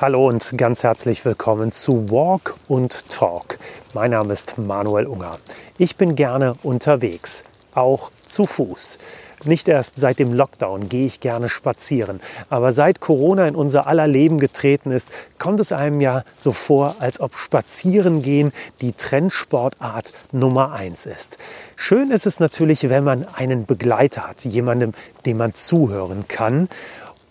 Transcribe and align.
Hallo 0.00 0.28
und 0.28 0.56
ganz 0.56 0.82
herzlich 0.82 1.22
willkommen 1.26 1.72
zu 1.72 2.08
Walk 2.08 2.54
und 2.68 3.10
Talk. 3.10 3.58
Mein 3.92 4.12
Name 4.12 4.32
ist 4.32 4.56
Manuel 4.56 5.04
Unger. 5.04 5.36
Ich 5.76 5.96
bin 5.96 6.16
gerne 6.16 6.54
unterwegs, 6.62 7.44
auch 7.74 8.10
zu 8.24 8.46
Fuß. 8.46 8.96
Nicht 9.44 9.68
erst 9.68 10.00
seit 10.00 10.18
dem 10.18 10.32
Lockdown 10.32 10.88
gehe 10.88 11.04
ich 11.04 11.20
gerne 11.20 11.50
spazieren, 11.50 12.20
aber 12.48 12.72
seit 12.72 13.00
Corona 13.00 13.46
in 13.46 13.54
unser 13.54 13.86
aller 13.86 14.06
Leben 14.06 14.38
getreten 14.38 14.90
ist, 14.90 15.10
kommt 15.38 15.60
es 15.60 15.70
einem 15.70 16.00
ja 16.00 16.24
so 16.34 16.52
vor, 16.52 16.96
als 17.00 17.20
ob 17.20 17.36
Spazierengehen 17.36 18.52
die 18.80 18.94
Trendsportart 18.94 20.14
Nummer 20.32 20.72
eins 20.72 21.04
ist. 21.04 21.36
Schön 21.76 22.10
ist 22.10 22.24
es 22.24 22.40
natürlich, 22.40 22.88
wenn 22.88 23.04
man 23.04 23.26
einen 23.34 23.66
Begleiter 23.66 24.26
hat, 24.26 24.46
jemandem, 24.46 24.94
dem 25.26 25.36
man 25.36 25.52
zuhören 25.52 26.24
kann. 26.26 26.70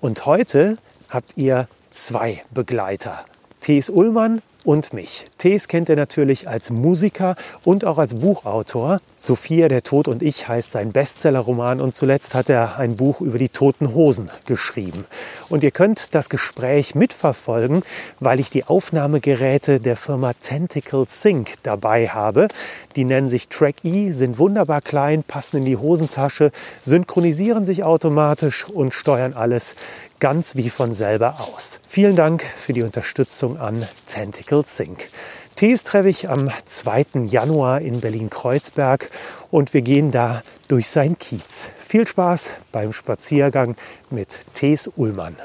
Und 0.01 0.27
heute 0.27 0.77
habt 1.09 1.35
ihr 1.35 1.67
zwei 1.89 2.43
Begleiter. 2.51 3.25
T.S. 3.59 3.89
Ullmann 3.89 4.41
und 4.65 4.93
mich. 4.93 5.25
Tees 5.37 5.67
kennt 5.67 5.89
er 5.89 5.95
natürlich 5.95 6.47
als 6.47 6.69
Musiker 6.69 7.35
und 7.63 7.85
auch 7.85 7.97
als 7.97 8.15
Buchautor. 8.15 8.99
Sophia, 9.15 9.67
der 9.67 9.83
Tod 9.83 10.07
und 10.07 10.21
ich 10.21 10.47
heißt 10.47 10.71
sein 10.71 10.91
Bestsellerroman 10.91 11.79
und 11.81 11.95
zuletzt 11.95 12.35
hat 12.35 12.49
er 12.49 12.77
ein 12.77 12.97
Buch 12.97 13.21
über 13.21 13.37
die 13.37 13.49
toten 13.49 13.93
Hosen 13.93 14.29
geschrieben. 14.45 15.05
Und 15.49 15.63
ihr 15.63 15.71
könnt 15.71 16.13
das 16.13 16.29
Gespräch 16.29 16.93
mitverfolgen, 16.93 17.83
weil 18.19 18.39
ich 18.39 18.49
die 18.49 18.65
Aufnahmegeräte 18.65 19.79
der 19.79 19.95
Firma 19.95 20.33
Tentacle 20.33 21.05
Sync 21.07 21.53
dabei 21.63 22.09
habe. 22.09 22.47
Die 22.95 23.05
nennen 23.05 23.29
sich 23.29 23.47
Track 23.47 23.83
E, 23.83 24.11
sind 24.11 24.37
wunderbar 24.37 24.81
klein, 24.81 25.23
passen 25.23 25.57
in 25.57 25.65
die 25.65 25.77
Hosentasche, 25.77 26.51
synchronisieren 26.81 27.65
sich 27.65 27.83
automatisch 27.83 28.67
und 28.67 28.93
steuern 28.93 29.33
alles 29.33 29.75
ganz 30.19 30.55
wie 30.55 30.69
von 30.69 30.93
selber 30.93 31.39
aus. 31.39 31.79
Vielen 31.87 32.15
Dank 32.15 32.43
für 32.43 32.73
die 32.73 32.83
Unterstützung 32.83 33.57
an 33.57 33.87
Tentacle 34.05 34.63
Sync. 34.65 35.09
Tees 35.55 35.83
treffe 35.83 36.09
ich 36.09 36.29
am 36.29 36.49
2. 36.65 37.25
Januar 37.25 37.81
in 37.81 37.99
Berlin-Kreuzberg 37.99 39.09
und 39.51 39.73
wir 39.73 39.81
gehen 39.81 40.11
da 40.11 40.41
durch 40.67 40.89
sein 40.89 41.17
Kiez. 41.19 41.71
Viel 41.79 42.07
Spaß 42.07 42.51
beim 42.71 42.93
Spaziergang 42.93 43.75
mit 44.09 44.29
Tees 44.53 44.89
Ullmann. 44.95 45.35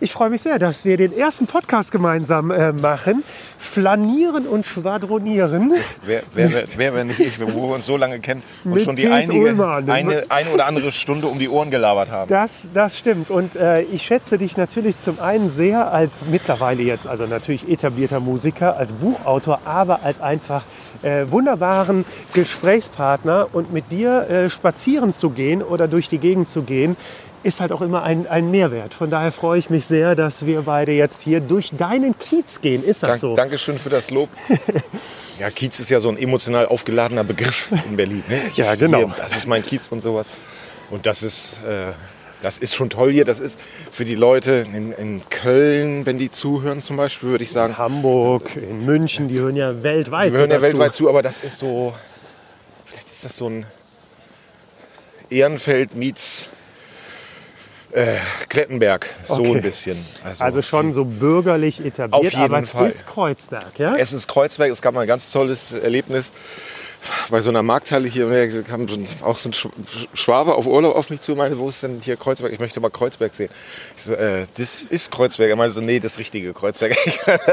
Ich 0.00 0.12
freue 0.12 0.30
mich 0.30 0.42
sehr, 0.42 0.60
dass 0.60 0.84
wir 0.84 0.96
den 0.96 1.16
ersten 1.16 1.48
Podcast 1.48 1.90
gemeinsam 1.90 2.52
äh, 2.52 2.70
machen. 2.70 3.24
Flanieren 3.58 4.46
und 4.46 4.64
schwadronieren. 4.64 5.72
Wer, 6.06 6.22
wer, 6.34 6.52
wer, 6.52 6.64
wer 6.76 6.94
wenn 6.94 7.08
nicht 7.08 7.18
ich, 7.18 7.40
wo 7.40 7.68
wir 7.68 7.74
uns 7.74 7.86
so 7.86 7.96
lange 7.96 8.20
kennen 8.20 8.40
und 8.62 8.80
schon 8.80 8.94
die 8.94 9.08
einige, 9.08 9.50
eine, 9.88 10.22
eine 10.28 10.50
oder 10.50 10.66
andere 10.66 10.92
Stunde 10.92 11.26
um 11.26 11.40
die 11.40 11.48
Ohren 11.48 11.72
gelabert 11.72 12.12
haben. 12.12 12.28
Das, 12.28 12.70
das 12.72 12.96
stimmt. 12.96 13.28
Und 13.28 13.56
äh, 13.56 13.82
ich 13.82 14.02
schätze 14.02 14.38
dich 14.38 14.56
natürlich 14.56 15.00
zum 15.00 15.18
einen 15.18 15.50
sehr 15.50 15.90
als 15.90 16.20
mittlerweile 16.30 16.84
jetzt, 16.84 17.08
also 17.08 17.26
natürlich 17.26 17.68
etablierter 17.68 18.20
Musiker, 18.20 18.76
als 18.76 18.92
Buchautor, 18.92 19.62
aber 19.64 20.04
als 20.04 20.20
einfach 20.20 20.64
äh, 21.02 21.24
wunderbaren 21.28 22.04
Gesprächspartner. 22.34 23.48
Und 23.52 23.72
mit 23.72 23.90
dir 23.90 24.28
äh, 24.30 24.48
spazieren 24.48 25.12
zu 25.12 25.30
gehen 25.30 25.60
oder 25.60 25.88
durch 25.88 26.08
die 26.08 26.18
Gegend 26.18 26.48
zu 26.48 26.62
gehen, 26.62 26.96
ist 27.42 27.60
halt 27.60 27.72
auch 27.72 27.80
immer 27.80 28.02
ein, 28.02 28.26
ein 28.26 28.50
Mehrwert. 28.50 28.94
Von 28.94 29.10
daher 29.10 29.32
freue 29.32 29.58
ich 29.58 29.70
mich 29.70 29.86
sehr, 29.86 30.14
dass 30.14 30.46
wir 30.46 30.62
beide 30.62 30.92
jetzt 30.92 31.22
hier 31.22 31.40
durch 31.40 31.70
deinen 31.70 32.18
Kiez 32.18 32.60
gehen. 32.60 32.84
Ist 32.84 33.02
das 33.02 33.08
Dank, 33.10 33.20
so? 33.20 33.34
Dankeschön 33.34 33.78
für 33.78 33.90
das 33.90 34.10
Lob. 34.10 34.28
ja, 35.38 35.50
Kiez 35.50 35.78
ist 35.80 35.88
ja 35.88 36.00
so 36.00 36.08
ein 36.08 36.18
emotional 36.18 36.66
aufgeladener 36.66 37.24
Begriff 37.24 37.70
in 37.88 37.96
Berlin. 37.96 38.24
Ne? 38.28 38.40
ja, 38.54 38.74
genau. 38.74 38.98
Hier, 38.98 39.14
das 39.16 39.36
ist 39.36 39.46
mein 39.46 39.62
Kiez 39.62 39.88
und 39.90 40.02
sowas. 40.02 40.26
Und 40.90 41.06
das 41.06 41.22
ist, 41.22 41.58
äh, 41.66 41.92
das 42.42 42.58
ist 42.58 42.74
schon 42.74 42.90
toll 42.90 43.12
hier. 43.12 43.24
Das 43.24 43.40
ist 43.40 43.58
für 43.92 44.04
die 44.04 44.14
Leute 44.14 44.66
in, 44.72 44.92
in 44.92 45.22
Köln, 45.30 46.06
wenn 46.06 46.18
die 46.18 46.30
zuhören 46.30 46.82
zum 46.82 46.96
Beispiel, 46.96 47.30
würde 47.30 47.44
ich 47.44 47.50
sagen. 47.50 47.72
In 47.74 47.78
Hamburg, 47.78 48.56
in 48.56 48.84
München, 48.84 49.28
die 49.28 49.38
hören 49.38 49.56
ja 49.56 49.82
weltweit 49.82 50.32
Die 50.32 50.36
hören 50.36 50.50
ja 50.50 50.60
weltweit 50.60 50.94
zu, 50.94 51.08
aber 51.08 51.22
das 51.22 51.38
ist 51.44 51.58
so, 51.58 51.94
vielleicht 52.86 53.10
ist 53.10 53.24
das 53.24 53.36
so 53.36 53.48
ein 53.48 53.66
Ehrenfeld 55.30 55.94
meets 55.94 56.48
äh, 57.92 58.16
Klettenberg, 58.48 59.06
so 59.26 59.34
okay. 59.34 59.56
ein 59.56 59.62
bisschen. 59.62 60.06
Also, 60.24 60.44
also, 60.44 60.62
schon 60.62 60.92
so 60.92 61.04
bürgerlich 61.04 61.84
etabliert, 61.84 62.14
auf 62.14 62.24
jeden 62.24 62.42
aber 62.42 62.62
Fall. 62.62 62.88
es 62.88 62.96
ist 62.96 63.06
Kreuzberg, 63.06 63.78
ja? 63.78 63.94
Es 63.96 64.12
ist 64.12 64.28
Kreuzberg, 64.28 64.70
es 64.70 64.82
gab 64.82 64.94
mal 64.94 65.02
ein 65.02 65.08
ganz 65.08 65.30
tolles 65.30 65.72
Erlebnis 65.72 66.30
bei 67.30 67.40
so 67.40 67.50
einer 67.50 67.62
Markthalle 67.62 68.08
hier 68.08 68.62
kam 68.64 68.86
auch 69.22 69.38
so 69.38 69.50
ein 69.50 69.54
Schwabe 70.14 70.54
auf 70.54 70.66
Urlaub 70.66 70.96
auf 70.96 71.10
mich 71.10 71.20
zu 71.20 71.32
und 71.32 71.38
meinte, 71.38 71.58
wo 71.58 71.68
ist 71.68 71.82
denn 71.82 72.00
hier 72.02 72.16
Kreuzberg? 72.16 72.52
Ich 72.52 72.58
möchte 72.58 72.80
mal 72.80 72.90
Kreuzberg 72.90 73.34
sehen. 73.34 73.50
Ich 73.96 74.02
so, 74.02 74.14
äh, 74.14 74.46
das 74.56 74.82
ist 74.82 75.10
Kreuzberg. 75.10 75.48
Er 75.48 75.56
meinte 75.56 75.74
so, 75.74 75.80
nee, 75.80 76.00
das 76.00 76.18
richtige 76.18 76.52
Kreuzberg. 76.52 76.96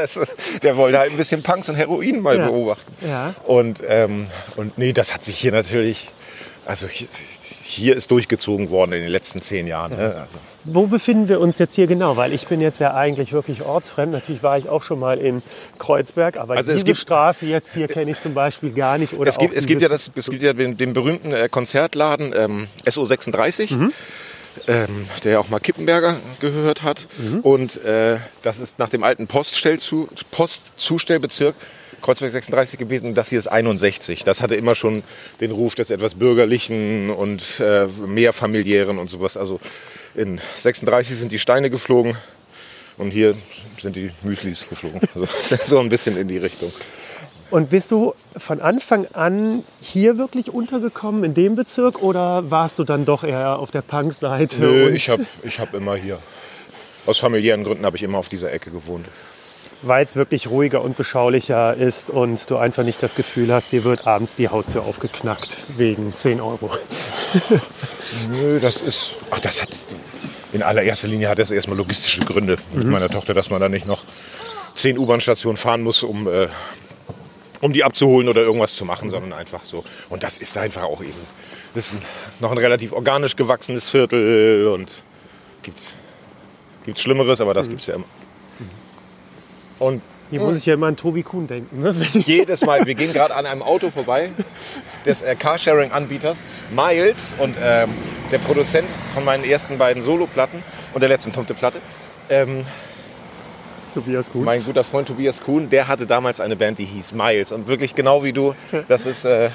der 0.63 0.77
wollte 0.77 0.97
halt 0.97 1.11
ein 1.11 1.17
bisschen 1.17 1.43
Punks 1.43 1.69
und 1.69 1.75
Heroin 1.75 2.21
mal 2.21 2.37
ja. 2.37 2.47
beobachten. 2.47 2.93
Ja. 3.05 3.35
Und, 3.43 3.81
ähm, 3.87 4.27
und 4.55 4.77
nee, 4.77 4.93
das 4.93 5.13
hat 5.13 5.23
sich 5.23 5.37
hier 5.37 5.51
natürlich, 5.51 6.09
also 6.65 6.87
hier 6.87 7.07
ist 7.95 8.11
durchgezogen 8.11 8.69
worden 8.69 8.93
in 8.93 9.01
den 9.01 9.09
letzten 9.09 9.41
zehn 9.41 9.65
Jahren. 9.65 9.97
Ne? 9.97 10.15
Also. 10.15 10.37
Wo 10.65 10.87
befinden 10.87 11.29
wir 11.29 11.39
uns 11.39 11.57
jetzt 11.57 11.73
hier 11.73 11.87
genau? 11.87 12.15
Weil 12.15 12.31
ich 12.31 12.47
bin 12.47 12.61
jetzt 12.61 12.79
ja 12.79 12.93
eigentlich 12.93 13.33
wirklich 13.33 13.63
ortsfremd. 13.63 14.11
Natürlich 14.11 14.43
war 14.43 14.57
ich 14.57 14.69
auch 14.69 14.83
schon 14.83 14.99
mal 14.99 15.17
in 15.17 15.41
Kreuzberg, 15.79 16.37
aber 16.37 16.55
also 16.55 16.71
diese 16.71 16.85
gibt, 16.85 16.97
Straße 16.97 17.47
jetzt 17.47 17.73
hier 17.73 17.87
kenne 17.87 18.11
ich 18.11 18.19
zum 18.19 18.35
Beispiel 18.35 18.71
gar 18.71 18.97
nicht. 18.97 19.13
Oder 19.13 19.29
es, 19.29 19.37
gibt, 19.37 19.53
es 19.53 19.65
gibt 19.65 19.81
ja, 19.81 19.89
das, 19.89 20.11
es 20.15 20.29
gibt 20.29 20.43
ja 20.43 20.53
den, 20.53 20.77
den 20.77 20.93
berühmten 20.93 21.33
äh, 21.33 21.49
Konzertladen 21.49 22.33
ähm, 22.35 22.67
SO36. 22.85 23.73
Mhm. 23.73 23.91
Ähm, 24.67 25.07
der 25.25 25.33
ja 25.33 25.39
auch 25.39 25.49
mal 25.49 25.59
Kippenberger 25.59 26.15
gehört 26.39 26.81
hat. 26.81 27.07
Mhm. 27.17 27.39
Und 27.41 27.83
äh, 27.83 28.19
das 28.41 28.61
ist 28.61 28.79
nach 28.79 28.89
dem 28.89 29.03
alten 29.03 29.27
Postzustellbezirk 29.27 31.55
Kreuzberg 32.05 32.33
36 32.33 32.77
gewesen, 32.77 33.15
das 33.15 33.29
hier 33.29 33.39
ist 33.39 33.47
61. 33.47 34.23
Das 34.23 34.43
hatte 34.43 34.53
immer 34.53 34.75
schon 34.75 35.01
den 35.41 35.49
Ruf 35.49 35.73
des 35.73 35.89
etwas 35.89 36.13
bürgerlichen 36.13 37.09
und 37.09 37.59
äh, 37.59 37.87
mehr 38.05 38.31
familiären 38.31 38.99
und 38.99 39.09
sowas. 39.09 39.37
Also 39.37 39.59
in 40.13 40.39
36 40.57 41.17
sind 41.17 41.31
die 41.31 41.39
Steine 41.39 41.71
geflogen 41.71 42.15
und 42.97 43.09
hier 43.09 43.33
sind 43.81 43.95
die 43.95 44.11
Müslis 44.21 44.69
geflogen. 44.69 45.01
Also 45.15 45.57
so 45.63 45.79
ein 45.79 45.89
bisschen 45.89 46.15
in 46.15 46.27
die 46.27 46.37
Richtung. 46.37 46.71
Und 47.49 47.71
bist 47.71 47.89
du 47.89 48.13
von 48.37 48.61
Anfang 48.61 49.07
an 49.13 49.63
hier 49.81 50.19
wirklich 50.19 50.53
untergekommen 50.53 51.23
in 51.23 51.33
dem 51.33 51.55
Bezirk 51.55 52.03
oder 52.03 52.51
warst 52.51 52.77
du 52.77 52.83
dann 52.83 53.05
doch 53.05 53.23
eher 53.23 53.57
auf 53.57 53.71
der 53.71 53.81
Punk-Seite? 53.81 54.61
Nö, 54.61 54.89
ich 54.91 55.09
habe 55.09 55.25
ich 55.41 55.59
hab 55.59 55.73
immer 55.73 55.95
hier. 55.95 56.19
Aus 57.07 57.17
familiären 57.17 57.63
Gründen 57.63 57.83
habe 57.83 57.97
ich 57.97 58.03
immer 58.03 58.19
auf 58.19 58.29
dieser 58.29 58.53
Ecke 58.53 58.69
gewohnt 58.69 59.07
weil 59.85 60.03
es 60.03 60.15
wirklich 60.15 60.49
ruhiger 60.49 60.81
und 60.81 60.97
beschaulicher 60.97 61.75
ist 61.75 62.09
und 62.09 62.49
du 62.49 62.57
einfach 62.57 62.83
nicht 62.83 63.01
das 63.03 63.15
Gefühl 63.15 63.53
hast, 63.53 63.71
dir 63.71 63.83
wird 63.83 64.07
abends 64.07 64.35
die 64.35 64.49
Haustür 64.49 64.83
aufgeknackt 64.83 65.57
wegen 65.77 66.15
10 66.15 66.41
Euro. 66.41 66.71
Nö, 68.31 68.59
das 68.59 68.81
ist, 68.81 69.13
ach, 69.29 69.39
das 69.39 69.61
hat, 69.61 69.69
in 70.53 70.63
allererster 70.63 71.07
Linie 71.07 71.29
hat 71.29 71.37
das 71.37 71.51
erstmal 71.51 71.77
logistische 71.77 72.21
Gründe 72.21 72.57
mit 72.73 72.85
mhm. 72.85 72.91
meiner 72.91 73.09
Tochter, 73.09 73.33
dass 73.33 73.51
man 73.51 73.61
da 73.61 73.69
nicht 73.69 73.85
noch 73.85 74.03
10 74.73 74.97
U-Bahn-Stationen 74.97 75.57
fahren 75.57 75.83
muss, 75.83 76.01
um, 76.01 76.27
äh, 76.27 76.47
um 77.61 77.71
die 77.71 77.83
abzuholen 77.83 78.27
oder 78.27 78.41
irgendwas 78.41 78.75
zu 78.75 78.85
machen, 78.85 79.11
sondern 79.11 79.33
einfach 79.33 79.63
so. 79.65 79.83
Und 80.09 80.23
das 80.23 80.37
ist 80.39 80.57
einfach 80.57 80.83
auch 80.83 81.01
eben, 81.01 81.13
das 81.75 81.87
ist 81.87 81.93
ein, 81.93 82.01
noch 82.39 82.51
ein 82.51 82.57
relativ 82.57 82.91
organisch 82.91 83.35
gewachsenes 83.35 83.89
Viertel 83.89 84.67
und 84.67 84.91
gibt, 85.61 85.79
gibt 86.85 86.99
Schlimmeres, 86.99 87.39
aber 87.39 87.53
das 87.53 87.67
mhm. 87.67 87.69
gibt 87.69 87.81
es 87.81 87.87
ja 87.87 87.95
immer. 87.95 88.05
Und 89.79 90.01
hier 90.31 90.39
muss 90.39 90.57
ich 90.57 90.65
ja 90.65 90.73
immer 90.73 90.87
an 90.87 90.95
Tobi 90.95 91.21
Kuhn 91.21 91.47
denken. 91.47 91.81
Ne? 91.81 91.95
Jedes 92.13 92.65
Mal. 92.65 92.85
Wir 92.85 92.95
gehen 92.95 93.13
gerade 93.13 93.35
an 93.35 93.45
einem 93.45 93.61
Auto 93.61 93.91
vorbei 93.91 94.31
des 95.05 95.21
äh, 95.21 95.35
Carsharing-Anbieters 95.35 96.37
Miles 96.75 97.35
und 97.37 97.55
ähm, 97.61 97.91
der 98.31 98.39
Produzent 98.39 98.87
von 99.13 99.23
meinen 99.23 99.43
ersten 99.43 99.77
beiden 99.77 100.01
Solo-Platten 100.01 100.63
und 100.93 101.01
der 101.01 101.09
letzten 101.09 101.31
Tomte-Platte. 101.31 101.79
Ähm, 102.29 102.65
Tobias 103.93 104.31
Kuhn. 104.31 104.43
Mein 104.43 104.63
guter 104.63 104.83
Freund 104.83 105.07
Tobias 105.07 105.41
Kuhn, 105.41 105.69
der 105.69 105.87
hatte 105.87 106.07
damals 106.07 106.41
eine 106.41 106.55
Band, 106.55 106.79
die 106.79 106.85
hieß 106.85 107.13
Miles. 107.13 107.51
Und 107.51 107.67
wirklich 107.67 107.95
genau 107.95 108.23
wie 108.23 108.33
du, 108.33 108.55
das 108.87 109.05
ist 109.05 109.25
äh, 109.25 109.49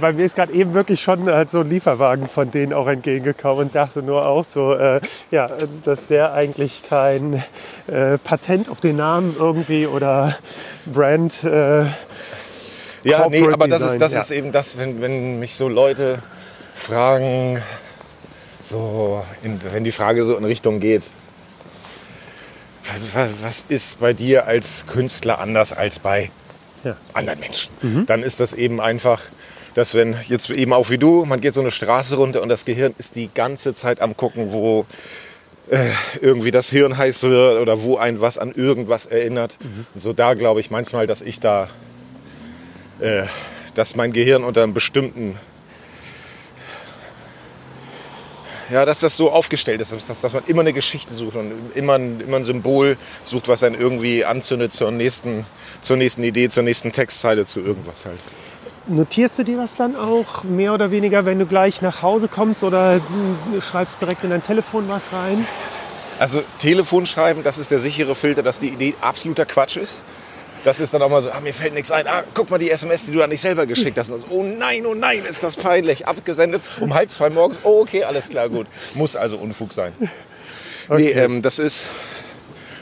bei 0.00 0.12
mir 0.12 0.24
ist 0.24 0.36
gerade 0.36 0.52
eben 0.52 0.74
wirklich 0.74 1.00
schon 1.00 1.26
halt 1.26 1.50
so 1.50 1.60
ein 1.60 1.70
Lieferwagen 1.70 2.26
von 2.26 2.50
denen 2.50 2.72
auch 2.72 2.86
entgegengekommen 2.86 3.66
und 3.66 3.74
dachte 3.74 4.02
nur 4.02 4.26
auch 4.26 4.44
so, 4.44 4.74
äh, 4.74 5.00
ja, 5.30 5.50
dass 5.84 6.06
der 6.06 6.32
eigentlich 6.32 6.82
kein 6.82 7.42
äh, 7.86 8.18
Patent 8.18 8.68
auf 8.68 8.80
den 8.80 8.96
Namen 8.96 9.36
irgendwie 9.38 9.86
oder 9.86 10.36
Brand. 10.86 11.44
Äh, 11.44 11.84
ja, 13.04 13.28
nee, 13.28 13.46
aber 13.46 13.68
das 13.68 13.82
ist, 13.82 14.00
das 14.00 14.14
ja. 14.14 14.20
ist 14.20 14.30
eben 14.30 14.52
das, 14.52 14.76
wenn, 14.76 15.00
wenn 15.00 15.38
mich 15.38 15.54
so 15.54 15.68
Leute 15.68 16.18
fragen, 16.74 17.62
so 18.64 19.22
in, 19.42 19.60
wenn 19.70 19.84
die 19.84 19.92
Frage 19.92 20.24
so 20.24 20.36
in 20.36 20.44
Richtung 20.44 20.80
geht, 20.80 21.04
was, 23.12 23.30
was 23.42 23.64
ist 23.68 24.00
bei 24.00 24.12
dir 24.12 24.46
als 24.46 24.84
Künstler 24.86 25.40
anders 25.40 25.72
als 25.72 25.98
bei 25.98 26.30
ja. 26.84 26.96
anderen 27.12 27.40
Menschen? 27.40 27.70
Mhm. 27.82 28.06
Dann 28.06 28.22
ist 28.22 28.40
das 28.40 28.52
eben 28.52 28.80
einfach 28.80 29.22
dass 29.78 29.94
wenn 29.94 30.16
jetzt 30.28 30.50
eben 30.50 30.72
auch 30.72 30.90
wie 30.90 30.98
du, 30.98 31.24
man 31.24 31.40
geht 31.40 31.54
so 31.54 31.60
eine 31.60 31.70
Straße 31.70 32.16
runter 32.16 32.42
und 32.42 32.48
das 32.48 32.64
Gehirn 32.64 32.96
ist 32.98 33.14
die 33.14 33.30
ganze 33.32 33.74
Zeit 33.74 34.00
am 34.00 34.16
gucken, 34.16 34.52
wo 34.52 34.86
äh, 35.70 35.90
irgendwie 36.20 36.50
das 36.50 36.68
Hirn 36.68 36.98
heiß 36.98 37.22
wird 37.22 37.62
oder 37.62 37.80
wo 37.84 37.96
ein 37.96 38.20
was 38.20 38.38
an 38.38 38.50
irgendwas 38.50 39.06
erinnert. 39.06 39.56
Und 39.94 40.00
so 40.00 40.12
da 40.12 40.34
glaube 40.34 40.58
ich 40.58 40.72
manchmal, 40.72 41.06
dass 41.06 41.20
ich 41.20 41.38
da, 41.38 41.68
äh, 42.98 43.22
dass 43.76 43.94
mein 43.94 44.12
Gehirn 44.12 44.42
unter 44.42 44.64
einem 44.64 44.74
bestimmten, 44.74 45.38
ja, 48.70 48.84
dass 48.84 48.98
das 48.98 49.16
so 49.16 49.30
aufgestellt 49.30 49.80
ist, 49.80 49.92
dass, 49.92 50.20
dass 50.20 50.32
man 50.32 50.42
immer 50.48 50.62
eine 50.62 50.72
Geschichte 50.72 51.14
sucht 51.14 51.36
und 51.36 51.52
immer 51.76 51.94
ein, 51.94 52.20
immer 52.20 52.38
ein 52.38 52.44
Symbol 52.44 52.96
sucht, 53.22 53.46
was 53.46 53.62
einen 53.62 53.80
irgendwie 53.80 54.24
anzündet 54.24 54.72
zur 54.72 54.90
nächsten, 54.90 55.46
zur 55.82 55.96
nächsten 55.96 56.24
Idee, 56.24 56.48
zur 56.48 56.64
nächsten 56.64 56.90
Textzeile, 56.90 57.46
zu 57.46 57.60
irgendwas 57.60 58.06
halt. 58.06 58.18
Notierst 58.88 59.38
du 59.38 59.44
dir 59.44 59.58
das 59.58 59.76
dann 59.76 59.96
auch 59.96 60.44
mehr 60.44 60.72
oder 60.72 60.90
weniger, 60.90 61.26
wenn 61.26 61.38
du 61.38 61.44
gleich 61.44 61.82
nach 61.82 62.00
Hause 62.02 62.26
kommst 62.26 62.62
oder 62.62 63.00
du 63.00 63.60
schreibst 63.60 64.00
direkt 64.00 64.24
in 64.24 64.30
dein 64.30 64.42
Telefon 64.42 64.88
was 64.88 65.12
rein? 65.12 65.46
Also 66.18 66.42
Telefon 66.58 67.04
schreiben, 67.04 67.44
das 67.44 67.58
ist 67.58 67.70
der 67.70 67.80
sichere 67.80 68.14
Filter, 68.14 68.42
dass 68.42 68.58
die 68.58 68.68
Idee 68.68 68.94
absoluter 69.02 69.44
Quatsch 69.44 69.76
ist. 69.76 70.00
Das 70.64 70.80
ist 70.80 70.92
dann 70.92 71.02
auch 71.02 71.10
mal 71.10 71.22
so, 71.22 71.30
ah, 71.30 71.40
mir 71.40 71.52
fällt 71.52 71.74
nichts 71.74 71.90
ein. 71.90 72.06
Ah, 72.06 72.24
guck 72.34 72.50
mal 72.50 72.58
die 72.58 72.70
SMS, 72.70 73.04
die 73.04 73.12
du 73.12 73.22
an 73.22 73.30
dich 73.30 73.40
selber 73.42 73.66
geschickt 73.66 73.98
hast. 73.98 74.10
Und 74.10 74.22
so, 74.22 74.26
oh 74.30 74.42
nein, 74.42 74.86
oh 74.86 74.94
nein, 74.94 75.22
ist 75.28 75.42
das 75.42 75.54
peinlich. 75.54 76.06
Abgesendet 76.06 76.62
um 76.80 76.94
halb 76.94 77.10
zwei 77.10 77.28
morgens. 77.28 77.58
Oh, 77.64 77.82
okay, 77.82 78.04
alles 78.04 78.28
klar, 78.30 78.48
gut. 78.48 78.66
Muss 78.94 79.14
also 79.14 79.36
Unfug 79.36 79.72
sein. 79.72 79.92
Okay. 80.88 81.02
Nee, 81.02 81.10
ähm, 81.10 81.42
das 81.42 81.58
ist, 81.58 81.84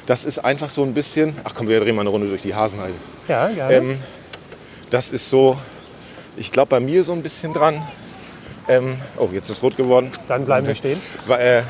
das 0.06 0.24
ist 0.24 0.38
einfach 0.38 0.70
so 0.70 0.84
ein 0.84 0.94
bisschen. 0.94 1.36
Ach 1.42 1.52
komm, 1.54 1.66
wir 1.66 1.80
drehen 1.80 1.96
mal 1.96 2.02
eine 2.02 2.10
Runde 2.10 2.28
durch 2.28 2.42
die 2.42 2.54
Hasenheide. 2.54 2.94
Ja, 3.26 3.48
gerne. 3.48 3.74
Ähm, 3.74 3.98
das 4.90 5.10
ist 5.10 5.28
so, 5.28 5.58
ich 6.36 6.52
glaube 6.52 6.68
bei 6.70 6.80
mir 6.80 7.04
so 7.04 7.12
ein 7.12 7.22
bisschen 7.22 7.52
dran. 7.52 7.82
Ähm, 8.68 8.96
oh, 9.16 9.28
jetzt 9.32 9.48
ist 9.48 9.62
rot 9.62 9.76
geworden. 9.76 10.10
Dann 10.28 10.44
bleiben 10.44 10.66
wir 10.66 10.74
stehen. 10.74 11.00
Wa- 11.26 11.38
äh, 11.38 11.62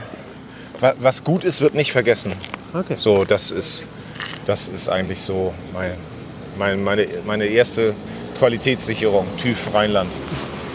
wa- 0.81 0.95
Was 0.99 1.23
gut 1.25 1.45
ist, 1.45 1.61
wird 1.61 1.75
nicht 1.75 1.93
vergessen. 1.93 2.33
Okay. 2.73 2.95
So, 2.97 3.25
das 3.25 3.51
ist, 3.51 3.85
das 4.47 4.69
ist 4.69 4.89
eigentlich 4.89 5.21
so 5.21 5.53
mein, 5.75 5.93
mein, 6.59 6.83
meine, 6.83 7.07
meine 7.27 7.47
erste 7.47 7.95
Qualitätssicherung, 8.39 9.27
TÜV 9.41 9.75
Rheinland. 9.75 10.11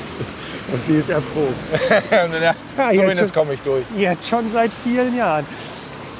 Und 0.71 0.81
die 0.87 0.99
ist 0.99 1.09
erprobt. 1.09 1.55
ja, 2.11 2.53
jetzt 2.91 2.95
zumindest 2.99 3.33
komme 3.33 3.53
ich 3.55 3.59
durch. 3.61 3.83
Jetzt 3.97 4.29
schon 4.29 4.51
seit 4.53 4.71
vielen 4.83 5.15
Jahren. 5.17 5.45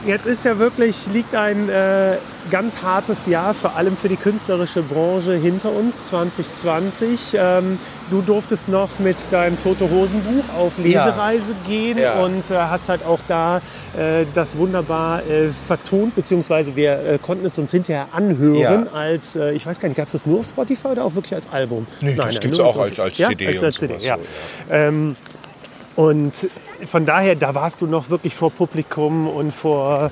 Jetzt 0.06 0.26
ist 0.26 0.46
ja 0.46 0.58
wirklich, 0.58 1.06
liegt 1.14 1.36
ein 1.36 1.70
äh, 1.70 2.18
ganz 2.50 2.82
hartes 2.82 3.28
Jahr, 3.28 3.54
vor 3.54 3.76
allem 3.76 3.96
für 3.96 4.10
die 4.10 4.16
künstlerische 4.16 4.82
Branche 4.82 5.36
hinter 5.36 5.72
uns, 5.72 6.04
2020. 6.06 7.36
Ähm, 7.38 7.78
du 8.10 8.22
durftest 8.24 8.68
noch 8.68 8.90
mit 8.98 9.18
deinem 9.30 9.62
Tote 9.62 9.88
Hosen 9.92 10.22
Buch 10.24 10.44
auf 10.58 10.72
Ja. 10.80 11.06
Lesereise 11.06 11.52
gehen 11.68 12.00
Ja. 12.00 12.16
und 12.24 12.50
äh, 12.50 12.56
hast 12.58 12.90
halt 12.90 13.06
auch 13.06 13.20
da 13.28 13.58
äh, 13.96 14.26
das 14.34 14.58
wunderbar 14.58 15.22
äh, 15.28 15.50
vertont, 15.68 16.16
beziehungsweise 16.16 16.76
wir 16.76 16.94
äh, 16.94 17.20
konnten 17.22 17.46
es 17.46 17.60
uns 17.60 17.70
hinterher 17.70 18.08
anhören 18.12 18.58
Ja. 18.58 18.92
als, 18.92 19.36
äh, 19.36 19.52
ich 19.52 19.68
weiß 19.68 19.80
gar 19.80 19.88
nicht, 19.88 19.98
gab 19.98 20.08
es 20.08 20.14
das 20.14 20.26
nur 20.26 20.40
auf 20.40 20.48
Spotify 20.48 20.88
oder 20.88 21.06
auch 21.06 21.14
wirklich 21.14 21.36
als 21.36 21.48
Album? 21.52 21.86
Nee, 22.02 22.16
das 22.16 22.40
gibt's 22.40 22.58
nur 22.58 22.66
auch 22.66 22.78
als- 22.78 23.00
als 23.00 23.20
ja? 23.20 23.30
CD 23.30 23.46
Als, 23.48 23.60
und 23.60 23.66
als 23.66 23.76
CD, 23.76 23.96
ja. 24.00 24.18
so, 24.18 24.74
Ähm, 24.74 25.16
und 26.02 26.50
von 26.84 27.06
daher, 27.06 27.36
da 27.36 27.54
warst 27.54 27.82
du 27.82 27.86
noch 27.86 28.10
wirklich 28.10 28.34
vor 28.34 28.50
Publikum 28.50 29.28
und 29.28 29.52
vor 29.52 30.10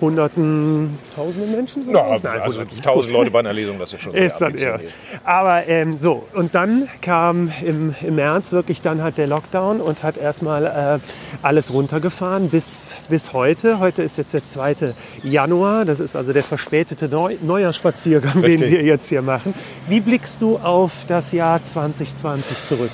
hunderten, 0.00 0.98
tausenden 1.14 1.52
Menschen? 1.52 1.84
Na, 1.86 2.18
Nein, 2.20 2.40
also 2.40 2.58
hunderten. 2.58 2.82
tausend 2.82 3.12
Leute 3.12 3.30
bei 3.30 3.38
einer 3.38 3.52
Lesung, 3.52 3.78
das 3.78 3.92
ist 3.92 4.02
schon 4.02 4.14
Ist 4.16 4.40
dann 4.40 4.56
eher. 4.56 4.80
Aber 5.22 5.68
ähm, 5.68 5.96
so, 5.96 6.24
und 6.34 6.56
dann 6.56 6.88
kam 7.02 7.52
im, 7.64 7.94
im 8.02 8.16
März 8.16 8.50
wirklich 8.50 8.82
dann 8.82 9.00
halt 9.00 9.16
der 9.16 9.28
Lockdown 9.28 9.80
und 9.80 10.02
hat 10.02 10.16
erstmal 10.16 10.66
äh, 10.66 11.46
alles 11.46 11.72
runtergefahren 11.72 12.48
bis, 12.48 12.96
bis 13.08 13.32
heute. 13.32 13.78
Heute 13.78 14.02
ist 14.02 14.18
jetzt 14.18 14.34
der 14.34 14.44
2. 14.44 14.94
Januar, 15.22 15.84
das 15.84 16.00
ist 16.00 16.16
also 16.16 16.32
der 16.32 16.42
verspätete 16.42 17.08
Neu 17.08 17.36
Neujahrsspaziergang, 17.42 18.42
den 18.42 18.44
Richtig. 18.44 18.72
wir 18.72 18.82
jetzt 18.82 19.08
hier 19.08 19.22
machen. 19.22 19.54
Wie 19.86 20.00
blickst 20.00 20.42
du 20.42 20.56
auf 20.58 21.04
das 21.06 21.30
Jahr 21.30 21.62
2020 21.62 22.64
zurück? 22.64 22.90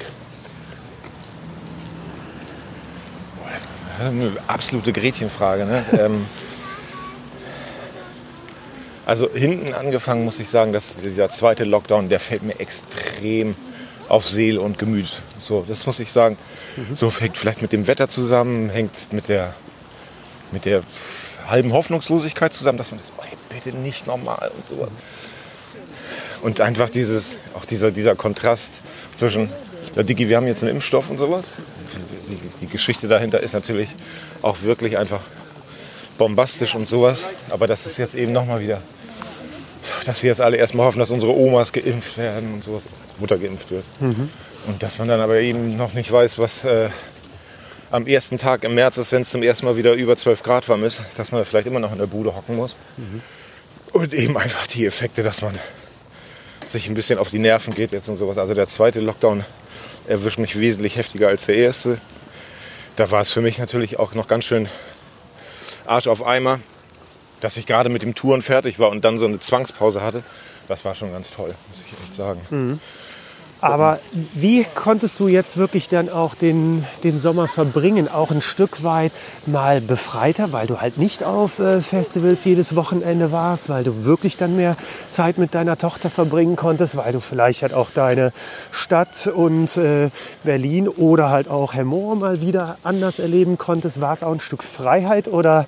Eine 4.00 4.32
absolute 4.46 4.92
Gretchenfrage. 4.92 5.64
Ne? 5.64 5.84
ähm, 5.98 6.26
also 9.06 9.28
hinten 9.32 9.74
angefangen 9.74 10.24
muss 10.24 10.38
ich 10.38 10.48
sagen, 10.48 10.72
dass 10.72 10.96
dieser 10.96 11.28
zweite 11.30 11.64
Lockdown, 11.64 12.08
der 12.08 12.20
fällt 12.20 12.42
mir 12.42 12.58
extrem 12.58 13.54
auf 14.08 14.28
Seele 14.28 14.60
und 14.60 14.78
Gemüt. 14.78 15.20
So, 15.38 15.64
das 15.66 15.86
muss 15.86 16.00
ich 16.00 16.10
sagen. 16.10 16.38
So 16.96 17.12
hängt 17.20 17.36
vielleicht 17.36 17.62
mit 17.62 17.72
dem 17.72 17.86
Wetter 17.86 18.08
zusammen, 18.08 18.68
hängt 18.70 19.12
mit 19.12 19.28
der, 19.28 19.54
mit 20.50 20.64
der 20.64 20.82
halben 21.46 21.72
Hoffnungslosigkeit 21.72 22.52
zusammen, 22.52 22.78
dass 22.78 22.90
man 22.90 23.00
das, 23.00 23.12
oh, 23.16 23.22
bitte 23.48 23.76
nicht 23.76 24.06
normal 24.06 24.50
und 24.56 24.66
so. 24.66 24.88
Und 26.42 26.60
einfach 26.60 26.90
dieses, 26.90 27.36
auch 27.54 27.64
dieser, 27.64 27.90
dieser 27.90 28.16
Kontrast 28.16 28.72
zwischen, 29.16 29.50
ja, 29.94 30.02
Digi, 30.02 30.28
wir 30.28 30.36
haben 30.36 30.46
jetzt 30.46 30.62
einen 30.62 30.72
Impfstoff 30.72 31.10
und 31.10 31.18
sowas. 31.18 31.44
Die, 32.36 32.66
die 32.66 32.72
Geschichte 32.72 33.08
dahinter 33.08 33.40
ist 33.40 33.54
natürlich 33.54 33.88
auch 34.42 34.62
wirklich 34.62 34.98
einfach 34.98 35.20
bombastisch 36.18 36.74
und 36.74 36.86
sowas. 36.86 37.24
Aber 37.50 37.66
das 37.66 37.86
ist 37.86 37.98
jetzt 37.98 38.14
eben 38.14 38.32
nochmal 38.32 38.60
wieder, 38.60 38.80
dass 40.06 40.22
wir 40.22 40.30
jetzt 40.30 40.40
alle 40.40 40.56
erstmal 40.56 40.86
hoffen, 40.86 40.98
dass 40.98 41.10
unsere 41.10 41.34
Omas 41.34 41.72
geimpft 41.72 42.18
werden 42.18 42.54
und 42.54 42.64
sowas. 42.64 42.82
Mutter 43.18 43.38
geimpft 43.38 43.70
wird. 43.70 43.84
Und 44.66 44.82
dass 44.82 44.98
man 44.98 45.08
dann 45.08 45.20
aber 45.20 45.38
eben 45.40 45.76
noch 45.76 45.92
nicht 45.94 46.10
weiß, 46.10 46.38
was 46.38 46.64
äh, 46.64 46.88
am 47.90 48.06
ersten 48.06 48.38
Tag 48.38 48.64
im 48.64 48.74
März 48.74 48.96
ist, 48.96 49.12
wenn 49.12 49.22
es 49.22 49.30
zum 49.30 49.42
ersten 49.42 49.66
Mal 49.66 49.76
wieder 49.76 49.92
über 49.92 50.16
12 50.16 50.42
Grad 50.42 50.68
warm 50.68 50.84
ist, 50.84 51.02
dass 51.16 51.30
man 51.32 51.44
vielleicht 51.44 51.66
immer 51.66 51.80
noch 51.80 51.92
in 51.92 51.98
der 51.98 52.06
Bude 52.06 52.34
hocken 52.34 52.56
muss. 52.56 52.76
Und 53.92 54.12
eben 54.12 54.36
einfach 54.36 54.66
die 54.66 54.86
Effekte, 54.86 55.22
dass 55.22 55.42
man 55.42 55.56
sich 56.68 56.88
ein 56.88 56.94
bisschen 56.94 57.18
auf 57.18 57.30
die 57.30 57.38
Nerven 57.38 57.72
geht 57.74 57.92
jetzt 57.92 58.08
und 58.08 58.16
sowas. 58.16 58.36
Also 58.36 58.52
der 58.54 58.66
zweite 58.66 59.00
Lockdown 59.00 59.44
erwischt 60.08 60.38
mich 60.38 60.58
wesentlich 60.58 60.96
heftiger 60.96 61.28
als 61.28 61.46
der 61.46 61.56
erste. 61.56 61.98
Da 62.96 63.10
war 63.10 63.20
es 63.20 63.32
für 63.32 63.40
mich 63.40 63.58
natürlich 63.58 63.98
auch 63.98 64.14
noch 64.14 64.28
ganz 64.28 64.44
schön 64.44 64.68
Arsch 65.84 66.06
auf 66.06 66.24
Eimer, 66.24 66.60
dass 67.40 67.56
ich 67.56 67.66
gerade 67.66 67.88
mit 67.88 68.02
dem 68.02 68.14
Touren 68.14 68.40
fertig 68.40 68.78
war 68.78 68.90
und 68.90 69.04
dann 69.04 69.18
so 69.18 69.26
eine 69.26 69.40
Zwangspause 69.40 70.00
hatte. 70.00 70.22
Das 70.68 70.84
war 70.84 70.94
schon 70.94 71.12
ganz 71.12 71.30
toll, 71.30 71.54
muss 71.68 71.78
ich 71.84 71.92
echt 72.04 72.14
sagen. 72.14 72.40
Aber 73.64 73.98
wie 74.34 74.66
konntest 74.74 75.18
du 75.20 75.26
jetzt 75.26 75.56
wirklich 75.56 75.88
dann 75.88 76.10
auch 76.10 76.34
den, 76.34 76.84
den 77.02 77.18
Sommer 77.18 77.48
verbringen? 77.48 78.08
Auch 78.08 78.30
ein 78.30 78.42
Stück 78.42 78.82
weit 78.84 79.10
mal 79.46 79.80
befreiter, 79.80 80.52
weil 80.52 80.66
du 80.66 80.82
halt 80.82 80.98
nicht 80.98 81.24
auf 81.24 81.60
äh, 81.60 81.80
Festivals 81.80 82.44
jedes 82.44 82.76
Wochenende 82.76 83.32
warst, 83.32 83.70
weil 83.70 83.82
du 83.82 84.04
wirklich 84.04 84.36
dann 84.36 84.56
mehr 84.56 84.76
Zeit 85.08 85.38
mit 85.38 85.54
deiner 85.54 85.78
Tochter 85.78 86.10
verbringen 86.10 86.56
konntest, 86.56 86.94
weil 86.98 87.14
du 87.14 87.20
vielleicht 87.20 87.62
halt 87.62 87.72
auch 87.72 87.90
deine 87.90 88.32
Stadt 88.70 89.28
und 89.34 89.78
äh, 89.78 90.10
Berlin 90.42 90.86
oder 90.86 91.30
halt 91.30 91.48
auch 91.48 91.72
Hemmoor 91.72 92.16
mal 92.16 92.42
wieder 92.42 92.76
anders 92.84 93.18
erleben 93.18 93.56
konntest. 93.56 93.98
War 94.02 94.12
es 94.12 94.22
auch 94.22 94.32
ein 94.32 94.40
Stück 94.40 94.62
Freiheit 94.62 95.26
oder 95.26 95.64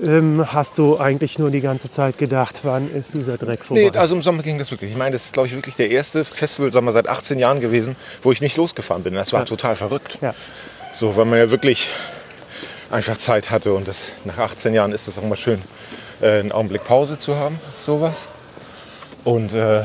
ähm, 0.00 0.44
hast 0.52 0.78
du 0.78 0.98
eigentlich 0.98 1.40
nur 1.40 1.50
die 1.50 1.62
ganze 1.62 1.90
Zeit 1.90 2.16
gedacht, 2.16 2.60
wann 2.62 2.94
ist 2.94 3.14
dieser 3.14 3.38
Dreck 3.38 3.64
vorbei? 3.64 3.90
Nee, 3.92 3.98
also 3.98 4.14
im 4.14 4.22
Sommer 4.22 4.44
ging 4.44 4.56
das 4.56 4.70
wirklich. 4.70 4.92
Ich 4.92 4.96
meine, 4.96 5.14
das 5.14 5.24
ist, 5.24 5.32
glaube 5.32 5.48
ich, 5.48 5.54
wirklich 5.56 5.74
der 5.74 5.90
erste 5.90 6.24
Festival-Sommer 6.24 6.92
seit 6.92 7.08
18 7.24 7.38
Jahren 7.38 7.60
gewesen, 7.62 7.96
wo 8.22 8.32
ich 8.32 8.42
nicht 8.42 8.56
losgefahren 8.58 9.02
bin. 9.02 9.14
Das 9.14 9.32
war 9.32 9.46
total 9.46 9.76
verrückt. 9.76 10.18
Ja. 10.20 10.34
So, 10.92 11.16
weil 11.16 11.24
man 11.24 11.38
ja 11.38 11.50
wirklich 11.50 11.88
einfach 12.90 13.16
Zeit 13.16 13.50
hatte. 13.50 13.72
Und 13.72 13.88
das, 13.88 14.10
nach 14.24 14.36
18 14.36 14.74
Jahren 14.74 14.92
ist 14.92 15.08
es 15.08 15.16
auch 15.16 15.22
mal 15.22 15.36
schön, 15.36 15.62
äh, 16.20 16.40
einen 16.40 16.52
Augenblick 16.52 16.84
Pause 16.84 17.18
zu 17.18 17.36
haben, 17.36 17.58
sowas. 17.84 18.26
Und 19.24 19.54
äh, 19.54 19.84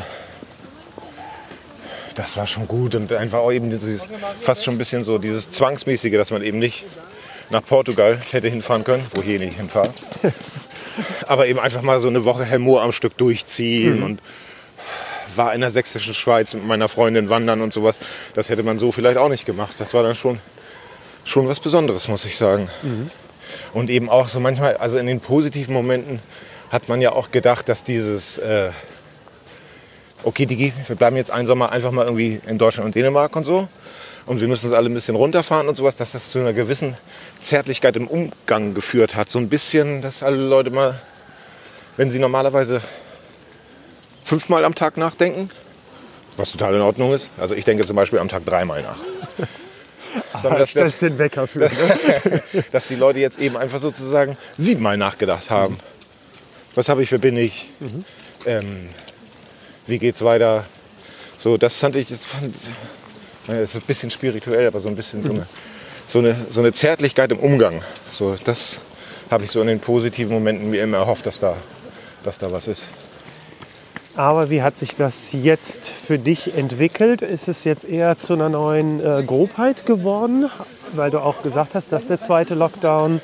das 2.15 2.36
war 2.36 2.46
schon 2.46 2.67
gut. 2.67 2.96
Und 2.96 3.13
einfach 3.13 3.39
auch 3.39 3.53
eben 3.53 3.69
dieses, 3.69 4.01
fast 4.41 4.65
schon 4.65 4.75
ein 4.75 4.77
bisschen 4.77 5.05
so 5.05 5.17
dieses 5.17 5.50
Zwangsmäßige, 5.50 6.15
dass 6.15 6.31
man 6.31 6.43
eben 6.43 6.60
nicht 6.60 6.84
nach 7.51 7.63
Portugal 7.65 8.19
hätte 8.31 8.50
hinfahren 8.50 8.84
können, 8.84 9.05
wo 9.13 9.22
ich 9.22 9.29
eh 9.29 9.39
nicht 9.39 9.58
hinfahre. 9.58 9.93
Aber 11.27 11.48
eben 11.48 11.60
einfach 11.60 11.84
mal 11.84 12.01
so 12.01 12.10
eine 12.10 12.25
Woche 12.25 12.43
Helmoor 12.43 12.81
am 12.81 12.91
Stück 12.91 13.17
durchziehen 13.17 14.03
und 14.03 14.19
war 15.39 15.53
in 15.53 15.62
der 15.62 15.72
sächsischen 15.72 16.13
Schweiz 16.13 16.53
mit 16.53 16.67
meiner 16.67 16.89
Freundin 16.89 17.29
wandern 17.29 17.62
und 17.62 17.72
sowas. 17.72 17.96
Das 18.36 18.50
hätte 18.50 18.62
man 18.62 18.77
so 18.77 18.91
vielleicht 18.91 19.17
auch 19.17 19.29
nicht 19.29 19.46
gemacht. 19.46 19.74
Das 19.79 19.93
war 19.93 20.03
dann 20.03 20.13
schon, 20.13 20.39
schon 21.24 21.48
was 21.48 21.62
Besonderes, 21.62 22.10
muss 22.10 22.25
ich 22.25 22.36
sagen. 22.36 22.69
Und 23.74 23.89
eben 23.89 24.10
auch 24.10 24.27
so 24.27 24.41
manchmal, 24.41 24.75
also 24.77 24.98
in 24.98 25.08
den 25.08 25.22
positiven 25.22 25.74
Momenten 25.74 26.19
hat 26.72 26.89
man 26.89 27.00
ja 27.00 27.13
auch 27.13 27.31
gedacht, 27.31 27.69
dass 27.69 27.86
dieses, 27.86 28.38
äh, 28.38 28.72
okay, 30.24 30.46
Digi, 30.46 30.74
wir 30.88 30.96
bleiben 30.98 31.15
jetzt 31.15 31.31
einen 31.31 31.48
Sommer 31.48 31.72
einfach 31.72 31.91
mal 31.91 32.03
irgendwie 32.03 32.41
in 32.46 32.58
Deutschland 32.58 32.86
und 32.88 32.96
Dänemark 32.96 33.34
und 33.38 33.46
so. 33.46 33.69
Und 34.25 34.41
wir 34.41 34.48
müssen 34.50 34.67
uns 34.67 34.75
alle 34.75 34.89
ein 34.89 34.93
bisschen 34.93 35.15
runterfahren 35.15 35.69
und 35.69 35.75
sowas, 35.75 35.96
dass 35.96 36.12
das 36.12 36.29
zu 36.29 36.39
einer 36.39 36.51
gewissen 36.51 36.98
Zärtlichkeit 37.39 37.96
im 37.96 38.08
Umgang 38.08 38.74
geführt 38.74 39.15
hat. 39.15 39.29
So 39.29 39.39
ein 39.39 39.48
bisschen, 39.48 40.01
dass 40.01 40.22
alle 40.22 40.36
Leute 40.36 40.69
mal, 40.69 41.00
wenn 41.96 42.12
sie 42.12 42.19
normalerweise 42.19 42.81
fünfmal 44.29 44.63
am 44.63 44.75
Tag 44.75 44.95
nachdenken, 44.95 45.50
was 46.38 46.51
total 46.51 46.75
in 46.75 46.81
Ordnung 46.81 47.13
ist. 47.13 47.27
Also 47.39 47.55
ich 47.55 47.65
denke 47.65 47.86
zum 47.88 47.95
Beispiel 47.95 48.19
am 48.19 48.29
Tag 48.29 48.45
dreimal 48.45 48.83
nach. 48.83 48.98
sondern 50.41 50.59
dass, 50.59 50.69
stellst 50.69 51.01
den 51.01 51.17
Wecker 51.17 51.48
für. 51.48 51.62
Ne? 51.62 51.71
dass 52.71 52.88
die 52.88 52.95
Leute 52.95 53.19
jetzt 53.19 53.39
eben 53.39 53.57
einfach 53.57 53.81
sozusagen 53.81 54.38
siebenmal 54.55 54.98
nachgedacht 54.98 55.50
haben. 55.50 55.79
Was 56.75 56.89
habe 56.89 57.01
ich, 57.01 57.12
wer 57.12 57.17
bin 57.17 57.38
ich? 57.38 57.69
Ähm, 58.45 58.89
wie 59.88 59.98
geht's 59.98 60.24
weiter? 60.24 60.63
So, 61.39 61.57
das 61.57 61.77
fand 61.77 61.95
ich, 61.95 62.07
das 62.07 62.24
fand, 62.24 62.53
naja, 63.48 63.62
das 63.62 63.71
ist 63.71 63.81
ein 63.81 63.88
bisschen 63.88 64.12
spirituell, 64.12 64.67
aber 64.67 64.79
so 64.79 64.89
ein 64.89 64.95
bisschen 64.95 65.24
so 65.24 65.31
eine, 65.31 65.48
so 66.05 66.19
eine, 66.19 66.36
so 66.51 66.59
eine 66.59 66.71
Zärtlichkeit 66.71 67.31
im 67.31 67.39
Umgang. 67.39 67.81
So, 68.12 68.36
das 68.43 68.77
habe 69.31 69.45
ich 69.45 69.51
so 69.51 69.59
in 69.62 69.67
den 69.67 69.79
positiven 69.79 70.31
Momenten 70.31 70.69
mir 70.69 70.83
immer 70.83 70.98
erhofft, 70.98 71.25
dass 71.25 71.39
da, 71.39 71.57
dass 72.24 72.38
da 72.38 72.51
was 72.51 72.67
ist. 72.67 72.86
Aber 74.19 74.49
wie 74.49 74.61
hat 74.61 74.77
sich 74.77 74.95
das 74.95 75.31
jetzt 75.31 75.88
für 75.88 76.19
dich 76.19 76.53
entwickelt? 76.53 77.21
Ist 77.21 77.47
es 77.47 77.63
jetzt 77.63 77.88
eher 77.88 78.17
zu 78.17 78.33
einer 78.33 78.49
neuen 78.49 78.99
äh, 78.99 79.23
Grobheit 79.23 79.85
geworden? 79.85 80.49
Weil 80.91 81.09
du 81.09 81.19
auch 81.19 81.41
gesagt 81.41 81.73
hast, 81.73 81.93
dass 81.93 82.07
der 82.07 82.19
zweite 82.19 82.53
Lockdown 82.53 83.21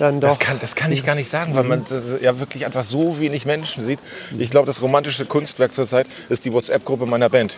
dann 0.00 0.20
doch. 0.20 0.30
Das 0.30 0.40
kann, 0.40 0.58
das 0.60 0.74
kann 0.74 0.90
ich 0.90 1.06
gar 1.06 1.14
nicht 1.14 1.28
sagen, 1.28 1.54
weil 1.54 1.62
man 1.62 1.86
das 1.88 2.20
ja 2.20 2.40
wirklich 2.40 2.66
einfach 2.66 2.82
so 2.82 3.20
wenig 3.20 3.46
Menschen 3.46 3.86
sieht. 3.86 4.00
Ich 4.36 4.50
glaube, 4.50 4.66
das 4.66 4.82
romantische 4.82 5.26
Kunstwerk 5.26 5.74
zurzeit 5.74 6.08
ist 6.28 6.44
die 6.44 6.52
WhatsApp-Gruppe 6.52 7.06
meiner 7.06 7.28
Band. 7.28 7.54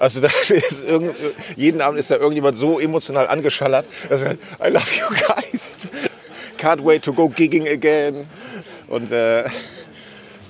Also 0.00 0.20
da 0.20 0.28
ist 0.48 0.82
irgend, 0.82 1.14
jeden 1.54 1.80
Abend 1.80 2.00
ist 2.00 2.10
da 2.10 2.16
irgendjemand 2.16 2.56
so 2.56 2.80
emotional 2.80 3.28
angeschallert, 3.28 3.86
dass 4.08 4.22
er 4.22 4.32
I 4.32 4.70
love 4.72 4.86
you 4.98 5.06
guys. 5.08 5.76
Can't 6.60 6.84
wait 6.84 7.04
to 7.04 7.12
go 7.12 7.28
gigging 7.28 7.68
again. 7.68 8.26
Und 8.88 9.12
äh, 9.12 9.44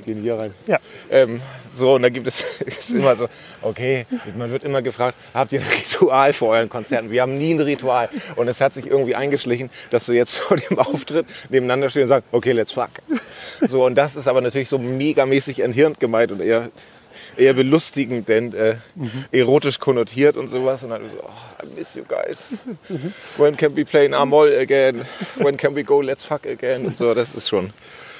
gehen 0.07 0.23
hier 0.23 0.39
rein. 0.39 0.55
Ja. 0.67 0.79
Ähm, 1.11 1.43
so, 1.79 1.95
und 1.95 2.03
dann 2.03 2.13
gibt 2.13 2.27
es 2.27 2.61
ist 2.67 2.91
immer 2.91 3.17
so, 3.17 3.29
okay, 3.63 4.05
man 4.37 4.51
wird 4.51 4.65
immer 4.65 4.83
gefragt, 4.83 5.17
habt 5.33 5.53
ihr 5.53 5.61
ein 5.61 5.67
Ritual 5.67 6.33
vor 6.33 6.51
euren 6.51 6.69
Konzerten? 6.69 7.11
Wir 7.11 7.23
haben 7.23 7.35
nie 7.35 7.55
ein 7.55 7.61
Ritual. 7.61 8.09
Und 8.37 8.49
es 8.49 8.61
hat 8.61 8.75
sich 8.75 8.87
irgendwie 8.87 9.15
eingeschlichen, 9.15 9.71
dass 9.91 10.07
du 10.07 10.13
jetzt 10.13 10.37
vor 10.37 10.57
dem 10.57 10.79
Auftritt 10.79 11.27
nebeneinander 11.49 11.89
stehen 11.91 12.03
und 12.03 12.09
sagst, 12.09 12.29
okay, 12.33 12.53
let's 12.53 12.73
fuck. 12.73 12.91
So, 13.61 13.85
und 13.85 13.95
das 13.95 14.17
ist 14.17 14.29
aber 14.29 14.41
natürlich 14.41 14.69
so 14.69 14.79
megamäßig 14.79 15.61
enthirnt 15.61 16.01
gemeint 16.01 16.33
und 16.33 16.41
eher, 16.41 16.71
eher 17.37 17.55
belustigend, 17.55 18.29
denn 18.29 18.53
äh, 18.55 18.77
erotisch 19.33 19.79
konnotiert 19.79 20.37
und 20.37 20.49
sowas. 20.51 20.83
Und 20.83 20.91
dann 20.91 21.03
so, 21.03 21.23
oh, 21.23 21.65
I 21.65 21.79
miss 21.79 21.95
you 21.95 22.03
guys. 22.05 22.55
When 23.37 23.57
can 23.57 23.77
we 23.77 23.85
play 23.85 24.07
in 24.07 24.15
A-Moll 24.15 24.53
again? 24.59 25.05
When 25.37 25.57
can 25.57 25.75
we 25.75 25.85
go 25.85 26.01
let's 26.01 26.25
fuck 26.25 26.47
again? 26.47 26.87
Und 26.87 26.97
so, 26.97 27.15
das 27.15 27.35
ist 27.35 27.49
schon, 27.49 27.71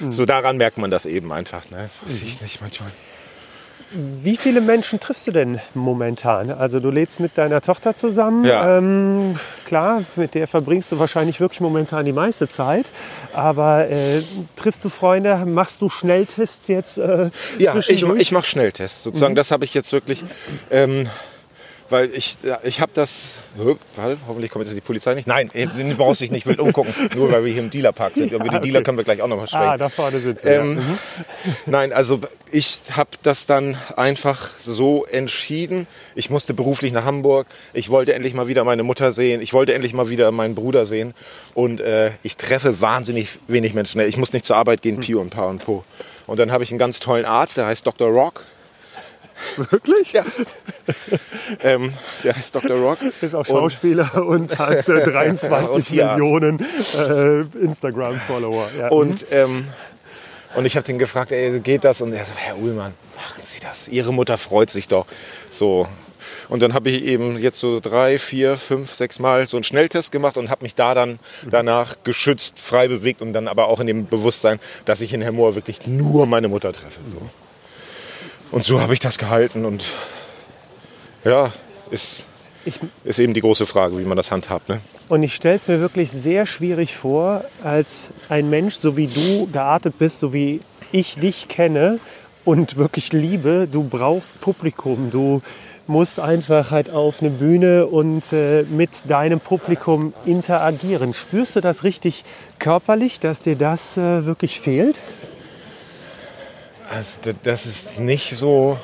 so 0.09 0.25
daran 0.25 0.57
merkt 0.57 0.77
man 0.77 0.91
das 0.91 1.05
eben 1.05 1.31
einfach. 1.31 1.69
Ne? 1.69 1.89
Weiß 2.05 2.21
ich 2.21 2.41
nicht 2.41 2.61
manchmal. 2.61 2.91
Wie 3.91 4.37
viele 4.37 4.61
Menschen 4.61 4.99
triffst 4.99 5.25
du 5.27 5.31
denn 5.31 5.59
momentan? 5.73 6.51
Also 6.51 6.79
du 6.79 6.91
lebst 6.91 7.19
mit 7.19 7.37
deiner 7.37 7.59
Tochter 7.61 7.95
zusammen. 7.95 8.45
Ja. 8.45 8.77
Ähm, 8.77 9.35
klar, 9.65 10.03
mit 10.15 10.35
der 10.35 10.47
verbringst 10.47 10.91
du 10.91 10.99
wahrscheinlich 10.99 11.39
wirklich 11.39 11.59
momentan 11.59 12.05
die 12.05 12.13
meiste 12.13 12.47
Zeit. 12.47 12.91
Aber 13.33 13.89
äh, 13.89 14.21
triffst 14.55 14.85
du 14.85 14.89
Freunde? 14.89 15.43
Machst 15.45 15.81
du 15.81 15.89
Schnelltests 15.89 16.67
jetzt 16.67 16.97
äh, 16.99 17.31
Ja, 17.57 17.75
ich, 17.75 17.89
ich 17.89 18.31
mache 18.31 18.45
Schnelltests. 18.45 19.03
Sozusagen, 19.03 19.33
das 19.35 19.49
habe 19.49 19.65
ich 19.65 19.73
jetzt 19.73 19.91
wirklich, 19.91 20.23
ähm, 20.69 21.09
weil 21.89 22.13
ich, 22.13 22.37
ja, 22.43 22.59
ich 22.63 22.81
habe 22.81 22.91
das. 22.93 23.35
Warte, 23.95 24.17
hoffentlich 24.27 24.51
kommt 24.51 24.65
jetzt 24.65 24.75
die 24.75 24.81
Polizei 24.81 25.15
nicht. 25.15 25.27
Nein, 25.27 25.49
den 25.53 25.97
brauchst 25.97 26.21
du 26.21 26.23
dich 26.23 26.31
nicht 26.31 26.45
wild 26.45 26.59
umgucken, 26.59 26.93
nur 27.15 27.31
weil 27.31 27.45
wir 27.45 27.51
hier 27.51 27.61
im 27.61 27.69
Dealerpark 27.69 28.13
sind. 28.15 28.31
Über 28.31 28.47
die 28.47 28.59
Dealer 28.59 28.83
können 28.83 28.97
wir 28.97 29.03
gleich 29.03 29.21
auch 29.21 29.27
noch 29.27 29.37
mal 29.37 29.47
sprechen. 29.47 29.63
ah, 29.63 29.77
da 29.77 29.89
vorne 29.89 30.19
sitzen 30.19 30.47
Ähm, 30.47 30.73
ja. 30.75 30.81
Mhm. 30.81 30.97
Nein, 31.65 31.93
also 31.93 32.19
ich 32.51 32.81
habe 32.95 33.09
das 33.23 33.45
dann 33.45 33.77
einfach 33.95 34.49
so 34.63 35.05
entschieden. 35.05 35.87
Ich 36.15 36.29
musste 36.29 36.53
beruflich 36.53 36.91
nach 36.91 37.05
Hamburg. 37.05 37.47
Ich 37.73 37.89
wollte 37.89 38.13
endlich 38.13 38.33
mal 38.33 38.47
wieder 38.47 38.63
meine 38.63 38.83
Mutter 38.83 39.13
sehen. 39.13 39.41
Ich 39.41 39.53
wollte 39.53 39.73
endlich 39.73 39.93
mal 39.93 40.09
wieder 40.09 40.31
meinen 40.31 40.55
Bruder 40.55 40.85
sehen. 40.85 41.13
Und 41.53 41.81
äh, 41.81 42.11
ich 42.23 42.37
treffe 42.37 42.81
wahnsinnig 42.81 43.39
wenig 43.47 43.73
Menschen. 43.73 43.99
Ich 44.01 44.17
muss 44.17 44.33
nicht 44.33 44.45
zur 44.45 44.55
Arbeit 44.55 44.81
gehen, 44.81 44.99
Pio 44.99 45.19
und 45.19 45.29
Pa 45.31 45.45
und 45.45 45.63
Po. 45.65 45.83
Und 46.27 46.37
dann 46.37 46.51
habe 46.51 46.63
ich 46.63 46.71
einen 46.71 46.79
ganz 46.79 46.99
tollen 46.99 47.25
Arzt, 47.25 47.57
der 47.57 47.65
heißt 47.65 47.85
Dr. 47.85 48.09
Rock. 48.09 48.45
Wirklich? 49.57 50.13
Ja. 50.13 50.25
ähm, 51.63 51.93
der 52.23 52.35
heißt 52.35 52.55
Dr. 52.55 52.77
Rock. 52.77 52.99
Ist 53.21 53.35
auch 53.35 53.45
Schauspieler 53.45 54.09
und, 54.25 54.57
hat 54.57 54.87
äh, 54.87 55.03
23 55.03 55.69
Und 55.69 55.85
Tierarzt. 55.87 56.19
Millionen 56.19 56.59
äh, 56.97 57.41
Instagram-Follower. 57.63 58.69
Ja. 58.77 58.87
Und, 58.89 59.25
ähm, 59.31 59.67
und 60.55 60.65
ich 60.65 60.75
habe 60.75 60.85
den 60.85 60.99
gefragt, 60.99 61.31
ey, 61.31 61.59
geht 61.59 61.83
das? 61.83 62.01
Und 62.01 62.13
er 62.13 62.25
so, 62.25 62.33
Herr 62.35 62.57
Uhlmann, 62.57 62.93
machen 63.15 63.41
Sie 63.43 63.59
das. 63.59 63.87
Ihre 63.87 64.13
Mutter 64.13 64.37
freut 64.37 64.69
sich 64.69 64.87
doch. 64.87 65.05
So. 65.51 65.87
Und 66.49 66.61
dann 66.61 66.73
habe 66.73 66.89
ich 66.89 67.03
eben 67.03 67.37
jetzt 67.37 67.59
so 67.59 67.79
drei, 67.79 68.17
vier, 68.17 68.57
fünf, 68.57 68.93
sechs 68.93 69.19
Mal 69.19 69.47
so 69.47 69.57
einen 69.57 69.63
Schnelltest 69.63 70.11
gemacht 70.11 70.35
und 70.35 70.49
habe 70.49 70.63
mich 70.63 70.73
da 70.73 70.95
dann 70.95 71.19
danach 71.49 71.97
geschützt, 72.03 72.59
frei 72.59 72.87
bewegt 72.87 73.21
und 73.21 73.33
dann 73.33 73.47
aber 73.47 73.67
auch 73.67 73.79
in 73.79 73.87
dem 73.87 74.07
Bewusstsein, 74.07 74.59
dass 74.85 75.01
ich 75.01 75.13
in 75.13 75.21
Herr 75.21 75.31
Moor 75.31 75.53
wirklich 75.53 75.85
nur 75.85 76.25
meine 76.25 76.47
Mutter 76.47 76.73
treffe. 76.73 76.99
So. 77.11 77.21
Und 78.51 78.65
so 78.65 78.81
habe 78.81 78.93
ich 78.93 78.99
das 78.99 79.17
gehalten 79.17 79.65
und 79.65 79.83
ja, 81.23 81.51
ist, 81.91 82.23
ich, 82.65 82.79
ist 83.03 83.19
eben 83.19 83.33
die 83.33 83.41
große 83.41 83.65
Frage, 83.65 83.97
wie 83.99 84.03
man 84.03 84.17
das 84.17 84.31
handhabt. 84.31 84.69
Ne? 84.69 84.79
Und 85.07 85.23
ich 85.23 85.35
stelle 85.35 85.57
es 85.57 85.67
mir 85.67 85.79
wirklich 85.79 86.11
sehr 86.11 86.45
schwierig 86.45 86.95
vor, 86.95 87.43
als 87.63 88.11
ein 88.29 88.49
Mensch, 88.49 88.75
so 88.75 88.97
wie 88.97 89.07
du 89.07 89.47
geartet 89.51 89.97
bist, 89.99 90.19
so 90.19 90.33
wie 90.33 90.61
ich 90.91 91.15
dich 91.15 91.47
kenne 91.47 91.99
und 92.45 92.77
wirklich 92.77 93.13
liebe, 93.13 93.67
du 93.71 93.83
brauchst 93.83 94.39
Publikum. 94.39 95.11
Du 95.11 95.41
musst 95.85 96.19
einfach 96.19 96.71
halt 96.71 96.89
auf 96.89 97.21
eine 97.21 97.31
Bühne 97.31 97.87
und 97.87 98.31
äh, 98.33 98.63
mit 98.63 99.09
deinem 99.09 99.39
Publikum 99.39 100.13
interagieren. 100.25 101.13
Spürst 101.13 101.55
du 101.55 101.61
das 101.61 101.83
richtig 101.83 102.23
körperlich, 102.59 103.19
dass 103.19 103.41
dir 103.41 103.55
das 103.55 103.97
äh, 103.97 104.25
wirklich 104.25 104.59
fehlt? 104.59 105.01
Also 106.89 107.19
das 107.43 107.65
ist 107.65 107.99
nicht 107.99 108.35
so. 108.35 108.77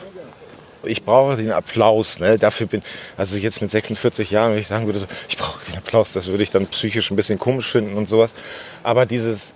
Ich 0.83 1.03
brauche 1.03 1.35
den 1.35 1.51
Applaus. 1.51 2.19
Ne? 2.19 2.37
Dafür 2.37 2.67
bin, 2.67 2.83
also 3.17 3.37
jetzt 3.37 3.59
mit 3.61 3.71
46 3.71 4.29
Jahren, 4.29 4.51
wenn 4.51 4.59
ich 4.59 4.67
sagen 4.67 4.85
würde, 4.85 4.99
so, 4.99 5.07
ich 5.27 5.35
brauche 5.35 5.65
den 5.65 5.77
Applaus, 5.77 6.13
das 6.13 6.27
würde 6.27 6.43
ich 6.43 6.51
dann 6.51 6.67
psychisch 6.67 7.09
ein 7.09 7.15
bisschen 7.15 7.39
komisch 7.39 7.71
finden 7.71 7.97
und 7.97 8.07
sowas. 8.07 8.33
Aber 8.83 9.07
dieses 9.07 9.51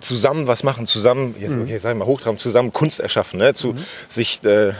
zusammen 0.00 0.46
was 0.46 0.62
machen, 0.62 0.86
zusammen, 0.86 1.34
jetzt 1.40 1.56
okay, 1.56 1.76
sag 1.78 1.92
ich 1.92 1.98
mal 1.98 2.06
hochtrabend, 2.06 2.40
zusammen 2.40 2.72
Kunst 2.72 3.00
erschaffen, 3.00 3.40
ne? 3.40 3.54
zu 3.54 3.74
sich 4.08 4.44
äh, 4.44 4.72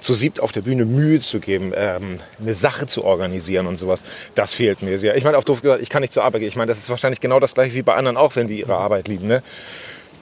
zu 0.00 0.14
siebt 0.14 0.40
auf 0.40 0.52
der 0.52 0.62
Bühne 0.62 0.84
Mühe 0.84 1.20
zu 1.20 1.40
geben, 1.40 1.72
ähm, 1.74 2.20
eine 2.40 2.54
Sache 2.54 2.86
zu 2.86 3.04
organisieren 3.04 3.66
und 3.66 3.76
sowas, 3.76 4.00
das 4.34 4.54
fehlt 4.54 4.82
mir 4.82 4.98
sehr. 4.98 5.16
Ich 5.16 5.24
meine, 5.24 5.36
auf 5.36 5.44
doof 5.44 5.62
gesagt, 5.62 5.82
ich 5.82 5.90
kann 5.90 6.00
nicht 6.00 6.12
zur 6.12 6.24
Arbeit 6.24 6.40
gehen. 6.40 6.48
Ich 6.48 6.56
meine, 6.56 6.70
das 6.70 6.78
ist 6.78 6.88
wahrscheinlich 6.88 7.20
genau 7.20 7.40
das 7.40 7.54
gleiche 7.54 7.74
wie 7.74 7.82
bei 7.82 7.94
anderen 7.94 8.16
auch, 8.16 8.36
wenn 8.36 8.48
die 8.48 8.60
ihre 8.60 8.76
Arbeit 8.76 9.08
lieben. 9.08 9.26
Ne? 9.26 9.42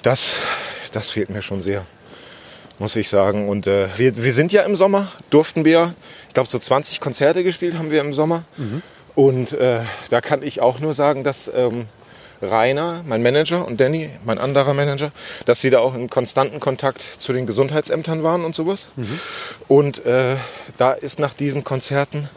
Das, 0.02 0.36
das 0.92 1.10
fehlt 1.10 1.30
mir 1.30 1.42
schon 1.42 1.62
sehr, 1.62 1.84
muss 2.78 2.96
ich 2.96 3.08
sagen. 3.08 3.48
Und 3.48 3.66
äh, 3.66 3.88
wir, 3.96 4.16
wir 4.16 4.32
sind 4.32 4.52
ja 4.52 4.62
im 4.62 4.76
Sommer, 4.76 5.08
durften 5.30 5.64
wir, 5.64 5.94
ich 6.28 6.34
glaube, 6.34 6.48
so 6.48 6.58
20 6.58 7.00
Konzerte 7.00 7.44
gespielt 7.44 7.76
haben 7.78 7.90
wir 7.90 8.00
im 8.00 8.12
Sommer. 8.14 8.44
Und 9.14 9.52
äh, 9.52 9.80
da 10.10 10.20
kann 10.20 10.42
ich 10.42 10.60
auch 10.60 10.78
nur 10.78 10.94
sagen, 10.94 11.24
dass 11.24 11.50
ähm, 11.54 11.86
Rainer, 12.40 13.02
mein 13.04 13.22
Manager, 13.22 13.66
und 13.66 13.80
Danny, 13.80 14.10
mein 14.24 14.38
anderer 14.38 14.72
Manager, 14.74 15.10
dass 15.44 15.60
sie 15.60 15.70
da 15.70 15.80
auch 15.80 15.94
in 15.94 16.08
konstanten 16.08 16.60
Kontakt 16.60 17.02
zu 17.18 17.32
den 17.32 17.46
Gesundheitsämtern 17.46 18.22
waren 18.22 18.44
und 18.44 18.54
sowas. 18.54 18.86
Und 19.66 20.06
äh, 20.06 20.36
da 20.76 20.92
ist 20.92 21.18
nach 21.18 21.34
diesen 21.34 21.64
Konzerten 21.64 22.28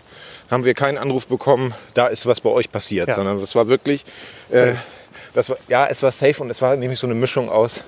haben 0.50 0.66
wir 0.66 0.74
keinen 0.74 0.98
Anruf 0.98 1.28
bekommen, 1.28 1.74
da 1.94 2.08
ist 2.08 2.26
was 2.26 2.42
bei 2.42 2.50
euch 2.50 2.72
passiert, 2.72 3.08
Ja. 3.10 3.16
sondern 3.16 3.40
das 3.40 3.54
war 3.56 3.68
wirklich, 3.70 4.04
äh, 4.50 4.74
das 5.34 5.50
war, 5.50 5.58
ja, 5.70 5.86
es 5.88 6.02
war 6.04 6.12
safe 6.12 6.42
und 6.42 6.50
es 6.50 6.62
war 6.62 6.76
nämlich 6.76 7.00
so 7.00 7.08
eine 7.08 7.16
Mischung 7.16 7.50
aus, 7.50 7.80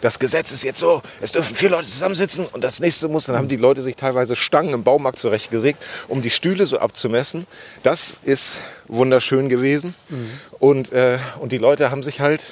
das 0.00 0.18
Gesetz 0.18 0.52
ist 0.52 0.62
jetzt 0.62 0.78
so, 0.78 1.02
es 1.20 1.32
dürfen 1.32 1.56
vier 1.56 1.70
Leute 1.70 1.88
zusammensitzen 1.88 2.46
und 2.46 2.62
das 2.62 2.80
nächste 2.80 3.08
muss, 3.08 3.24
dann 3.24 3.36
haben 3.36 3.48
die 3.48 3.56
Leute 3.56 3.82
sich 3.82 3.96
teilweise 3.96 4.36
Stangen 4.36 4.74
im 4.74 4.84
Baumarkt 4.84 5.18
zurechtgesägt, 5.18 5.82
um 6.08 6.22
die 6.22 6.30
Stühle 6.30 6.66
so 6.66 6.78
abzumessen. 6.78 7.46
Das 7.82 8.14
ist 8.22 8.60
wunderschön 8.86 9.48
gewesen. 9.48 9.94
Und, 10.58 10.92
äh, 10.92 11.18
und 11.40 11.52
die 11.52 11.58
Leute 11.58 11.90
haben 11.90 12.02
sich 12.02 12.20
halt 12.20 12.42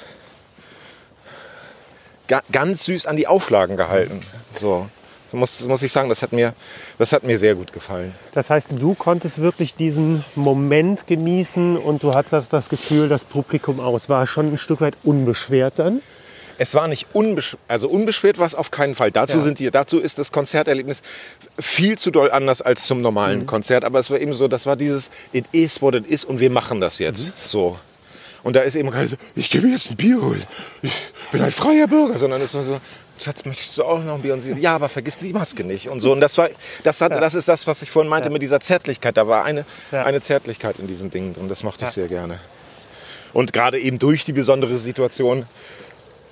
ga 2.27 2.41
ganz 2.51 2.85
süß 2.85 3.05
an 3.05 3.17
die 3.17 3.27
Auflagen 3.27 3.77
gehalten. 3.77 4.21
So. 4.51 4.89
So 5.31 5.37
Muss, 5.37 5.65
muss 5.65 5.81
ich 5.81 5.91
sagen, 5.91 6.09
das 6.09 6.21
hat, 6.21 6.33
mir, 6.33 6.53
das 6.97 7.11
hat 7.11 7.23
mir 7.23 7.39
sehr 7.39 7.55
gut 7.55 7.73
gefallen. 7.73 8.13
Das 8.33 8.49
heißt, 8.51 8.69
du 8.71 8.93
konntest 8.93 9.41
wirklich 9.41 9.73
diesen 9.73 10.23
Moment 10.35 11.07
genießen 11.07 11.77
und 11.77 12.03
du 12.03 12.13
hattest 12.13 12.53
das 12.53 12.69
Gefühl, 12.69 13.09
das 13.09 13.25
Publikum 13.25 13.79
aus 13.79 14.07
war 14.07 14.27
schon 14.27 14.53
ein 14.53 14.57
Stück 14.57 14.81
weit 14.81 14.95
unbeschwert 15.03 15.79
dann. 15.79 16.01
Es 16.57 16.73
war 16.73 16.87
nicht 16.87 17.07
unbeschwert, 17.13 17.59
also 17.67 17.87
unbeschwert 17.89 18.37
war 18.37 18.47
es 18.47 18.55
auf 18.55 18.71
keinen 18.71 18.95
Fall. 18.95 19.11
Dazu, 19.11 19.37
Ja. 19.37 19.43
sind 19.43 19.59
die, 19.59 19.69
dazu 19.71 19.99
ist 19.99 20.17
das 20.17 20.31
Konzerterlebnis 20.31 21.01
viel 21.59 21.97
zu 21.97 22.11
doll 22.11 22.31
anders 22.31 22.61
als 22.61 22.85
zum 22.85 23.01
normalen 23.01 23.41
Mhm. 23.41 23.45
Konzert. 23.45 23.83
Aber 23.83 23.99
es 23.99 24.09
war 24.09 24.19
eben 24.19 24.33
so, 24.33 24.47
das 24.47 24.65
war 24.65 24.75
dieses, 24.75 25.09
it 25.33 25.45
is 25.51 25.81
what 25.81 25.95
it 25.95 26.05
is 26.07 26.23
und 26.23 26.39
wir 26.39 26.49
machen 26.49 26.79
das 26.79 26.99
jetzt. 26.99 27.27
Mhm. 27.27 27.33
So. 27.45 27.79
Und 28.43 28.55
da 28.55 28.61
ist 28.61 28.75
eben 28.75 28.91
keine 28.91 29.07
so, 29.07 29.15
ich 29.35 29.49
gebe 29.49 29.67
jetzt 29.67 29.89
ein 29.89 29.95
Bier 29.95 30.21
holen. 30.21 30.43
Ich 30.83 30.91
bin 31.31 31.41
ein 31.41 31.51
freier 31.51 31.87
Bürger, 31.87 32.17
sondern 32.17 32.41
es 32.41 32.53
nur 32.53 32.63
so, 32.63 32.79
Schatz, 33.19 33.43
möchtest 33.45 33.77
du 33.77 33.83
auch 33.83 34.03
noch 34.03 34.15
ein 34.15 34.21
Bier? 34.21 34.33
Und 34.33 34.41
sie, 34.41 34.51
ja, 34.53 34.75
aber 34.75 34.87
vergiss 34.89 35.17
die 35.17 35.33
Maske 35.33 35.63
nicht. 35.63 35.89
Und 35.89 35.99
so. 36.01 36.11
Und 36.11 36.21
das 36.21 36.37
war, 36.37 36.49
das 36.83 37.01
hat, 37.01 37.11
Ja. 37.11 37.19
das 37.19 37.33
ist 37.33 37.47
das, 37.47 37.65
was 37.65 37.81
ich 37.81 37.89
vorhin 37.89 38.09
meinte 38.09 38.27
Ja. 38.29 38.33
mit 38.33 38.41
dieser 38.41 38.59
Zärtlichkeit. 38.59 39.17
Da 39.17 39.27
war 39.27 39.43
eine, 39.45 39.65
Ja. 39.91 40.03
eine 40.03 40.21
Zärtlichkeit 40.21 40.75
in 40.79 40.87
diesen 40.87 41.09
Dingen 41.11 41.33
drin. 41.33 41.49
Das 41.49 41.63
mochte 41.63 41.85
ich 41.85 41.91
sehr 41.91 42.07
gerne. 42.07 42.39
Und 43.33 43.51
gerade 43.51 43.79
eben 43.79 43.99
durch 43.99 44.25
die 44.25 44.31
besondere 44.33 44.77
Situation. 44.77 45.45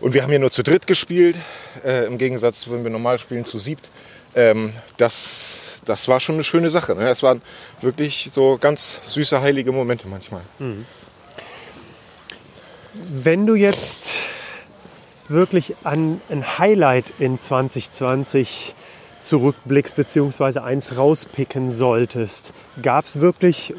Und 0.03 0.13
wir 0.13 0.21
haben 0.21 0.33
ja 0.33 0.39
nur 0.39 0.51
zu 0.51 0.63
dritt 0.63 0.85
gespielt, 0.85 1.37
äh, 1.85 2.05
im 2.07 2.17
Gegensatz 2.17 2.59
zu, 2.59 2.73
wenn 2.73 2.83
wir 2.83 2.91
normal 2.91 3.19
spielen, 3.19 3.45
zu 3.45 3.57
siebt. 3.57 3.89
Ähm, 4.35 4.73
das, 4.97 5.79
das 5.85 6.09
war 6.09 6.19
schon 6.19 6.35
eine 6.35 6.43
schöne 6.43 6.69
Sache. 6.69 6.93
Ne? 6.93 7.07
Es 7.07 7.23
waren 7.23 7.41
wirklich 7.79 8.29
so 8.35 8.57
ganz 8.59 8.99
süße, 9.05 9.39
heilige 9.39 9.71
Momente 9.71 10.09
manchmal. 10.09 10.41
Wenn 12.93 13.45
du 13.45 13.55
jetzt 13.55 14.17
wirklich 15.29 15.73
an 15.85 16.19
ein 16.29 16.59
Highlight 16.59 17.13
in 17.19 17.39
2020 17.39 18.75
zurückblickst, 19.19 19.95
beziehungsweise 19.95 20.65
eins 20.65 20.97
rauspicken 20.97 21.71
solltest, 21.71 22.53
gab 22.81 23.05
es 23.05 23.21
wirklich 23.21 23.73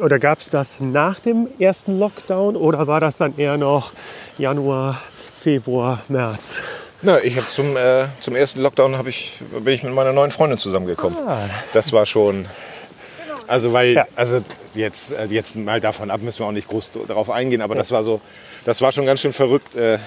oder 0.00 0.18
gab 0.18 0.40
es 0.40 0.50
das 0.50 0.80
nach 0.80 1.20
dem 1.20 1.46
ersten 1.60 2.00
Lockdown 2.00 2.56
oder 2.56 2.88
war 2.88 2.98
das 2.98 3.18
dann 3.18 3.38
eher 3.38 3.56
noch 3.58 3.92
Januar, 4.38 5.00
Februar, 5.48 6.02
März? 6.08 6.60
Na, 7.00 7.22
ich 7.24 7.34
habe 7.36 7.48
zum, 7.48 7.74
äh, 7.74 8.04
zum 8.20 8.36
ersten 8.36 8.60
Lockdown 8.60 8.98
hab 8.98 9.06
ich, 9.06 9.40
bin 9.64 9.72
ich 9.72 9.82
mit 9.82 9.94
meiner 9.94 10.12
neuen 10.12 10.30
Freundin 10.30 10.58
zusammengekommen. 10.58 11.16
Ah. 11.26 11.48
Das 11.72 11.90
war 11.94 12.04
schon. 12.04 12.44
Also 13.46 13.72
weil, 13.72 13.94
Ja. 13.94 14.06
also 14.14 14.42
jetzt, 14.74 15.10
äh, 15.12 15.24
jetzt 15.30 15.56
mal 15.56 15.80
davon 15.80 16.10
ab, 16.10 16.20
müssen 16.20 16.40
wir 16.40 16.46
auch 16.46 16.52
nicht 16.52 16.68
groß 16.68 16.90
darauf 17.08 17.30
eingehen, 17.30 17.62
aber 17.62 17.74
das 17.74 17.90
war 17.92 18.04
so, 18.04 18.20
das 18.66 18.82
war 18.82 18.92
schon 18.92 19.06
ganz 19.06 19.22
schön 19.22 19.32
verrückt. 19.32 19.74
Äh, 19.74 20.00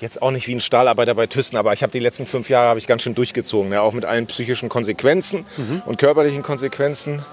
jetzt 0.00 0.20
auch 0.20 0.32
nicht 0.32 0.48
wie 0.48 0.56
ein 0.56 0.60
Stahlarbeiter 0.60 1.14
bei 1.14 1.28
Thyssen, 1.28 1.56
aber 1.56 1.72
ich 1.72 1.84
habe 1.84 1.92
die 1.92 2.00
letzten 2.00 2.26
fünf 2.26 2.50
Jahre 2.50 2.70
habe 2.70 2.80
ich 2.80 2.88
ganz 2.88 3.02
schön 3.02 3.14
durchgezogen, 3.14 3.68
ne? 3.70 3.80
auch 3.82 3.92
mit 3.92 4.04
allen 4.04 4.26
psychischen 4.26 4.68
Konsequenzen 4.68 5.46
und 5.86 5.96
körperlichen 5.98 6.42
Konsequenzen. 6.42 7.24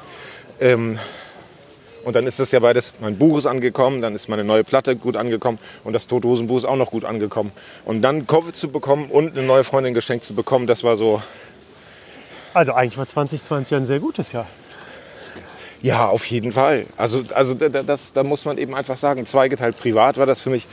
Ähm, 0.62 1.00
und 2.06 2.16
dann 2.16 2.28
ist 2.28 2.40
das 2.40 2.52
ja 2.52 2.60
beides, 2.60 2.94
mein 3.02 3.18
Buch 3.18 3.38
ist 3.38 3.46
angekommen, 3.46 4.02
dann 4.02 4.16
ist 4.16 4.28
meine 4.30 4.44
neue 4.44 4.64
Platte 4.64 4.96
gut 4.96 5.16
angekommen 5.18 5.60
und 5.84 5.94
das 5.94 6.08
Todosenbuch 6.08 6.58
ist 6.58 6.66
auch 6.66 6.76
noch 6.76 6.92
gut 6.92 7.06
angekommen. 7.06 7.52
Und 7.86 8.02
dann 8.02 8.28
Covid 8.28 8.56
zu 8.56 8.70
bekommen 8.70 9.10
und 9.10 9.38
eine 9.38 9.46
neue 9.46 9.64
Freundin 9.64 9.94
geschenkt 9.94 10.26
zu 10.26 10.34
bekommen, 10.36 10.68
das 10.68 10.84
war 10.84 10.98
so, 10.98 11.22
Also 12.54 12.74
eigentlich 12.74 12.98
war 12.98 13.08
2020 13.08 13.76
ein 13.78 13.86
sehr 13.86 14.00
gutes 14.00 14.32
Jahr. 14.32 14.48
ja, 15.82 16.08
auf 16.08 16.26
jeden 16.28 16.52
Fall. 16.52 16.86
Also, 16.98 17.24
also 17.34 17.54
da- 17.56 17.70
da- 17.70 17.84
das, 17.84 18.14
da 18.14 18.24
muss 18.24 18.46
man 18.46 18.58
eben 18.58 18.74
einfach 18.76 18.98
sagen, 18.98 19.26
zweigeteilt 19.26 19.78
privat 19.78 20.18
war 20.18 20.26
das 20.26 20.40
für 20.42 20.50
mich. 20.50 20.66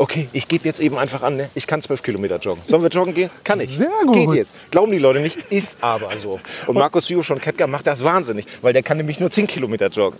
Okay, 0.00 0.28
ich 0.32 0.46
gebe 0.46 0.64
jetzt 0.64 0.78
eben 0.78 0.96
einfach 0.96 1.22
an, 1.22 1.36
ne? 1.36 1.50
ich 1.56 1.66
kann 1.66 1.82
zwölf 1.82 2.04
Kilometer 2.04 2.38
joggen. 2.38 2.62
Sollen 2.64 2.82
wir 2.82 2.88
joggen 2.88 3.14
gehen? 3.14 3.30
Kann 3.42 3.58
ich. 3.60 3.76
Sehr 3.76 3.90
gut. 4.06 4.14
Geht 4.14 4.30
jetzt. 4.34 4.52
Glauben 4.70 4.92
die 4.92 4.98
Leute 4.98 5.18
nicht, 5.18 5.36
ist 5.50 5.78
aber 5.80 6.10
so. 6.22 6.38
Und 6.68 6.76
Markus 6.76 7.08
Juro 7.08 7.24
schon 7.24 7.40
Kettger 7.40 7.66
macht 7.66 7.86
das 7.88 8.04
wahnsinnig, 8.04 8.46
weil 8.62 8.72
der 8.72 8.84
kann 8.84 8.96
nämlich 8.96 9.18
nur 9.18 9.30
zehn 9.30 9.48
Kilometer 9.48 9.88
joggen. 9.88 10.18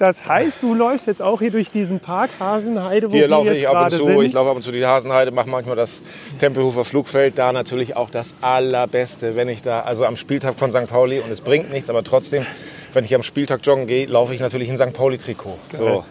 Das 0.00 0.26
heißt, 0.26 0.62
du 0.62 0.74
läufst 0.74 1.06
jetzt 1.06 1.22
auch 1.22 1.40
hier 1.40 1.50
durch 1.50 1.70
diesen 1.70 2.00
Park 2.00 2.30
Hasenheide, 2.40 3.08
wo 3.08 3.12
Hier 3.12 3.22
wir 3.22 3.28
laufe 3.28 3.50
jetzt 3.50 3.62
ich 3.62 3.68
ab 3.68 3.74
und 3.74 3.80
gerade 3.80 3.96
zu, 3.96 4.04
sind. 4.04 4.22
ich 4.22 4.32
laufe 4.32 4.50
ab 4.50 4.56
und 4.56 4.62
zu 4.62 4.72
die 4.72 4.84
Hasenheide, 4.84 5.30
mache 5.30 5.48
manchmal 5.48 5.76
das 5.76 6.00
Tempelhofer 6.40 6.84
Flugfeld. 6.84 7.38
Da 7.38 7.52
natürlich 7.52 7.96
auch 7.96 8.10
das 8.10 8.34
Allerbeste, 8.40 9.36
wenn 9.36 9.48
ich 9.48 9.62
da, 9.62 9.80
also 9.80 10.04
am 10.04 10.16
Spieltag 10.16 10.56
von 10.58 10.72
St. 10.72 10.88
Pauli 10.88 11.20
und 11.20 11.30
es 11.30 11.40
bringt 11.40 11.72
nichts, 11.72 11.90
aber 11.90 12.02
trotzdem, 12.02 12.44
wenn 12.92 13.04
ich 13.04 13.14
am 13.14 13.22
Spieltag 13.22 13.60
joggen 13.64 13.86
gehe, 13.86 14.06
laufe 14.06 14.34
ich 14.34 14.40
natürlich 14.40 14.68
in 14.68 14.76
St. 14.78 14.92
Pauli-Trikot. 14.92 15.58
So. 15.76 16.04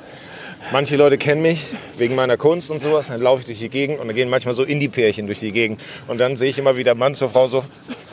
Manche 0.72 0.98
Leute 0.98 1.18
kennen 1.18 1.42
mich 1.42 1.66
wegen 1.98 2.16
meiner 2.16 2.36
Kunst 2.36 2.70
und 2.72 2.82
sowas. 2.82 3.08
Dann 3.08 3.22
laufe 3.22 3.40
ich 3.40 3.46
durch 3.46 3.60
die 3.60 3.70
Gegend 3.70 4.02
und 4.02 4.08
dann 4.08 4.16
gehen 4.16 4.30
manchmal 4.30 4.54
so 4.54 4.64
Indie-Pärchen 4.64 5.26
durch 5.26 5.40
die 5.40 5.54
Gegend. 5.54 5.82
Und 6.08 6.20
dann 6.20 6.36
sehe 6.36 6.50
ich 6.50 6.58
immer 6.58 6.76
wieder 6.76 6.94
Mann 6.94 7.16
zur 7.16 7.30
Frau 7.30 7.48
so, 7.48 7.64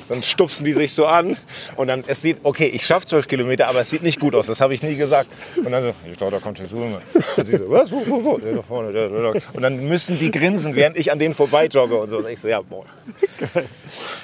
dann 0.08 0.22
stupsen 0.22 0.64
die 0.64 0.72
sich 0.72 0.92
so 0.92 1.06
an. 1.06 1.36
Und 1.76 1.88
dann, 1.88 2.04
es 2.06 2.22
sieht, 2.22 2.38
okay, 2.44 2.66
ich 2.66 2.86
schaffe 2.86 3.06
zwölf 3.06 3.26
Kilometer, 3.26 3.66
aber 3.66 3.80
es 3.80 3.90
sieht 3.90 4.02
nicht 4.02 4.20
gut 4.20 4.36
aus. 4.36 4.46
Das 4.46 4.60
habe 4.60 4.72
ich 4.72 4.82
nie 4.84 4.94
gesagt. 4.94 5.28
Und 5.56 5.72
dann 5.72 5.82
so, 5.82 5.94
ich 6.10 6.16
glaube, 6.16 6.32
da 6.32 6.38
kommt 6.38 6.58
der 6.60 6.68
Zoom. 6.68 6.94
Und 7.36 7.44
sie 7.44 7.56
so, 7.56 7.68
was, 7.70 7.90
wo, 7.90 8.02
wo, 8.06 8.24
wo? 8.24 8.38
Ja, 8.38 8.54
da 8.54 8.62
vorne, 8.62 8.92
da, 8.92 9.08
da, 9.08 9.32
da. 9.32 9.40
Und 9.52 9.62
dann 9.62 9.88
müssen 9.88 10.18
die 10.18 10.30
grinsen, 10.30 10.76
während 10.76 10.96
ich 10.96 11.10
an 11.10 11.18
denen 11.18 11.34
vorbeijogge 11.34 11.96
und 11.96 12.08
so. 12.08 12.18
Und 12.18 12.28
ich 12.28 12.40
so, 12.40 12.46
ja, 12.46 12.60
boah. 12.60 12.84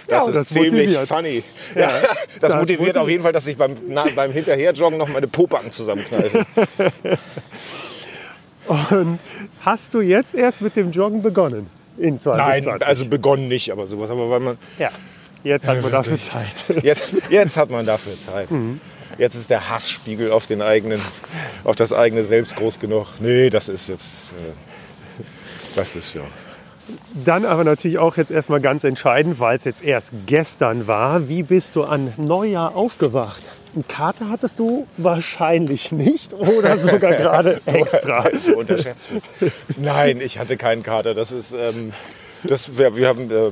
Das 0.07 0.25
und 0.25 0.31
ist 0.31 0.37
das 0.37 0.49
ziemlich 0.49 0.73
motiviert. 0.73 1.09
funny. 1.09 1.43
Ja, 1.75 1.90
das, 2.01 2.11
das 2.40 2.55
motiviert 2.55 2.61
motiviert. 2.61 2.97
auf 2.99 3.09
jeden 3.09 3.23
Fall, 3.23 3.33
dass 3.33 3.47
ich 3.47 3.57
beim, 3.57 3.77
na, 3.88 4.07
beim 4.14 4.33
Hinterherjoggen 4.33 4.99
noch 4.99 5.09
meine 5.09 5.27
Pobacken 5.27 5.73
zusammenkneife. 5.73 6.47
Und 8.70 9.18
hast 9.62 9.94
du 9.94 10.00
jetzt 10.00 10.33
erst 10.33 10.62
mit 10.62 10.76
dem 10.76 10.92
Joggen 10.92 11.22
begonnen 11.22 11.66
in 11.98 12.20
2020? 12.20 12.66
Nein, 12.66 12.83
also 12.83 13.04
begonnen 13.06 13.48
nicht, 13.48 13.72
aber 13.72 13.88
sowas. 13.88 14.11
Aber 14.11 14.30
weil 14.30 14.38
man, 14.38 14.59
ja, 14.78 14.90
jetzt 15.42 15.66
hat 15.66 15.83
man 15.83 15.90
dafür 15.90 16.20
Zeit. 16.20 16.66
jetzt, 16.83 17.16
jetzt 17.30 17.56
hat 17.56 17.70
man 17.70 17.85
dafür 17.85 18.12
Zeit. 18.14 18.48
Jetzt 19.18 19.35
ist 19.35 19.50
der 19.50 19.68
Hassspiegel 19.68 20.30
auf, 20.30 20.46
den 20.46 20.62
eigenen, 20.62 21.00
auf 21.64 21.74
das 21.74 21.92
eigene 21.92 22.24
Selbst 22.24 22.54
groß 22.54 22.78
genug. 22.78 23.09
Nee, 23.18 23.50
das 23.50 23.68
ist 23.68 23.88
jetzt. 23.88 24.33
Äh, 24.33 25.24
das 25.74 25.94
ist 25.96 26.14
ja. 26.14 26.22
Dann 27.24 27.44
aber 27.44 27.64
natürlich 27.64 27.98
auch 27.98 28.16
jetzt 28.16 28.30
erstmal 28.30 28.61
ganz 28.61 28.85
entscheidend, 28.85 29.40
weil 29.40 29.59
es 29.59 29.64
jetzt 29.64 29.83
erst 29.83 30.14
gestern 30.26 30.87
war. 30.87 31.28
Wie 31.28 31.42
bist 31.42 31.74
du 31.74 31.85
an 31.85 32.12
Neujahr 32.16 32.76
aufgewacht? 32.76 33.50
Eine 33.74 33.85
Karte 33.85 34.28
hattest 34.28 34.59
du 34.59 34.87
wahrscheinlich 34.96 35.92
nicht 35.92 36.33
oder 36.33 36.76
sogar 36.78 37.12
gerade 37.12 37.61
extra. 37.66 38.28
So 38.37 38.59
unterschätzt 38.59 39.06
wird. 39.12 39.52
Nein, 39.76 40.20
ich 40.20 40.38
hatte 40.38 40.56
keinen 40.56 40.83
Kater. 40.83 41.14
Das 41.14 41.30
ist. 41.33 41.52
Ähm, 41.52 41.92
das, 42.42 42.76
wir, 42.76 42.96
wir 42.96 43.09
haben. 43.09 43.30
Äh, 43.30 43.50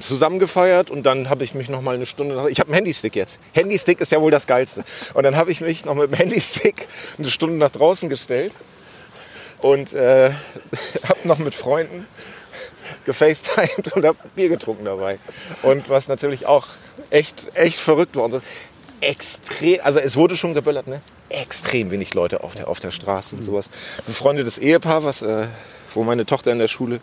zusammen 0.00 0.38
gefeiert 0.38 0.90
und 0.90 1.04
dann 1.04 1.30
habe 1.30 1.44
ich 1.44 1.54
mich 1.54 1.70
noch 1.70 1.80
mal 1.80 1.94
eine 1.94 2.04
Stunde 2.04 2.34
nach, 2.34 2.44
ich 2.44 2.60
habe 2.60 2.68
einen 2.68 2.74
Handystick 2.74 3.16
jetzt. 3.16 3.38
Handystick 3.52 4.02
ist 4.02 4.12
ja 4.12 4.20
wohl 4.20 4.30
das 4.30 4.46
geilste. 4.46 4.84
Und 5.14 5.22
dann 5.22 5.34
habe 5.34 5.50
ich 5.50 5.62
mich 5.62 5.86
noch 5.86 5.94
mit 5.94 6.10
dem 6.10 6.14
Handystick 6.14 6.86
eine 7.18 7.30
Stunde 7.30 7.56
nach 7.56 7.70
draußen 7.70 8.10
gestellt 8.10 8.52
und 9.62 9.94
äh, 9.94 10.30
habe 11.08 11.20
noch 11.24 11.38
mit 11.38 11.54
Freunden 11.54 12.06
gefacetimed 13.06 13.92
und 13.94 14.04
habe 14.04 14.18
Bier 14.34 14.50
getrunken 14.50 14.84
dabei. 14.84 15.18
Und 15.62 15.88
was 15.88 16.08
natürlich 16.08 16.44
auch 16.44 16.66
echt 17.10 17.50
echt 17.54 17.78
verrückt 17.78 18.16
war 18.16 18.24
und 18.24 18.32
so 18.32 18.42
extrem, 19.02 19.80
also 19.82 19.98
es 19.98 20.16
wurde 20.16 20.36
schon 20.36 20.54
geböllert, 20.54 20.86
ne? 20.86 21.00
Extrem 21.28 21.90
wenig 21.90 22.14
Leute 22.14 22.42
auf 22.42 22.54
der, 22.54 22.68
auf 22.68 22.78
der 22.78 22.90
Straße 22.90 23.36
und 23.36 23.44
sowas. 23.44 23.68
Ein 23.98 24.04
befreundetes 24.06 24.58
Ehepaar, 24.58 25.04
was, 25.04 25.22
äh, 25.22 25.46
wo 25.94 26.02
meine 26.04 26.24
Tochter 26.26 26.52
in 26.52 26.58
der 26.58 26.68
Schule 26.68 27.00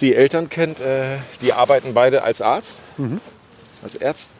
die 0.00 0.14
Eltern 0.14 0.48
kennt, 0.48 0.80
äh, 0.80 1.18
die 1.40 1.52
arbeiten 1.52 1.94
beide 1.94 2.22
als 2.22 2.40
Arzt, 2.40 2.74
als 3.82 3.94
Ärzte. 3.94 4.32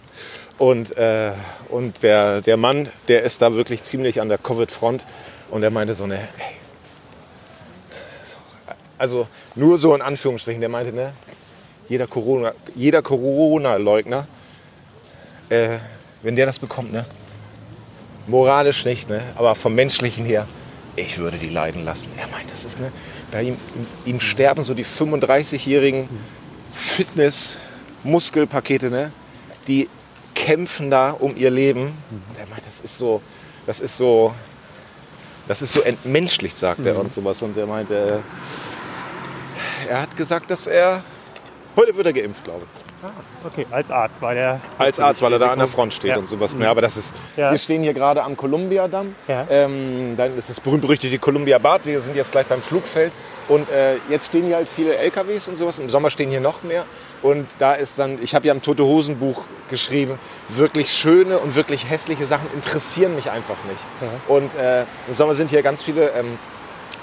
Und, 0.59 0.97
äh, 0.97 1.33
und 1.71 2.03
der, 2.03 2.43
der 2.43 2.57
Mann, 2.57 2.91
der 3.09 3.23
ist 3.23 3.41
da 3.41 3.55
wirklich 3.55 3.83
ziemlich 3.83 4.21
an 4.21 4.29
der 4.29 4.39
Covid-Front 4.39 5.03
und 5.51 5.63
er 5.63 5.71
meinte 5.71 5.95
so, 5.95 6.07
ne, 6.07 6.17
ey, 6.17 6.57
also 8.99 9.27
nur 9.55 9.79
so 9.79 9.95
in 9.95 10.03
Anführungsstrichen, 10.03 10.61
der 10.61 10.69
meinte, 10.69 10.93
ne, 10.93 11.15
jeder 11.89 12.07
Corona, 12.07 12.53
jeder 12.75 13.01
Corona-Leugner, 13.01 14.29
äh, 15.49 15.79
wenn 16.23 16.37
der 16.37 16.47
das 16.47 16.59
bekommt, 16.59 16.93
ne, 16.93 17.07
moralisch 18.27 18.85
nicht, 18.85 19.09
ne, 19.09 19.23
aber 19.37 19.55
vom 19.55 19.75
menschlichen 19.75 20.25
her, 20.25 20.47
ich 20.97 21.19
würde 21.19 21.39
die 21.39 21.49
leiden 21.49 21.85
lassen. 21.85 22.09
Er 22.17 22.27
meint, 22.29 22.53
das 22.53 22.65
ist 22.65 22.81
ne, 22.81 22.93
bei 23.31 23.43
ihm, 23.43 23.57
ihm 24.05 24.21
sterben 24.21 24.65
so 24.65 24.75
die 24.75 24.85
35-jährigen 24.85 26.09
Fitness-Muskelpakete, 26.73 28.91
ne, 28.91 29.13
die 29.67 29.89
kämpfen 30.35 30.91
da 30.91 31.11
um 31.11 31.37
ihr 31.37 31.51
Leben. 31.51 31.93
Und 32.11 32.39
er 32.39 32.47
meint, 32.47 32.63
das 32.67 32.81
ist 32.81 32.99
so, 32.99 33.23
das 33.67 33.81
ist 33.81 33.97
so, 33.97 34.35
das 35.49 35.63
ist 35.63 35.73
so 35.73 35.83
entmenschlicht, 35.83 36.59
sagt 36.59 36.85
er 36.87 36.99
und 36.99 37.13
sowas. 37.13 37.43
Und 37.43 37.57
er 37.57 37.67
meinte, 37.67 38.23
äh, 39.87 39.91
er 39.91 40.03
hat 40.03 40.17
gesagt, 40.17 40.51
dass 40.51 40.67
er 40.67 41.03
heute 41.77 41.97
wird 41.97 42.07
er 42.07 42.13
geimpft, 42.13 42.45
glaube 42.45 42.65
ich. 42.65 42.90
Okay, 43.47 43.67
als 43.71 43.91
Arzt 43.91 44.21
war 44.23 44.35
der. 44.35 44.61
Als 44.79 45.01
Arzt, 45.01 45.23
weil 45.23 45.33
er 45.33 45.39
da 45.39 45.51
an 45.53 45.59
der 45.59 45.69
Front 45.69 45.95
steht 45.95 46.11
Ja. 46.11 46.19
und 46.19 46.29
sowas. 46.29 46.55
Ja, 46.59 46.71
aber 46.71 46.83
das 46.83 46.97
ist, 46.97 47.15
Ja. 47.37 47.51
wir 47.51 47.59
stehen 47.59 47.83
hier 47.83 47.95
gerade 47.95 48.23
am 48.23 48.37
Columbia-Damm. 48.37 49.15
Ja. 49.29 49.47
Ähm, 49.49 50.15
dann 50.17 50.37
ist 50.37 50.51
das 50.51 50.61
berühmt-berüchtigte 50.61 51.19
Columbia-Bad. 51.19 51.87
Wir 51.87 52.01
sind 52.03 52.15
jetzt 52.17 52.33
gleich 52.33 52.47
beim 52.47 52.61
Flugfeld. 52.63 53.13
Und 53.49 53.69
äh, 53.71 53.97
jetzt 54.09 54.27
stehen 54.27 54.45
hier 54.47 54.57
halt 54.57 54.69
viele 54.69 54.97
LKWs 54.97 55.49
und 55.49 55.57
sowas. 55.57 55.79
Im 55.79 55.89
Sommer 55.91 56.11
stehen 56.11 56.31
hier 56.31 56.41
noch 56.41 56.63
mehr. 56.63 56.85
Und 57.23 57.49
da 57.59 57.75
ist 57.75 57.99
dann, 57.99 58.19
ich 58.23 58.35
habe 58.35 58.47
ja 58.47 58.53
im 58.53 58.63
Tote 58.63 58.85
Hosen 58.85 59.19
Buch 59.19 59.45
geschrieben, 59.71 60.19
wirklich 60.49 60.93
schöne 60.93 61.39
und 61.39 61.55
wirklich 61.57 61.89
hässliche 61.91 62.27
Sachen 62.27 62.47
interessieren 62.55 63.15
mich 63.17 63.31
einfach 63.31 63.57
nicht. 63.69 64.21
Und 64.29 64.55
äh, 64.57 64.83
im 65.09 65.15
Sommer 65.15 65.35
sind 65.35 65.51
hier 65.51 65.63
ganz 65.63 65.83
viele 65.83 66.11
ähm, 66.11 66.39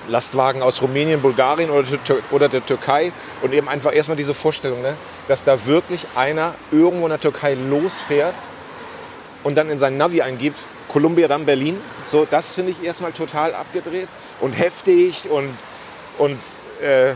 Lastwagen 0.08 0.62
aus 0.62 0.82
Rumänien, 0.82 1.22
Bulgarien 1.22 1.70
oder, 1.70 1.86
oder 2.32 2.50
der 2.50 2.66
Türkei 2.66 3.12
und 3.42 3.54
eben 3.54 3.68
einfach 3.68 3.94
erstmal 3.94 4.18
diese 4.18 4.34
Vorstellung, 4.34 4.82
ne, 4.82 4.96
dass 5.28 5.44
da 5.44 5.66
wirklich 5.66 6.06
einer 6.16 6.54
irgendwo 6.72 7.06
in 7.06 7.10
der 7.10 7.20
Türkei 7.20 7.54
losfährt 7.54 8.36
und 9.44 9.56
dann 9.56 9.70
in 9.70 9.80
sein 9.80 9.98
Navi 9.98 10.22
eingibt, 10.22 10.60
Columbia, 10.88 11.28
dann 11.28 11.46
Berlin. 11.46 11.80
So, 12.06 12.26
das 12.30 12.54
finde 12.54 12.72
ich 12.72 12.84
erstmal 12.84 13.12
total 13.12 13.54
abgedreht 13.54 14.08
und 14.40 14.54
heftig 14.54 15.30
und, 15.30 15.56
und 16.18 16.40
äh, 16.82 17.14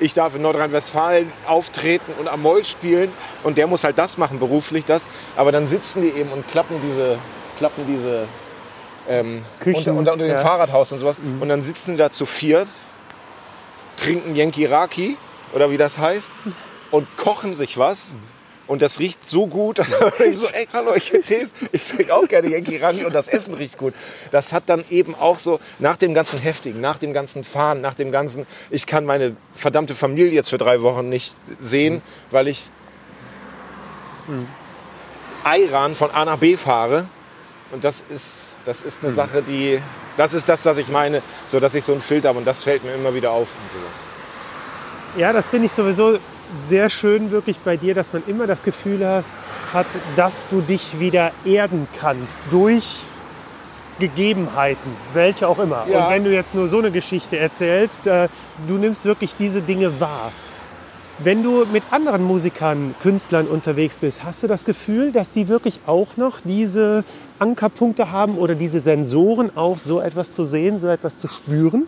ich 0.00 0.14
darf 0.14 0.34
in 0.34 0.42
Nordrhein-Westfalen 0.42 1.32
auftreten 1.46 2.12
und 2.18 2.28
am 2.28 2.42
Moll 2.42 2.64
spielen 2.64 3.10
und 3.42 3.58
der 3.58 3.66
muss 3.66 3.84
halt 3.84 3.98
das 3.98 4.16
machen, 4.16 4.38
beruflich 4.38 4.84
das. 4.84 5.08
Aber 5.36 5.52
dann 5.52 5.66
sitzen 5.66 6.02
die 6.02 6.08
eben 6.08 6.30
und 6.30 6.48
klappen 6.48 6.76
diese, 6.82 7.18
klappen 7.58 7.84
diese 7.86 8.28
ähm, 9.08 9.44
Küchen, 9.60 9.78
unter, 9.78 9.94
unter, 9.94 10.12
unter 10.14 10.26
dem. 10.26 10.38
Fahrradhaus 10.38 10.92
und 10.92 10.98
sowas. 10.98 11.16
Und 11.40 11.48
dann 11.48 11.62
sitzen 11.62 11.92
die 11.92 11.96
da 11.98 12.10
zu 12.10 12.26
viert, 12.26 12.68
trinken 13.96 14.34
Yankee 14.34 14.66
Raki 14.66 15.16
oder 15.52 15.70
wie 15.70 15.76
das 15.76 15.98
heißt 15.98 16.30
und 16.90 17.06
kochen 17.16 17.54
sich 17.54 17.78
was. 17.78 18.08
Und 18.66 18.82
das 18.82 18.98
riecht 18.98 19.26
so 19.26 19.46
gut. 19.46 19.78
ich 20.24 20.36
so, 20.36 20.46
ey, 20.52 20.68
hallo, 20.74 20.94
ich, 20.94 21.12
ich 21.14 21.86
trinke 21.86 22.14
auch 22.14 22.28
gerne 22.28 22.48
Yankee 22.48 22.76
Raki 22.76 23.06
und 23.06 23.14
das 23.14 23.28
Essen 23.28 23.54
riecht 23.54 23.78
gut. 23.78 23.94
Das 24.30 24.52
hat 24.52 24.64
dann 24.66 24.84
eben 24.90 25.14
auch 25.14 25.38
so, 25.38 25.58
nach 25.78 25.96
dem 25.96 26.12
ganzen 26.12 26.38
Heftigen, 26.38 26.80
nach 26.82 26.98
dem 26.98 27.14
ganzen 27.14 27.44
Fahren, 27.44 27.80
nach 27.80 27.94
dem 27.94 28.12
ganzen, 28.12 28.46
ich 28.68 28.86
kann 28.86 29.06
meine 29.06 29.36
verdammte 29.54 29.94
Familie 29.94 30.32
jetzt 30.32 30.50
für 30.50 30.58
drei 30.58 30.82
Wochen 30.82 31.08
nicht 31.08 31.34
sehen, 31.58 32.02
weil 32.30 32.46
ich 32.46 32.64
Iran 35.44 35.94
von 35.94 36.10
A 36.10 36.26
nach 36.26 36.36
B 36.36 36.58
fahre. 36.58 37.06
Und 37.72 37.84
das 37.84 38.02
ist, 38.10 38.47
das 38.68 38.82
ist 38.82 39.02
eine 39.02 39.12
Sache, 39.12 39.42
die, 39.42 39.80
das 40.18 40.34
ist 40.34 40.46
das, 40.46 40.66
was 40.66 40.76
ich 40.76 40.88
meine, 40.88 41.22
so 41.46 41.58
dass 41.58 41.74
ich 41.74 41.84
so 41.84 41.92
einen 41.92 42.02
Filter 42.02 42.28
habe 42.28 42.38
und 42.38 42.46
das 42.46 42.62
fällt 42.62 42.84
mir 42.84 42.92
immer 42.92 43.14
wieder 43.14 43.30
auf. 43.30 43.48
Ja, 45.16 45.32
das 45.32 45.48
finde 45.48 45.66
ich 45.66 45.72
sowieso 45.72 46.18
sehr 46.54 46.90
schön 46.90 47.30
wirklich 47.30 47.58
bei 47.60 47.78
dir, 47.78 47.94
dass 47.94 48.12
man 48.12 48.22
immer 48.26 48.46
das 48.46 48.62
Gefühl 48.62 49.06
hast, 49.06 49.38
hat, 49.72 49.86
dass 50.16 50.46
du 50.48 50.60
dich 50.60 51.00
wieder 51.00 51.32
erden 51.46 51.88
kannst 51.98 52.42
durch 52.50 53.00
Gegebenheiten, 53.98 54.96
welche 55.14 55.48
auch 55.48 55.58
immer. 55.58 55.86
Ja. 55.90 56.04
Und 56.04 56.12
wenn 56.12 56.24
du 56.24 56.32
jetzt 56.32 56.54
nur 56.54 56.68
so 56.68 56.78
eine 56.78 56.90
Geschichte 56.90 57.38
erzählst, 57.38 58.06
äh, 58.06 58.28
du 58.66 58.74
nimmst 58.74 59.06
wirklich 59.06 59.34
diese 59.34 59.62
Dinge 59.62 59.98
wahr. 59.98 60.30
Wenn 61.20 61.42
du 61.42 61.64
mit 61.72 61.82
anderen 61.90 62.22
Musikern, 62.22 62.94
Künstlern 63.00 63.48
unterwegs 63.48 63.98
bist, 63.98 64.24
hast 64.24 64.42
du 64.42 64.46
das 64.46 64.64
Gefühl, 64.64 65.10
dass 65.10 65.32
die 65.32 65.48
wirklich 65.48 65.80
auch 65.86 66.16
noch 66.16 66.40
diese 66.40 67.02
Ankerpunkte 67.38 68.10
haben 68.10 68.38
oder 68.38 68.54
diese 68.54 68.80
Sensoren 68.80 69.56
auch 69.56 69.78
so 69.78 70.00
etwas 70.00 70.32
zu 70.32 70.44
sehen, 70.44 70.78
so 70.78 70.88
etwas 70.88 71.18
zu 71.18 71.28
spüren? 71.28 71.86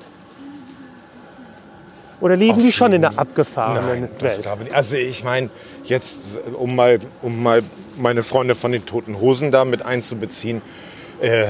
Oder 2.21 2.37
leben 2.37 2.59
Auf 2.59 2.63
die 2.63 2.73
schon 2.73 2.93
in 2.93 3.01
der 3.01 3.19
abgefahrenen 3.19 4.09
das 4.19 4.23
Welt? 4.23 4.43
glaube 4.43 4.59
ich 4.63 4.69
nicht. 4.69 4.77
Also 4.77 4.97
ich 4.97 5.25
meine, 5.25 5.49
jetzt 5.85 6.21
um 6.53 6.77
mal, 6.77 7.01
um 7.23 7.43
mal 7.43 7.63
meine 7.97 8.23
Freunde 8.23 8.55
von 8.55 8.73
den 8.73 8.85
Toten 8.85 9.19
Hosen 9.21 9.51
da 9.51 9.65
mit 9.65 9.85
einzubeziehen, 9.85 10.61
äh, 11.21 11.47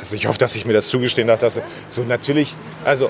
also 0.00 0.16
ich 0.16 0.26
hoffe, 0.26 0.38
dass 0.38 0.54
ich 0.54 0.66
mir 0.66 0.74
das 0.74 0.88
zugestehen 0.88 1.28
darf, 1.28 1.40
dass 1.40 1.58
so 1.88 2.02
natürlich, 2.02 2.54
also 2.84 3.08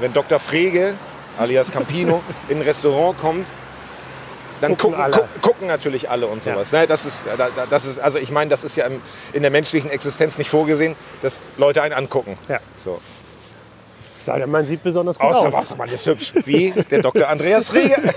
wenn 0.00 0.12
Dr. 0.12 0.38
Frege 0.38 0.94
alias 1.38 1.72
Campino 1.72 2.22
in 2.48 2.58
ein 2.58 2.62
Restaurant 2.62 3.18
kommt, 3.18 3.46
dann 4.60 4.76
Gucken 4.78 4.96
gucken, 4.98 5.12
gu- 5.12 5.40
gucken 5.40 5.68
natürlich 5.68 6.08
alle 6.10 6.26
und 6.26 6.42
sowas. 6.42 6.72
Ne? 6.72 6.86
Das 6.86 7.04
ist, 7.06 7.22
da- 7.26 7.48
da- 7.54 7.66
das 7.68 7.84
ist, 7.84 7.98
also 7.98 8.18
ich 8.18 8.30
meine, 8.30 8.50
das 8.50 8.64
ist 8.64 8.76
ja 8.76 8.86
im, 8.86 9.00
in 9.32 9.42
der 9.42 9.50
menschlichen 9.50 9.90
Existenz 9.90 10.38
nicht 10.38 10.50
vorgesehen, 10.50 10.96
dass 11.22 11.38
Leute 11.56 11.82
einen 11.82 11.94
angucken. 11.94 12.38
Ja. 12.48 12.60
So. 12.84 13.00
Sei 14.18 14.38
denn, 14.38 14.50
man 14.50 14.66
sieht 14.66 14.82
besonders 14.82 15.18
gut 15.18 15.28
Außer 15.30 15.48
aus. 15.48 15.52
Wassermann 15.54 15.88
ist 15.90 16.06
hübsch. 16.06 16.32
Wie 16.46 16.70
der 16.90 17.02
Dr. 17.02 17.28
Andreas 17.28 17.74
Rege. 17.74 17.94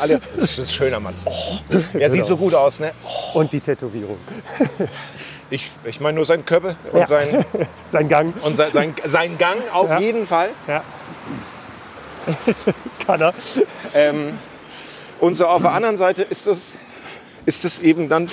Alle, 0.00 0.20
das 0.36 0.44
ist 0.44 0.58
ein 0.60 0.66
schöner 0.68 1.00
Mann. 1.00 1.14
Oh, 1.24 1.56
er 1.98 2.08
sieht 2.10 2.24
so 2.24 2.36
gut 2.36 2.54
aus, 2.54 2.78
ne? 2.78 2.92
Und 3.34 3.52
die 3.52 3.60
Tätowierung. 3.60 4.18
Ich, 5.52 5.68
ich 5.82 5.98
meine 6.00 6.14
nur 6.14 6.24
sein 6.24 6.44
Köppe 6.44 6.76
und, 6.92 7.00
Ja. 7.00 7.06
sein, 7.08 7.44
Sein 7.88 8.08
Gang. 8.08 8.32
und 8.44 8.54
sein, 8.54 8.70
sein, 8.70 8.94
sein 9.04 9.36
Gang 9.36 9.56
auf 9.72 9.90
Ja. 9.90 9.98
jeden 9.98 10.24
Fall. 10.28 10.50
Ja. 10.68 10.84
Kann 13.04 13.20
er. 13.20 13.34
Ähm, 13.92 14.38
und 15.20 15.34
so 15.36 15.46
auf 15.46 15.62
der 15.62 15.72
anderen 15.72 15.96
Seite 15.98 16.22
ist 16.22 16.46
das, 16.46 16.58
ist 17.46 17.64
das 17.64 17.78
eben 17.80 18.08
dann 18.08 18.28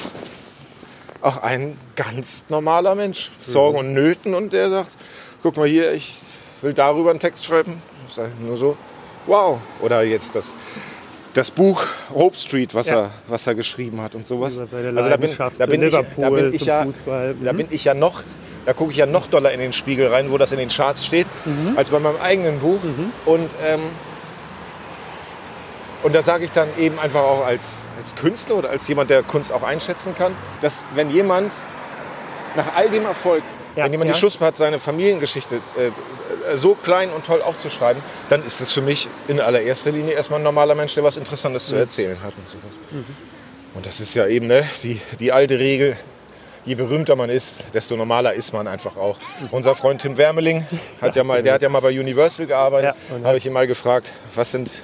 auch 1.21 1.37
ein 1.41 1.77
ganz 1.95 2.45
normaler 2.49 2.95
Mensch. 2.95 3.31
Sorgen 3.41 3.77
und 3.77 3.93
Nöten 3.93 4.33
und 4.33 4.53
der 4.53 4.69
sagt, 4.69 4.91
guck 5.43 5.57
mal 5.57 5.67
hier, 5.67 5.91
ich 5.93 6.13
will 6.61 6.73
darüber 6.73 7.09
einen 7.09 7.19
Text 7.19 7.45
schreiben. 7.45 7.81
Ich 8.07 8.15
sage 8.15 8.31
nur 8.39 8.57
so, 8.57 8.77
wow. 9.25 9.59
Oder 9.81 10.03
jetzt 10.03 10.35
das, 10.35 10.53
das 11.33 11.51
Buch 11.51 11.83
Hope 12.13 12.37
Street, 12.37 12.73
was, 12.73 12.87
Ja. 12.87 12.95
er, 13.05 13.11
was 13.27 13.47
er 13.47 13.55
geschrieben 13.55 14.01
hat 14.01 14.15
und 14.15 14.25
sowas. 14.27 14.57
Also 14.57 14.75
da 14.77 14.81
bin, 14.83 14.95
da 14.95 15.65
bin 15.65 15.83
ich, 15.83 15.91
da 16.17 16.29
bin 16.29 16.53
ich 16.53 16.61
ja, 16.61 16.83
Fußball. 16.83 17.35
Da 17.43 17.53
Mhm. 17.53 17.57
bin 17.57 17.67
ich 17.71 17.83
ja 17.83 17.93
noch, 17.93 18.23
da 18.65 18.73
gucke 18.73 18.91
ich 18.91 18.97
ja 18.97 19.05
noch 19.05 19.27
doller 19.27 19.51
in 19.51 19.59
den 19.59 19.73
Spiegel 19.73 20.07
rein, 20.07 20.31
wo 20.31 20.37
das 20.37 20.51
in 20.51 20.59
den 20.59 20.69
Charts 20.69 21.05
steht, 21.05 21.27
Mhm. 21.45 21.77
als 21.77 21.89
bei 21.89 21.99
meinem 21.99 22.19
eigenen 22.21 22.59
Buch. 22.59 22.79
Und, 23.25 23.47
ähm, 23.65 23.81
und 26.03 26.13
da 26.13 26.21
sage 26.21 26.45
ich 26.45 26.51
dann 26.51 26.67
eben 26.77 26.99
einfach 26.99 27.21
auch 27.21 27.45
als, 27.45 27.63
als 27.97 28.15
Künstler 28.15 28.55
oder 28.55 28.69
als 28.69 28.87
jemand, 28.87 29.09
der 29.09 29.23
Kunst 29.23 29.51
auch 29.51 29.63
einschätzen 29.63 30.15
kann, 30.15 30.35
dass 30.61 30.83
wenn 30.95 31.09
jemand 31.09 31.53
nach 32.55 32.75
all 32.75 32.89
dem 32.89 33.05
Erfolg, 33.05 33.43
Ja, 33.75 33.85
wenn 33.85 33.91
jemand 33.91 34.09
ja. 34.09 34.13
die 34.13 34.19
Chance 34.19 34.39
hat, 34.39 34.57
seine 34.57 34.79
Familiengeschichte 34.79 35.55
äh, 35.77 35.87
äh, 35.87 36.57
so 36.57 36.75
klein 36.75 37.09
und 37.15 37.25
toll 37.25 37.41
aufzuschreiben, 37.41 38.01
dann 38.29 38.45
ist 38.45 38.61
das 38.61 38.71
für 38.71 38.81
mich 38.81 39.07
in 39.27 39.39
allererster 39.39 39.91
Linie 39.91 40.13
erstmal 40.13 40.39
ein 40.39 40.43
normaler 40.43 40.75
Mensch, 40.75 40.93
der 40.95 41.03
was 41.03 41.17
Interessantes 41.17 41.67
zu 41.67 41.75
erzählen 41.75 42.21
hat. 42.21 42.33
Und, 42.37 42.49
sowas. 42.49 43.05
und 43.73 43.85
das 43.85 43.99
ist 43.99 44.13
ja 44.13 44.27
eben 44.27 44.47
ne, 44.47 44.67
die, 44.83 45.01
die 45.19 45.31
alte 45.31 45.59
Regel, 45.59 45.97
je 46.65 46.75
berühmter 46.75 47.15
man 47.15 47.29
ist, 47.29 47.63
desto 47.73 47.95
normaler 47.95 48.33
ist 48.33 48.53
man 48.53 48.67
einfach 48.67 48.97
auch. 48.97 49.17
Unser 49.51 49.73
Freund 49.75 50.01
Tim 50.01 50.17
Wermeling, 50.17 50.65
hat 51.01 51.15
ja 51.15 51.23
mal, 51.23 51.41
der 51.41 51.53
hat 51.53 51.61
ja 51.61 51.69
mal 51.69 51.81
bei 51.81 51.97
Universal 51.97 52.45
gearbeitet, 52.45 52.95
Ja, 53.09 53.27
habe 53.27 53.37
ich 53.37 53.45
ihn 53.45 53.53
mal 53.53 53.67
gefragt, 53.67 54.11
was 54.35 54.51
sind, 54.51 54.81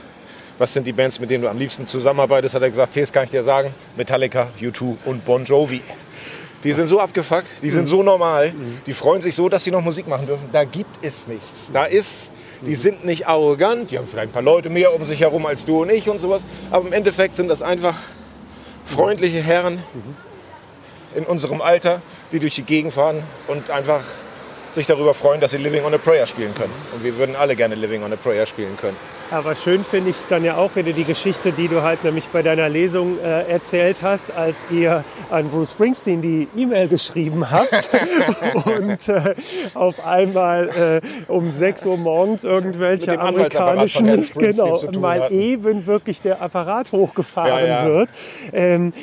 was 0.57 0.73
sind 0.73 0.85
die 0.85 0.93
Bands, 0.93 1.19
mit 1.19 1.29
denen 1.29 1.43
du 1.43 1.49
am 1.49 1.57
liebsten 1.57 1.85
zusammenarbeitest, 1.85 2.55
hat 2.55 2.61
er 2.61 2.69
gesagt, 2.69 2.95
das 2.95 3.11
kann 3.11 3.25
ich 3.25 3.31
dir 3.31 3.43
sagen, 3.43 3.73
Metallica, 3.95 4.49
U2 4.59 4.97
und 5.05 5.25
Bon 5.25 5.43
Jovi. 5.43 5.81
Die 6.63 6.71
sind 6.71 6.87
so 6.87 6.99
abgefuckt, 6.99 7.47
die 7.61 7.69
sind 7.69 7.87
so 7.87 8.03
normal, 8.03 8.53
die 8.85 8.93
freuen 8.93 9.21
sich 9.21 9.35
so, 9.35 9.49
dass 9.49 9.63
sie 9.63 9.71
noch 9.71 9.81
Musik 9.81 10.07
machen 10.07 10.27
dürfen. 10.27 10.47
Da 10.53 10.63
gibt 10.63 11.03
es 11.05 11.27
nichts. 11.27 11.71
Da 11.73 11.83
ist, 11.83 12.29
die 12.61 12.75
sind 12.75 13.03
nicht 13.03 13.27
arrogant, 13.27 13.91
die 13.91 13.97
haben 13.97 14.07
vielleicht 14.07 14.29
ein 14.29 14.33
paar 14.33 14.41
Leute 14.41 14.69
mehr 14.69 14.95
um 14.95 15.05
sich 15.05 15.19
herum 15.19 15.45
als 15.45 15.65
du 15.65 15.81
und 15.81 15.89
ich 15.89 16.07
und 16.09 16.21
sowas. 16.21 16.43
Aber 16.71 16.87
im 16.87 16.93
Endeffekt 16.93 17.35
sind 17.35 17.49
das 17.49 17.61
einfach 17.61 17.95
freundliche 18.85 19.41
Herren 19.41 19.83
in 21.15 21.25
unserem 21.25 21.61
Alter, 21.61 22.01
die 22.31 22.39
durch 22.39 22.55
die 22.55 22.63
Gegend 22.63 22.93
fahren 22.93 23.23
und 23.47 23.69
einfach 23.69 24.03
sich 24.73 24.87
darüber 24.87 25.13
freuen, 25.13 25.39
dass 25.41 25.51
sie 25.51 25.57
Living 25.57 25.83
on 25.85 25.93
a 25.93 25.97
Prayer 25.97 26.25
spielen 26.25 26.53
können. 26.55 26.73
Und 26.93 27.03
wir 27.03 27.17
würden 27.17 27.35
alle 27.35 27.55
gerne 27.55 27.75
Living 27.75 28.03
on 28.03 28.11
a 28.11 28.15
Prayer 28.15 28.45
spielen 28.45 28.75
können. 28.77 28.97
Aber 29.31 29.55
schön 29.55 29.83
finde 29.83 30.11
ich 30.11 30.15
dann 30.29 30.43
ja 30.43 30.57
auch 30.57 30.75
wieder 30.75 30.91
die 30.91 31.05
Geschichte, 31.05 31.51
die 31.53 31.67
du 31.67 31.81
halt 31.81 32.03
nämlich 32.03 32.27
bei 32.27 32.43
deiner 32.43 32.69
Lesung 32.69 33.17
äh, 33.19 33.43
erzählt 33.49 34.03
hast, 34.03 34.31
als 34.35 34.63
ihr 34.69 35.03
an 35.31 35.49
Bruce 35.49 35.71
Springsteen 35.71 36.21
die 36.21 36.47
E-Mail 36.55 36.87
geschrieben 36.87 37.49
habt 37.49 37.89
und 38.67 39.09
äh, 39.09 39.33
auf 39.73 40.05
einmal 40.05 41.01
äh, 41.27 41.31
um 41.31 41.51
6 41.51 41.85
Uhr 41.87 41.97
morgens 41.97 42.43
irgendwelche 42.43 43.19
amerikanischen, 43.19 44.29
genau, 44.37 44.79
mal 44.99 45.21
hatten. 45.23 45.39
eben 45.39 45.87
wirklich 45.87 46.21
der 46.21 46.41
Apparat 46.41 46.91
hochgefahren 46.91 47.65
Ja, 47.65 47.65
ja. 47.65 47.85
wird. 47.87 48.09
Ähm, 48.51 48.93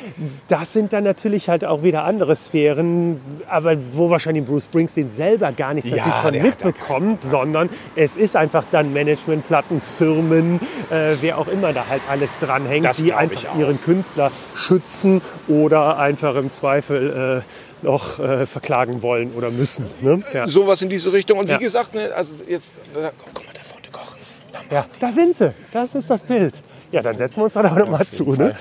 das 0.47 0.73
sind 0.73 0.93
dann 0.93 1.03
natürlich 1.05 1.49
halt 1.49 1.65
auch 1.65 1.83
wieder 1.83 2.05
andere 2.05 2.37
Sphären, 2.37 3.21
aber 3.49 3.75
wo 3.93 4.11
wahrscheinlich 4.11 4.45
Bruce 4.45 4.65
Springsteen 4.65 5.11
selber 5.11 5.51
gar 5.61 5.75
nichts 5.75 5.91
Ja, 5.91 5.97
natürlich 6.07 6.23
von 6.23 6.43
mitbekommt, 6.43 7.21
sondern 7.21 7.69
es 7.95 8.17
ist 8.17 8.35
einfach 8.35 8.65
dann 8.71 8.95
Managementplatten, 8.95 9.83
Firmen, 9.83 10.59
äh, 10.91 11.17
wer 11.21 11.37
auch 11.37 11.49
immer 11.49 11.75
da 11.75 11.87
halt 11.89 12.01
alles 12.09 12.31
dranhängt, 12.41 12.87
Das 12.87 12.97
die 12.97 13.13
einfach 13.13 13.57
ihren 13.59 13.79
Künstler 13.83 14.33
schützen 14.55 15.21
oder 15.49 15.99
einfach 15.99 16.35
im 16.37 16.51
Zweifel 16.51 17.43
äh, 17.45 17.85
noch 17.85 18.19
äh, 18.19 18.47
verklagen 18.47 19.03
wollen 19.03 19.33
oder 19.35 19.51
müssen. 19.51 19.85
Ne? 20.01 20.23
Ja. 20.33 20.49
Sowas 20.49 20.81
in 20.81 20.89
diese 20.89 21.13
Richtung. 21.13 21.39
Und 21.39 21.49
wie 21.49 21.53
Ja. 21.53 21.59
gesagt, 21.59 21.95
ne, 21.95 22.11
also 22.17 22.33
jetzt, 22.49 22.77
oh, 22.97 23.01
guck 23.35 23.45
mal, 23.47 23.53
da 23.55 23.61
vorne 23.63 23.87
kochen 23.93 24.19
sie. 24.23 24.33
Da 24.71 24.75
ja, 24.75 24.87
da 24.99 25.13
sind 25.13 25.37
sie. 25.37 25.53
Das 25.73 25.95
ist 25.95 26.09
das 26.09 26.23
Bild. 26.23 26.55
Ja, 26.91 27.03
dann 27.03 27.19
setzen 27.19 27.37
wir 27.41 27.45
uns 27.45 27.53
da 27.53 27.63
doch 27.63 27.77
noch 27.77 27.91
mal 27.91 28.07
zu. 28.07 28.25
Ne? 28.33 28.57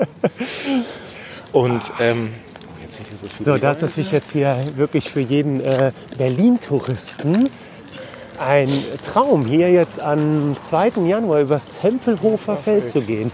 Und 1.52 1.92
ähm, 2.00 2.30
so 3.38 3.44
So, 3.44 3.56
das 3.56 3.76
ist 3.78 3.82
natürlich 3.82 4.12
jetzt 4.12 4.32
hier 4.32 4.56
wirklich 4.76 5.10
für 5.10 5.20
jeden 5.20 5.60
äh, 5.60 5.92
Berlin-Touristen 6.18 7.48
ein 8.38 8.70
Traum, 9.02 9.44
hier 9.44 9.70
jetzt 9.70 10.00
am 10.00 10.56
2. 10.60 10.92
Januar 11.06 11.40
übers 11.40 11.66
Tempelhofer 11.66 12.56
Feld 12.56 12.90
zu 12.90 13.02
gehen. 13.02 13.30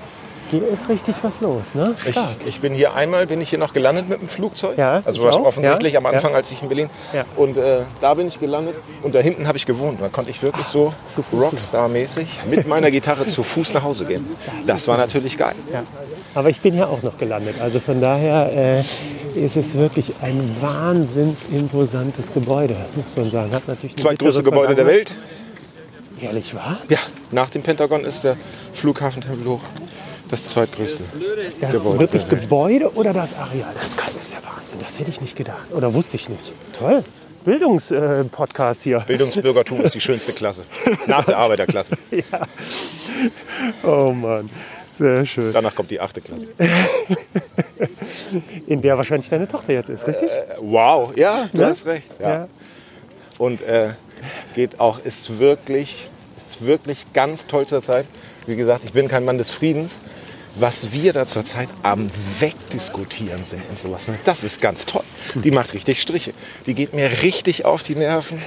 Hier 0.50 0.66
ist 0.68 0.88
richtig 0.88 1.16
was 1.22 1.40
los, 1.40 1.74
ne? 1.74 1.96
Ich, 2.08 2.16
ich 2.44 2.60
bin 2.60 2.72
hier 2.72 2.94
einmal, 2.94 3.26
bin 3.26 3.40
ich 3.40 3.50
hier 3.50 3.58
noch 3.58 3.72
gelandet 3.72 4.08
mit 4.08 4.20
dem 4.20 4.28
Flugzeug. 4.28 4.78
Ja, 4.78 5.02
also 5.04 5.28
auch. 5.28 5.44
offensichtlich 5.44 5.94
Ja, 5.94 5.98
am 5.98 6.06
Anfang, 6.06 6.30
ja. 6.30 6.36
als 6.36 6.52
ich 6.52 6.62
in 6.62 6.68
Berlin. 6.68 6.88
Ja. 7.12 7.24
Und 7.34 7.56
äh, 7.56 7.80
da 8.00 8.14
bin 8.14 8.28
ich 8.28 8.38
gelandet 8.38 8.76
und 9.02 9.12
da 9.12 9.18
hinten 9.18 9.48
habe 9.48 9.58
ich 9.58 9.66
gewohnt. 9.66 10.00
Da 10.00 10.08
konnte 10.08 10.30
ich 10.30 10.42
wirklich 10.42 10.66
so 10.66 10.92
Rockstar-mäßig 11.32 12.26
mit 12.48 12.68
meiner 12.68 12.92
Gitarre 12.92 13.26
zu 13.26 13.42
Fuß 13.42 13.74
nach 13.74 13.82
Hause 13.82 14.04
gehen. 14.04 14.24
Das 14.66 14.86
war 14.86 14.96
natürlich 14.96 15.36
geil. 15.36 15.54
Ja. 16.36 16.40
Aber 16.40 16.50
ich 16.50 16.60
bin 16.60 16.76
ja 16.76 16.86
auch 16.86 17.02
noch 17.02 17.16
gelandet. 17.18 17.56
Also 17.60 17.80
von 17.80 18.00
daher 18.00 18.52
äh, 19.34 19.40
ist 19.44 19.56
es 19.56 19.74
wirklich 19.74 20.12
ein 20.22 20.54
wahnsinns 20.60 21.42
imposantes 21.50 22.32
Gebäude, 22.32 22.76
muss 22.94 23.16
man 23.16 23.30
sagen. 23.30 23.52
Hat 23.52 23.66
natürlich 23.68 23.96
Zweitgrößte 23.96 24.42
Gebäude 24.42 24.74
der 24.74 24.86
Welt. 24.86 25.12
Ehrlich 26.20 26.54
wahr? 26.54 26.78
Ja, 26.88 26.98
nach 27.30 27.50
dem 27.50 27.62
Pentagon 27.62 28.04
ist 28.04 28.24
der 28.24 28.36
Flughafen 28.72 29.22
Tempelhof 29.22 29.60
das 30.30 30.44
zweitgrößte. 30.48 31.04
Das 31.60 31.72
Gebäude 31.72 31.98
wirklich. 32.00 32.28
Gebäude 32.28 32.90
oder 32.94 33.12
das 33.12 33.38
Areal? 33.38 33.70
Das 33.80 33.96
kann- 33.96 34.14
ist 34.18 34.32
ja 34.32 34.38
Wahnsinn. 34.44 34.78
Das 34.80 34.98
hätte 34.98 35.10
ich 35.10 35.20
nicht 35.20 35.36
gedacht. 35.36 35.66
Oder 35.72 35.92
wusste 35.94 36.16
ich 36.16 36.28
nicht. 36.28 36.52
Toll. 36.78 37.02
Bildungspodcast 37.44 38.82
hier. 38.82 39.00
Bildungsbürgertum 39.00 39.80
ist 39.82 39.94
die 39.94 40.00
schönste 40.00 40.32
Klasse. 40.32 40.64
Nach 41.06 41.24
der 41.24 41.38
Arbeiterklasse. 41.38 41.90
Oh 43.84 44.10
Mann. 44.12 44.50
Sehr 44.96 45.26
schön. 45.26 45.52
Danach 45.52 45.74
kommt 45.74 45.90
die 45.90 46.00
achte 46.00 46.20
Klasse. 46.20 46.46
In 48.66 48.80
der 48.82 48.96
wahrscheinlich 48.96 49.28
deine 49.28 49.46
Tochter 49.48 49.72
jetzt 49.72 49.90
ist, 49.90 50.06
richtig? 50.06 50.30
Äh, 50.30 50.44
Wow, 50.60 51.12
ja, 51.16 51.48
du 51.52 51.60
Ja? 51.60 51.68
hast 51.68 51.86
recht. 51.86 52.06
Ja. 52.20 52.28
ja. 52.28 52.48
Und 53.38 53.60
äh, 53.62 53.90
geht 54.54 54.80
auch, 54.80 54.98
ist 55.00 55.38
wirklich, 55.38 56.08
ist 56.38 56.64
wirklich 56.64 57.06
ganz 57.12 57.46
toll 57.46 57.66
zur 57.66 57.82
Zeit. 57.82 58.06
Wie 58.46 58.56
gesagt, 58.56 58.84
ich 58.84 58.92
bin 58.92 59.08
kein 59.08 59.24
Mann 59.24 59.38
des 59.38 59.50
Friedens. 59.50 59.92
Was 60.58 60.90
wir 60.92 61.12
da 61.12 61.26
zurzeit 61.26 61.68
am 61.82 62.10
Wegdiskutieren 62.38 63.44
sind 63.44 63.62
und 63.68 63.78
sowas, 63.78 64.08
ne? 64.08 64.18
das 64.24 64.42
ist 64.42 64.58
ganz 64.62 64.86
toll. 64.86 65.02
Die 65.34 65.50
macht 65.50 65.74
richtig 65.74 66.00
Striche. 66.00 66.32
Die 66.64 66.72
geht 66.72 66.94
mir 66.94 67.10
richtig 67.22 67.66
auf 67.66 67.82
die 67.82 67.94
Nerven. 67.94 68.42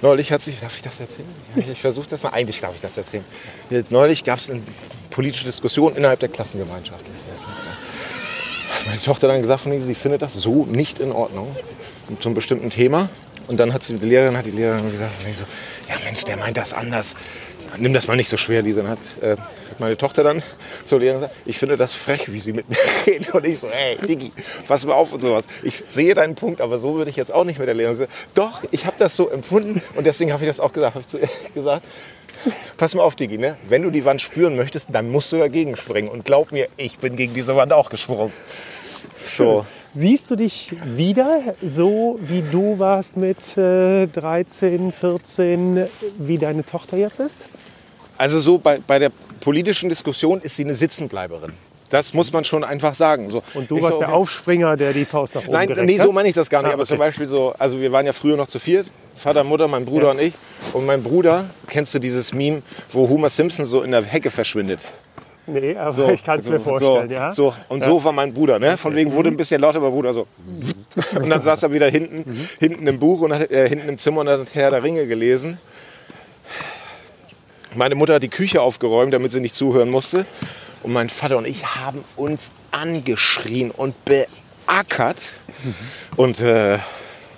Neulich 0.00 0.30
hat 0.30 0.42
sich, 0.42 0.60
darf 0.60 0.76
ich 0.76 0.82
das 0.82 1.00
erzählen? 1.00 1.28
Ich 1.56 1.80
versuche 1.80 2.08
das 2.08 2.22
mal, 2.22 2.30
eigentlich 2.30 2.60
darf 2.60 2.74
ich 2.74 2.80
das 2.80 2.96
erzählen. 2.96 3.24
Neulich 3.90 4.24
gab 4.24 4.38
es 4.38 4.48
eine 4.48 4.62
politische 5.10 5.44
Diskussion 5.44 5.96
innerhalb 5.96 6.20
der 6.20 6.28
Klassengemeinschaft. 6.28 7.04
Meine 8.86 9.00
Tochter 9.00 9.28
dann 9.28 9.42
gesagt, 9.42 9.64
sie 9.64 9.94
findet 9.94 10.22
das 10.22 10.34
so 10.34 10.64
nicht 10.66 11.00
in 11.00 11.10
Ordnung 11.10 11.54
zum 12.20 12.34
bestimmten 12.34 12.70
Thema. 12.70 13.08
Und 13.48 13.58
dann 13.58 13.72
hat 13.72 13.82
sie 13.82 13.96
die 13.96 14.06
Lehrerin, 14.06 14.36
hat 14.36 14.46
die 14.46 14.50
Lehrerin 14.50 14.90
gesagt, 14.90 15.12
so, 15.22 15.44
ja 15.88 15.94
Mensch, 16.04 16.24
der 16.24 16.36
meint 16.36 16.56
das 16.56 16.72
anders. 16.72 17.16
Nimm 17.78 17.92
das 17.92 18.06
mal 18.06 18.16
nicht 18.16 18.28
so 18.28 18.36
schwer, 18.36 18.62
Lisa. 18.62 18.82
Dann 18.82 18.90
hat, 18.90 18.98
äh, 19.20 19.36
meine 19.80 19.96
Tochter 19.96 20.22
dann 20.22 20.42
zur 20.84 21.00
Lehrerin 21.00 21.28
ich 21.44 21.58
finde 21.58 21.76
das 21.76 21.92
frech, 21.92 22.30
wie 22.32 22.38
sie 22.38 22.52
mit 22.52 22.68
mir 22.68 22.76
redet. 23.06 23.34
Und 23.34 23.44
ich 23.46 23.58
so, 23.58 23.68
ey, 23.68 23.96
Digi, 23.96 24.32
pass 24.66 24.84
mal 24.84 24.94
auf 24.94 25.12
und 25.12 25.20
sowas. 25.20 25.46
Ich 25.62 25.78
sehe 25.78 26.14
deinen 26.14 26.34
Punkt, 26.34 26.60
aber 26.60 26.78
so 26.78 26.96
würde 26.96 27.10
ich 27.10 27.16
jetzt 27.16 27.32
auch 27.32 27.44
nicht 27.44 27.58
mit 27.58 27.68
der 27.68 27.74
Lehrerin 27.74 27.96
sagen. 27.98 28.12
Doch, 28.34 28.62
ich 28.70 28.86
habe 28.86 28.96
das 28.98 29.16
so 29.16 29.28
empfunden 29.28 29.82
und 29.94 30.06
deswegen 30.06 30.32
habe 30.32 30.42
ich 30.44 30.48
das 30.48 30.60
auch 30.60 30.72
gesagt. 30.72 30.94
Habe 30.94 31.02
ich 31.02 31.08
zu 31.08 31.18
ihr 31.18 31.28
gesagt, 31.54 31.82
pass 32.76 32.94
mal 32.94 33.02
auf, 33.02 33.16
Digi, 33.16 33.38
ne? 33.38 33.56
wenn 33.68 33.82
du 33.82 33.90
die 33.90 34.04
Wand 34.04 34.20
spüren 34.20 34.56
möchtest, 34.56 34.88
dann 34.92 35.10
musst 35.10 35.32
du 35.32 35.38
dagegen 35.38 35.76
springen. 35.76 36.08
Und 36.08 36.24
glaub 36.24 36.52
mir, 36.52 36.68
ich 36.76 36.98
bin 36.98 37.16
gegen 37.16 37.34
diese 37.34 37.56
Wand 37.56 37.72
auch 37.72 37.90
gesprungen. 37.90 38.32
So. 39.18 39.64
Siehst 39.94 40.30
du 40.30 40.36
dich 40.36 40.76
wieder 40.84 41.40
so, 41.62 42.18
wie 42.22 42.42
du 42.42 42.78
warst 42.78 43.16
mit 43.16 43.56
äh, 43.56 44.06
13, 44.06 44.92
14, 44.92 45.86
wie 46.18 46.36
deine 46.36 46.64
Tochter 46.64 46.98
jetzt 46.98 47.20
ist? 47.20 47.38
Also 48.18 48.40
so 48.40 48.58
bei, 48.58 48.80
bei 48.86 48.98
der 48.98 49.10
politischen 49.40 49.88
Diskussion 49.88 50.40
ist 50.40 50.56
sie 50.56 50.64
eine 50.64 50.74
Sitzenbleiberin. 50.74 51.52
Das 51.90 52.12
muss 52.12 52.32
man 52.32 52.44
schon 52.44 52.64
einfach 52.64 52.94
sagen. 52.94 53.30
So, 53.30 53.42
Und 53.54 53.70
du 53.70 53.80
warst 53.80 53.94
so, 53.94 53.98
der. 54.00 54.12
Aufspringer, 54.12 54.76
der 54.76 54.92
die 54.92 55.06
Faust 55.06 55.34
nach 55.34 55.42
oben 55.44 55.52
Nein, 55.52 55.72
nee, 55.86 55.98
hat? 55.98 56.04
so 56.06 56.12
meine 56.12 56.28
ich 56.28 56.34
das 56.34 56.50
gar 56.50 56.60
nicht. 56.60 56.70
Ah, 56.70 56.74
Aber 56.74 56.82
okay. 56.82 56.90
zum 56.90 56.98
Beispiel 56.98 57.26
so, 57.26 57.54
also 57.58 57.80
wir 57.80 57.90
waren 57.92 58.04
ja 58.04 58.12
früher 58.12 58.36
noch 58.36 58.48
zu 58.48 58.58
viert. 58.58 58.88
Vater, 59.14 59.42
Mutter, 59.42 59.68
mein 59.68 59.84
Bruder 59.86 60.06
Ja. 60.06 60.10
und 60.12 60.20
ich. 60.20 60.34
Und 60.74 60.84
mein 60.84 61.02
Bruder, 61.02 61.46
kennst 61.68 61.94
du 61.94 61.98
dieses 61.98 62.34
Meme, 62.34 62.62
wo 62.92 63.08
Homer 63.08 63.30
Simpson 63.30 63.64
so 63.64 63.82
in 63.82 63.92
der 63.92 64.02
Hecke 64.02 64.30
verschwindet? 64.30 64.80
Nee, 65.46 65.76
aber 65.76 66.12
ich 66.12 66.22
kann 66.22 66.40
es 66.40 66.46
mir 66.46 66.58
so, 66.58 66.64
vorstellen, 66.64 67.10
ja. 67.10 67.32
So, 67.32 67.54
und 67.70 67.82
so 67.82 68.04
war 68.04 68.12
mein 68.12 68.34
Bruder. 68.34 68.58
Ne? 68.58 68.76
Von 68.76 68.94
wegen 68.94 69.10
wurde 69.12 69.30
ein 69.30 69.36
bisschen 69.38 69.62
lauter, 69.62 69.80
mein 69.80 69.92
Bruder 69.92 70.12
so. 70.12 70.26
Und 71.18 71.30
dann 71.30 71.40
saß 71.40 71.62
er 71.62 71.72
wieder 71.72 71.88
hinten, 71.88 72.46
hinten 72.60 72.86
im 72.86 72.98
Buch 72.98 73.22
und 73.22 73.32
hat, 73.32 73.50
äh, 73.50 73.66
hinten 73.66 73.88
im 73.88 73.96
Zimmer 73.96 74.20
und 74.20 74.28
hat 74.28 74.48
Herr 74.52 74.70
der 74.70 74.82
Ringe 74.82 75.06
gelesen. 75.06 75.58
Meine 77.74 77.94
Mutter 77.94 78.14
hat 78.14 78.22
die 78.22 78.28
Küche 78.28 78.62
aufgeräumt, 78.62 79.12
damit 79.12 79.32
sie 79.32 79.40
nicht 79.40 79.54
zuhören 79.54 79.90
musste. 79.90 80.24
Und 80.82 80.92
mein 80.92 81.08
Vater 81.10 81.36
und 81.36 81.46
ich 81.46 81.64
haben 81.76 82.04
uns 82.16 82.50
angeschrien 82.70 83.70
und 83.70 83.94
beackert. 84.04 85.18
Und 86.16 86.40
äh, 86.40 86.78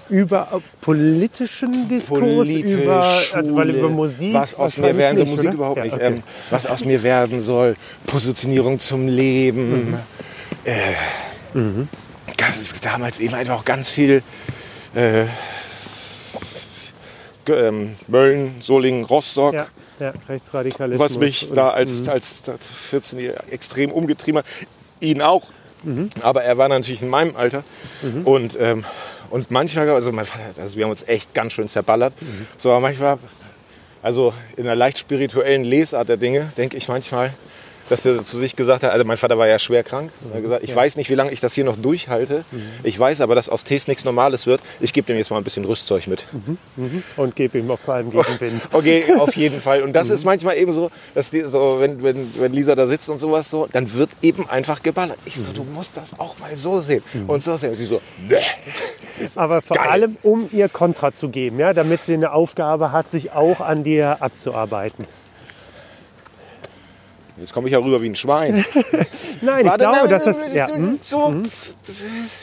Über 0.09 0.61
politischen 0.81 1.89
Diskurs, 1.89 2.21
Politisch, 2.21 2.73
über, 2.73 3.23
also 3.33 3.57
weil 3.57 3.71
über 3.71 3.89
Musik. 3.89 4.35
Was 4.35 4.55
aus 4.55 4.77
mir 4.77 4.95
wahrscheinlich 4.95 4.99
werden 4.99 5.17
soll, 5.19 5.27
Musik 5.27 5.47
oder? 5.47 5.55
überhaupt 5.55 5.77
Ja, 5.79 5.85
nicht. 5.85 5.95
okay. 5.95 6.07
Ähm, 6.07 6.23
was 6.51 6.67
aus 6.67 6.85
mir 6.85 7.03
werden 7.03 7.43
soll, 7.43 7.77
Positionierung 8.07 8.79
zum 8.81 9.09
Leben. 9.09 9.91
Mhm. 9.91 9.97
Äh, 10.65 11.83
ganz- 12.37 12.81
Damals 12.83 13.19
eben 13.21 13.35
einfach 13.35 13.55
auch 13.61 13.65
ganz 13.65 13.89
viel 13.89 14.23
äh, 14.95 15.25
ähm, 17.49 17.97
Mölln, 18.07 18.57
Solingen, 18.61 19.05
Rostock. 19.05 19.55
ja, 19.55 19.67
ja, 20.01 20.13
Rechtsradikalismus. 20.29 21.11
was 21.11 21.19
mich 21.19 21.51
da 21.53 21.69
als, 21.69 22.09
als 22.09 22.43
14-Jähriger 22.93 23.51
extrem 23.51 23.93
umgetrieben 23.93 24.39
hat. 24.39 24.47
Ihn 25.01 25.23
auch. 25.23 25.45
Aber 26.21 26.43
er 26.43 26.59
war 26.59 26.69
natürlich 26.69 27.01
in 27.03 27.09
meinem 27.09 27.37
Alter. 27.37 27.65
Und, 28.25 28.57
ähm, 28.61 28.85
und 29.31 29.51
manchmal, 29.51 29.89
also 29.91 30.13
mein 30.13 30.27
Vater, 30.27 30.45
also 30.61 30.77
wir 30.77 30.85
haben 30.85 30.91
uns 30.91 31.05
echt 31.07 31.33
ganz 31.33 31.53
schön 31.53 31.69
zerballert. 31.69 32.13
So, 32.59 32.71
aber 32.71 32.81
manchmal, 32.81 33.19
also 34.03 34.35
in 34.57 34.67
einer 34.67 34.75
leicht 34.75 34.99
spirituellen 34.99 35.65
Lesart 35.65 36.09
der 36.09 36.17
Dinge, 36.17 36.53
denke 36.57 36.77
ich 36.77 36.89
manchmal, 36.89 37.33
dass 37.91 38.05
er 38.05 38.25
zu 38.25 38.39
sich 38.39 38.57
gesagt 38.57 38.85
hat, 38.85 38.93
also 38.93 39.05
mein 39.05 39.17
Vater 39.17 39.37
war 39.37 39.49
ja 39.49 39.59
schwer 39.59 39.83
krank. 39.83 40.11
Er 40.31 40.37
hat 40.37 40.43
gesagt, 40.43 40.65
ich 40.65 40.75
weiß 40.75 40.97
nicht, 40.97 41.11
wie 41.11 41.15
lange 41.15 41.33
ich 41.33 41.41
das 41.41 41.55
hier 41.55 41.65
noch 41.65 41.77
durchhalte. 41.77 42.45
Ich 42.85 42.99
weiß 42.99 43.21
aber, 43.21 43.35
dass 43.35 43.49
aus 43.49 43.65
Tees 43.65 43.89
nichts 43.89 44.05
Normales 44.05 44.47
wird. 44.47 44.61
Ich 44.79 44.93
gebe 44.93 45.07
dem 45.07 45.17
jetzt 45.17 45.31
mal 45.31 45.39
ein 45.39 45.45
bisschen 45.45 45.65
Rüstzeug 45.65 46.07
mit. 46.07 46.25
Und 47.17 47.37
gebe 47.37 47.59
ihm 47.59 47.71
vor 47.77 47.95
allem 47.95 48.11
gegen 48.11 48.41
Wind. 48.41 48.69
Okay, 48.81 49.05
auf 49.19 49.35
jeden 49.37 49.61
Fall. 49.61 49.83
Und 49.83 49.93
das 49.93 50.11
ist 50.11 50.25
manchmal 50.25 50.57
eben 50.57 50.73
so, 50.73 50.91
dass 51.15 51.31
die, 51.31 51.43
so, 51.43 51.79
wenn, 51.81 52.03
wenn, 52.03 52.33
wenn 52.39 52.53
Lisa 52.53 52.75
da 52.75 52.87
sitzt 52.87 53.09
und 53.11 53.19
sowas 53.19 53.51
so, 53.51 53.69
dann 53.73 53.93
wird 53.93 54.11
eben 54.23 54.49
einfach 54.49 54.83
geballert. 54.83 55.19
Ich 55.25 55.37
so, 55.37 55.51
du 55.53 55.65
musst 55.65 55.97
das 55.97 56.19
auch 56.19 56.39
mal 56.39 56.55
so 56.55 56.81
sehen 56.81 57.03
und 57.27 57.43
so 57.43 57.57
sehen. 57.57 57.71
Und 57.71 57.77
sie 57.77 57.87
so, 57.87 58.01
ne. 58.29 58.41
Aber 59.35 59.61
vor 59.61 59.77
Geil. 59.77 59.89
allem, 59.89 60.17
um 60.23 60.49
ihr 60.53 60.69
Kontra 60.69 61.13
zu 61.13 61.29
geben, 61.29 61.59
ja, 61.59 61.75
damit 61.75 62.05
sie 62.05 62.15
eine 62.15 62.33
Aufgabe 62.33 62.93
hat, 62.93 63.11
sich 63.11 63.33
auch 63.33 63.61
an 63.61 63.83
dir 63.83 64.19
abzuarbeiten. 64.21 65.05
Jetzt 67.41 67.53
komme 67.55 67.69
ich 67.69 67.73
ja 67.73 67.79
rüber 67.79 68.03
wie 68.03 68.09
ein 68.11 68.17
Schwein. 68.17 68.65
Nein, 69.41 69.61
ich 69.65 69.71
Warte, 69.71 69.79
glaube, 69.79 69.97
nein, 70.01 70.11
dass 70.11 70.25
das. 70.25 70.47
Ja, 70.53 70.69
hm? 70.69 70.99
so, 71.03 71.35
das 71.87 72.01
ist- 72.01 72.37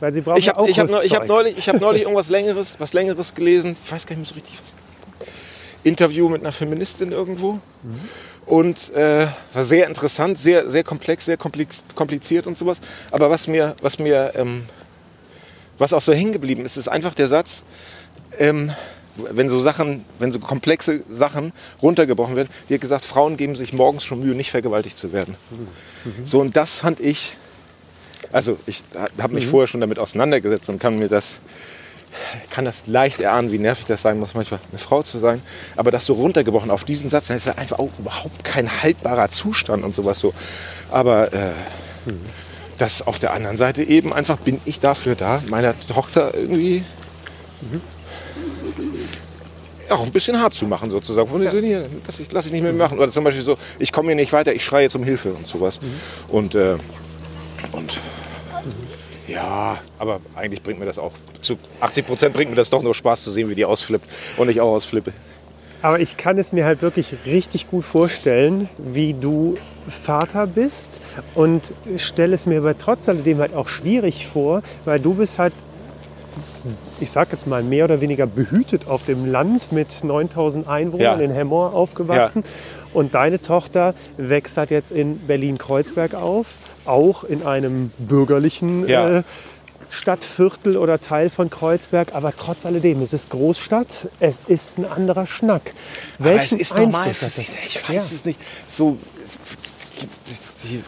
Weil 0.00 0.12
sie 0.12 0.20
brauchen 0.22 0.38
Ich 0.38 0.46
ja 0.46 0.52
habe 0.54 0.62
auch 0.62 0.68
ich 0.68 0.78
hab, 0.78 1.04
ich 1.04 1.14
hab 1.14 1.26
neulich, 1.28 1.58
ich 1.58 1.68
hab 1.68 1.80
neulich 1.80 2.02
irgendwas 2.02 2.28
Längeres, 2.30 2.76
was 2.78 2.92
Längeres 2.92 3.34
gelesen. 3.34 3.76
Ich 3.84 3.92
weiß 3.92 4.06
gar 4.06 4.16
nicht 4.16 4.20
mehr 4.20 4.28
so 4.28 4.34
richtig 4.34 4.58
was. 4.60 4.74
Interview 5.82 6.28
mit 6.28 6.40
einer 6.40 6.52
Feministin 6.52 7.12
irgendwo. 7.12 7.58
Und 8.46 8.92
äh, 8.94 9.26
war 9.52 9.64
sehr 9.64 9.86
interessant, 9.86 10.38
sehr, 10.38 10.68
sehr 10.68 10.84
komplex, 10.84 11.26
sehr 11.26 11.36
kompliziert 11.36 12.46
und 12.46 12.58
sowas. 12.58 12.78
Aber 13.10 13.30
was 13.30 13.46
mir, 13.46 13.76
was 13.82 13.98
mir, 13.98 14.32
ähm, 14.34 14.64
was 15.78 15.92
auch 15.92 16.02
so 16.02 16.12
hängen 16.12 16.32
geblieben 16.32 16.64
ist, 16.64 16.76
ist 16.76 16.88
einfach 16.88 17.14
der 17.14 17.28
Satz, 17.28 17.62
ähm, 18.38 18.72
wenn 19.16 19.48
so 19.48 19.60
Sachen, 19.60 20.04
wenn 20.18 20.32
so 20.32 20.38
komplexe 20.40 21.02
Sachen 21.08 21.52
runtergebrochen 21.82 22.36
werden, 22.36 22.48
die 22.68 22.74
hat 22.74 22.80
gesagt, 22.80 23.04
Frauen 23.04 23.36
geben 23.36 23.56
sich 23.56 23.72
morgens 23.72 24.04
schon 24.04 24.20
Mühe, 24.20 24.34
nicht 24.34 24.50
vergewaltigt 24.50 24.98
zu 24.98 25.12
werden. 25.12 25.36
So, 26.24 26.40
und 26.40 26.56
das 26.56 26.80
fand 26.80 27.00
ich, 27.00 27.36
also 28.32 28.58
ich 28.66 28.82
habe 29.20 29.34
mich 29.34 29.46
vorher 29.46 29.68
schon 29.68 29.80
damit 29.80 29.98
auseinandergesetzt 29.98 30.68
und 30.68 30.80
kann 30.80 30.98
mir 30.98 31.08
das, 31.08 31.38
kann 32.50 32.64
das 32.64 32.82
leicht 32.86 33.20
erahnen, 33.20 33.52
wie 33.52 33.58
nervig 33.58 33.86
das 33.86 34.02
sein 34.02 34.18
muss, 34.18 34.34
manchmal 34.34 34.60
eine 34.70 34.78
Frau 34.78 35.02
zu 35.02 35.18
sein. 35.18 35.40
Aber 35.76 35.90
das 35.90 36.04
so 36.06 36.14
runtergebrochen 36.14 36.70
auf 36.70 36.84
diesen 36.84 37.08
Satz, 37.08 37.28
dann 37.28 37.36
ist 37.36 37.46
das 37.46 37.56
einfach 37.56 37.78
auch 37.78 37.90
überhaupt 37.98 38.44
kein 38.44 38.82
haltbarer 38.82 39.28
Zustand 39.28 39.84
und 39.84 39.94
sowas 39.94 40.18
so. 40.18 40.34
Aber 40.90 41.32
äh, 41.32 41.50
das 42.78 43.06
auf 43.06 43.18
der 43.18 43.32
anderen 43.32 43.56
Seite 43.56 43.84
eben 43.84 44.12
einfach 44.12 44.38
bin 44.38 44.60
ich 44.64 44.80
dafür 44.80 45.14
da, 45.14 45.42
meiner 45.48 45.78
Tochter 45.86 46.34
irgendwie 46.34 46.84
ja, 47.70 47.78
auch 49.98 50.06
ein 50.06 50.12
bisschen 50.12 50.40
hart 50.40 50.54
zu 50.54 50.66
machen 50.66 50.90
sozusagen. 50.90 51.28
Von 51.28 51.42
so, 51.48 51.58
hier, 51.58 51.86
lass 52.06 52.20
ich, 52.20 52.30
lass 52.32 52.46
ich 52.46 52.52
nicht 52.52 52.62
mehr 52.62 52.72
machen. 52.72 52.98
Oder 52.98 53.12
zum 53.12 53.24
Beispiel 53.24 53.42
so, 53.42 53.56
ich 53.78 53.92
komme 53.92 54.08
hier 54.08 54.16
nicht 54.16 54.32
weiter, 54.32 54.52
ich 54.52 54.64
schreie 54.64 54.84
jetzt 54.84 54.96
um 54.96 55.04
Hilfe 55.04 55.32
und 55.32 55.46
sowas. 55.46 55.80
Und, 56.28 56.54
äh, 56.54 56.76
und 57.72 57.98
ja, 59.26 59.78
aber 59.98 60.20
eigentlich 60.34 60.62
bringt 60.62 60.78
mir 60.78 60.86
das 60.86 60.98
auch, 60.98 61.12
zu 61.40 61.58
80 61.80 62.06
Prozent 62.06 62.34
bringt 62.34 62.50
mir 62.50 62.56
das 62.56 62.70
doch 62.70 62.82
nur 62.82 62.94
Spaß 62.94 63.22
zu 63.22 63.30
sehen, 63.30 63.48
wie 63.48 63.54
die 63.54 63.64
ausflippt 63.64 64.06
und 64.36 64.48
ich 64.48 64.60
auch 64.60 64.72
ausflippe. 64.72 65.12
Aber 65.82 66.00
ich 66.00 66.16
kann 66.16 66.38
es 66.38 66.52
mir 66.52 66.64
halt 66.64 66.80
wirklich 66.80 67.14
richtig 67.26 67.70
gut 67.70 67.84
vorstellen, 67.84 68.70
wie 68.78 69.12
du 69.12 69.58
Vater 69.86 70.46
bist 70.46 71.00
und 71.34 71.74
stelle 71.98 72.34
es 72.34 72.46
mir 72.46 72.58
aber 72.58 72.78
trotz 72.78 73.08
alledem 73.08 73.38
halt 73.38 73.54
auch 73.54 73.68
schwierig 73.68 74.26
vor, 74.26 74.62
weil 74.86 74.98
du 74.98 75.14
bist 75.14 75.38
halt 75.38 75.52
ich 77.00 77.10
sag 77.10 77.30
jetzt 77.32 77.46
mal, 77.46 77.62
mehr 77.62 77.84
oder 77.84 78.00
weniger 78.00 78.26
behütet 78.26 78.88
auf 78.88 79.04
dem 79.04 79.26
Land 79.26 79.72
mit 79.72 80.02
9000 80.04 80.66
Einwohnern 80.68 81.18
Ja. 81.20 81.24
in 81.24 81.30
Hemmoor 81.30 81.74
aufgewachsen. 81.74 82.44
Und 82.92 83.14
deine 83.14 83.40
Tochter 83.40 83.94
wächst 84.16 84.56
halt 84.56 84.70
jetzt 84.70 84.90
in 84.92 85.18
Berlin-Kreuzberg 85.20 86.14
auf, 86.14 86.54
auch 86.86 87.24
in 87.24 87.44
einem 87.44 87.90
bürgerlichen 87.98 88.88
Ja. 88.88 89.18
äh, 89.18 89.22
Stadtviertel 89.90 90.76
oder 90.76 91.00
Teil 91.00 91.30
von 91.30 91.50
Kreuzberg. 91.50 92.14
Aber 92.14 92.32
trotz 92.36 92.66
alledem, 92.66 93.00
es 93.02 93.12
ist 93.12 93.30
Großstadt, 93.30 94.08
es 94.18 94.40
ist 94.48 94.72
ein 94.78 94.86
anderer 94.86 95.26
Schnack. 95.26 95.72
Aber 96.18 96.30
es 96.30 96.36
Welchen 96.52 96.58
ist 96.60 96.76
normal 96.76 97.08
Einfluss 97.08 97.34
für 97.34 97.40
hat 97.42 97.46
sie. 97.46 97.52
das? 97.52 97.66
Ich 97.68 97.88
weiß 97.88 98.10
Ja. 98.10 98.16
es 98.16 98.24
nicht. 98.24 98.40
So. 98.72 98.98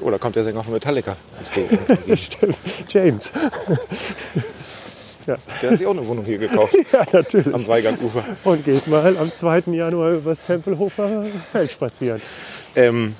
Oder 0.00 0.18
kommt 0.18 0.34
der 0.36 0.42
Sänger 0.44 0.64
von 0.64 0.72
Metallica? 0.72 1.16
Stimmt. 2.16 2.56
James. 2.88 3.30
Der 5.26 5.70
hat 5.70 5.78
sich 5.78 5.86
auch 5.86 5.92
eine 5.92 6.06
Wohnung 6.06 6.24
hier 6.24 6.38
gekauft. 6.38 6.74
Ja, 6.92 7.04
natürlich. 7.12 7.52
Am 7.52 7.64
Dreigangufer. 7.64 8.24
Und 8.44 8.64
geht 8.64 8.86
mal 8.86 9.16
am 9.18 9.32
2. 9.32 9.64
Januar 9.72 10.12
übers 10.12 10.40
Tempelhofer 10.40 11.24
Feld 11.50 11.70
spazieren. 11.70 12.22
Ähm, 12.76 13.14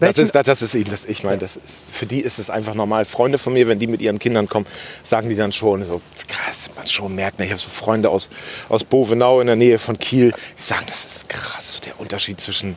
das, 0.00 0.18
ist, 0.18 0.34
das, 0.34 0.44
das 0.44 0.62
ist 0.62 0.74
eben 0.74 0.90
das. 0.90 1.04
Ich 1.04 1.22
meine, 1.22 1.38
das 1.38 1.56
ist, 1.56 1.82
für 1.90 2.06
die 2.06 2.20
ist 2.20 2.38
es 2.38 2.50
einfach 2.50 2.74
normal. 2.74 3.04
Freunde 3.04 3.38
von 3.38 3.52
mir, 3.52 3.68
wenn 3.68 3.78
die 3.78 3.86
mit 3.86 4.00
ihren 4.00 4.18
Kindern 4.18 4.48
kommen, 4.48 4.66
sagen 5.02 5.28
die 5.28 5.36
dann 5.36 5.52
schon 5.52 5.84
so, 5.84 6.00
krass, 6.28 6.70
man 6.74 6.86
schon 6.86 7.14
merkt, 7.14 7.38
ne, 7.38 7.44
ich 7.44 7.52
habe 7.52 7.60
so 7.60 7.70
Freunde 7.70 8.10
aus, 8.10 8.28
aus 8.68 8.84
Bovenau 8.84 9.40
in 9.40 9.46
der 9.46 9.56
Nähe 9.56 9.78
von 9.78 9.98
Kiel, 9.98 10.32
die 10.58 10.62
sagen, 10.62 10.84
das 10.86 11.04
ist 11.04 11.28
krass, 11.28 11.80
der 11.84 12.00
Unterschied 12.00 12.40
zwischen, 12.40 12.76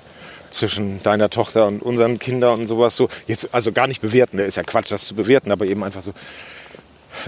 zwischen 0.52 1.02
deiner 1.04 1.30
Tochter 1.30 1.68
und 1.68 1.82
unseren 1.82 2.20
Kindern 2.20 2.62
und 2.62 2.68
sowas 2.68 2.96
so. 2.96 3.10
Jetzt, 3.28 3.50
also 3.54 3.72
gar 3.72 3.88
nicht 3.88 4.02
bewerten, 4.02 4.38
ne, 4.38 4.44
ist 4.44 4.58
ja 4.58 4.64
Quatsch, 4.64 4.92
das 4.92 5.06
zu 5.06 5.16
bewerten, 5.16 5.52
aber 5.52 5.66
eben 5.66 5.84
einfach 5.84 6.02
so, 6.02 6.12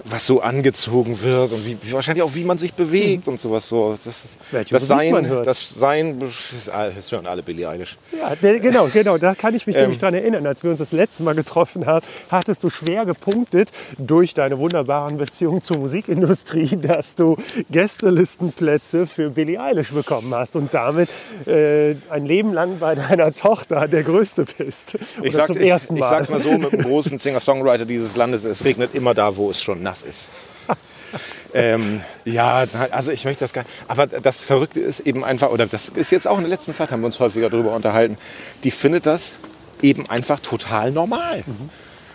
was 0.06 0.26
so 0.26 0.42
angezogen 0.42 1.22
wird 1.22 1.52
und 1.52 1.66
wie, 1.66 1.78
wahrscheinlich 1.92 2.24
auch 2.24 2.36
wie 2.36 2.44
man 2.44 2.58
sich 2.58 2.74
bewegt 2.74 3.28
und 3.28 3.40
sowas 3.40 3.68
so. 3.68 3.98
Das, 4.04 4.28
Welche 4.52 4.74
das 4.74 4.84
Musik 4.90 4.98
Sein, 5.14 5.14
Mhm. 5.30 5.44
das 5.44 5.70
Sein, 5.70 6.20
das, 6.20 7.12
hören 7.12 7.28
alle 7.28 7.44
Billie 7.44 7.68
Eilish. 7.68 7.98
Ja, 8.18 8.34
ne, 8.42 8.60
genau, 8.60 8.88
genau. 8.92 9.18
Da 9.18 9.36
kann 9.36 9.56
ich 9.56 9.68
mich 9.68 9.76
Ähm. 9.76 9.84
nämlich 9.84 10.00
dran 10.00 10.14
erinnern. 10.14 10.46
Als 10.46 10.64
wir 10.64 10.70
uns 10.72 10.80
das 10.80 10.92
letzte 10.92 11.24
Mal 11.24 11.36
getroffen 11.36 11.86
haben, 11.86 12.06
hattest 12.30 12.64
du 12.64 12.70
schwer 12.70 13.06
gepunktet 13.06 13.70
durch 13.98 14.34
deine 14.34 14.58
wunderbaren 14.60 15.18
Beziehungen 15.18 15.62
zur 15.62 15.78
Musikindustrie, 15.78 16.78
dass 16.82 17.16
du 17.16 17.38
Gästelistenplätze 17.72 19.06
für 19.08 19.30
Billie 19.32 19.60
Eilish 19.62 19.92
bekommen 19.92 20.34
hast 20.34 20.56
und 20.56 20.74
damit 20.74 21.10
äh, 21.46 21.96
ein 22.10 22.26
Leben 22.26 22.54
lang 22.54 22.80
bei 22.80 22.96
deiner 22.96 23.34
Tochter 23.34 23.88
der 23.88 24.04
Größte 24.04 24.46
bist. 24.58 24.96
Oder 25.20 25.26
Ich, 25.28 25.34
sag, 25.34 25.48
zum 25.48 25.58
ich, 25.62 25.68
ersten 25.68 25.96
ich 25.96 26.00
Mal. 26.02 26.10
sag's 26.10 26.30
mal 26.30 26.42
so, 26.42 26.52
mit 26.58 26.74
einem 26.74 26.84
großen 26.84 27.18
Singer-Songwriter 27.18 27.86
dieses 27.86 28.16
Landes, 28.16 28.44
es 28.44 28.64
regnet 28.64 28.94
immer 28.96 29.14
da, 29.14 29.36
wo 29.38 29.50
es 29.52 29.62
schon 29.62 29.77
nass 29.84 30.02
ist. 30.02 30.30
ähm, 31.54 32.02
ja, 32.26 32.66
also 32.92 33.12
ich 33.12 33.26
möchte 33.26 33.44
das 33.44 33.54
gar 33.54 33.64
nicht. 33.64 33.74
Aber 33.88 34.08
das 34.08 34.40
Verrückte 34.40 34.80
ist 34.80 35.00
eben 35.02 35.24
einfach, 35.24 35.50
oder 35.50 35.66
das 35.66 35.90
ist 35.90 36.12
jetzt 36.12 36.28
auch 36.28 36.38
in 36.38 36.44
der 36.44 36.50
letzten 36.50 36.74
Zeit, 36.74 36.92
haben 36.92 37.02
wir 37.02 37.08
uns 37.08 37.20
häufiger 37.20 37.50
darüber 37.50 37.74
unterhalten, 37.74 38.18
die 38.64 38.72
findet 38.72 39.06
das 39.06 39.34
eben 39.82 40.10
einfach 40.10 40.40
total 40.40 40.92
normal. 40.92 41.44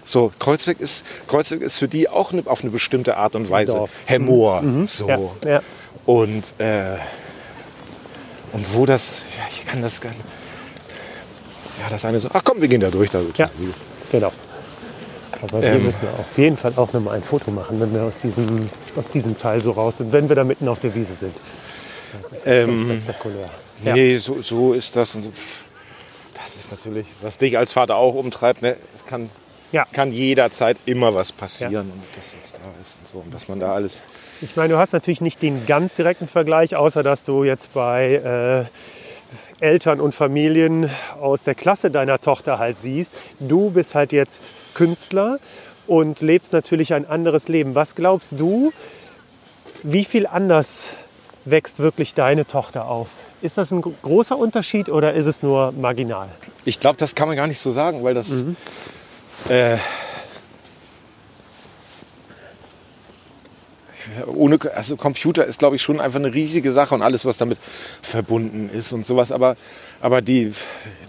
So, 0.05 0.33
Kreuzweg 0.39 0.81
ist, 0.81 1.05
Kreuzweg 1.29 1.63
ist 1.63 1.79
für 1.79 1.89
die 1.89 2.09
auch 2.09 2.33
eine, 2.33 2.43
auf 2.47 2.63
eine 2.63 2.71
bestimmte 2.71 3.17
Art 3.17 3.35
und 3.35 3.51
Weise. 3.51 3.73
Hemmoor. 4.07 4.63
So. 4.87 5.09
ja, 5.09 5.19
ja. 5.49 5.63
Und, 6.07 6.45
äh, 6.59 6.97
und 8.53 8.75
wo 8.75 8.85
das, 8.85 9.23
ja, 9.39 9.45
ich 9.51 9.65
kann 9.65 9.81
das 9.81 10.01
gar 10.01 10.11
nicht. 10.11 10.21
Ja, 11.81 11.89
das 11.89 12.05
eine 12.05 12.21
so, 12.21 12.29
ach 12.33 12.43
komm, 12.45 12.61
wir 12.61 12.69
gehen 12.69 12.81
da 12.81 12.91
durch. 12.91 13.11
Da. 13.11 13.21
Ja, 13.37 13.49
genau. 14.11 14.33
Aber 15.43 15.59
hier 15.61 15.73
Ähm. 15.73 15.85
müssen 15.85 16.03
wir 16.03 16.11
auf 16.11 16.39
jeden 16.39 16.57
Fall 16.57 16.73
auch 16.77 16.93
noch 16.93 17.01
mal 17.01 17.13
ein 17.15 17.23
Foto 17.23 17.51
machen, 17.51 17.81
wenn 17.81 17.93
wir 17.93 18.03
aus 18.03 18.19
diesem, 18.19 18.71
aus 18.97 19.09
diesem 19.11 19.37
Teil 19.37 19.61
so 19.61 19.73
raus 19.73 19.99
sind, 19.99 20.13
wenn 20.13 20.29
wir 20.29 20.37
da 20.37 20.45
mitten 20.45 20.69
auf 20.69 20.79
der 20.81 20.95
Wiese 20.95 21.15
sind. 21.15 21.35
Ähm, 22.45 23.01
Spektakulär. 23.03 23.51
Ja. 23.85 23.95
nee, 23.95 24.17
so, 24.19 24.41
so 24.43 24.73
ist 24.75 24.95
das. 24.97 25.15
Und 25.15 25.23
so. 25.23 25.33
Das 26.35 26.55
ist 26.57 26.71
natürlich, 26.71 27.07
was 27.23 27.39
dich 27.39 27.57
als 27.59 27.73
Vater 27.73 27.97
auch 27.97 28.15
umtreibt. 28.15 28.63
Ne? 28.63 28.77
Es 28.97 29.07
kann, 29.09 29.31
Ja. 29.73 29.87
kann 29.93 30.13
jederzeit 30.13 30.77
immer 30.87 31.15
was 31.15 31.33
passieren. 31.33 31.91
Und 31.91 32.03
das 32.15 32.33
jetzt 32.41 32.55
da 32.55 32.59
ist 32.83 32.97
und 33.01 33.09
so. 33.13 33.19
Und 33.25 33.35
was 33.35 33.49
man 33.49 33.59
da 33.61 33.73
alles. 33.73 34.01
Ich 34.41 34.57
meine, 34.57 34.75
du 34.75 34.79
hast 34.79 34.93
natürlich 34.93 35.21
nicht 35.21 35.41
den 35.43 35.67
ganz 35.67 35.95
direkten 35.95 36.27
Vergleich, 36.27 36.75
außer 36.77 37.03
dass 37.03 37.25
du 37.25 37.45
jetzt 37.45 37.73
bei 37.75 38.15
äh, 38.15 38.65
Eltern 39.63 40.01
und 40.01 40.15
Familien 40.15 40.91
aus 41.21 41.45
der 41.45 41.55
Klasse 41.55 41.91
deiner 41.91 42.19
Tochter 42.19 42.59
halt 42.59 42.81
siehst. 42.81 43.15
Du 43.39 43.71
bist 43.71 43.95
halt 43.95 44.13
jetzt 44.13 44.51
Künstler 44.75 45.39
und 45.87 46.21
lebst 46.21 46.53
natürlich 46.53 46.95
ein 46.95 47.09
anderes 47.09 47.49
Leben. 47.49 47.75
Was 47.75 47.95
glaubst 47.95 48.33
du, 48.39 48.73
wie 49.85 50.05
viel 50.05 50.27
anders 50.27 50.95
wächst 51.45 51.79
wirklich 51.79 52.15
deine 52.15 52.47
Tochter 52.47 52.87
auf? 52.89 53.09
Ist 53.41 53.57
das 53.59 53.71
ein 53.73 53.83
gro- 53.83 53.95
großer 54.03 54.37
Unterschied 54.37 54.89
oder 54.89 55.13
ist 55.15 55.27
es 55.27 55.43
nur 55.43 55.73
marginal? 55.73 56.29
Ich 56.65 56.79
glaube, 56.81 56.97
das 56.99 57.15
kann 57.15 57.29
man 57.29 57.37
gar 57.37 57.47
nicht 57.47 57.61
so 57.61 57.73
sagen, 57.73 58.03
weil 58.05 58.15
das. 58.15 58.45
Äh, 59.49 59.77
ohne, 64.27 64.59
also 64.75 64.97
Computer 64.97 65.45
ist, 65.45 65.59
glaube 65.59 65.77
ich, 65.77 65.83
schon 65.83 66.01
einfach 66.01 66.19
eine 66.19 66.33
riesige 66.33 66.73
Sache 66.73 66.95
und 66.95 67.03
alles, 67.03 67.25
was 67.25 67.39
damit 67.39 67.59
verbunden 68.03 68.71
ist 68.73 68.93
und 68.93 69.07
sowas. 69.07 69.33
Aber, 69.33 69.57
aber 70.01 70.23
die, 70.23 70.53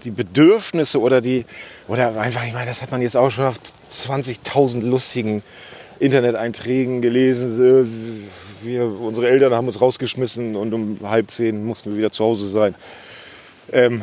die 0.04 0.10
Bedürfnisse 0.10 1.00
oder 1.00 1.20
die, 1.20 1.46
oder 1.88 2.18
einfach, 2.20 2.44
ich 2.46 2.54
meine, 2.54 2.66
das 2.66 2.82
hat 2.82 2.90
man 2.90 3.02
jetzt 3.02 3.16
auch 3.16 3.30
schon 3.30 3.44
auf 3.44 3.58
20.000 3.92 4.82
lustigen 4.82 5.42
Interneteinträgen 5.98 7.02
gelesen. 7.02 7.56
So, 7.56 7.86
Wir, 8.66 8.84
unsere 8.84 9.28
Eltern 9.28 9.54
haben 9.54 9.66
uns 9.66 9.80
rausgeschmissen 9.80 10.56
und 10.56 10.72
um 10.72 10.98
halb 11.04 11.30
zehn 11.30 11.64
mussten 11.64 11.90
wir 11.90 11.98
wieder 11.98 12.12
zu 12.12 12.24
Hause 12.24 12.48
sein. 12.48 12.74
Ähm, 13.72 14.02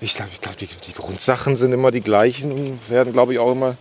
ich 0.00 0.16
glaube, 0.16 0.30
ich 0.32 0.40
glaub, 0.40 0.56
die, 0.56 0.66
die 0.66 0.92
Grundsachen 0.94 1.56
sind 1.56 1.72
immer 1.72 1.92
die 1.92 2.00
gleichen 2.00 2.50
und 2.50 2.90
werden, 2.90 3.12
glaube 3.12 3.34
ich, 3.34 3.38
auch 3.38 3.52
immer 3.52 3.76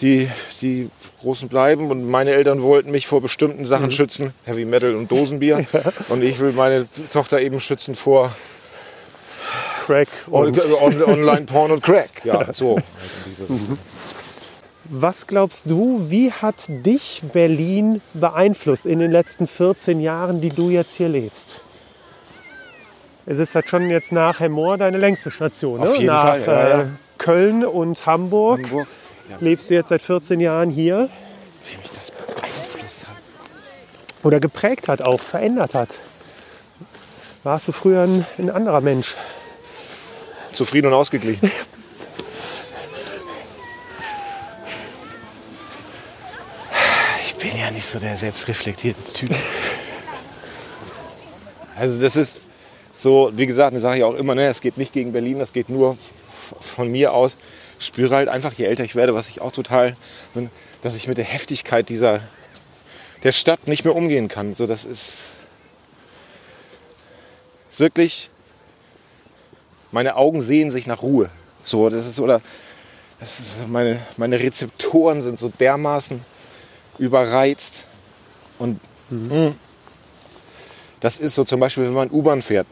die, 0.00 0.28
die 0.60 0.90
großen 1.20 1.48
bleiben. 1.48 1.90
Und 1.90 2.08
meine 2.08 2.32
Eltern 2.32 2.62
wollten 2.62 2.90
mich 2.90 3.06
vor 3.06 3.20
bestimmten 3.20 3.66
Sachen 3.66 3.90
schützen, 3.90 4.32
Heavy 4.44 4.64
Metal 4.64 4.94
und 4.94 5.10
Dosenbier. 5.10 5.66
Und 6.08 6.22
ich 6.22 6.40
will 6.40 6.52
meine 6.52 6.86
Tochter 7.12 7.40
eben 7.40 7.60
schützen 7.60 7.94
vor 7.94 8.32
Crack 9.86 10.08
und 10.30 10.60
On 10.82 11.02
Online-Porn 11.02 11.72
und 11.72 11.82
Crack. 11.82 12.24
Ja, 12.24 12.52
so. 12.52 12.78
Was 14.84 15.26
glaubst 15.26 15.66
du, 15.66 16.06
wie 16.08 16.30
hat 16.30 16.66
dich 16.68 17.22
Berlin 17.32 18.00
beeinflusst 18.14 18.86
in 18.86 19.00
den 19.00 19.10
letzten 19.10 19.46
14 19.48 20.00
Jahren, 20.00 20.40
die 20.40 20.50
du 20.50 20.70
jetzt 20.70 20.94
hier 20.96 21.08
lebst? 21.08 21.60
Es 23.26 23.38
ist 23.38 23.54
halt 23.54 23.68
schon 23.68 23.90
jetzt 23.90 24.12
nach 24.12 24.40
Hemmoor 24.40 24.78
deine 24.78 24.98
längste 24.98 25.30
Station. 25.30 25.80
Auf 25.80 25.88
ne? 25.88 25.94
jeden 25.94 26.06
nach 26.06 26.36
Fall, 26.36 26.42
ja, 26.46 26.68
ja. 26.68 26.82
Äh, 26.82 26.86
Köln 27.18 27.64
und 27.64 28.06
Hamburg. 28.06 28.62
Hamburg. 28.62 28.86
Lebst 29.38 29.70
du 29.70 29.74
jetzt 29.74 29.88
seit 29.88 30.02
14 30.02 30.40
Jahren 30.40 30.70
hier 30.70 31.08
Wie 31.64 31.76
mich 31.76 31.90
das 31.90 32.10
beeinflusst 32.10 33.06
hat. 33.06 33.16
oder 34.22 34.40
geprägt 34.40 34.88
hat, 34.88 35.02
auch 35.02 35.20
verändert 35.20 35.74
hat? 35.74 35.98
Warst 37.42 37.68
du 37.68 37.72
früher 37.72 38.02
ein, 38.02 38.26
ein 38.38 38.50
anderer 38.50 38.80
Mensch? 38.80 39.14
Zufrieden 40.52 40.88
und 40.88 40.94
ausgeglichen. 40.94 41.50
Ich 47.24 47.48
bin 47.50 47.58
ja 47.58 47.70
nicht 47.70 47.86
so 47.86 47.98
der 47.98 48.18
selbstreflektierte 48.18 49.12
Typ. 49.14 49.34
Also 51.74 51.98
das 52.02 52.14
ist 52.14 52.40
so, 52.98 53.30
wie 53.34 53.46
gesagt, 53.46 53.74
das 53.74 53.80
sage 53.80 53.96
ich 53.96 54.04
auch 54.04 54.14
immer, 54.14 54.34
ne, 54.34 54.48
es 54.48 54.60
geht 54.60 54.76
nicht 54.76 54.92
gegen 54.92 55.12
Berlin, 55.12 55.38
das 55.38 55.54
geht 55.54 55.70
nur 55.70 55.96
von 56.60 56.92
mir 56.92 57.14
aus. 57.14 57.38
Ich 57.80 57.86
spüre 57.86 58.14
halt 58.14 58.28
einfach, 58.28 58.52
je 58.52 58.66
älter 58.66 58.84
ich 58.84 58.94
werde, 58.94 59.14
was 59.14 59.28
ich 59.28 59.40
auch 59.40 59.52
total, 59.52 59.96
bin, 60.34 60.50
dass 60.82 60.94
ich 60.94 61.08
mit 61.08 61.18
der 61.18 61.24
Heftigkeit 61.24 61.88
dieser 61.88 62.20
der 63.22 63.32
Stadt 63.32 63.66
nicht 63.66 63.84
mehr 63.84 63.96
umgehen 63.96 64.28
kann. 64.28 64.54
So, 64.54 64.66
das 64.66 64.84
ist 64.84 65.24
wirklich 67.76 68.30
meine 69.92 70.16
Augen 70.16 70.42
sehen 70.42 70.70
sich 70.70 70.86
nach 70.86 71.02
Ruhe. 71.02 71.30
So, 71.62 71.88
das 71.88 72.06
ist 72.06 72.20
oder 72.20 72.40
das 73.18 73.40
ist 73.40 73.68
meine, 73.68 74.00
meine 74.16 74.38
Rezeptoren 74.40 75.22
sind 75.22 75.38
so 75.38 75.48
dermaßen 75.48 76.24
überreizt 76.98 77.84
und 78.58 78.80
mh, 79.10 79.52
das 81.00 81.18
ist 81.18 81.34
so 81.34 81.44
zum 81.44 81.60
Beispiel, 81.60 81.84
wenn 81.84 81.92
man 81.92 82.10
U-Bahn 82.10 82.42
fährt 82.42 82.66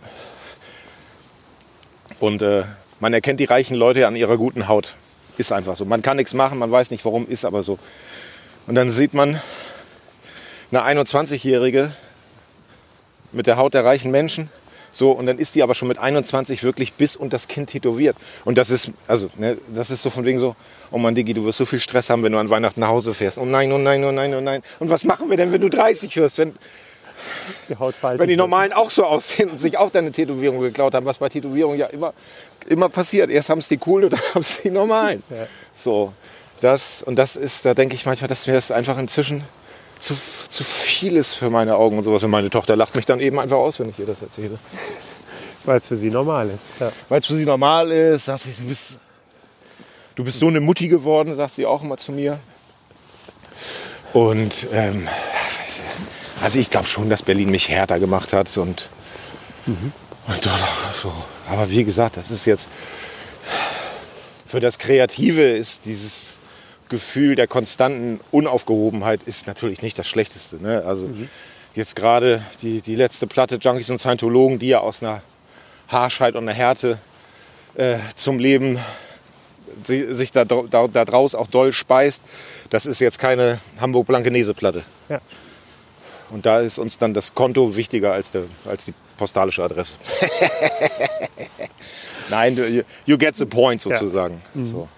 und 2.20 2.42
äh, 2.42 2.64
man 3.00 3.12
erkennt 3.12 3.40
die 3.40 3.44
reichen 3.44 3.74
Leute 3.74 4.06
an 4.06 4.16
ihrer 4.16 4.36
guten 4.36 4.68
Haut. 4.68 4.94
Ist 5.38 5.52
einfach 5.52 5.76
so. 5.76 5.84
Man 5.86 6.02
kann 6.02 6.18
nichts 6.18 6.34
machen, 6.34 6.58
man 6.58 6.70
weiß 6.70 6.90
nicht 6.90 7.04
warum, 7.04 7.26
ist 7.26 7.44
aber 7.44 7.62
so. 7.62 7.78
Und 8.66 8.74
dann 8.74 8.90
sieht 8.90 9.14
man 9.14 9.40
eine 10.70 11.00
21-Jährige 11.00 11.92
mit 13.32 13.46
der 13.46 13.56
Haut 13.56 13.72
der 13.72 13.84
reichen 13.84 14.10
Menschen 14.10 14.50
So, 14.90 15.12
und 15.12 15.26
dann 15.26 15.38
ist 15.38 15.54
die 15.54 15.62
aber 15.62 15.74
schon 15.74 15.88
mit 15.88 15.98
21 15.98 16.62
wirklich 16.64 16.94
bis 16.94 17.14
und 17.14 17.32
das 17.32 17.46
Kind 17.48 17.70
tätowiert. 17.70 18.16
Und 18.44 18.58
das 18.58 18.70
ist, 18.70 18.90
also, 19.06 19.30
ne, 19.36 19.58
das 19.72 19.90
ist 19.90 20.02
so 20.02 20.10
von 20.10 20.24
wegen 20.24 20.38
so, 20.38 20.56
oh 20.90 20.98
Mann, 20.98 21.14
Digi, 21.14 21.34
du 21.34 21.44
wirst 21.44 21.58
so 21.58 21.66
viel 21.66 21.80
Stress 21.80 22.10
haben, 22.10 22.22
wenn 22.22 22.32
du 22.32 22.38
an 22.38 22.50
Weihnachten 22.50 22.80
nach 22.80 22.88
Hause 22.88 23.14
fährst. 23.14 23.38
Oh 23.38 23.44
nein, 23.44 23.70
oh 23.72 23.78
nein, 23.78 24.04
oh 24.04 24.12
nein, 24.12 24.34
oh 24.34 24.40
nein. 24.40 24.62
Und 24.78 24.90
was 24.90 25.04
machen 25.04 25.30
wir 25.30 25.36
denn, 25.36 25.52
wenn 25.52 25.60
du 25.60 25.68
30 25.68 26.16
wirst? 26.16 26.38
Wenn, 26.38 26.54
Die 27.68 27.76
Haut 27.76 27.94
faltet. 27.94 28.20
wenn 28.20 28.28
die 28.28 28.36
normalen 28.36 28.72
auch 28.72 28.90
so 28.90 29.04
aussehen 29.04 29.50
und 29.50 29.60
sich 29.60 29.78
auch 29.78 29.90
deine 29.90 30.12
Tätowierung 30.12 30.60
geklaut 30.60 30.94
haben, 30.94 31.06
was 31.06 31.18
bei 31.18 31.28
Tätowierungen 31.28 31.78
ja 31.78 31.86
immer, 31.86 32.14
immer 32.68 32.88
passiert. 32.88 33.30
Erst 33.30 33.48
haben 33.50 33.58
es 33.58 33.68
die 33.68 33.78
coolen 33.78 34.06
und 34.06 34.12
dann 34.12 34.20
haben 34.34 34.42
es 34.42 34.62
die 34.62 34.70
normalen. 34.70 35.22
Ja. 35.30 35.46
So, 35.74 36.12
das, 36.60 37.02
und 37.02 37.16
das 37.16 37.36
ist, 37.36 37.64
da 37.64 37.74
denke 37.74 37.94
ich 37.94 38.06
manchmal, 38.06 38.28
dass 38.28 38.46
mir 38.46 38.54
das 38.54 38.70
einfach 38.70 38.98
inzwischen 38.98 39.42
zu, 39.98 40.14
zu 40.48 40.64
viel 40.64 41.16
ist 41.16 41.34
für 41.34 41.50
meine 41.50 41.76
Augen 41.76 41.98
und 41.98 42.04
sowas. 42.04 42.22
Und 42.22 42.30
meine 42.30 42.50
Tochter 42.50 42.76
lacht 42.76 42.96
mich 42.96 43.06
dann 43.06 43.20
eben 43.20 43.38
einfach 43.38 43.56
aus, 43.56 43.78
wenn 43.80 43.88
ich 43.88 43.98
ihr 43.98 44.06
das 44.06 44.20
erzähle. 44.22 44.58
Weil 45.64 45.78
es 45.78 45.86
für 45.86 45.96
sie 45.96 46.10
normal 46.10 46.50
ist. 46.50 46.64
Ja. 46.80 46.92
Weil 47.08 47.20
es 47.20 47.26
für 47.26 47.36
sie 47.36 47.44
normal 47.44 47.90
ist, 47.90 48.26
sagt 48.26 48.42
sie, 48.42 48.52
du 48.52 48.68
bist, 48.68 48.98
du 50.14 50.24
bist 50.24 50.38
so 50.38 50.46
eine 50.46 50.60
Mutti 50.60 50.88
geworden, 50.88 51.36
sagt 51.36 51.54
sie 51.54 51.66
auch 51.66 51.82
immer 51.82 51.96
zu 51.96 52.12
mir. 52.12 52.38
Und 54.12 54.66
ähm, 54.72 55.08
also 56.42 56.58
ich 56.58 56.70
glaube 56.70 56.86
schon, 56.86 57.08
dass 57.10 57.22
Berlin 57.22 57.50
mich 57.50 57.68
härter 57.68 57.98
gemacht 57.98 58.32
hat 58.32 58.56
und, 58.56 58.88
und 59.66 60.46
dort 60.46 60.62
auch 60.62 60.94
so. 61.02 61.12
Aber 61.50 61.70
wie 61.70 61.84
gesagt, 61.84 62.16
das 62.16 62.30
ist 62.30 62.44
jetzt 62.46 62.68
für 64.46 64.60
das 64.60 64.78
Kreative 64.78 65.42
ist 65.42 65.84
dieses 65.84 66.34
Gefühl 66.88 67.34
der 67.34 67.46
konstanten 67.46 68.18
Unaufgehobenheit 68.30 69.20
ist 69.26 69.46
natürlich 69.46 69.82
nicht 69.82 69.98
das 69.98 70.06
Schlechteste. 70.08 70.56
Ne? 70.56 70.82
Also 70.86 71.08
jetzt 71.74 71.96
gerade 71.96 72.42
die, 72.62 72.80
die 72.80 72.94
letzte 72.94 73.26
Platte 73.26 73.56
Junkies 73.56 73.90
und 73.90 73.98
Scientologen, 73.98 74.58
die 74.58 74.68
ja 74.68 74.80
aus 74.80 75.02
einer 75.02 75.20
Harschheit 75.88 76.34
und 76.34 76.44
einer 76.48 76.56
Härte 76.56 76.98
äh, 77.74 77.98
zum 78.16 78.38
Leben 78.38 78.78
si- 79.84 80.14
sich 80.14 80.32
da, 80.32 80.46
da, 80.46 80.62
da 80.90 81.04
draus 81.04 81.34
auch 81.34 81.48
doll 81.48 81.74
speist. 81.74 82.22
Das 82.70 82.86
ist 82.86 83.00
jetzt 83.00 83.18
keine 83.18 83.58
Hamburg-Blankenese-Platte. 83.80 84.82
Ja. 85.10 85.20
Und 86.30 86.44
da 86.44 86.60
ist 86.60 86.78
uns 86.78 86.98
dann 86.98 87.14
das 87.14 87.34
Konto 87.34 87.76
wichtiger 87.76 88.12
als, 88.12 88.30
der, 88.30 88.44
als 88.68 88.84
die 88.84 88.94
postalische 89.16 89.62
Adresse. 89.62 89.96
Nein, 92.30 92.84
you, 93.06 93.16
get 93.16 93.36
the 93.36 93.46
point 93.46 93.80
sozusagen. 93.80 94.42
So. 94.54 94.88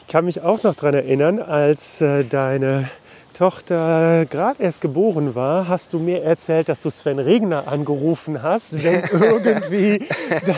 Ich 0.00 0.06
kann 0.08 0.24
mich 0.24 0.40
auch 0.40 0.62
noch 0.62 0.74
daran 0.74 0.94
erinnern, 0.94 1.40
als 1.40 2.00
äh, 2.00 2.24
deine 2.24 2.88
Tochter 3.36 4.24
gerade 4.30 4.62
erst 4.62 4.80
geboren 4.80 5.34
war, 5.34 5.68
hast 5.68 5.92
du 5.92 5.98
mir 5.98 6.22
erzählt, 6.22 6.68
dass 6.70 6.80
du 6.80 6.88
Sven 6.90 7.18
Regner 7.18 7.68
angerufen 7.68 8.42
hast, 8.42 8.82
wenn 8.82 9.02
irgendwie 9.12 10.06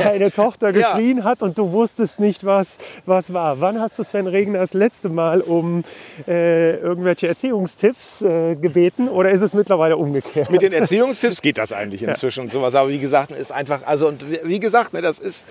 deine 0.02 0.30
Tochter 0.30 0.70
Ja. 0.70 0.72
geschrien 0.92 1.24
hat 1.24 1.42
und 1.42 1.58
du 1.58 1.72
wusstest 1.72 2.20
nicht, 2.20 2.44
was, 2.44 2.78
was 3.04 3.32
war. 3.32 3.60
Wann 3.60 3.80
hast 3.80 3.98
du 3.98 4.04
Sven 4.04 4.28
Regner 4.28 4.60
das 4.60 4.74
letzte 4.74 5.08
Mal 5.08 5.40
um 5.40 5.82
äh, 6.28 6.76
irgendwelche 6.76 7.26
Erziehungstipps 7.26 8.22
äh, 8.22 8.54
gebeten 8.54 9.08
oder 9.08 9.30
ist 9.30 9.42
es 9.42 9.54
mittlerweile 9.54 9.96
umgekehrt? 9.96 10.50
Mit 10.50 10.62
den 10.62 10.72
Erziehungstipps 10.72 11.42
geht 11.42 11.58
das 11.58 11.72
eigentlich 11.72 12.02
inzwischen 12.04 12.44
und 12.44 12.52
sowas. 12.52 12.74
Aber 12.76 12.90
wie 12.90 13.00
gesagt, 13.00 13.32
ist 13.32 13.50
einfach, 13.50 13.80
also 13.86 14.06
und 14.06 14.30
wie- 14.30 14.40
wie 14.44 14.60
gesagt, 14.60 14.92
ne, 14.92 15.02
das 15.02 15.18
ist 15.18 15.44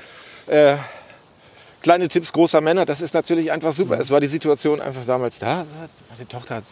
äh, 0.47 0.77
kleine 1.81 2.07
Tipps 2.07 2.31
großer 2.31 2.61
Männer, 2.61 2.85
das 2.85 3.01
ist 3.01 3.13
natürlich 3.13 3.51
einfach 3.51 3.73
super. 3.73 3.99
Es 3.99 4.11
war 4.11 4.21
die 4.21 4.27
Situation 4.27 4.79
einfach 4.79 5.01
damals 5.05 5.39
da. 5.39 5.65
Meine 6.17 6.27
Tochter 6.29 6.55
hat 6.55 6.63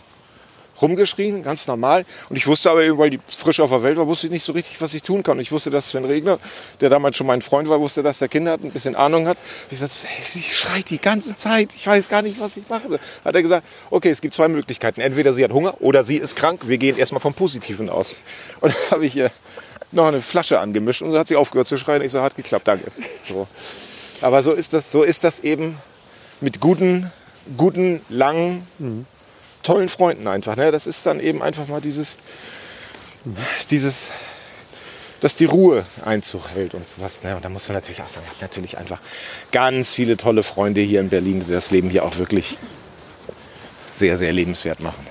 rumgeschrien, 0.81 1.43
ganz 1.43 1.67
normal. 1.67 2.05
Und 2.29 2.35
ich 2.35 2.47
wusste 2.47 2.71
aber 2.71 2.83
eben, 2.83 2.97
weil 2.97 3.09
die 3.09 3.19
frisch 3.27 3.59
auf 3.59 3.69
der 3.69 3.83
Welt 3.83 3.97
war, 3.97 4.07
wusste 4.07 4.27
ich 4.27 4.33
nicht 4.33 4.43
so 4.43 4.53
richtig, 4.53 4.81
was 4.81 4.93
ich 4.93 5.03
tun 5.03 5.23
kann. 5.23 5.39
Ich 5.39 5.51
wusste, 5.51 5.69
dass 5.69 5.89
Sven 5.89 6.05
Regner, 6.05 6.39
der 6.81 6.89
damals 6.89 7.17
schon 7.17 7.27
mein 7.27 7.41
Freund 7.41 7.69
war, 7.69 7.79
wusste, 7.79 8.03
dass 8.03 8.19
der 8.19 8.27
Kinder 8.27 8.51
hat, 8.51 8.63
ein 8.63 8.71
bisschen 8.71 8.95
Ahnung 8.95 9.27
hat. 9.27 9.37
Ich 9.71 9.79
sagte, 9.79 9.95
sie 10.23 10.41
schreit 10.41 10.89
die 10.89 10.99
ganze 10.99 11.37
Zeit. 11.37 11.69
Ich 11.75 11.85
weiß 11.87 12.09
gar 12.09 12.21
nicht, 12.21 12.39
was 12.39 12.57
ich 12.57 12.67
mache. 12.69 12.99
Hat 13.23 13.35
er 13.35 13.41
gesagt, 13.41 13.65
okay, 13.89 14.09
es 14.09 14.21
gibt 14.21 14.33
zwei 14.33 14.47
Möglichkeiten. 14.47 15.01
Entweder 15.01 15.33
sie 15.33 15.43
hat 15.43 15.51
Hunger 15.51 15.75
oder 15.81 16.03
sie 16.03 16.17
ist 16.17 16.35
krank. 16.35 16.61
Wir 16.67 16.77
gehen 16.77 16.97
erstmal 16.97 17.21
vom 17.21 17.33
Positiven 17.33 17.89
aus. 17.89 18.17
Und 18.61 18.73
dann 18.73 18.91
habe 18.91 19.05
ich 19.05 19.15
ihr 19.15 19.31
noch 19.91 20.07
eine 20.07 20.21
Flasche 20.21 20.59
angemischt 20.59 21.01
und 21.01 21.11
so 21.11 21.17
hat 21.17 21.27
sie 21.27 21.35
aufgehört 21.35 21.67
zu 21.67 21.77
schreien. 21.77 22.01
Ich 22.01 22.11
so, 22.11 22.21
hat 22.21 22.35
geklappt, 22.35 22.67
danke. 22.67 22.91
So. 23.23 23.47
Aber 24.21 24.41
so 24.43 24.53
ist 24.53 24.73
das, 24.73 24.91
so 24.91 25.03
ist 25.03 25.23
das 25.23 25.39
eben 25.39 25.77
mit 26.41 26.59
guten, 26.59 27.11
guten, 27.57 28.01
langen, 28.09 28.67
tollen 29.65 29.89
Freunden 29.89 30.27
einfach. 30.27 30.55
Ne? 30.55 30.71
Das 30.71 30.87
ist 30.87 31.05
dann 31.05 31.19
eben 31.19 31.41
einfach 31.41 31.67
mal 31.67 31.81
dieses, 31.81 32.17
dieses, 33.69 34.03
dass 35.19 35.35
die 35.35 35.45
Ruhe 35.45 35.85
Einzug 36.05 36.49
hält 36.53 36.73
und 36.73 36.87
sowas. 36.87 37.23
Ne? 37.23 37.35
Und 37.35 37.43
da 37.43 37.49
muss 37.49 37.67
man 37.67 37.75
natürlich 37.75 38.01
auch 38.01 38.09
sagen, 38.09 38.25
ich 38.27 38.35
habe 38.35 38.45
natürlich 38.45 38.77
einfach 38.77 38.99
ganz 39.51 39.93
viele 39.93 40.17
tolle 40.17 40.43
Freunde 40.43 40.81
hier 40.81 40.99
in 41.01 41.09
Berlin, 41.09 41.43
die 41.45 41.51
das 41.51 41.71
Leben 41.71 41.89
hier 41.89 42.05
auch 42.05 42.17
wirklich 42.17 42.57
sehr, 43.93 44.17
sehr 44.17 44.33
lebenswert 44.33 44.81
machen. 44.81 45.07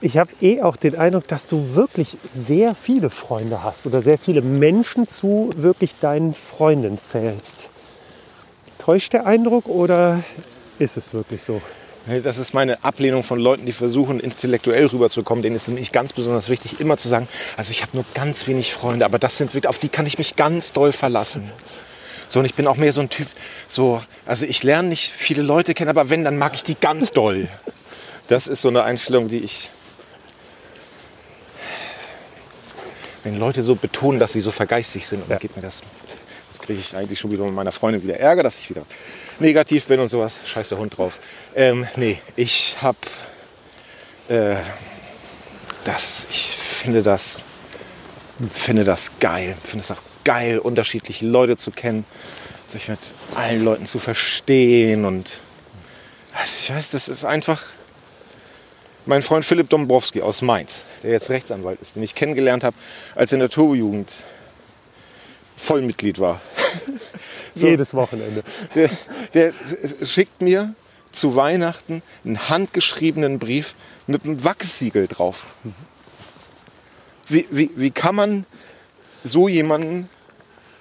Ich 0.00 0.18
habe 0.18 0.30
eh 0.40 0.62
auch 0.62 0.76
den 0.76 0.94
Eindruck, 0.96 1.26
dass 1.26 1.46
du 1.46 1.74
wirklich 1.74 2.16
sehr 2.24 2.74
viele 2.74 3.10
Freunde 3.10 3.62
hast 3.62 3.86
oder 3.86 4.02
sehr 4.02 4.18
viele 4.18 4.40
Menschen 4.42 5.08
zu 5.08 5.50
wirklich 5.56 5.98
deinen 5.98 6.32
Freunden 6.34 7.00
zählst. 7.00 7.56
Täuscht 8.78 9.14
der 9.14 9.26
Eindruck 9.26 9.66
oder 9.66 10.22
ist 10.78 10.96
es 10.96 11.12
wirklich 11.12 11.42
so? 11.42 11.60
Das 12.06 12.38
ist 12.38 12.54
meine 12.54 12.84
Ablehnung 12.84 13.24
von 13.24 13.40
Leuten, 13.40 13.66
die 13.66 13.72
versuchen, 13.72 14.20
intellektuell 14.20 14.86
rüberzukommen. 14.86 15.42
Denen 15.42 15.56
ist 15.56 15.66
nämlich 15.66 15.90
ganz 15.90 16.12
besonders 16.12 16.48
wichtig, 16.48 16.78
immer 16.78 16.96
zu 16.96 17.08
sagen, 17.08 17.26
also 17.56 17.72
ich 17.72 17.82
habe 17.82 17.96
nur 17.96 18.04
ganz 18.14 18.46
wenig 18.46 18.72
Freunde, 18.72 19.04
aber 19.04 19.18
das 19.18 19.36
sind 19.38 19.54
wirklich, 19.54 19.68
auf 19.68 19.80
die 19.80 19.88
kann 19.88 20.06
ich 20.06 20.16
mich 20.16 20.36
ganz 20.36 20.72
doll 20.72 20.92
verlassen. 20.92 21.50
So, 22.28 22.38
und 22.38 22.44
ich 22.44 22.54
bin 22.54 22.68
auch 22.68 22.76
mehr 22.76 22.92
so 22.92 23.00
ein 23.00 23.10
Typ, 23.10 23.26
so, 23.68 24.00
also 24.24 24.46
ich 24.46 24.62
lerne 24.62 24.88
nicht 24.88 25.10
viele 25.10 25.42
Leute 25.42 25.74
kennen, 25.74 25.90
aber 25.90 26.08
wenn, 26.08 26.22
dann 26.22 26.38
mag 26.38 26.54
ich 26.54 26.62
die 26.62 26.76
ganz 26.76 27.10
doll. 27.10 27.48
Das 28.28 28.46
ist 28.46 28.62
so 28.62 28.68
eine 28.68 28.84
Einstellung, 28.84 29.28
die 29.28 29.38
ich. 29.38 29.70
Wenn 33.24 33.38
Leute 33.38 33.64
so 33.64 33.74
betonen, 33.74 34.20
dass 34.20 34.32
sie 34.32 34.40
so 34.40 34.52
vergeistigt 34.52 35.06
sind, 35.06 35.28
dann 35.28 35.40
geht 35.40 35.56
mir 35.56 35.62
das. 35.62 35.82
Das 36.52 36.60
kriege 36.60 36.78
ich 36.78 36.96
eigentlich 36.96 37.18
schon 37.18 37.32
wieder 37.32 37.44
mit 37.44 37.54
meiner 37.54 37.72
Freundin 37.72 38.02
wieder 38.02 38.18
Ärger, 38.18 38.44
dass 38.44 38.58
ich 38.60 38.70
wieder 38.70 38.82
negativ 39.40 39.86
bin 39.86 39.98
und 39.98 40.08
sowas. 40.08 40.34
Scheiß 40.46 40.68
der 40.68 40.78
Hund 40.78 40.96
drauf. 40.96 41.18
Ähm, 41.56 41.86
nee, 41.96 42.18
ich 42.36 42.76
habe 42.82 42.98
äh, 44.28 44.56
das, 45.84 46.26
ich 46.28 46.54
finde 46.54 47.02
das, 47.02 47.38
finde 48.52 48.84
das 48.84 49.12
geil. 49.20 49.56
Finde 49.64 49.82
es 49.82 49.90
auch 49.90 50.02
geil, 50.22 50.58
unterschiedliche 50.58 51.26
Leute 51.26 51.56
zu 51.56 51.70
kennen, 51.70 52.04
sich 52.68 52.88
mit 52.88 52.98
allen 53.36 53.64
Leuten 53.64 53.86
zu 53.86 53.98
verstehen 53.98 55.06
und 55.06 55.40
ich 56.44 56.70
weiß, 56.70 56.90
das 56.90 57.08
ist 57.08 57.24
einfach 57.24 57.62
mein 59.06 59.22
Freund 59.22 59.42
Philipp 59.42 59.70
Dombrowski 59.70 60.20
aus 60.20 60.42
Mainz, 60.42 60.82
der 61.02 61.12
jetzt 61.12 61.30
Rechtsanwalt 61.30 61.80
ist, 61.80 61.96
den 61.96 62.02
ich 62.02 62.14
kennengelernt 62.14 62.64
habe, 62.64 62.76
als 63.14 63.32
er 63.32 63.36
in 63.36 63.40
der 63.40 63.48
Turbojugend 63.48 64.10
Vollmitglied 65.56 66.18
war. 66.18 66.40
So. 67.58 67.68
Jedes 67.68 67.94
Wochenende. 67.94 68.42
Der, 68.74 68.90
der 69.32 69.54
schickt 70.04 70.42
mir 70.42 70.74
zu 71.12 71.36
Weihnachten 71.36 72.02
einen 72.24 72.48
handgeschriebenen 72.48 73.38
Brief 73.38 73.74
mit 74.06 74.24
einem 74.24 74.44
Wachssiegel 74.44 75.06
drauf. 75.06 75.44
Wie, 77.28 77.46
wie, 77.50 77.70
wie 77.74 77.90
kann 77.90 78.14
man 78.14 78.46
so 79.24 79.48
jemanden 79.48 80.08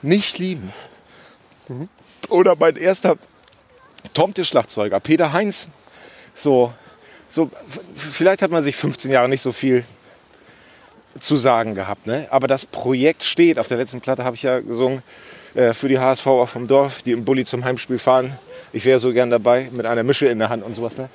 nicht 0.02 0.38
lieben? 0.38 0.72
Oder 2.30 2.56
mein 2.56 2.76
erster 2.76 3.18
Tomte-Schlagzeuger, 4.14 5.00
Peter 5.00 5.34
Heinz. 5.34 5.70
So, 6.36 6.74
so, 7.30 7.50
vielleicht 7.96 8.42
hat 8.42 8.52
man 8.52 8.64
sich 8.64 8.76
15 8.76 9.12
Jahre 9.12 9.30
nicht 9.30 9.42
so 9.42 9.52
viel 9.52 9.86
zu 11.20 11.38
sagen 11.38 11.76
gehabt. 11.76 12.08
Ne? 12.08 12.28
Aber 12.30 12.48
das 12.48 12.66
Projekt 12.66 13.24
steht. 13.24 13.58
Auf 13.58 13.68
der 13.68 13.78
letzten 13.78 14.02
Platte 14.02 14.24
habe 14.24 14.36
ich 14.36 14.44
ja 14.44 14.60
gesungen 14.60 15.02
äh, 15.56 15.74
für 15.74 15.88
die 15.88 16.00
HSV 16.00 16.28
auch 16.28 16.50
vom 16.50 16.68
Dorf, 16.68 17.02
die 17.02 17.12
im 17.12 17.26
Bulli 17.26 17.46
zum 17.46 17.64
Heimspiel 17.64 18.00
fahren. 18.00 18.38
Ich 18.74 18.86
wäre 18.86 19.00
so 19.00 19.14
gern 19.14 19.30
dabei 19.30 19.70
mit 19.72 19.86
einer 19.86 20.04
Mische 20.04 20.28
in 20.28 20.40
der 20.40 20.50
Hand 20.50 20.64
und 20.64 20.76
sowas. 20.76 20.98
Ne? 20.98 21.10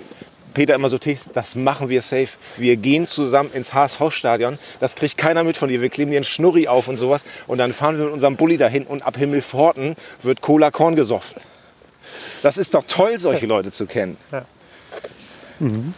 Peter 0.55 0.75
immer 0.75 0.89
so, 0.89 0.99
"Tee, 0.99 1.19
das 1.35 1.55
machen 1.55 1.89
wir 1.89 2.03
safe. 2.03 2.29
Wir 2.57 2.77
gehen 2.77 3.07
zusammen 3.07 3.51
ins 3.53 3.73
HSV-Stadion. 3.73 4.59
Das 4.81 4.95
kriegt 4.95 5.17
keiner 5.17 5.45
mit 5.45 5.57
von 5.57 5.69
dir. 5.69 5.81
Wir 5.81 5.91
kleben 5.91 6.11
dir 6.11 6.17
einen 6.17 6.25
Schnurri 6.25 6.67
auf 6.69 6.89
und 6.89 6.97
sowas. 6.97 7.25
Und 7.47 7.59
dann 7.59 7.73
fahren 7.73 7.99
wir 7.99 8.07
mit 8.07 8.15
unserem 8.15 8.37
Bulli 8.37 8.57
dahin 8.59 8.85
und 8.85 9.03
ab 9.03 9.17
Himmelforten 9.17 9.95
wird 10.23 10.41
Cola 10.41 10.71
Korn 10.71 10.97
gesoffen. 10.97 11.41
Das 12.43 12.57
ist 12.57 12.75
doch 12.75 12.85
toll, 12.89 13.19
solche 13.19 13.47
Leute 13.47 13.71
zu 13.71 13.87
kennen. 13.87 14.17
Ja. 14.33 14.45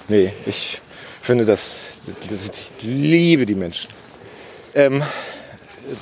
Nee, 0.08 0.32
ich 0.46 0.80
finde 1.22 1.44
das, 1.44 1.82
das 2.28 2.48
ich 2.48 2.72
liebe 2.82 3.46
die 3.46 3.54
Menschen. 3.54 3.88
Ähm, 4.74 5.02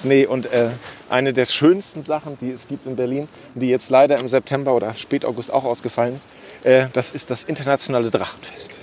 nee, 0.02 0.24
und 0.24 0.46
äh, 0.46 0.70
eine 1.10 1.32
der 1.32 1.46
schönsten 1.46 2.02
Sachen, 2.02 2.38
die 2.40 2.50
es 2.50 2.68
gibt 2.68 2.86
in 2.86 2.96
Berlin, 2.96 3.28
die 3.54 3.68
jetzt 3.68 3.90
leider 3.90 4.18
im 4.18 4.28
September 4.28 4.74
oder 4.74 4.94
Spätaugust 4.94 5.52
auch 5.52 5.64
ausgefallen 5.64 6.16
ist, 6.16 6.66
äh, 6.66 6.86
das 6.92 7.10
ist 7.10 7.30
das 7.30 7.44
internationale 7.44 8.10
Drachenfest. 8.10 8.78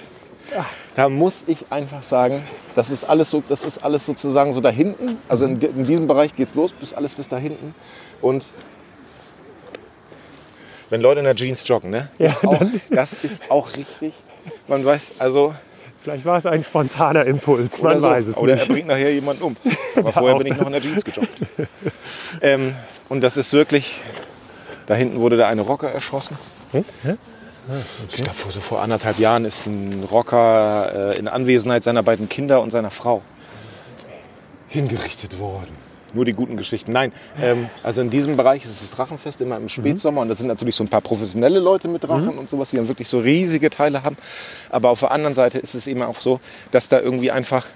Da 0.96 1.10
muss 1.10 1.44
ich 1.46 1.66
einfach 1.70 2.04
sagen, 2.04 2.42
das 2.76 2.90
ist 2.90 3.04
alles 3.04 3.30
so, 3.30 3.44
das 3.48 3.64
ist 3.64 3.84
alles 3.84 4.06
sozusagen 4.06 4.54
so 4.54 4.62
da 4.62 4.70
hinten. 4.70 5.18
Also 5.28 5.46
in, 5.46 5.60
in 5.60 5.86
diesem 5.86 6.08
Bereich 6.08 6.36
geht's 6.36 6.56
los, 6.56 6.72
bis 6.72 6.94
alles 6.94 7.16
bis 7.16 7.28
da 7.28 7.38
hinten. 7.38 7.76
Und 8.22 8.46
wenn 10.90 11.02
Leute 11.02 11.20
in 11.20 11.26
der 11.26 11.36
Jeans 11.36 11.68
joggen, 11.68 11.92
ne? 11.92 12.10
Ja, 12.18 12.30
ist 12.30 12.46
auch, 12.46 12.62
das 12.90 13.14
ist 13.24 13.52
auch 13.52 13.76
richtig. 13.76 14.14
Man 14.68 14.86
weiß, 14.86 15.20
also 15.20 15.54
Vielleicht 16.08 16.24
war 16.24 16.38
es 16.38 16.46
ein 16.46 16.64
spontaner 16.64 17.26
Impuls, 17.26 17.82
man 17.82 17.92
oder 17.92 18.00
so. 18.00 18.08
weiß 18.08 18.28
es 18.28 18.38
Oder 18.38 18.54
nicht. 18.54 18.70
er 18.70 18.74
bringt 18.74 18.88
nachher 18.88 19.14
jemanden 19.14 19.44
um. 19.44 19.58
Aber 19.98 20.14
vorher 20.14 20.36
auch 20.36 20.42
bin 20.42 20.54
ich 20.54 20.58
noch 20.58 20.68
in 20.68 20.72
der 20.72 20.82
Jeans 20.82 21.04
gejoggt. 21.04 21.30
ähm, 22.42 22.74
und 23.10 23.20
das 23.20 23.36
ist 23.36 23.52
wirklich, 23.52 24.00
da 24.86 24.96
hinten 24.96 25.20
wurde 25.20 25.36
da 25.36 25.50
eine 25.50 25.64
Rocker 25.64 25.90
erschossen. 25.92 26.38
Hm? 26.72 26.86
Hä? 27.04 27.16
Ich 28.08 28.16
glaube, 28.16 28.38
vor, 28.38 28.54
so 28.54 28.62
vor 28.62 28.82
anderthalb 28.82 29.20
Jahren 29.20 29.44
ist 29.44 29.66
ein 29.66 30.08
Rocker 30.10 31.12
äh, 31.12 31.20
in 31.20 31.28
Anwesenheit 31.28 31.84
seiner 31.84 32.04
beiden 32.04 32.30
Kinder 32.30 32.62
und 32.62 32.72
seiner 32.72 32.90
Frau 32.90 33.22
hingerichtet 34.70 35.40
worden. 35.40 35.76
Nur 36.14 36.26
die 36.26 36.34
guten 36.34 36.58
Geschichten. 36.58 36.92
Nein, 36.92 37.12
ähm, 37.42 37.70
also 37.84 38.02
in 38.02 38.10
diesem 38.10 38.38
Bereich 38.38 38.64
ist 38.64 38.82
das 38.82 38.92
Drachenfest 38.92 39.42
immer 39.42 39.58
im 39.58 39.70
Spätsommer 39.70 40.22
und 40.22 40.30
da 40.30 40.36
sind 40.36 40.48
natürlich 40.48 40.76
so 40.76 40.84
ein 40.84 40.90
paar 40.90 41.02
professionelle 41.02 41.60
Leute 41.60 41.88
mit 41.88 42.04
Drachen 42.04 42.38
und 42.38 42.50
sowas, 42.50 42.70
die 42.70 42.78
dann 42.78 42.88
wirklich 42.88 43.08
so 43.08 43.20
riesige 43.20 43.70
Teile 43.70 44.04
haben. 44.04 44.18
Aber 44.70 44.90
auf 44.90 45.02
der 45.02 45.12
anderen 45.12 45.36
Seite 45.36 45.60
ist 45.60 45.76
es 45.76 45.86
eben 45.88 46.02
auch 46.02 46.20
so, 46.20 46.40
dass 46.72 46.90
da 46.90 47.00
irgendwie 47.02 47.32
einfach 47.32 47.68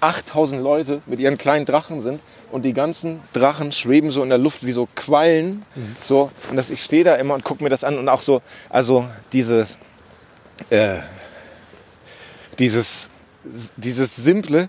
8000 0.00 0.62
Leute 0.62 1.00
mit 1.06 1.20
ihren 1.20 1.38
kleinen 1.38 1.64
Drachen 1.64 2.00
sind 2.00 2.20
und 2.52 2.62
die 2.62 2.72
ganzen 2.72 3.20
Drachen 3.32 3.72
schweben 3.72 4.10
so 4.10 4.22
in 4.22 4.28
der 4.28 4.38
Luft 4.38 4.64
wie 4.64 4.72
so 4.72 4.88
Quallen. 4.94 5.64
So, 6.00 6.30
und 6.50 6.56
das, 6.56 6.70
ich 6.70 6.82
stehe 6.82 7.04
da 7.04 7.16
immer 7.16 7.34
und 7.34 7.44
gucke 7.44 7.62
mir 7.62 7.70
das 7.70 7.84
an 7.84 7.98
und 7.98 8.08
auch 8.08 8.22
so, 8.22 8.42
also 8.70 9.06
diese, 9.32 9.66
äh, 10.70 10.96
dieses, 12.58 13.08
dieses 13.76 14.16
simple, 14.16 14.68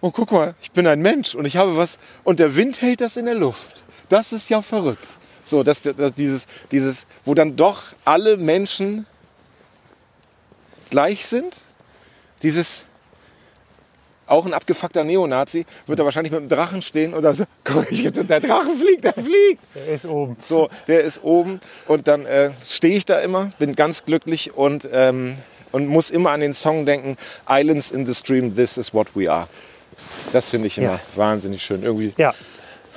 oh 0.00 0.10
guck 0.10 0.32
mal, 0.32 0.54
ich 0.62 0.70
bin 0.72 0.86
ein 0.86 1.00
Mensch 1.00 1.34
und 1.34 1.44
ich 1.46 1.56
habe 1.56 1.76
was 1.76 1.98
und 2.24 2.38
der 2.38 2.54
Wind 2.56 2.80
hält 2.82 3.00
das 3.00 3.16
in 3.16 3.24
der 3.26 3.34
Luft. 3.34 3.82
Das 4.08 4.32
ist 4.32 4.48
ja 4.48 4.62
verrückt. 4.62 5.06
So, 5.44 5.62
dass, 5.62 5.82
dass 5.82 6.14
dieses, 6.14 6.46
dieses, 6.70 7.06
wo 7.24 7.34
dann 7.34 7.56
doch 7.56 7.82
alle 8.04 8.36
Menschen 8.36 9.06
gleich 10.90 11.26
sind, 11.26 11.58
dieses 12.42 12.86
auch 14.28 14.44
ein 14.44 14.54
abgefuckter 14.54 15.04
Neonazi 15.04 15.66
wird 15.86 16.00
da 16.00 16.04
wahrscheinlich 16.04 16.32
mit 16.32 16.40
dem 16.40 16.48
Drachen 16.48 16.82
stehen 16.82 17.14
und 17.14 17.22
dann 17.22 17.36
so, 17.36 17.44
guck, 17.64 17.76
mal, 17.76 17.86
ich- 17.90 18.02
der 18.12 18.40
Drachen 18.40 18.76
fliegt, 18.78 19.04
der 19.04 19.12
fliegt. 19.14 19.62
Er 19.74 19.86
ist 19.94 20.04
oben. 20.04 20.36
So, 20.40 20.68
der 20.88 21.02
ist 21.02 21.22
oben 21.22 21.60
und 21.86 22.08
dann 22.08 22.26
äh, 22.26 22.50
stehe 22.64 22.96
ich 22.96 23.04
da 23.04 23.20
immer, 23.20 23.52
bin 23.60 23.76
ganz 23.76 24.04
glücklich 24.04 24.52
und, 24.54 24.88
ähm, 24.92 25.34
und 25.70 25.86
muss 25.86 26.10
immer 26.10 26.30
an 26.32 26.40
den 26.40 26.54
Song 26.54 26.86
denken, 26.86 27.16
Islands 27.48 27.92
in 27.92 28.04
the 28.04 28.14
Stream, 28.14 28.54
this 28.56 28.76
is 28.76 28.92
what 28.92 29.06
we 29.14 29.30
are. 29.30 29.46
Das 30.32 30.50
finde 30.50 30.66
ich 30.68 30.78
immer 30.78 30.92
Ja. 30.94 31.00
wahnsinnig 31.14 31.62
schön. 31.62 31.82
Irgendwie. 31.82 32.12
Ja, 32.16 32.34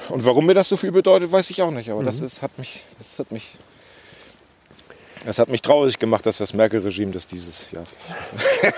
Und 0.10 0.26
warum 0.26 0.46
mir 0.46 0.54
das 0.56 0.68
so 0.70 0.78
viel 0.78 0.92
bedeutet, 0.92 1.32
weiß 1.32 1.50
ich 1.52 1.62
auch 1.62 1.72
nicht. 1.72 1.90
Aber 1.90 2.04
das 2.04 2.20
ist, 2.22 2.42
hat 2.42 2.58
mich, 2.58 2.84
das 2.98 3.20
hat 3.20 3.32
mich, 3.32 3.58
das 5.26 5.38
hat 5.40 5.50
mich 5.50 5.62
traurig 5.62 6.00
gemacht, 6.00 6.26
dass 6.26 6.38
das 6.40 6.54
Merkel-Regime 6.54 7.12
das 7.12 7.28
dieses 7.28 7.70
Jahr. 7.72 7.84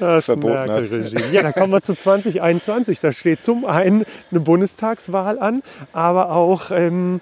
das 0.00 0.24
Verboten. 0.24 0.54
Merkel-Regime. 0.66 1.30
Ja, 1.32 1.42
dann 1.42 1.52
kommen 1.54 1.72
wir 1.72 1.82
zu 1.82 1.94
2021. 1.94 2.98
Da 3.00 3.12
steht 3.12 3.42
zum 3.42 3.64
einen 3.64 4.04
eine 4.30 4.40
Bundestagswahl 4.40 5.38
an, 5.38 5.62
aber 5.92 6.30
auch, 6.32 6.70
ähm, 6.72 7.20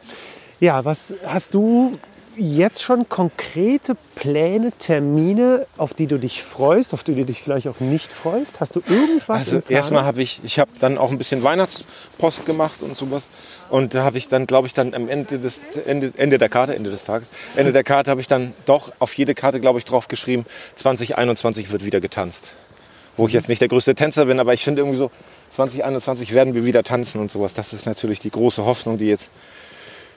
ja, 0.61 0.85
was 0.85 1.13
hast 1.27 1.55
du 1.55 1.93
jetzt 2.37 2.83
schon 2.83 3.09
konkrete 3.09 3.97
Pläne, 4.15 4.73
Termine, 4.79 5.67
auf 5.77 5.95
die 5.95 6.07
du 6.07 6.19
dich 6.19 6.43
freust, 6.43 6.95
auf 6.95 7.05
die 7.05 7.15
du 7.15 7.25
dich 7.25 7.43
vielleicht 7.43 7.69
auch 7.69 7.81
nicht 7.81 8.13
freust? 8.13 8.61
Hast 8.61 8.77
du 8.77 8.83
irgendwas 8.89 9.49
Also 9.49 9.63
erstmal 9.69 10.05
habe 10.05 10.23
ich, 10.23 10.41
ich 10.45 10.59
habe 10.59 10.71
dann 10.81 10.99
auch 10.99 11.11
ein 11.11 11.19
bisschen 11.19 11.43
Weihnachtspost 11.43 12.47
gemacht 12.47 12.83
und 12.83 12.97
sowas. 12.97 13.23
Und 13.71 13.95
da 13.95 14.05
habe 14.05 14.19
ich 14.19 14.29
dann, 14.29 14.47
glaube 14.47 14.67
ich, 14.67 14.75
dann 14.75 14.95
am 14.95 15.09
Ende 15.09 15.39
des 15.39 15.61
Ende, 15.87 16.13
Ende 16.17 16.39
der 16.39 16.49
Karte, 16.49 16.75
Ende 16.75 16.91
des 16.91 17.05
Tages, 17.05 17.29
Ende 17.57 17.73
der 17.73 17.85
Karte 17.85 18.11
habe 18.11 18.21
ich 18.21 18.29
dann 18.29 18.53
doch 18.67 18.93
auf 18.99 19.15
jede 19.15 19.35
Karte, 19.35 19.61
glaube 19.61 19.79
ich, 19.79 19.85
drauf 19.85 20.09
geschrieben, 20.09 20.45
2021 20.77 21.73
wird 21.73 21.85
wieder 21.85 22.01
getanzt. 22.01 22.53
Wo 23.17 23.27
ich 23.29 23.33
jetzt 23.33 23.49
nicht 23.49 23.61
der 23.61 23.69
größte 23.69 23.95
Tänzer 23.95 24.27
bin, 24.27 24.41
aber 24.41 24.55
ich 24.55 24.65
finde 24.65 24.83
irgendwie 24.83 24.99
so, 24.99 25.11
2021 25.53 26.35
werden 26.35 26.55
wir 26.55 26.65
wieder 26.65 26.83
tanzen 26.83 27.21
und 27.21 27.31
sowas. 27.31 27.55
Das 27.55 27.73
ist 27.73 27.87
natürlich 27.87 28.19
die 28.19 28.31
große 28.31 28.65
Hoffnung, 28.65 28.99
die 28.99 29.07
jetzt 29.07 29.29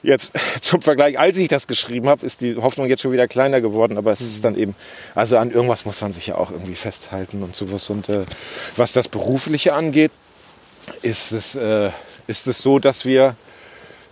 Jetzt 0.03 0.31
zum 0.61 0.81
Vergleich, 0.81 1.19
als 1.19 1.37
ich 1.37 1.47
das 1.47 1.67
geschrieben 1.67 2.07
habe, 2.09 2.25
ist 2.25 2.41
die 2.41 2.55
Hoffnung 2.55 2.87
jetzt 2.87 3.01
schon 3.01 3.11
wieder 3.11 3.27
kleiner 3.27 3.61
geworden, 3.61 3.97
aber 3.97 4.11
es 4.11 4.21
ist 4.21 4.43
dann 4.43 4.57
eben, 4.57 4.75
also 5.15 5.37
an 5.37 5.51
irgendwas 5.51 5.85
muss 5.85 6.01
man 6.01 6.13
sich 6.13 6.27
ja 6.27 6.35
auch 6.35 6.51
irgendwie 6.51 6.75
festhalten 6.75 7.43
und 7.43 7.55
sowas. 7.55 7.89
Und 7.89 8.09
äh, 8.09 8.21
was 8.75 8.93
das 8.93 9.07
Berufliche 9.07 9.73
angeht, 9.73 10.11
ist 11.01 11.31
es, 11.31 11.55
äh, 11.55 11.89
ist 12.27 12.47
es 12.47 12.59
so, 12.59 12.79
dass 12.79 13.05
wir, 13.05 13.35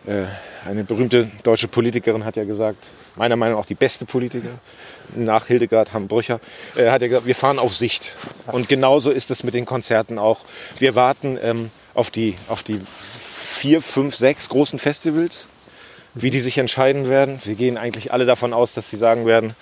äh, 0.08 0.26
eine 0.66 0.84
berühmte 0.84 1.30
deutsche 1.44 1.68
Politikerin 1.68 2.26
hat 2.26 2.36
ja 2.36 2.44
gesagt, 2.44 2.78
meiner 3.16 3.36
Meinung 3.36 3.56
nach 3.56 3.62
auch 3.62 3.68
die 3.68 3.76
beste 3.76 4.06
Politikerin, 4.06 4.60
nach 5.16 5.48
Hildegard 5.48 5.94
Hambrücher, 5.94 6.40
äh, 6.76 6.90
hat 6.90 7.02
ja 7.02 7.08
gesagt, 7.08 7.28
wir 7.28 7.36
fahren 7.36 7.60
auf 7.60 7.76
Sicht. 7.76 8.14
Und 8.48 8.68
genauso 8.68 9.12
ist 9.12 9.32
es 9.32 9.44
mit 9.44 9.54
den 9.54 9.66
Konzerten 9.66 10.18
auch. 10.18 10.40
Wir 10.80 10.96
warten 10.96 11.38
ähm, 11.42 11.72
auf, 11.94 12.10
die, 12.10 12.36
auf 12.48 12.64
die 12.64 12.82
vier, 13.56 13.82
fünf, 13.82 14.16
sechs 14.16 14.50
großen 14.50 14.80
Festivals, 14.80 15.46
wie 16.16 16.30
die 16.30 16.39
sich 16.39 16.57
entscheiden 16.57 17.09
werden. 17.09 17.39
Wir 17.43 17.55
gehen 17.55 17.78
eigentlich 17.78 18.11
alle 18.11 18.26
davon 18.26 18.53
aus, 18.53 18.74
dass 18.74 18.89
sie 18.89 18.97
sagen 18.97 19.26
werden, 19.26 19.53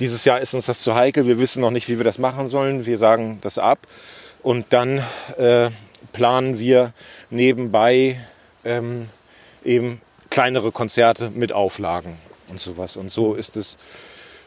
dieses 0.00 0.24
Jahr 0.24 0.40
ist 0.40 0.54
uns 0.54 0.66
das 0.66 0.80
zu 0.82 0.94
heikel, 0.94 1.26
wir 1.26 1.40
wissen 1.40 1.60
noch 1.60 1.70
nicht, 1.70 1.88
wie 1.88 1.98
wir 1.98 2.04
das 2.04 2.18
machen 2.18 2.48
sollen, 2.48 2.86
wir 2.86 2.98
sagen 2.98 3.38
das 3.40 3.58
ab. 3.58 3.78
Und 4.42 4.66
dann 4.70 5.02
äh, 5.38 5.70
planen 6.12 6.58
wir 6.58 6.92
nebenbei 7.30 8.20
ähm, 8.64 9.08
eben 9.64 10.00
kleinere 10.30 10.70
Konzerte 10.70 11.30
mit 11.30 11.52
Auflagen 11.52 12.16
und 12.48 12.60
sowas. 12.60 12.96
Und 12.96 13.10
so 13.10 13.34
ist 13.34 13.56
es, 13.56 13.76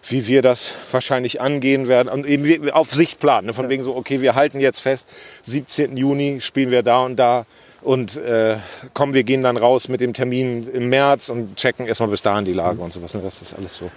wie 0.08 0.28
wir 0.28 0.42
das 0.42 0.74
wahrscheinlich 0.92 1.42
angehen 1.42 1.88
werden. 1.88 2.10
Und 2.10 2.26
eben 2.26 2.70
auf 2.72 2.92
Sicht 2.92 3.20
planen. 3.20 3.48
Ne? 3.48 3.54
Von 3.54 3.70
wegen 3.70 3.84
so, 3.84 3.96
okay, 3.96 4.22
wir 4.22 4.36
halten 4.36 4.60
jetzt 4.60 4.80
fest, 4.80 5.08
17. 5.44 5.98
Juni 5.98 6.40
spielen 6.42 6.72
wir 6.72 6.84
da 6.84 7.04
und 7.04 7.18
da. 7.18 7.46
Und 7.82 8.16
äh, 8.18 8.58
komm, 8.94 9.14
wir 9.14 9.24
gehen 9.24 9.42
dann 9.42 9.58
raus 9.58 9.88
mit 9.88 10.02
dem 10.02 10.14
Termin 10.14 10.70
im 10.72 10.90
März 10.90 11.30
und 11.30 11.56
checken 11.56 11.88
erstmal 11.88 12.10
bis 12.10 12.22
dahin 12.22 12.46
die 12.46 12.54
Lage 12.54 12.82
und 12.82 12.94
sowas. 12.94 13.14
Ne? 13.14 13.22
Das 13.22 13.42
ist 13.42 13.54
alles 13.58 13.76
so 13.76 13.90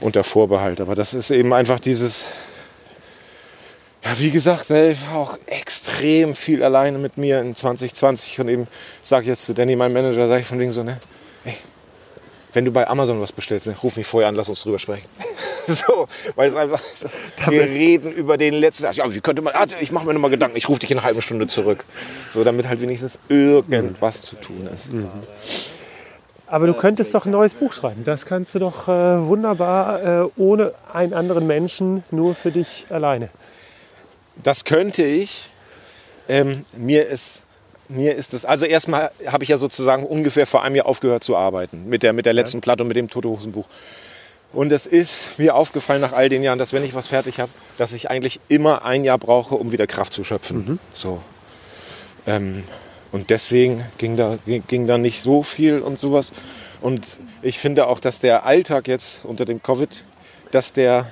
unter 0.00 0.24
Vorbehalt. 0.24 0.80
Aber 0.80 0.94
das 0.94 1.14
ist 1.14 1.30
eben 1.30 1.52
einfach 1.54 1.80
dieses, 1.80 2.24
ja, 4.04 4.18
wie 4.18 4.30
gesagt, 4.30 4.68
ne, 4.68 4.90
ich 4.90 5.06
war 5.08 5.16
auch 5.16 5.38
extrem 5.46 6.34
viel 6.34 6.62
alleine 6.62 6.98
mit 6.98 7.16
mir 7.16 7.40
in 7.40 7.56
2020 7.56 8.40
und 8.40 8.48
eben 8.48 8.66
sage 9.02 9.22
ich 9.22 9.28
jetzt 9.28 9.44
zu 9.44 9.54
Danny, 9.54 9.76
mein 9.76 9.94
Manager, 9.94 10.28
sage 10.28 10.42
ich 10.42 10.46
von 10.46 10.58
wegen 10.58 10.72
so, 10.72 10.82
ne, 10.82 10.98
wenn 12.54 12.64
du 12.64 12.70
bei 12.70 12.88
Amazon 12.88 13.20
was 13.20 13.32
bestellst, 13.32 13.66
ne, 13.66 13.76
ruf 13.82 13.96
mich 13.96 14.06
vorher 14.06 14.28
an, 14.28 14.34
lass 14.34 14.48
uns 14.48 14.62
drüber 14.62 14.78
sprechen. 14.78 15.06
so, 15.66 16.08
weil 16.36 16.50
es 16.50 16.56
einfach 16.56 16.80
so, 16.94 17.08
wir 17.50 17.64
reden 17.64 18.12
über 18.12 18.36
den 18.38 18.54
letzten, 18.54 18.90
ja, 18.92 19.12
wie 19.12 19.20
könnte 19.20 19.42
man, 19.42 19.54
ah, 19.54 19.66
ich 19.80 19.92
mache 19.92 20.06
mir 20.06 20.14
nochmal 20.14 20.30
Gedanken, 20.30 20.56
ich 20.56 20.68
rufe 20.68 20.80
dich 20.80 20.90
in 20.90 20.98
einer 20.98 21.04
halben 21.04 21.20
Stunde 21.20 21.46
zurück. 21.46 21.84
So, 22.32 22.44
damit 22.44 22.68
halt 22.68 22.80
wenigstens 22.80 23.18
irgendwas 23.28 24.22
zu 24.22 24.36
tun 24.36 24.68
ist. 24.72 24.88
Aber 26.46 26.66
du 26.66 26.74
könntest 26.74 27.14
doch 27.14 27.26
ein 27.26 27.32
neues 27.32 27.54
Buch 27.54 27.72
schreiben. 27.72 28.04
Das 28.04 28.26
kannst 28.26 28.54
du 28.54 28.60
doch 28.60 28.86
äh, 28.86 29.26
wunderbar 29.26 30.24
äh, 30.24 30.28
ohne 30.36 30.72
einen 30.92 31.14
anderen 31.14 31.46
Menschen, 31.46 32.04
nur 32.10 32.34
für 32.34 32.52
dich 32.52 32.86
alleine. 32.90 33.28
Das 34.42 34.64
könnte 34.64 35.02
ich. 35.02 35.50
Ähm, 36.28 36.64
mir 36.76 37.06
ist 37.06 37.42
mir 37.88 38.14
ist 38.14 38.34
es, 38.34 38.44
also 38.44 38.64
erstmal 38.64 39.10
habe 39.26 39.44
ich 39.44 39.50
ja 39.50 39.58
sozusagen 39.58 40.04
ungefähr 40.04 40.46
vor 40.46 40.62
einem 40.62 40.76
Jahr 40.76 40.86
aufgehört 40.86 41.24
zu 41.24 41.36
arbeiten 41.36 41.88
mit 41.88 42.02
der, 42.02 42.12
mit 42.12 42.26
der 42.26 42.32
letzten 42.32 42.60
Platte 42.60 42.82
und 42.82 42.88
mit 42.88 42.96
dem 42.96 43.10
Tote 43.10 43.28
Hosen 43.28 43.52
Buch. 43.52 43.66
Und 44.52 44.72
es 44.72 44.86
ist 44.86 45.38
mir 45.38 45.56
aufgefallen 45.56 46.00
nach 46.00 46.12
all 46.12 46.28
den 46.28 46.42
Jahren, 46.42 46.58
dass 46.58 46.72
wenn 46.72 46.84
ich 46.84 46.94
was 46.94 47.08
fertig 47.08 47.40
habe, 47.40 47.50
dass 47.76 47.92
ich 47.92 48.08
eigentlich 48.08 48.40
immer 48.48 48.84
ein 48.84 49.04
Jahr 49.04 49.18
brauche, 49.18 49.56
um 49.56 49.72
wieder 49.72 49.86
Kraft 49.86 50.12
zu 50.12 50.22
schöpfen. 50.22 50.78
So. 50.94 51.20
Ähm, 52.26 52.62
und 53.10 53.30
deswegen 53.30 53.84
ging 53.98 54.16
da, 54.16 54.38
ging, 54.46 54.86
da 54.86 54.96
nicht 54.96 55.22
so 55.22 55.42
viel 55.42 55.80
und 55.80 55.98
sowas. 55.98 56.32
Und 56.80 57.18
ich 57.42 57.58
finde 57.58 57.86
auch, 57.86 57.98
dass 57.98 58.20
der 58.20 58.46
Alltag 58.46 58.86
jetzt 58.88 59.24
unter 59.24 59.44
dem 59.44 59.62
Covid, 59.62 60.04
dass 60.52 60.72
der 60.72 61.06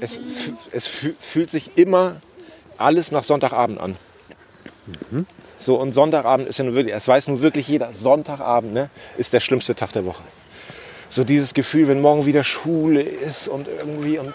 es, 0.00 0.18
fü- 0.18 0.54
es 0.72 0.88
fü- 0.88 1.14
fühlt 1.20 1.50
sich 1.50 1.76
immer 1.76 2.20
alles 2.78 3.12
nach 3.12 3.24
Sonntagabend 3.24 3.80
an. 3.80 3.96
So, 5.58 5.78
und 5.80 5.92
Sonntagabend 5.92 6.48
ist 6.48 6.58
ja 6.58 6.64
nun 6.64 6.74
wirklich, 6.74 6.94
es 6.94 7.06
weiß 7.08 7.28
nun 7.28 7.42
wirklich 7.42 7.68
jeder, 7.68 7.90
Sonntagabend 7.92 8.72
ne, 8.72 8.90
ist 9.16 9.32
der 9.32 9.40
schlimmste 9.40 9.74
Tag 9.74 9.92
der 9.92 10.06
Woche. 10.06 10.22
So 11.08 11.24
dieses 11.24 11.54
Gefühl, 11.54 11.88
wenn 11.88 12.00
morgen 12.00 12.26
wieder 12.26 12.44
Schule 12.44 13.02
ist 13.02 13.48
und 13.48 13.66
irgendwie 13.66 14.18
und 14.18 14.34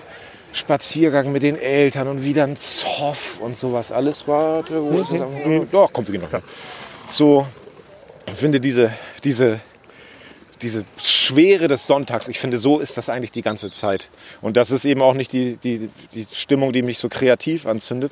Spaziergang 0.54 1.32
mit 1.32 1.44
den 1.44 1.58
Eltern 1.58 2.08
und 2.08 2.24
wieder 2.24 2.44
ein 2.44 2.58
Zoff 2.58 3.40
und 3.40 3.58
sowas 3.58 3.92
alles. 3.92 4.28
Warte, 4.28 4.84
wo 4.84 5.00
ist 5.00 5.12
es? 5.12 5.72
Doch, 5.72 5.92
kommt, 5.92 6.12
wir 6.12 6.20
gehen 6.20 6.30
noch. 6.30 6.42
So, 7.10 7.48
ich 8.28 8.34
finde 8.34 8.60
diese, 8.60 8.92
diese, 9.24 9.60
diese 10.64 10.86
Schwere 11.02 11.68
des 11.68 11.86
Sonntags, 11.86 12.28
ich 12.28 12.40
finde, 12.40 12.58
so 12.58 12.80
ist 12.80 12.98
das 12.98 13.10
eigentlich 13.10 13.32
die 13.32 13.42
ganze 13.42 13.70
Zeit. 13.70 14.10
Und 14.42 14.58
das 14.58 14.72
ist 14.72 14.86
eben 14.86 15.02
auch 15.02 15.14
nicht 15.14 15.34
die, 15.34 15.58
die, 15.58 15.90
die 16.14 16.26
Stimmung, 16.32 16.74
die 16.74 16.82
mich 16.82 16.98
so 16.98 17.10
kreativ 17.10 17.66
anzündet. 17.66 18.12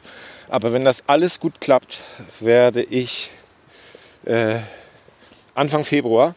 Aber 0.49 0.73
wenn 0.73 0.85
das 0.85 1.03
alles 1.07 1.39
gut 1.39 1.61
klappt, 1.61 2.01
werde 2.39 2.83
ich 2.83 3.31
äh, 4.25 4.59
Anfang 5.55 5.85
Februar 5.85 6.35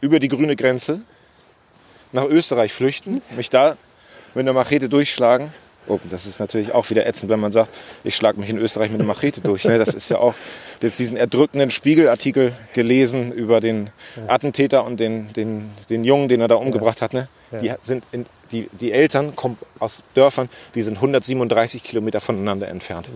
über 0.00 0.20
die 0.20 0.28
grüne 0.28 0.56
Grenze 0.56 1.00
nach 2.12 2.24
Österreich 2.24 2.72
flüchten, 2.72 3.22
mich 3.36 3.50
da 3.50 3.76
mit 4.34 4.44
einer 4.44 4.52
Machete 4.52 4.88
durchschlagen. 4.88 5.52
Oh, 5.88 5.98
das 6.10 6.26
ist 6.26 6.38
natürlich 6.38 6.72
auch 6.72 6.88
wieder 6.90 7.06
ätzend, 7.06 7.28
wenn 7.28 7.40
man 7.40 7.50
sagt, 7.50 7.68
ich 8.04 8.14
schlage 8.14 8.38
mich 8.38 8.48
in 8.48 8.56
Österreich 8.58 8.90
mit 8.90 9.00
einer 9.00 9.08
Machete 9.08 9.40
durch. 9.40 9.64
Ne? 9.64 9.78
Das 9.78 9.94
ist 9.94 10.08
ja 10.08 10.18
auch 10.18 10.34
jetzt 10.80 10.98
diesen 10.98 11.16
erdrückenden 11.16 11.70
Spiegelartikel 11.72 12.52
gelesen 12.72 13.32
über 13.32 13.60
den 13.60 13.90
Attentäter 14.28 14.84
und 14.84 15.00
den, 15.00 15.32
den, 15.32 15.70
den 15.90 16.04
Jungen, 16.04 16.28
den 16.28 16.40
er 16.40 16.46
da 16.48 16.54
umgebracht 16.54 17.02
hat. 17.02 17.12
Ne? 17.14 17.26
Ja. 17.50 17.58
Die, 17.58 17.72
sind 17.82 18.04
in, 18.12 18.26
die, 18.52 18.68
die 18.80 18.92
Eltern 18.92 19.34
kommen 19.34 19.58
aus 19.80 20.02
Dörfern, 20.14 20.48
die 20.76 20.82
sind 20.82 20.96
137 20.96 21.82
Kilometer 21.82 22.20
voneinander 22.20 22.68
entfernt. 22.68 23.08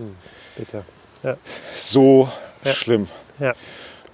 Bitte. 0.57 0.83
Ja. 1.23 1.37
So 1.75 2.29
Ja. 2.65 2.73
schlimm. 2.73 3.07
Ja. 3.39 3.53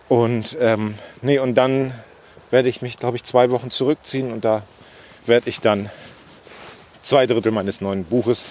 Und, 0.10 0.58
ähm, 0.62 0.96
nee, 1.24 1.40
und 1.40 1.56
dann 1.56 1.92
werde 2.52 2.70
ich 2.70 2.84
mich, 2.84 3.00
glaube 3.00 3.18
ich, 3.18 3.24
zwei 3.24 3.50
Wochen 3.50 3.72
zurückziehen 3.72 4.32
und 4.32 4.46
da 4.46 4.62
werde 5.26 5.50
ich 5.50 5.60
dann 5.60 5.90
zwei 7.04 7.28
Drittel 7.28 7.52
meines 7.52 7.80
neuen 7.82 8.04
Buches 8.04 8.46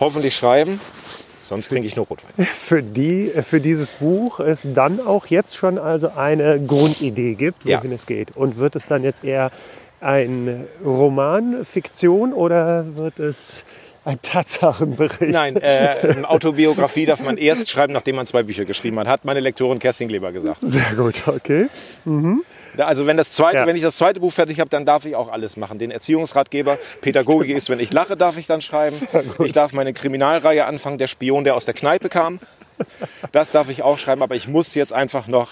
hoffentlich 0.00 0.34
schreiben. 0.34 0.80
Sonst 1.44 1.68
trinke 1.68 1.86
ich 1.86 1.96
nur 1.96 2.06
Rotwein. 2.06 2.46
Für, 2.46 2.82
die, 2.82 3.30
für 3.42 3.60
dieses 3.60 3.90
Buch 3.90 4.40
es 4.40 4.62
dann 4.64 5.00
auch 5.06 5.26
jetzt 5.26 5.54
schon 5.56 5.76
also 5.78 6.10
eine 6.16 6.58
Grundidee 6.64 7.34
gibt, 7.34 7.64
Ja. 7.66 7.78
wohin 7.78 7.92
es 7.92 8.06
geht. 8.06 8.34
Und 8.36 8.56
wird 8.56 8.74
es 8.76 8.86
dann 8.86 9.02
jetzt 9.04 9.22
eher 9.22 9.50
ein 10.00 10.66
Roman, 10.84 11.64
Fiktion 11.64 12.32
oder 12.32 12.86
wird 12.96 13.18
es 13.18 13.64
ein 14.04 14.18
Tatsachenbericht? 14.22 15.20
Nein, 15.32 15.56
äh, 15.56 16.14
eine 16.16 16.28
Autobiografie 16.30 17.04
darf 17.06 17.20
man 17.20 17.36
erst 17.36 17.68
schreiben, 17.68 17.92
nachdem 17.92 18.16
man 18.16 18.26
zwei 18.26 18.42
Bücher 18.44 18.64
geschrieben 18.64 18.98
hat, 18.98 19.06
hat 19.06 19.24
meine 19.26 19.40
Lektorin 19.40 19.78
Kerstin 19.78 20.08
Kleber 20.08 20.32
gesagt. 20.32 20.60
Sehr 20.60 20.94
gut, 20.96 21.22
okay. 21.26 21.66
Da- 22.04 22.36
Also 22.78 23.06
wenn, 23.06 23.16
das 23.16 23.32
zweite, 23.32 23.58
Ja. 23.58 23.66
wenn 23.66 23.76
ich 23.76 23.82
das 23.82 23.96
zweite 23.96 24.20
Buch 24.20 24.32
fertig 24.32 24.58
habe, 24.60 24.70
dann 24.70 24.86
darf 24.86 25.04
ich 25.04 25.14
auch 25.16 25.30
alles 25.30 25.56
machen. 25.56 25.78
Den 25.78 25.90
Erziehungsratgeber, 25.90 26.78
Pädagogik 27.00 27.56
ist, 27.56 27.68
wenn 27.70 27.80
ich 27.80 27.92
lache, 27.92 28.16
darf 28.16 28.36
ich 28.38 28.46
dann 28.46 28.60
schreiben. 28.62 28.96
Ich 29.44 29.52
darf 29.52 29.72
meine 29.72 29.92
Kriminalreihe 29.92 30.64
anfangen, 30.64 30.98
der 30.98 31.06
Spion, 31.08 31.44
der 31.44 31.54
aus 31.56 31.64
der 31.64 31.74
Kneipe 31.74 32.08
kam. 32.08 32.38
Das 33.32 33.50
darf 33.50 33.68
ich 33.68 33.82
auch 33.82 33.98
schreiben, 33.98 34.22
aber 34.22 34.34
ich 34.34 34.48
muss 34.48 34.74
jetzt 34.74 34.92
einfach 34.92 35.26
noch 35.26 35.48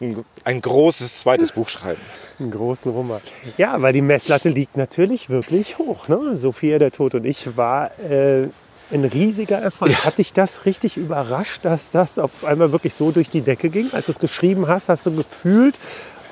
ein, 0.00 0.24
ein 0.44 0.60
großes 0.60 1.18
zweites 1.18 1.52
Buch 1.52 1.68
schreiben. 1.68 2.00
Einen 2.40 2.50
großen 2.50 2.90
Roman. 2.90 3.20
Ja, 3.56 3.80
weil 3.82 3.92
die 3.92 4.00
Messlatte 4.02 4.48
liegt 4.48 4.76
natürlich 4.76 5.30
wirklich 5.30 5.78
hoch. 5.78 6.08
Ne? 6.08 6.36
Sophia 6.36 6.78
der 6.78 6.90
Tod 6.90 7.14
und 7.14 7.24
ich 7.24 7.56
war 7.56 7.90
äh, 8.00 8.48
ein 8.92 9.04
riesiger 9.04 9.58
Erfolg. 9.58 10.04
Hat 10.04 10.18
dich 10.18 10.32
das 10.32 10.66
richtig 10.66 10.96
überrascht, 10.96 11.64
dass 11.64 11.90
das 11.90 12.18
auf 12.18 12.44
einmal 12.44 12.72
wirklich 12.72 12.94
so 12.94 13.10
durch 13.12 13.30
die 13.30 13.40
Decke 13.42 13.70
ging? 13.70 13.90
Als 13.92 14.06
du 14.06 14.12
es 14.12 14.18
geschrieben 14.18 14.66
hast, 14.68 14.88
hast 14.88 15.06
du 15.06 15.14
gefühlt, 15.14 15.78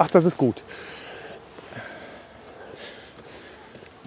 ach, 0.01 0.09
das 0.09 0.25
ist 0.25 0.39
gut. 0.39 0.63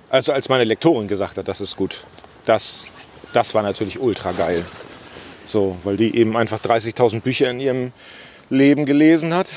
Also 0.10 0.32
als 0.32 0.50
meine 0.50 0.64
Lektorin 0.64 1.08
gesagt 1.08 1.38
hat, 1.38 1.48
das 1.48 1.62
ist 1.62 1.76
gut, 1.76 2.04
das, 2.46 2.88
das 3.34 3.54
war 3.54 3.62
natürlich 3.62 4.00
ultra 4.00 4.32
geil. 4.32 4.66
So, 5.46 5.78
weil 5.84 5.98
die 5.98 6.16
eben 6.18 6.36
einfach 6.36 6.60
30.000 6.60 7.22
Bücher 7.22 7.50
in 7.50 7.60
ihrem 7.60 7.92
Leben 8.50 8.86
gelesen 8.86 9.34
hat, 9.34 9.48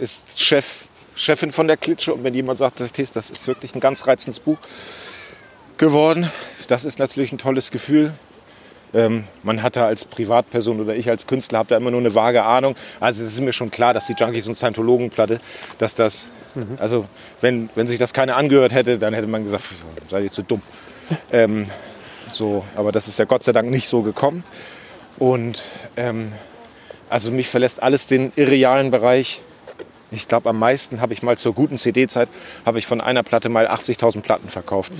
ist 0.00 0.40
Chef, 0.40 0.86
Chefin 1.14 1.52
von 1.52 1.66
der 1.66 1.76
Klitsche 1.76 2.14
und 2.14 2.24
wenn 2.24 2.34
jemand 2.34 2.58
sagt, 2.58 2.80
das 2.80 2.92
ist 3.30 3.46
wirklich 3.46 3.74
ein 3.74 3.80
ganz 3.80 4.06
reizendes 4.06 4.40
Buch 4.40 4.58
geworden, 5.76 6.30
das 6.68 6.84
ist 6.84 6.98
natürlich 6.98 7.32
ein 7.32 7.38
tolles 7.38 7.70
Gefühl. 7.70 8.14
Ähm, 8.94 9.24
man 9.42 9.62
hat 9.62 9.76
da 9.76 9.86
als 9.86 10.04
Privatperson 10.04 10.80
oder 10.80 10.94
ich 10.94 11.08
als 11.10 11.26
Künstler 11.26 11.58
habe 11.58 11.68
da 11.70 11.76
immer 11.76 11.90
nur 11.90 12.00
eine 12.00 12.14
vage 12.14 12.42
Ahnung. 12.42 12.74
Also 13.00 13.22
es 13.22 13.32
ist 13.32 13.40
mir 13.40 13.52
schon 13.52 13.70
klar, 13.70 13.94
dass 13.94 14.06
die 14.06 14.14
Junkies 14.14 14.46
und 14.46 14.56
Scientologenplatte, 14.56 15.40
dass 15.78 15.94
das, 15.94 16.28
also 16.78 17.06
wenn, 17.40 17.68
wenn 17.74 17.86
sich 17.86 17.98
das 17.98 18.12
keiner 18.12 18.36
angehört 18.36 18.72
hätte, 18.72 18.98
dann 18.98 19.14
hätte 19.14 19.26
man 19.26 19.44
gesagt, 19.44 19.64
seid 20.10 20.24
ihr 20.24 20.32
zu 20.32 20.42
dumm. 20.42 20.62
ähm, 21.32 21.66
so, 22.30 22.64
aber 22.76 22.92
das 22.92 23.08
ist 23.08 23.18
ja 23.18 23.24
Gott 23.24 23.42
sei 23.42 23.52
Dank 23.52 23.70
nicht 23.70 23.88
so 23.88 24.02
gekommen. 24.02 24.44
Und 25.18 25.62
ähm, 25.96 26.32
also 27.08 27.30
mich 27.30 27.48
verlässt 27.48 27.82
alles 27.82 28.06
den 28.06 28.32
irrealen 28.36 28.90
Bereich. 28.90 29.40
Ich 30.10 30.26
glaube, 30.28 30.48
am 30.48 30.58
meisten 30.58 31.00
habe 31.00 31.12
ich 31.12 31.22
mal 31.22 31.36
zur 31.36 31.52
guten 31.54 31.76
CD-Zeit, 31.78 32.28
habe 32.64 32.78
ich 32.78 32.86
von 32.86 33.00
einer 33.00 33.22
Platte 33.22 33.48
mal 33.48 33.66
80.000 33.68 34.22
Platten 34.22 34.48
verkauft. 34.48 34.92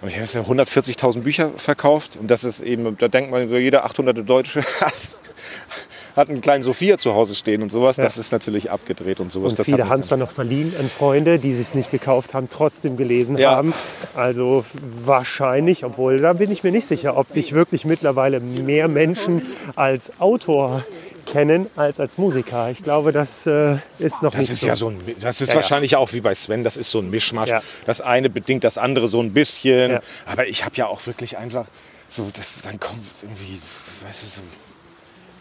Und 0.00 0.08
ich 0.08 0.16
habe 0.18 0.26
ja 0.32 0.40
140.000 0.64 1.20
Bücher 1.20 1.50
verkauft. 1.56 2.16
Und 2.18 2.30
das 2.30 2.44
ist 2.44 2.60
eben, 2.60 2.96
da 2.98 3.08
denkt 3.08 3.30
man, 3.30 3.48
so 3.48 3.56
jeder 3.56 3.84
800 3.84 4.28
Deutsche 4.28 4.62
hat 6.16 6.30
einen 6.30 6.40
kleinen 6.40 6.62
Sophia 6.62 6.96
zu 6.96 7.14
Hause 7.14 7.34
stehen 7.34 7.62
und 7.62 7.70
sowas. 7.70 7.96
Das 7.96 8.16
ist 8.16 8.32
natürlich 8.32 8.70
abgedreht 8.70 9.20
und 9.20 9.30
sowas. 9.30 9.52
Und 9.52 9.58
das 9.58 9.66
viele 9.66 9.88
haben 9.90 10.00
es 10.00 10.08
dann 10.08 10.20
noch 10.20 10.30
verliehen 10.30 10.72
an 10.80 10.88
Freunde, 10.88 11.38
die 11.38 11.52
sich 11.52 11.74
nicht 11.74 11.90
gekauft 11.90 12.32
haben, 12.32 12.48
trotzdem 12.48 12.96
gelesen 12.96 13.36
Ja. 13.36 13.50
haben. 13.50 13.74
Also 14.14 14.64
wahrscheinlich, 15.04 15.84
obwohl 15.84 16.18
da 16.18 16.32
bin 16.32 16.50
ich 16.50 16.64
mir 16.64 16.72
nicht 16.72 16.86
sicher, 16.86 17.18
ob 17.18 17.32
dich 17.34 17.52
wirklich 17.52 17.84
mittlerweile 17.84 18.40
mehr 18.40 18.88
Menschen 18.88 19.42
als 19.74 20.10
Autor 20.18 20.84
kennen 21.26 21.66
als 21.76 22.00
als 22.00 22.16
Musiker. 22.16 22.70
Ich 22.70 22.82
glaube, 22.82 23.12
das 23.12 23.46
äh, 23.46 23.76
ist 23.98 24.22
noch 24.22 24.32
Das 24.32 24.40
nicht 24.42 24.50
ist 24.52 24.60
so. 24.60 24.66
ja 24.68 24.76
so 24.76 24.88
ein, 24.88 25.00
das 25.20 25.40
ist 25.42 25.48
Ja, 25.48 25.54
ja. 25.54 25.60
wahrscheinlich 25.60 25.96
auch 25.96 26.12
wie 26.14 26.20
bei 26.22 26.34
Sven, 26.34 26.64
das 26.64 26.76
ist 26.78 26.90
so 26.90 27.00
ein 27.00 27.10
Mischmasch. 27.10 27.50
Ja. 27.50 27.62
Das 27.84 28.00
eine 28.00 28.30
bedingt 28.30 28.64
das 28.64 28.78
andere 28.78 29.08
so 29.08 29.20
ein 29.20 29.32
bisschen. 29.32 29.90
Ja. 29.90 30.00
Aber 30.24 30.46
ich 30.46 30.64
habe 30.64 30.76
ja 30.76 30.86
auch 30.86 31.06
wirklich 31.06 31.36
einfach 31.36 31.66
so, 32.08 32.30
dann 32.62 32.80
kommt 32.80 33.04
irgendwie, 33.22 33.60
weißt 34.06 34.22
du, 34.22 34.26
so 34.26 34.40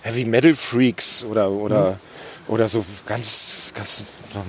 Heavy 0.01 0.25
Metal 0.25 0.53
Freaks 0.55 1.23
oder, 1.23 1.49
oder, 1.49 1.91
Mhm. 1.91 1.95
oder 2.53 2.69
so 2.69 2.85
ganz, 3.05 3.71
ganz 3.73 4.03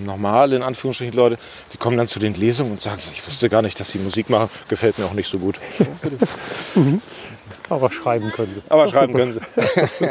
normale, 0.05 0.57
in 0.57 0.63
Anführungsstrichen, 0.63 1.15
Leute, 1.15 1.39
die 1.73 1.77
kommen 1.79 1.97
dann 1.97 2.09
zu 2.09 2.19
den 2.19 2.35
Lesungen 2.35 2.73
und 2.73 2.81
sagen, 2.81 3.01
ich 3.13 3.27
wusste 3.27 3.49
gar 3.49 3.63
nicht, 3.63 3.79
dass 3.81 3.91
sie 3.93 3.99
Musik 3.99 4.29
machen, 4.31 4.51
gefällt 4.69 4.99
mir 4.99 5.05
auch 5.07 5.13
nicht 5.15 5.31
so 5.31 5.39
gut. 5.39 5.57
Aber 7.69 7.91
schreiben 7.91 8.31
können 8.31 8.53
sie. 8.55 8.63
Aber 8.69 8.85
Ist 8.85 8.91
schreiben 8.93 9.13
super. 9.13 9.19
können 9.19 9.91
sie. 9.93 10.07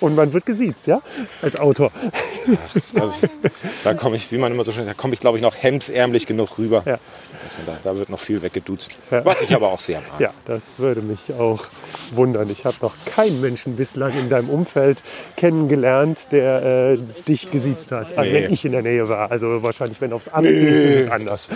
Und 0.00 0.14
man 0.14 0.32
wird 0.32 0.46
gesiezt, 0.46 0.86
ja? 0.86 1.00
Als 1.42 1.56
Autor. 1.56 1.90
Da, 2.94 3.12
da 3.84 3.94
komme 3.94 4.16
ich, 4.16 4.30
wie 4.32 4.38
man 4.38 4.52
immer 4.52 4.64
so 4.64 4.72
schön 4.72 4.84
sagt, 4.84 4.98
da 4.98 5.00
komme 5.00 5.14
ich, 5.14 5.20
glaube 5.20 5.38
ich, 5.38 5.42
noch 5.42 5.54
hemdsärmlich 5.54 6.26
genug 6.26 6.58
rüber. 6.58 6.82
Ja. 6.86 6.98
Da, 7.66 7.76
da 7.84 7.96
wird 7.96 8.08
noch 8.08 8.18
viel 8.20 8.40
weggeduzt. 8.42 8.96
Ja. 9.10 9.24
Was 9.24 9.42
ich 9.42 9.54
aber 9.54 9.68
auch 9.68 9.80
sehr 9.80 10.00
mag. 10.10 10.18
Ja, 10.20 10.32
das 10.46 10.72
würde 10.78 11.02
mich 11.02 11.32
auch 11.38 11.66
wundern. 12.12 12.48
Ich 12.50 12.64
habe 12.64 12.76
noch 12.80 12.94
keinen 13.04 13.40
Menschen 13.40 13.76
bislang 13.76 14.18
in 14.18 14.28
deinem 14.30 14.48
Umfeld 14.48 15.02
kennengelernt, 15.36 16.28
der 16.32 16.62
äh, 16.94 16.98
dich 17.28 17.50
gesiezt 17.50 17.92
hat. 17.92 18.16
Also 18.16 18.32
Nee. 18.32 18.44
wenn 18.44 18.52
ich 18.52 18.64
in 18.64 18.72
der 18.72 18.82
Nähe 18.82 19.08
war. 19.08 19.30
Also 19.30 19.62
wahrscheinlich, 19.62 20.00
wenn 20.00 20.12
aufs 20.14 20.28
Amt 20.28 20.46
gehst, 20.48 20.78
ist 20.78 21.00
es 21.02 21.08
anders. 21.10 21.48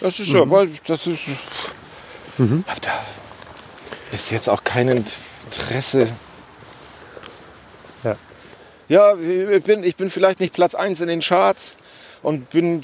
Das 0.00 0.18
ist 0.18 0.32
ja, 0.32 0.50
weil 0.50 0.68
das 0.86 1.06
ist. 1.06 1.20
Hab 2.66 2.80
da 2.82 2.90
ist 4.12 4.30
jetzt 4.30 4.48
auch 4.48 4.64
kein 4.64 4.88
Interesse. 4.88 6.08
Ja. 8.04 8.16
Ja, 8.88 9.14
ich 9.16 9.62
bin, 9.64 9.84
ich 9.84 9.96
bin 9.96 10.10
vielleicht 10.10 10.40
nicht 10.40 10.52
Platz 10.52 10.74
1 10.74 11.00
in 11.00 11.08
den 11.08 11.20
Charts 11.20 11.76
und 12.22 12.50
bin 12.50 12.82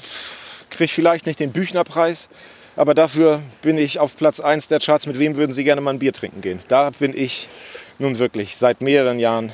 kriege 0.69 0.91
vielleicht 0.91 1.25
nicht 1.25 1.39
den 1.39 1.51
Büchnerpreis, 1.51 2.29
aber 2.75 2.93
dafür 2.93 3.41
bin 3.61 3.77
ich 3.77 3.99
auf 3.99 4.15
Platz 4.15 4.39
1 4.39 4.67
der 4.67 4.79
Charts. 4.79 5.05
Mit 5.07 5.19
wem 5.19 5.35
würden 5.35 5.53
Sie 5.53 5.63
gerne 5.63 5.81
mal 5.81 5.91
ein 5.91 5.99
Bier 5.99 6.13
trinken 6.13 6.41
gehen? 6.41 6.59
Da 6.67 6.91
bin 6.91 7.15
ich 7.15 7.47
nun 7.97 8.17
wirklich 8.19 8.55
seit 8.55 8.81
mehreren 8.81 9.19
Jahren 9.19 9.51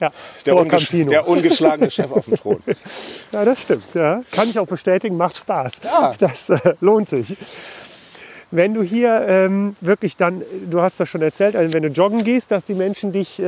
Ja, 0.00 0.10
der, 0.44 0.64
Campino. 0.66 1.10
der 1.10 1.28
ungeschlagene 1.28 1.90
Chef 1.90 2.10
auf 2.10 2.24
dem 2.24 2.36
Thron. 2.36 2.62
Ja, 3.32 3.44
das 3.44 3.60
stimmt. 3.60 3.84
Ja. 3.94 4.22
Kann 4.32 4.50
ich 4.50 4.58
auch 4.58 4.66
bestätigen, 4.66 5.16
macht 5.16 5.36
Spaß. 5.36 5.80
Ja. 5.84 6.14
Das 6.18 6.50
äh, 6.50 6.74
lohnt 6.80 7.08
sich. 7.08 7.36
Wenn 8.52 8.74
du 8.74 8.82
hier 8.82 9.26
ähm, 9.28 9.76
wirklich 9.80 10.16
dann, 10.16 10.42
du 10.68 10.80
hast 10.80 10.98
das 10.98 11.08
schon 11.08 11.22
erzählt, 11.22 11.54
also 11.54 11.72
wenn 11.72 11.84
du 11.84 11.88
joggen 11.88 12.24
gehst, 12.24 12.50
dass 12.50 12.64
die 12.64 12.74
Menschen 12.74 13.12
dich 13.12 13.38
äh, 13.38 13.44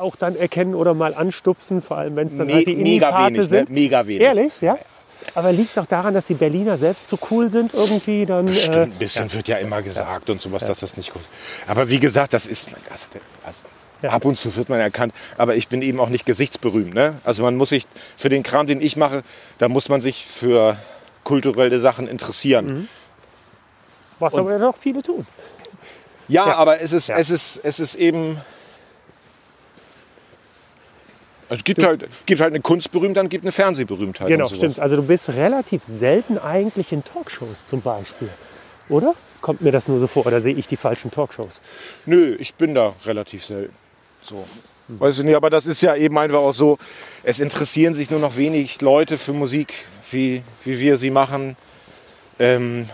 auch 0.00 0.16
dann 0.16 0.34
erkennen 0.34 0.74
oder 0.74 0.94
mal 0.94 1.14
anstupsen, 1.14 1.80
vor 1.80 1.98
allem 1.98 2.16
wenn 2.16 2.26
es 2.26 2.36
dann 2.36 2.48
Me 2.48 2.54
halt 2.54 2.66
die 2.66 2.74
mega 2.74 3.26
wenig, 3.26 3.38
ne? 3.38 3.44
sind. 3.44 3.70
Mega 3.70 4.06
wenig. 4.06 4.22
Ehrlich, 4.22 4.60
ja? 4.60 4.78
Aber 5.36 5.52
liegt 5.52 5.70
es 5.72 5.78
auch 5.78 5.86
daran, 5.86 6.12
dass 6.14 6.26
die 6.26 6.34
Berliner 6.34 6.76
selbst 6.76 7.08
zu 7.08 7.16
cool 7.30 7.50
sind 7.52 7.72
irgendwie? 7.72 8.26
Dann, 8.26 8.48
äh, 8.48 8.54
Stimmt, 8.54 8.76
ein 8.76 8.90
bisschen 8.98 9.32
wird 9.32 9.46
ja 9.46 9.58
immer 9.58 9.80
gesagt 9.80 10.28
und 10.28 10.40
sowas, 10.40 10.64
dass 10.66 10.80
das 10.80 10.96
nicht 10.96 11.12
gut 11.12 11.22
Aber 11.68 11.88
wie 11.88 12.00
gesagt, 12.00 12.32
das 12.32 12.46
ist, 12.46 12.68
also, 12.90 13.06
also 13.46 13.60
Ja. 14.02 14.10
ab 14.10 14.24
und 14.24 14.36
zu 14.36 14.56
wird 14.56 14.68
man 14.68 14.80
erkannt, 14.80 15.14
aber 15.38 15.54
ich 15.54 15.68
bin 15.68 15.80
eben 15.82 16.00
auch 16.00 16.08
nicht 16.08 16.26
gesichtsberühmt. 16.26 16.92
Ne? 16.92 17.14
Also 17.22 17.44
man 17.44 17.56
muss 17.56 17.68
sich 17.68 17.86
für 18.16 18.28
den 18.28 18.42
Kram, 18.42 18.66
den 18.66 18.80
ich 18.80 18.96
mache, 18.96 19.22
da 19.58 19.68
muss 19.68 19.88
man 19.88 20.00
sich 20.00 20.26
für 20.26 20.76
kulturelle 21.22 21.78
Sachen 21.78 22.08
interessieren. 22.08 22.66
Mhm. 22.66 22.88
Was 24.22 24.34
aber 24.34 24.58
doch 24.58 24.76
viele 24.76 25.02
tun. 25.02 25.26
Ja, 26.28 26.46
Ja. 26.46 26.54
aber 26.56 26.80
es 26.80 26.92
ist, 26.92 27.08
Ja. 27.08 27.16
es, 27.18 27.30
ist, 27.30 27.60
es 27.62 27.78
ist 27.80 27.94
eben. 27.96 28.40
Es 31.48 31.62
gibt 31.64 31.82
halt, 31.82 32.08
gibt 32.24 32.40
halt 32.40 32.54
eine 32.54 32.62
Kunstberühmtheit, 32.62 33.28
gibt 33.28 33.44
eine 33.44 33.52
Fernsehberühmtheit. 33.52 34.26
Genau, 34.28 34.46
und 34.48 34.56
stimmt. 34.56 34.78
Also 34.80 34.96
du 34.96 35.02
bist 35.02 35.28
relativ 35.30 35.82
selten 35.82 36.38
eigentlich 36.38 36.92
in 36.92 37.04
Talkshows 37.04 37.66
zum 37.66 37.82
Beispiel, 37.82 38.30
oder? 38.88 39.14
Kommt 39.42 39.60
mir 39.60 39.72
das 39.72 39.86
nur 39.88 40.00
so 40.00 40.06
vor 40.06 40.24
oder 40.24 40.40
sehe 40.40 40.54
ich 40.54 40.66
die 40.66 40.76
falschen 40.76 41.10
Talkshows? 41.10 41.60
Nö, 42.06 42.36
ich 42.38 42.54
bin 42.54 42.74
da 42.74 42.94
relativ 43.04 43.44
selten. 43.44 43.74
So. 44.22 44.46
Weißt 44.88 45.18
du 45.18 45.24
nicht, 45.24 45.34
aber 45.36 45.50
das 45.50 45.66
ist 45.66 45.82
ja 45.82 45.94
eben 45.94 46.16
einfach 46.18 46.38
auch 46.38 46.54
so, 46.54 46.78
es 47.22 47.38
interessieren 47.40 47.94
sich 47.94 48.10
nur 48.10 48.20
noch 48.20 48.36
wenig 48.36 48.80
Leute 48.80 49.18
für 49.18 49.32
Musik, 49.32 49.74
wie, 50.10 50.42
wie 50.64 50.78
wir 50.78 50.96
sie 50.96 51.10
machen. 51.10 51.56
Ähm, 52.38 52.88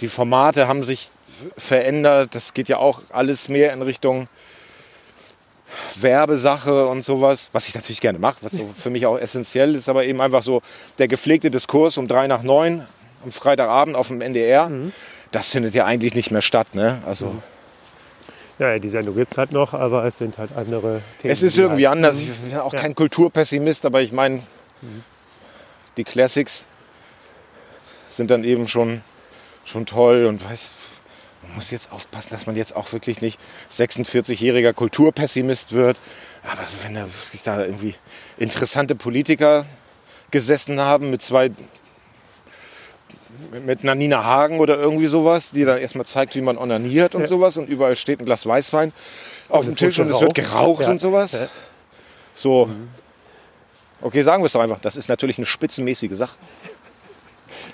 die 0.00 0.08
Formate 0.08 0.68
haben 0.68 0.84
sich 0.84 1.10
verändert. 1.58 2.34
Das 2.34 2.54
geht 2.54 2.68
ja 2.68 2.78
auch 2.78 3.00
alles 3.10 3.48
mehr 3.48 3.72
in 3.72 3.82
Richtung 3.82 4.28
Werbesache 5.96 6.86
und 6.86 7.04
sowas, 7.04 7.48
was 7.52 7.68
ich 7.68 7.74
natürlich 7.74 8.00
gerne 8.00 8.18
mache, 8.18 8.36
was 8.42 8.52
so 8.52 8.70
für 8.76 8.90
mich 8.90 9.06
auch 9.06 9.18
essentiell 9.18 9.74
ist, 9.74 9.88
aber 9.88 10.04
eben 10.04 10.20
einfach 10.20 10.42
so 10.42 10.62
der 10.98 11.08
gepflegte 11.08 11.50
Diskurs 11.50 11.98
um 11.98 12.08
drei 12.08 12.26
nach 12.26 12.42
neun 12.42 12.86
am 13.24 13.32
Freitagabend 13.32 13.96
auf 13.96 14.08
dem 14.08 14.20
NDR, 14.20 14.70
das 15.32 15.50
findet 15.50 15.74
ja 15.74 15.84
eigentlich 15.84 16.14
nicht 16.14 16.30
mehr 16.30 16.42
statt. 16.42 16.74
Ne? 16.74 17.02
Also 17.06 17.34
Ja, 18.58 18.70
ja, 18.72 18.78
die 18.78 18.88
Sendung 18.88 19.16
gibt 19.16 19.32
es 19.32 19.38
halt 19.38 19.52
noch, 19.52 19.74
aber 19.74 20.04
es 20.04 20.18
sind 20.18 20.38
halt 20.38 20.50
andere 20.56 21.02
Themen. 21.20 21.32
es 21.32 21.42
ist 21.42 21.58
irgendwie 21.58 21.88
halt- 21.88 21.96
anders. 21.98 22.18
Ich 22.20 22.30
bin 22.30 22.56
auch 22.58 22.72
Ja. 22.72 22.78
kein 22.78 22.94
Kulturpessimist, 22.94 23.84
aber 23.84 24.00
ich 24.02 24.12
meine, 24.12 24.42
die 25.96 26.04
Classics 26.04 26.64
sind 28.12 28.30
dann 28.30 28.44
eben 28.44 28.68
schon, 28.68 29.02
schon 29.66 29.84
toll 29.84 30.24
und 30.26 30.42
weiß, 30.48 30.70
man 31.42 31.56
muss 31.56 31.70
jetzt 31.70 31.92
aufpassen, 31.92 32.30
dass 32.30 32.46
man 32.46 32.56
jetzt 32.56 32.74
auch 32.74 32.92
wirklich 32.92 33.20
nicht 33.20 33.38
46-jähriger 33.70 34.72
Kulturpessimist 34.72 35.72
wird. 35.72 35.96
Aber 36.50 36.66
so, 36.66 36.78
wenn 36.84 36.94
da 36.94 37.02
wirklich 37.02 37.42
da 37.42 37.64
irgendwie 37.64 37.94
interessante 38.38 38.94
Politiker 38.94 39.66
gesessen 40.30 40.80
haben 40.80 41.10
mit 41.10 41.22
zwei 41.22 41.50
mit 43.64 43.82
einer 43.82 43.94
Nina 43.94 44.24
Hagen 44.24 44.60
oder 44.60 44.78
irgendwie 44.78 45.06
sowas, 45.06 45.50
die 45.50 45.64
dann 45.64 45.78
erstmal 45.78 46.06
zeigt, 46.06 46.34
wie 46.36 46.40
man 46.40 46.56
onaniert 46.56 47.14
und 47.14 47.22
Ja. 47.22 47.26
sowas 47.26 47.56
und 47.56 47.68
überall 47.68 47.96
steht 47.96 48.20
ein 48.20 48.24
Glas 48.24 48.46
Weißwein 48.46 48.92
auf 49.48 49.60
Und 49.60 49.66
dem 49.66 49.76
Tisch 49.76 49.98
und 49.98 50.10
es 50.10 50.20
wird 50.20 50.34
geraucht. 50.34 50.82
Ja. 50.82 50.90
und 50.90 51.00
sowas. 51.00 51.36
So. 52.34 52.70
Okay, 54.00 54.22
sagen 54.22 54.42
wir 54.42 54.46
es 54.46 54.52
doch 54.52 54.60
einfach. 54.60 54.80
Das 54.80 54.96
ist 54.96 55.08
natürlich 55.08 55.38
eine 55.38 55.46
spitzenmäßige 55.46 56.12
Sache. 56.16 56.36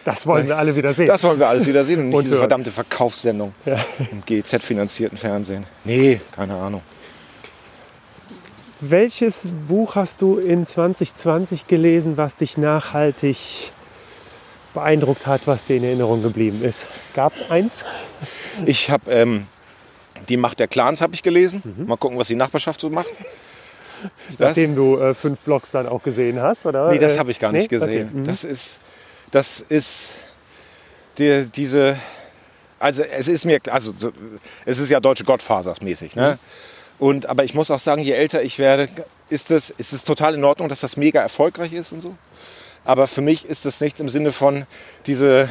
Das 0.05 0.27
wollen 0.27 0.47
wir 0.49 0.59
alle 0.59 0.75
wieder 0.75 0.95
sehen. 0.95 1.07
Das 1.07 1.23
wollen 1.23 1.39
wir 1.39 1.49
alles 1.49 1.67
wieder 1.67 1.85
sehen 1.85 2.01
und 2.01 2.07
nicht 2.09 2.17
Und 2.17 2.23
diese 2.25 2.35
hören. 2.35 2.41
verdammte 2.43 2.71
Verkaufssendung 2.71 3.53
im 4.11 4.23
GZ-finanzierten 4.27 5.17
Fernsehen. 5.19 5.65
Nee, 5.85 6.21
keine 6.35 6.55
Ahnung. 6.57 6.83
Welches 8.81 9.49
Buch 9.69 9.95
hast 9.95 10.23
du 10.23 10.39
in 10.39 10.67
2020 10.67 11.69
gelesen, 11.69 12.17
was 12.17 12.35
dich 12.37 12.59
nachhaltig 12.59 13.71
beeindruckt 14.75 15.27
hat, 15.27 15.47
was 15.47 15.65
dir 15.65 15.77
in 15.77 15.85
Erinnerung 15.85 16.23
geblieben 16.23 16.63
ist? 16.65 16.89
Gab 17.15 17.33
es 17.37 17.49
eins? 17.51 17.85
Ich 18.67 18.91
habe 18.91 19.11
ähm, 19.13 19.47
Die 20.29 20.37
Macht 20.37 20.59
der 20.59 20.67
Clans 20.67 21.01
habe 21.01 21.15
ich 21.15 21.23
gelesen. 21.23 21.63
Mhm. 21.65 21.87
Mal 21.87 21.97
gucken, 21.97 22.19
was 22.19 22.27
die 22.29 22.35
Nachbarschaft 22.35 22.81
so 22.81 22.91
macht. 22.91 23.09
Das? 24.31 24.41
Nachdem 24.41 24.75
du 24.75 24.99
äh, 24.99 25.15
fünf 25.15 25.39
Blogs 25.43 25.71
dann 25.71 25.87
auch 25.87 26.03
gesehen 26.03 26.41
hast, 26.43 26.67
oder? 26.67 26.91
Nee, 26.91 26.99
das 26.99 27.21
habe 27.21 27.31
ich 27.31 27.39
gar 27.39 27.53
nee? 27.53 27.59
nicht 27.59 27.69
gesehen. 27.69 28.09
Okay. 28.09 28.19
mhm. 28.19 28.25
Das 28.27 28.43
ist, 28.43 28.81
das 29.33 29.61
ist 29.69 30.15
die, 31.19 31.47
diese, 31.55 31.97
also 32.79 33.03
es 33.03 33.27
ist 33.29 33.45
mir, 33.45 33.61
also 33.71 33.93
so- 33.99 34.13
es 34.65 34.79
ist 34.79 34.89
ja 34.91 35.01
deutsche 35.01 35.25
Gottfasers 35.25 35.81
mäßig, 35.83 36.15
ne? 36.17 36.39
Und 36.99 37.27
aber 37.27 37.43
ich 37.43 37.55
muss 37.55 37.71
auch 37.73 37.81
sagen, 37.81 38.03
je 38.03 38.13
älter 38.13 38.43
ich 38.43 38.59
werde, 38.61 38.89
ist 39.29 39.51
es, 39.51 39.71
ist 39.71 39.93
es 39.93 40.05
total 40.05 40.35
in 40.35 40.45
Ordnung, 40.45 40.69
dass 40.69 40.81
das 40.81 40.97
mega 40.97 41.21
erfolgreich 41.21 41.73
ist 41.73 41.91
und 41.91 42.01
so. 42.01 42.17
Aber 42.85 43.07
für 43.09 43.21
mich 43.23 43.45
ist 43.45 43.65
das 43.65 43.81
nichts 43.81 43.99
im 44.01 44.09
Sinne 44.09 44.31
von 44.33 44.67
diese 45.07 45.49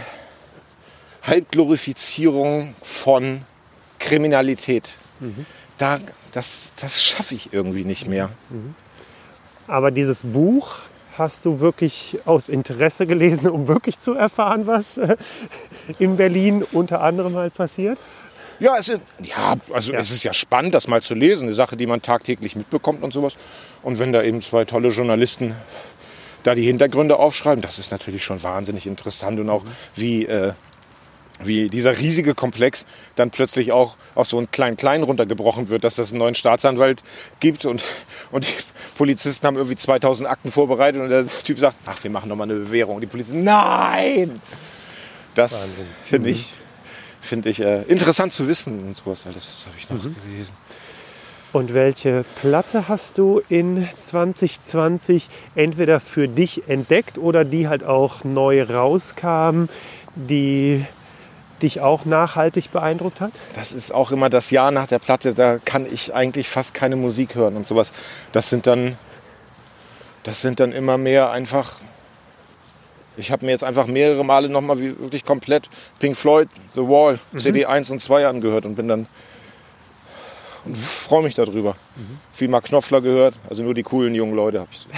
Halbglorifizierung 1.23 2.73
von 2.81 3.43
Kriminalität. 3.99 4.93
Da, 5.77 5.99
das, 6.31 6.71
das 6.79 7.03
schaffe 7.03 7.35
ich 7.35 7.53
irgendwie 7.53 7.83
nicht 7.83 8.07
mehr. 8.07 8.29
Aber 9.67 9.91
dieses 9.91 10.23
Buch 10.23 10.79
hast 11.17 11.45
du 11.45 11.59
wirklich 11.59 12.19
aus 12.25 12.49
Interesse 12.49 13.05
gelesen, 13.07 13.49
um 13.49 13.67
wirklich 13.67 13.99
zu 13.99 14.13
erfahren, 14.13 14.67
was 14.67 14.97
äh, 14.97 15.17
in 15.99 16.17
Berlin 16.17 16.63
unter 16.71 17.01
anderem 17.01 17.35
halt 17.35 17.53
passiert? 17.53 17.97
Ja, 18.59 18.77
es 18.77 18.89
ist, 18.89 19.01
ja, 19.23 19.55
also 19.73 19.91
Ja. 19.91 19.99
es 19.99 20.11
ist 20.11 20.23
ja 20.23 20.33
spannend, 20.33 20.75
das 20.75 20.87
mal 20.87 21.01
zu 21.01 21.15
lesen. 21.15 21.43
Eine 21.47 21.53
Sache, 21.55 21.75
die 21.75 21.87
man 21.87 22.01
tagtäglich 22.01 22.55
mitbekommt 22.55 23.01
und 23.03 23.11
sowas. 23.11 23.33
Und 23.81 23.97
wenn 23.97 24.13
da 24.13 24.21
eben 24.21 24.41
zwei 24.41 24.65
tolle 24.65 24.89
Journalisten 24.89 25.55
da 26.43 26.53
die 26.55 26.63
Hintergründe 26.63 27.17
aufschreiben, 27.17 27.61
das 27.61 27.79
ist 27.79 27.91
natürlich 27.91 28.23
schon 28.23 28.41
wahnsinnig 28.43 28.85
interessant. 28.85 29.39
Und 29.39 29.49
auch 29.49 29.63
wie, 29.95 30.25
äh, 30.25 30.53
wie 31.43 31.69
dieser 31.69 31.97
riesige 31.97 32.35
Komplex 32.35 32.85
dann 33.15 33.31
plötzlich 33.31 33.71
auch 33.71 33.97
auf 34.15 34.27
so 34.27 34.37
einen 34.37 34.51
kleinen-kleinen 34.51 35.03
runtergebrochen 35.03 35.69
wird, 35.69 35.83
dass 35.83 35.95
das 35.95 36.11
einen 36.11 36.19
neuen 36.19 36.35
Staatsanwalt 36.35 37.03
gibt. 37.39 37.65
Und, 37.65 37.83
und 38.31 38.47
die 38.47 38.53
Polizisten 38.97 39.45
haben 39.47 39.55
irgendwie 39.57 39.75
2000 39.75 40.29
Akten 40.29 40.51
vorbereitet 40.51 41.01
und 41.01 41.09
der 41.09 41.25
Typ 41.43 41.59
sagt, 41.59 41.75
ach, 41.85 42.03
wir 42.03 42.11
machen 42.11 42.29
nochmal 42.29 42.49
eine 42.49 42.59
Bewährung. 42.59 42.95
Und 42.95 43.01
die 43.01 43.07
Polizisten, 43.07 43.43
nein! 43.43 44.41
Das 45.35 45.69
finde 46.05 46.29
ich, 46.31 46.47
finde 47.21 47.49
ich 47.49 47.61
äh, 47.61 47.83
interessant 47.83 48.33
zu 48.33 48.47
wissen 48.47 48.79
und 48.87 48.97
sowas. 48.97 49.23
Das 49.23 49.35
habe 49.65 49.75
ich 49.77 49.89
noch 49.89 49.97
Mhm. 49.97 50.15
gelesen. 50.25 50.49
Und 51.53 51.73
welche 51.73 52.23
Platte 52.35 52.87
hast 52.87 53.17
du 53.17 53.41
in 53.49 53.85
2020 53.97 55.27
entweder 55.55 55.99
für 55.99 56.29
dich 56.29 56.69
entdeckt 56.69 57.17
oder 57.17 57.43
die 57.43 57.67
halt 57.67 57.83
auch 57.83 58.23
neu 58.23 58.63
rauskam, 58.63 59.65
die 60.15 60.85
dich 61.61 61.81
auch 61.81 62.05
nachhaltig 62.05 62.71
beeindruckt 62.71 63.21
hat? 63.21 63.31
Das 63.55 63.71
ist 63.71 63.93
auch 63.93 64.11
immer 64.11 64.29
das 64.29 64.51
Jahr 64.51 64.71
nach 64.71 64.87
der 64.87 64.99
Platte, 64.99 65.33
da 65.33 65.57
kann 65.63 65.85
ich 65.85 66.13
eigentlich 66.13 66.49
fast 66.49 66.73
keine 66.73 66.95
Musik 66.95 67.35
hören 67.35 67.55
und 67.55 67.67
sowas. 67.67 67.91
Das 68.31 68.49
sind 68.49 68.67
dann, 68.67 68.97
das 70.23 70.41
sind 70.41 70.59
dann 70.59 70.71
immer 70.71 70.97
mehr 70.97 71.31
einfach. 71.31 71.75
Ich 73.17 73.31
habe 73.31 73.45
mir 73.45 73.51
jetzt 73.51 73.63
einfach 73.63 73.87
mehrere 73.87 74.23
Male 74.23 74.49
nochmal 74.49 74.79
wirklich 74.79 75.25
komplett 75.25 75.69
Pink 75.99 76.15
Floyd, 76.15 76.47
The 76.73 76.81
Wall, 76.81 77.19
CD 77.35 77.65
1 77.65 77.89
und 77.91 77.99
2 77.99 78.25
angehört 78.25 78.65
und 78.65 78.75
bin 78.75 78.87
dann 78.87 79.07
und 80.63 80.77
freue 80.77 81.23
mich 81.23 81.35
darüber. 81.35 81.75
Viel 82.33 82.47
mal 82.47 82.61
Knopfler 82.61 83.01
gehört, 83.01 83.35
also 83.49 83.63
nur 83.63 83.73
die 83.73 83.83
coolen 83.83 84.13
jungen 84.13 84.35
Leute 84.35 84.59
habe 84.59 84.69
ich. 84.71 84.87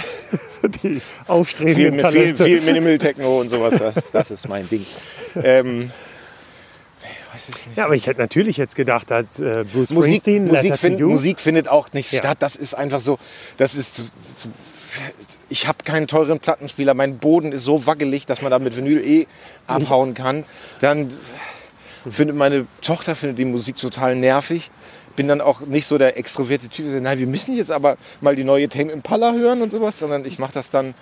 Die 0.64 0.78
Viel, 0.78 1.02
aufstrebenden 1.26 2.10
viel, 2.10 2.34
viel, 2.34 2.34
Talente. 2.34 2.64
Minimal 2.64 2.96
Techno 2.96 3.40
und 3.40 3.50
sowas, 3.50 3.76
das, 3.78 4.10
das 4.10 4.30
ist 4.30 4.48
mein 4.48 4.66
Ding. 4.68 4.84
Ähm, 5.36 5.90
weiß 7.34 7.48
ich 7.48 7.66
nicht. 7.66 7.76
Ja, 7.76 7.84
aber 7.86 7.94
ich 7.94 8.06
hätte 8.06 8.20
natürlich 8.20 8.56
jetzt 8.56 8.76
gedacht, 8.76 9.10
dass 9.10 9.40
äh, 9.40 9.64
Bruce 9.72 9.90
Musik, 9.90 10.22
Springsteen, 10.22 10.46
Musik, 10.46 10.78
find. 10.78 11.00
Musik 11.00 11.40
findet 11.40 11.68
auch 11.68 11.92
nicht 11.92 12.12
Ja. 12.12 12.20
statt. 12.20 12.38
Das 12.40 12.56
ist 12.56 12.74
einfach 12.74 13.00
so. 13.00 13.18
Das 13.56 13.74
ist. 13.74 14.02
Ich 15.48 15.66
habe 15.66 15.78
keinen 15.84 16.06
teuren 16.06 16.38
Plattenspieler. 16.38 16.94
Mein 16.94 17.18
Boden 17.18 17.52
ist 17.52 17.64
so 17.64 17.86
wackelig, 17.86 18.26
dass 18.26 18.42
man 18.42 18.50
da 18.50 18.58
mit 18.58 18.76
Vinyl 18.76 19.04
eh 19.04 19.26
abhauen 19.66 20.14
kann. 20.14 20.46
Dann 20.80 21.12
findet 22.08 22.36
meine 22.36 22.66
Tochter 22.80 23.16
findet 23.16 23.38
die 23.38 23.44
Musik 23.44 23.76
total 23.76 24.14
nervig. 24.14 24.70
Bin 25.16 25.28
dann 25.28 25.40
auch 25.40 25.60
nicht 25.60 25.86
so 25.86 25.96
der 25.98 26.16
extrovertierte 26.16 26.68
Typ, 26.68 26.86
der 26.86 26.92
sagt, 26.94 27.04
nein, 27.04 27.18
wir 27.18 27.26
müssen 27.26 27.56
jetzt 27.56 27.70
aber 27.70 27.96
mal 28.20 28.34
die 28.34 28.42
neue 28.44 28.68
Tame 28.68 28.90
Impala 28.92 29.32
hören 29.32 29.62
und 29.62 29.70
sowas, 29.70 29.98
sondern 29.98 30.24
ich 30.24 30.38
mache 30.38 30.52
das 30.54 30.70
dann 30.70 30.94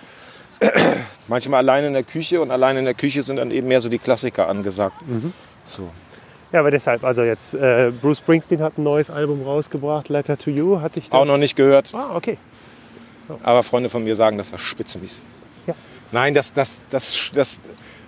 manchmal 1.27 1.59
alleine 1.59 1.87
in 1.87 1.93
der 1.93 2.03
Küche 2.03 2.39
und 2.41 2.51
alleine 2.51 2.79
in 2.79 2.85
der 2.85 2.93
Küche 2.93 3.23
sind 3.23 3.37
dann 3.37 3.51
eben 3.51 3.67
mehr 3.67 3.81
so 3.81 3.89
die 3.89 3.97
Klassiker 3.99 4.47
angesagt. 4.47 4.95
So. 5.67 5.89
Ja, 6.53 6.59
aber 6.59 6.69
deshalb, 6.69 7.03
also 7.03 7.23
jetzt, 7.23 7.55
äh, 7.55 7.91
Bruce 7.99 8.19
Springsteen 8.19 8.61
hat 8.61 8.77
ein 8.77 8.83
neues 8.83 9.09
Album 9.09 9.41
rausgebracht, 9.41 10.09
Letter 10.09 10.37
to 10.37 10.51
You, 10.51 10.81
hatte 10.81 10.99
ich 10.99 11.09
das. 11.09 11.19
Auch 11.19 11.25
noch 11.25 11.39
nicht 11.39 11.55
gehört. 11.55 11.89
Ah, 11.93 12.15
okay. 12.15 12.37
Aber 13.41 13.63
Freunde 13.63 13.89
von 13.89 14.03
mir 14.03 14.15
sagen, 14.15 14.37
dass 14.37 14.51
das 14.51 14.61
spitzenmäßig 14.61 15.17
ist. 15.17 15.67
Ja. 15.67 15.73
Nein, 16.11 16.35
das, 16.35 16.53
das, 16.53 16.81
das, 16.91 17.31
das, 17.33 17.59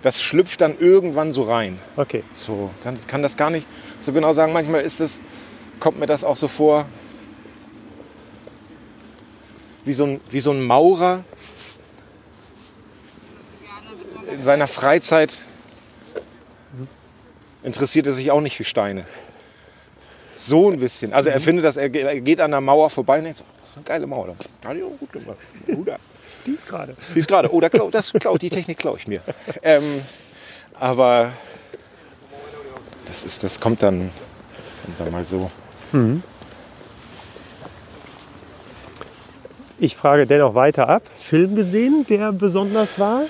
das 0.02 0.22
schlüpft 0.22 0.60
dann 0.60 0.78
irgendwann 0.78 1.32
so 1.32 1.42
rein. 1.42 1.80
Okay. 1.96 2.22
So, 2.36 2.70
kann, 2.84 2.96
kann 3.08 3.20
das 3.20 3.36
gar 3.36 3.50
nicht 3.50 3.66
so 4.00 4.12
genau 4.12 4.32
sagen. 4.32 4.52
Manchmal 4.52 4.82
ist 4.82 5.00
es, 5.00 5.18
kommt 5.80 5.98
mir 5.98 6.06
das 6.06 6.22
auch 6.22 6.36
so 6.36 6.46
vor, 6.46 6.86
wie 9.84 9.92
so 9.92 10.04
ein, 10.04 10.20
wie 10.30 10.40
so 10.40 10.52
ein 10.52 10.64
Maurer 10.64 11.24
in 14.32 14.44
seiner 14.44 14.68
Freizeit 14.68 15.32
interessiert 17.66 18.06
er 18.06 18.14
sich 18.14 18.30
auch 18.30 18.40
nicht 18.40 18.56
für 18.56 18.64
Steine. 18.64 19.04
So 20.38 20.70
ein 20.70 20.78
bisschen. 20.80 21.12
Also 21.12 21.28
er 21.30 21.40
findet 21.40 21.64
das, 21.66 21.76
er 21.76 21.90
ge- 21.90 22.20
geht 22.20 22.40
an 22.40 22.50
der 22.52 22.60
Mauer 22.60 22.88
vorbei 22.88 23.18
und 23.18 23.24
denkt 23.24 23.38
so, 23.38 23.44
geile 23.84 24.06
Mauer. 24.06 24.34
Da. 24.62 24.72
Ja, 24.72 24.86
gut 24.98 25.12
gemacht. 25.12 25.36
Die 26.46 26.52
ist 26.52 26.66
gerade. 26.68 26.94
Die 27.14 27.18
ist 27.18 27.26
gerade, 27.28 27.52
oh, 27.52 27.60
da 27.60 27.68
klau, 27.68 27.90
das 27.90 28.12
klaut, 28.12 28.40
die 28.40 28.50
Technik 28.50 28.78
klaue 28.78 28.98
ich 28.98 29.08
mir. 29.08 29.20
Ähm, 29.62 29.82
aber 30.78 31.32
das, 33.08 33.24
ist, 33.24 33.42
das 33.42 33.58
kommt, 33.58 33.82
dann, 33.82 34.10
kommt 34.84 35.00
dann 35.00 35.10
mal 35.10 35.24
so. 35.24 35.50
Ich 39.78 39.96
frage 39.96 40.26
dennoch 40.26 40.54
weiter 40.54 40.88
ab. 40.88 41.02
Film 41.16 41.56
gesehen, 41.56 42.06
der 42.08 42.30
besonders 42.32 42.98
war? 42.98 43.22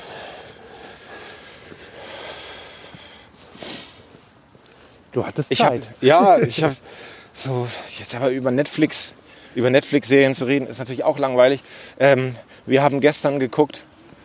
Du 5.16 5.24
hattest 5.26 5.50
Ich 5.50 5.62
hab, 5.62 5.70
Zeit. 5.70 5.88
ja, 6.02 6.38
ich 6.40 6.62
habe 6.62 6.76
so 7.32 7.66
jetzt 7.98 8.14
aber 8.14 8.28
über 8.28 8.50
Netflix, 8.50 9.14
über 9.54 9.70
Netflix-Serien 9.70 10.34
zu 10.34 10.44
reden, 10.44 10.66
ist 10.66 10.76
natürlich 10.78 11.04
auch 11.04 11.18
langweilig. 11.18 11.62
Ähm, 11.98 12.36
wir 12.66 12.82
haben 12.82 13.00
gestern 13.00 13.40
geguckt, 13.40 13.82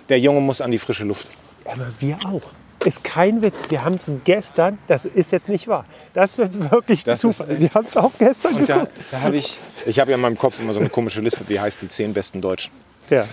der 0.10 0.20
Junge 0.20 0.42
muss 0.42 0.60
an 0.60 0.70
die 0.70 0.80
frische 0.80 1.06
Luft. 1.06 1.28
Aber 1.64 1.88
wir 2.00 2.18
auch. 2.26 2.42
Ist 2.84 3.06
kein 3.06 3.42
Witz. 3.42 3.68
Wir 3.70 3.86
haben 3.86 3.96
es 3.96 4.12
gestern, 4.26 4.80
das 4.88 5.06
ist 5.06 5.32
jetzt 5.32 5.48
nicht 5.48 5.70
wahr. 5.70 5.86
Das 6.14 6.38
wird 6.38 6.70
wirklich 6.72 7.06
Das 7.06 7.22
Zufall. 7.22 7.50
ist- 7.52 7.62
wir 7.62 7.74
haben 7.74 7.86
es 7.86 7.96
auch 7.96 8.12
gestern 8.20 8.56
Und 8.56 8.68
da, 8.70 8.74
geguckt. 8.80 8.98
da 9.12 9.22
habe 9.22 9.38
ich, 9.38 9.60
ich 9.86 9.98
habe 9.98 10.12
ja 10.12 10.16
in 10.16 10.22
meinem 10.22 10.38
Kopf 10.38 10.60
immer 10.60 10.74
so 10.74 10.82
eine 10.82 10.90
komische 10.90 11.22
Liste, 11.22 11.46
die 11.46 11.58
heißt 11.58 11.82
die 11.82 11.88
zehn 11.88 12.14
besten 12.14 12.42
Deutschen. 12.42 12.74
Ja. 13.10 13.30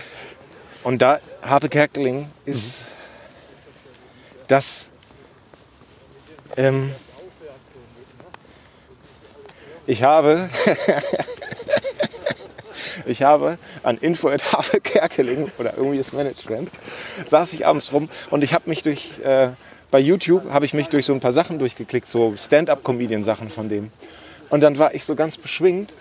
Und 0.85 1.01
da 1.01 1.19
Harpe 1.41 1.67
Kerkeling 1.67 2.29
ist 2.45 2.77
das. 4.47 4.87
Ähm, 6.55 6.91
ich 9.89 10.03
habe. 10.03 10.49
ich 13.05 13.23
habe 13.23 13.57
an 13.81 13.97
Info 13.97 14.29
at 14.29 14.53
Harpe 14.53 14.79
Kerkeling 14.81 15.51
oder 15.57 15.73
irgendwie 15.75 15.97
das 15.97 16.13
Management 16.13 16.69
saß 17.25 17.53
ich 17.53 17.65
abends 17.65 17.91
rum 17.91 18.07
und 18.29 18.43
ich 18.43 18.53
habe 18.53 18.69
mich 18.69 18.83
durch 18.83 19.19
äh, 19.23 19.49
bei 19.89 19.99
YouTube 19.99 20.51
habe 20.51 20.65
ich 20.65 20.75
mich 20.75 20.89
durch 20.89 21.07
so 21.07 21.13
ein 21.13 21.19
paar 21.19 21.31
Sachen 21.31 21.57
durchgeklickt, 21.57 22.07
so 22.07 22.35
Stand-up-Comedian-Sachen 22.37 23.49
von 23.49 23.69
dem. 23.69 23.89
Und 24.51 24.61
dann 24.61 24.77
war 24.77 24.93
ich 24.93 25.03
so 25.03 25.15
ganz 25.15 25.37
beschwingt 25.37 25.93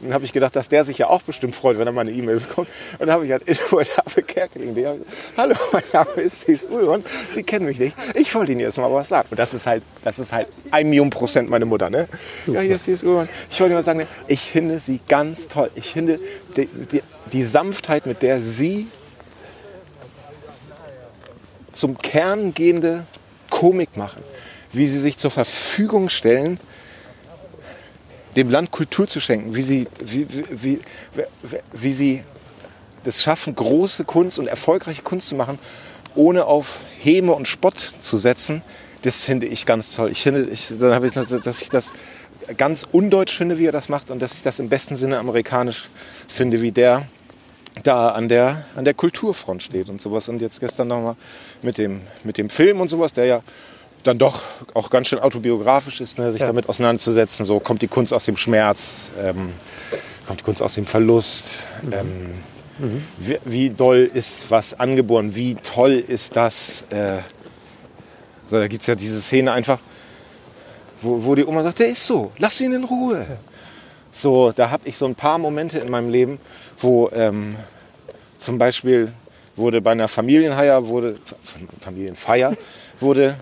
dann 0.00 0.12
habe 0.12 0.24
ich 0.24 0.32
gedacht, 0.32 0.54
dass 0.54 0.68
der 0.68 0.84
sich 0.84 0.98
ja 0.98 1.08
auch 1.08 1.22
bestimmt 1.22 1.56
freut, 1.56 1.78
wenn 1.78 1.86
er 1.86 1.92
mal 1.92 2.02
eine 2.02 2.12
E-Mail 2.12 2.40
bekommt. 2.40 2.68
Und 2.98 3.06
dann 3.06 3.12
habe 3.12 3.24
ich 3.24 3.32
halt 3.32 3.44
Info 3.44 3.80
Kerkeling. 4.26 4.76
Hallo, 5.36 5.54
mein 5.72 5.82
Name 5.92 6.10
ist 6.16 6.44
Thies 6.44 6.66
Ulrich. 6.66 7.04
Sie 7.30 7.42
kennen 7.42 7.64
mich 7.64 7.78
nicht. 7.78 7.96
Ich 8.14 8.34
wollte 8.34 8.52
Ihnen 8.52 8.60
jetzt 8.60 8.76
mal 8.76 8.92
was 8.92 9.08
sagen. 9.08 9.28
Und 9.30 9.38
das 9.38 9.54
ist 9.54 9.66
halt, 9.66 9.82
das 10.04 10.18
ist 10.18 10.32
halt 10.32 10.48
ein 10.70 10.90
Million 10.90 11.08
Prozent 11.08 11.48
meine 11.48 11.64
Mutter. 11.64 11.88
Ne? 11.88 12.08
Ja, 12.46 12.60
hier 12.60 12.76
ist 12.76 12.84
Thies 12.84 13.04
Ulrich. 13.04 13.30
Ich 13.50 13.58
wollte 13.60 13.72
Ihnen 13.72 13.78
mal 13.78 13.84
sagen, 13.84 14.00
ne, 14.00 14.06
ich 14.26 14.40
finde 14.50 14.80
sie 14.80 15.00
ganz 15.08 15.48
toll. 15.48 15.70
Ich 15.74 15.92
finde 15.92 16.20
die, 16.56 16.66
die, 16.66 17.02
die 17.32 17.44
Sanftheit, 17.44 18.04
mit 18.04 18.20
der 18.20 18.42
sie 18.42 18.88
zum 21.72 21.96
Kern 21.98 22.52
gehende 22.52 23.04
Komik 23.48 23.96
machen. 23.96 24.22
Wie 24.72 24.86
sie 24.86 24.98
sich 24.98 25.16
zur 25.16 25.30
Verfügung 25.30 26.10
stellen, 26.10 26.60
dem 28.36 28.50
Land 28.50 28.70
Kultur 28.70 29.06
zu 29.06 29.20
schenken, 29.20 29.54
wie 29.54 29.62
sie, 29.62 29.88
wie, 30.04 30.28
wie, 30.30 30.44
wie, 30.50 30.78
wie, 31.72 31.92
sie 31.92 32.24
es 33.04 33.22
schaffen, 33.22 33.54
große 33.54 34.04
Kunst 34.04 34.38
und 34.38 34.46
erfolgreiche 34.46 35.02
Kunst 35.02 35.28
zu 35.28 35.34
machen, 35.34 35.58
ohne 36.14 36.44
auf 36.44 36.80
Häme 36.98 37.32
und 37.32 37.48
Spott 37.48 37.78
zu 37.78 38.18
setzen, 38.18 38.62
das 39.02 39.24
finde 39.24 39.46
ich 39.46 39.66
ganz 39.66 39.94
toll. 39.94 40.10
Ich 40.10 40.22
finde, 40.22 40.44
ich, 40.44 40.68
dann 40.80 40.92
habe 40.92 41.06
ich, 41.06 41.12
dass 41.12 41.62
ich 41.62 41.68
das 41.68 41.92
ganz 42.56 42.86
undeutsch 42.90 43.36
finde, 43.36 43.58
wie 43.58 43.66
er 43.66 43.72
das 43.72 43.88
macht 43.88 44.10
und 44.10 44.20
dass 44.20 44.32
ich 44.34 44.42
das 44.42 44.58
im 44.58 44.68
besten 44.68 44.96
Sinne 44.96 45.18
amerikanisch 45.18 45.88
finde, 46.28 46.60
wie 46.60 46.72
der 46.72 47.06
da 47.82 48.08
an 48.08 48.28
der, 48.28 48.64
an 48.74 48.84
der 48.84 48.94
Kulturfront 48.94 49.62
steht 49.62 49.88
und 49.88 50.00
sowas. 50.00 50.28
Und 50.28 50.40
jetzt 50.40 50.60
gestern 50.60 50.88
nochmal 50.88 51.16
mit 51.62 51.78
dem, 51.78 52.00
mit 52.24 52.38
dem 52.38 52.50
Film 52.50 52.80
und 52.80 52.88
sowas, 52.88 53.12
der 53.12 53.26
ja 53.26 53.42
dann 54.04 54.18
doch 54.18 54.42
auch 54.74 54.90
ganz 54.90 55.08
schön 55.08 55.18
autobiografisch 55.18 56.00
ist, 56.00 56.18
ne, 56.18 56.32
sich 56.32 56.40
Ja. 56.40 56.46
damit 56.46 56.68
auseinanderzusetzen. 56.68 57.44
So 57.44 57.58
kommt 57.60 57.82
die 57.82 57.88
Kunst 57.88 58.12
aus 58.12 58.24
dem 58.24 58.36
Schmerz, 58.36 59.10
ähm, 59.22 59.52
kommt 60.26 60.40
die 60.40 60.44
Kunst 60.44 60.62
aus 60.62 60.74
dem 60.74 60.86
Verlust. 60.86 61.44
Ähm, 61.90 62.34
wie, 63.18 63.38
wie 63.44 63.70
doll 63.70 64.08
ist 64.12 64.50
was 64.50 64.78
angeboren? 64.78 65.34
Wie 65.34 65.54
toll 65.56 65.92
ist 65.92 66.36
das? 66.36 66.84
Äh, 66.90 67.18
so, 68.48 68.58
da 68.60 68.68
gibt 68.68 68.82
es 68.82 68.86
ja 68.86 68.94
diese 68.94 69.20
Szene 69.20 69.50
einfach, 69.52 69.78
wo, 71.02 71.24
wo 71.24 71.34
die 71.34 71.44
Oma 71.44 71.62
sagt, 71.62 71.78
der 71.80 71.88
ist 71.88 72.06
so, 72.06 72.32
lass 72.38 72.60
ihn 72.60 72.72
in 72.74 72.84
Ruhe. 72.84 73.26
So, 74.12 74.52
da 74.52 74.70
habe 74.70 74.88
ich 74.88 74.96
so 74.96 75.06
ein 75.06 75.14
paar 75.14 75.38
Momente 75.38 75.78
in 75.78 75.90
meinem 75.90 76.10
Leben, 76.10 76.38
wo 76.78 77.10
ähm, 77.12 77.56
zum 78.38 78.58
Beispiel 78.58 79.12
wurde 79.56 79.80
bei 79.80 79.92
einer 79.92 80.06
Familienfeier, 80.08 80.86
wurde, 80.86 81.16
Familienfeier, 81.80 82.54
wurde 83.00 83.36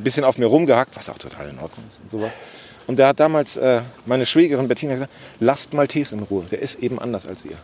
ein 0.00 0.04
bisschen 0.04 0.24
auf 0.24 0.38
mir 0.38 0.46
rumgehackt, 0.46 0.96
was 0.96 1.08
auch 1.08 1.18
total 1.18 1.48
in 1.50 1.58
Ordnung 1.58 1.84
ist 1.90 2.00
und 2.02 2.10
sowas. 2.10 2.32
Und 2.86 2.98
da 2.98 3.08
hat 3.08 3.20
damals 3.20 3.56
äh, 3.56 3.82
meine 4.06 4.26
Schwägerin 4.26 4.66
Bettina 4.66 4.94
gesagt, 4.94 5.12
lasst 5.38 5.72
Maltese 5.74 6.16
in 6.16 6.22
Ruhe, 6.22 6.44
der 6.50 6.60
ist 6.60 6.80
eben 6.80 6.98
anders 6.98 7.26
als 7.26 7.44
ihr. 7.44 7.56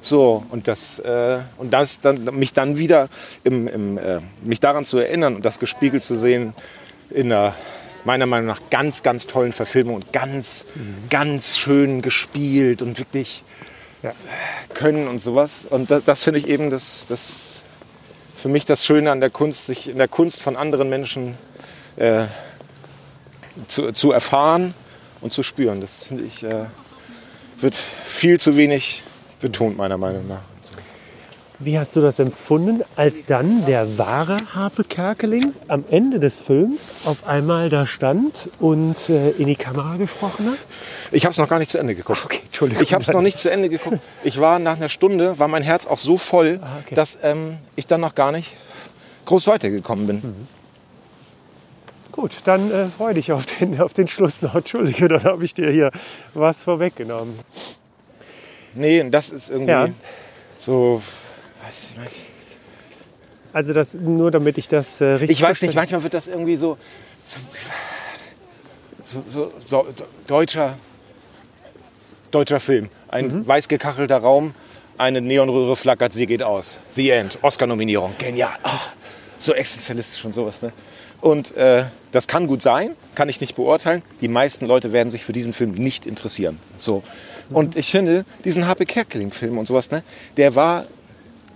So, 0.00 0.44
und 0.50 0.66
das, 0.66 0.98
äh, 0.98 1.38
und 1.56 1.72
das 1.72 2.00
dann, 2.00 2.24
mich 2.36 2.52
dann 2.52 2.76
wieder 2.76 3.08
im, 3.44 3.68
im, 3.68 3.98
äh, 3.98 4.18
mich 4.42 4.58
daran 4.58 4.84
zu 4.84 4.98
erinnern 4.98 5.36
und 5.36 5.44
das 5.44 5.60
gespiegelt 5.60 6.02
zu 6.02 6.16
sehen 6.16 6.54
in 7.10 7.32
einer 7.32 7.54
meiner 8.04 8.26
Meinung 8.26 8.46
nach 8.46 8.60
ganz, 8.70 9.02
ganz 9.02 9.26
tollen 9.26 9.52
Verfilmung 9.52 9.94
und 9.96 10.12
ganz, 10.12 10.64
ganz 11.10 11.58
schön 11.58 12.00
gespielt 12.02 12.80
und 12.82 12.98
wirklich 12.98 13.44
Ja. 14.02 14.12
können 14.72 15.06
und 15.06 15.22
sowas. 15.22 15.66
Und 15.68 15.90
das, 15.90 16.04
das 16.04 16.22
finde 16.24 16.40
ich 16.40 16.48
eben 16.48 16.70
das, 16.70 17.04
das 17.08 17.62
für 18.38 18.48
mich 18.48 18.64
das 18.64 18.86
Schöne 18.86 19.10
an 19.12 19.20
der 19.20 19.28
Kunst, 19.28 19.66
sich 19.66 19.88
in 19.88 19.98
der 19.98 20.08
Kunst 20.08 20.40
von 20.40 20.56
anderen 20.56 20.88
Menschen 20.88 21.36
äh, 22.00 22.24
zu, 23.68 23.92
zu 23.92 24.10
erfahren 24.12 24.74
und 25.20 25.32
zu 25.32 25.42
spüren. 25.42 25.80
Das 25.80 26.04
finde 26.04 26.24
ich 26.24 26.42
äh, 26.42 26.64
wird 27.60 27.76
viel 28.06 28.40
zu 28.40 28.56
wenig 28.56 29.02
betont 29.40 29.76
meiner 29.76 29.98
Meinung 29.98 30.26
nach. 30.26 30.40
Wie 31.62 31.78
hast 31.78 31.94
du 31.94 32.00
das 32.00 32.18
empfunden, 32.18 32.82
als 32.96 33.26
dann 33.26 33.66
der 33.66 33.98
wahre 33.98 34.38
Harpe 34.54 34.82
Kerkeling 34.82 35.52
am 35.68 35.84
Ende 35.90 36.18
des 36.18 36.40
Films 36.40 36.88
auf 37.04 37.26
einmal 37.26 37.68
da 37.68 37.84
stand 37.84 38.48
und 38.60 39.10
äh, 39.10 39.32
in 39.32 39.46
die 39.46 39.56
Kamera 39.56 39.96
gesprochen 39.96 40.46
hat? 40.46 40.58
Ich 41.12 41.26
habe 41.26 41.32
es 41.32 41.36
noch 41.36 41.50
gar 41.50 41.58
nicht 41.58 41.70
zu 41.70 41.76
Ende 41.76 41.94
geguckt. 41.94 42.24
Okay, 42.24 42.40
Entschuldigung. 42.46 42.82
Ich 42.82 42.94
habe 42.94 43.02
es 43.02 43.08
noch 43.08 43.20
nicht 43.20 43.38
zu 43.38 43.50
Ende 43.50 43.68
geguckt. 43.68 43.98
Ich 44.24 44.40
war 44.40 44.58
nach 44.58 44.76
einer 44.78 44.88
Stunde, 44.88 45.38
war 45.38 45.48
mein 45.48 45.62
Herz 45.62 45.86
auch 45.86 45.98
so 45.98 46.16
voll, 46.16 46.60
Ah, 46.62 46.78
okay. 46.82 46.94
dass 46.94 47.18
ähm, 47.22 47.58
ich 47.76 47.86
dann 47.86 48.00
noch 48.00 48.14
gar 48.14 48.32
nicht 48.32 48.52
groß 49.26 49.46
weitergekommen 49.46 50.06
bin. 50.06 50.16
Mhm. 50.16 50.59
Gut, 52.20 52.32
dann 52.44 52.70
äh, 52.70 52.88
freue 52.88 53.14
dich 53.14 53.32
auf 53.32 53.46
den, 53.46 53.80
auf 53.80 53.94
den 53.94 54.06
Schluss 54.06 54.42
noch. 54.42 54.54
Entschuldige, 54.54 55.08
dann 55.08 55.24
habe 55.24 55.42
ich 55.42 55.54
dir 55.54 55.70
hier 55.70 55.90
was 56.34 56.64
vorweggenommen. 56.64 57.38
Nee, 58.74 59.08
das 59.08 59.30
ist 59.30 59.48
irgendwie 59.48 59.70
Ja. 59.70 59.88
so. 60.58 61.02
Weiß, 61.64 61.96
weiß, 61.96 62.12
Also 63.54 63.72
das 63.72 63.94
nur, 63.94 64.30
damit 64.30 64.58
ich 64.58 64.68
das 64.68 65.00
äh, 65.00 65.06
richtig 65.06 65.38
ich 65.38 65.42
weiß 65.42 65.62
nicht, 65.62 65.74
manchmal 65.74 66.02
wird 66.02 66.12
das 66.12 66.26
irgendwie 66.26 66.56
so. 66.56 66.76
So, 69.02 69.24
so, 69.26 69.52
so, 69.66 69.86
deutscher, 70.26 70.76
deutscher 72.32 72.60
Film. 72.60 72.90
Ein 73.08 73.28
Mhm. 73.28 73.48
weiß 73.48 73.66
gekachelter 73.68 74.18
Raum, 74.18 74.52
eine 74.98 75.22
Neonröhre 75.22 75.74
flackert, 75.74 76.12
sie 76.12 76.26
geht 76.26 76.42
aus. 76.42 76.76
The 76.96 77.08
End. 77.10 77.38
Oscar-Nominierung. 77.40 78.14
Genial. 78.18 78.52
Ah, 78.62 78.78
so 79.38 79.54
existenzialistisch 79.54 80.22
und 80.26 80.34
sowas. 80.34 80.60
Ne? 80.60 80.70
Und 81.20 81.56
äh, 81.56 81.84
das 82.12 82.26
kann 82.26 82.46
gut 82.46 82.62
sein, 82.62 82.96
kann 83.14 83.28
ich 83.28 83.40
nicht 83.40 83.54
beurteilen. 83.56 84.02
Die 84.20 84.28
meisten 84.28 84.66
Leute 84.66 84.92
werden 84.92 85.10
sich 85.10 85.24
für 85.24 85.32
diesen 85.32 85.52
Film 85.52 85.72
nicht 85.72 86.06
interessieren. 86.06 86.58
So. 86.78 87.02
Und 87.50 87.76
ich 87.76 87.90
finde, 87.90 88.24
diesen 88.44 88.66
H.P. 88.66 88.86
Kerkeling-Film 88.86 89.58
und 89.58 89.66
sowas, 89.66 89.90
ne, 89.90 90.02
der 90.36 90.54
war 90.54 90.86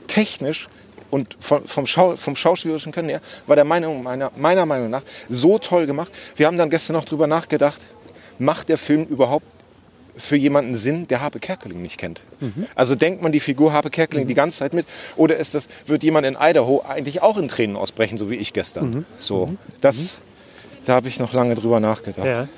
technisch 0.06 0.68
und 1.10 1.36
vom, 1.40 1.64
vom, 1.66 1.86
Schau, 1.86 2.16
vom 2.16 2.36
schauspielerischen 2.36 2.92
Können 2.92 3.08
her, 3.08 3.20
war 3.46 3.56
der 3.56 3.64
Meinung, 3.64 4.02
meiner, 4.02 4.32
meiner 4.36 4.66
Meinung 4.66 4.90
nach 4.90 5.02
so 5.28 5.58
toll 5.58 5.86
gemacht. 5.86 6.10
Wir 6.36 6.46
haben 6.46 6.58
dann 6.58 6.70
gestern 6.70 6.94
noch 6.94 7.04
drüber 7.04 7.26
nachgedacht, 7.26 7.80
macht 8.38 8.68
der 8.68 8.78
Film 8.78 9.04
überhaupt 9.04 9.46
für 10.16 10.36
jemanden 10.36 10.74
Sinn, 10.74 11.08
der 11.08 11.20
Harpe 11.20 11.40
Kerkeling 11.40 11.82
nicht 11.82 11.98
kennt? 11.98 12.22
Also 12.74 12.94
denkt 12.94 13.22
man 13.22 13.32
die 13.32 13.40
Figur 13.40 13.72
Harpe 13.72 13.90
Kerkeling 13.90 14.26
die 14.26 14.34
ganze 14.34 14.58
Zeit 14.58 14.72
mit? 14.74 14.86
Oder 15.16 15.36
ist 15.36 15.54
das, 15.54 15.68
wird 15.86 16.02
jemand 16.02 16.26
in 16.26 16.36
Idaho 16.40 16.84
eigentlich 16.88 17.22
auch 17.22 17.36
in 17.36 17.48
Tränen 17.48 17.76
ausbrechen, 17.76 18.18
so 18.18 18.30
wie 18.30 18.36
ich 18.36 18.52
gestern? 18.52 19.06
So, 19.18 19.54
das, 19.80 20.18
da 20.84 20.94
habe 20.94 21.08
ich 21.08 21.18
noch 21.18 21.32
lange 21.32 21.54
drüber 21.54 21.80
nachgedacht. 21.80 22.26
Ja. 22.26 22.48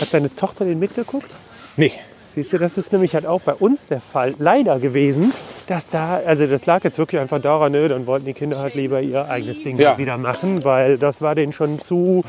Hat 0.00 0.12
deine 0.14 0.34
Tochter 0.34 0.64
den 0.64 0.78
mitgeguckt? 0.78 1.30
Nee, 1.76 1.92
Siehst 2.32 2.52
du, 2.52 2.58
das 2.58 2.78
ist 2.78 2.92
nämlich 2.92 3.14
halt 3.14 3.26
auch 3.26 3.40
bei 3.40 3.54
uns 3.54 3.86
der 3.86 4.00
Fall 4.00 4.34
leider 4.38 4.78
gewesen, 4.78 5.32
dass 5.66 5.88
da, 5.88 6.18
also 6.24 6.46
das 6.46 6.64
lag 6.64 6.84
jetzt 6.84 6.96
wirklich 6.96 7.20
einfach 7.20 7.40
daran, 7.40 7.72
ne, 7.72 7.88
dann 7.88 8.06
wollten 8.06 8.24
die 8.26 8.34
Kinder 8.34 8.60
halt 8.60 8.76
lieber 8.76 9.00
ihr 9.00 9.28
eigenes 9.28 9.62
Ding 9.64 9.76
Ja. 9.78 9.90
halt 9.90 9.98
wieder 9.98 10.16
machen, 10.16 10.62
weil 10.62 10.96
das 10.96 11.22
war 11.22 11.34
denen 11.34 11.52
schon 11.52 11.80
zu 11.80 12.22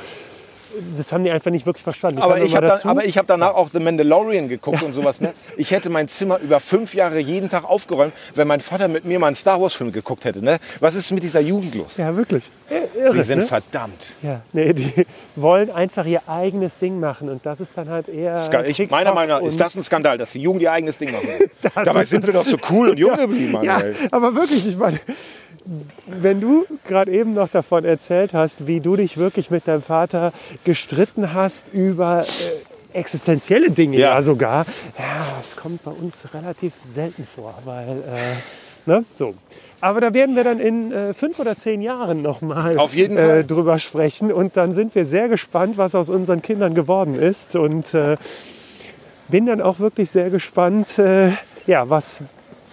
das 0.95 1.11
haben 1.11 1.23
die 1.23 1.31
einfach 1.31 1.51
nicht 1.51 1.65
wirklich 1.65 1.83
verstanden. 1.83 2.17
Die 2.17 2.23
Aber 2.23 2.39
ich 2.41 2.55
habe 2.55 2.67
dann, 2.67 2.79
aber 2.83 3.05
ich 3.05 3.17
hab 3.17 3.27
danach 3.27 3.55
auch 3.55 3.69
The 3.69 3.79
Mandalorian 3.79 4.47
geguckt 4.49 4.83
und 4.83 4.93
sowas. 4.93 5.21
Ne? 5.21 5.33
Ich 5.57 5.71
hätte 5.71 5.89
mein 5.89 6.07
Zimmer 6.07 6.39
über 6.39 6.59
fünf 6.59 6.93
Jahre 6.93 7.19
jeden 7.19 7.49
Tag 7.49 7.63
aufgeräumt, 7.69 8.13
wenn 8.35 8.47
mein 8.47 8.61
Vater 8.61 8.87
mit 8.87 9.05
mir 9.05 9.19
mal 9.19 9.27
einen 9.27 9.35
Star 9.35 9.61
Wars 9.61 9.73
Film 9.73 9.91
geguckt 9.91 10.25
hätte. 10.25 10.43
Ne? 10.43 10.57
Was 10.79 10.95
ist 10.95 11.11
mit 11.11 11.23
dieser 11.23 11.39
Jugend 11.41 11.75
los? 11.75 11.97
ja, 11.97 12.15
wirklich. 12.15 12.51
Irre, 12.95 13.15
Die 13.15 13.23
sind 13.23 13.39
ne? 13.39 13.45
verdammt. 13.45 14.01
Ja, 14.21 14.41
nee, 14.53 14.73
die 14.73 14.91
wollen 15.35 15.69
einfach 15.71 16.05
ihr 16.05 16.21
eigenes 16.27 16.77
Ding 16.77 16.99
machen 16.99 17.29
und 17.29 17.45
das 17.45 17.59
ist 17.61 17.71
dann 17.75 17.89
halt 17.89 18.07
eher. 18.09 18.37
Ska- 18.39 18.63
Ich, 18.65 18.89
meiner 18.89 19.13
Meinung 19.13 19.39
nach 19.39 19.45
ist 19.47 19.59
das 19.59 19.75
ein 19.75 19.83
Skandal, 19.83 20.17
dass 20.17 20.31
die 20.31 20.41
Jugend 20.41 20.61
ihr 20.61 20.71
eigenes 20.71 20.97
Ding 20.97 21.11
machen. 21.11 21.27
Dabei 21.83 22.03
sind 22.03 22.25
wir 22.25 22.33
doch 22.33 22.45
so 22.45 22.57
cool 22.69 22.89
und 22.89 22.97
jung 22.99 23.15
geblieben, 23.17 23.57
Ja, 23.63 23.73
Manuel. 23.79 23.95
aber 24.11 24.35
wirklich, 24.35 24.65
ich 24.67 24.77
meine, 24.77 24.99
wenn 26.07 26.41
du 26.41 26.65
gerade 26.87 27.11
eben 27.11 27.33
noch 27.33 27.49
davon 27.49 27.85
erzählt 27.85 28.33
hast, 28.33 28.67
wie 28.67 28.79
du 28.79 28.95
dich 28.95 29.17
wirklich 29.17 29.51
mit 29.51 29.67
deinem 29.67 29.81
Vater 29.81 30.33
gestritten 30.63 31.33
hast 31.33 31.73
über 31.73 32.23
äh, 32.23 32.97
existenzielle 32.97 33.71
Dinge 33.71 33.97
ja. 33.97 34.15
Ja. 34.15 34.21
sogar, 34.21 34.65
ja, 34.97 35.25
das 35.37 35.55
kommt 35.55 35.83
bei 35.83 35.91
uns 35.91 36.33
relativ 36.33 36.73
selten 36.81 37.25
vor, 37.25 37.53
weil, 37.65 38.03
äh, 38.07 38.89
ne, 38.89 39.05
so. 39.15 39.35
Aber 39.83 39.99
da 39.99 40.13
werden 40.13 40.35
wir 40.35 40.43
dann 40.43 40.59
in 40.59 40.91
äh, 40.91 41.13
fünf 41.13 41.39
oder 41.39 41.57
zehn 41.57 41.81
Jahren 41.81 42.21
nochmal 42.21 42.77
äh, 42.77 43.43
drüber 43.43 43.79
sprechen 43.79 44.31
und 44.31 44.55
dann 44.55 44.73
sind 44.73 44.93
wir 44.93 45.05
sehr 45.05 45.27
gespannt, 45.27 45.77
was 45.77 45.95
aus 45.95 46.09
unseren 46.09 46.43
Kindern 46.43 46.75
geworden 46.75 47.15
ist 47.15 47.55
und 47.55 47.93
äh, 47.95 48.17
bin 49.27 49.47
dann 49.47 49.59
auch 49.59 49.79
wirklich 49.79 50.11
sehr 50.11 50.29
gespannt, 50.29 50.99
äh, 50.99 51.31
ja, 51.65 51.89
was 51.89 52.21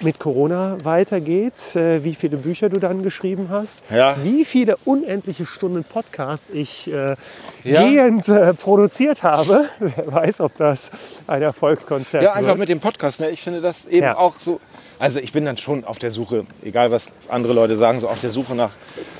mit 0.00 0.18
Corona 0.20 0.78
weitergeht, 0.84 1.74
äh, 1.74 2.04
wie 2.04 2.14
viele 2.14 2.36
Bücher 2.36 2.68
du 2.68 2.78
dann 2.78 3.02
geschrieben 3.02 3.48
hast, 3.50 3.82
Ja. 3.90 4.16
wie 4.22 4.44
viele 4.44 4.76
unendliche 4.84 5.44
Stunden 5.46 5.84
Podcast 5.84 6.44
ich 6.52 6.86
äh, 6.92 7.16
Ja. 7.64 7.82
gehend 7.82 8.28
äh, 8.28 8.54
produziert 8.54 9.22
habe. 9.22 9.64
Wer 9.80 10.12
weiß, 10.12 10.40
ob 10.40 10.56
das 10.56 10.90
ein 11.26 11.42
Erfolgskonzert 11.42 12.22
Ja, 12.22 12.32
einfach 12.32 12.50
wird. 12.50 12.58
mit 12.60 12.68
dem 12.68 12.80
Podcast. 12.80 13.20
Ne? 13.20 13.30
Ich 13.30 13.42
finde 13.42 13.60
das 13.60 13.86
eben 13.86 14.02
Ja. 14.04 14.16
auch 14.16 14.34
so. 14.38 14.60
Also 15.00 15.20
ich 15.20 15.32
bin 15.32 15.44
dann 15.44 15.56
schon 15.56 15.84
auf 15.84 15.98
der 15.98 16.10
Suche, 16.10 16.44
egal 16.64 16.90
was 16.90 17.06
andere 17.28 17.52
Leute 17.52 17.76
sagen, 17.76 18.00
so 18.00 18.08
auf 18.08 18.20
der 18.20 18.30
Suche 18.30 18.54
nach, 18.56 18.70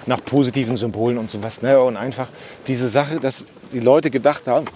nach 0.07 0.25
positiven 0.25 0.77
Symbolen 0.77 1.19
und 1.19 1.31
sowas. 1.31 1.63
Ne? 1.63 1.81
Und 1.81 1.97
einfach 1.97 2.27
diese 2.67 2.89
Sache, 2.89 3.21
dass 3.21 3.45
die 3.73 3.81
Leute 3.81 4.11
gedacht 4.11 4.47
haben, 4.49 4.67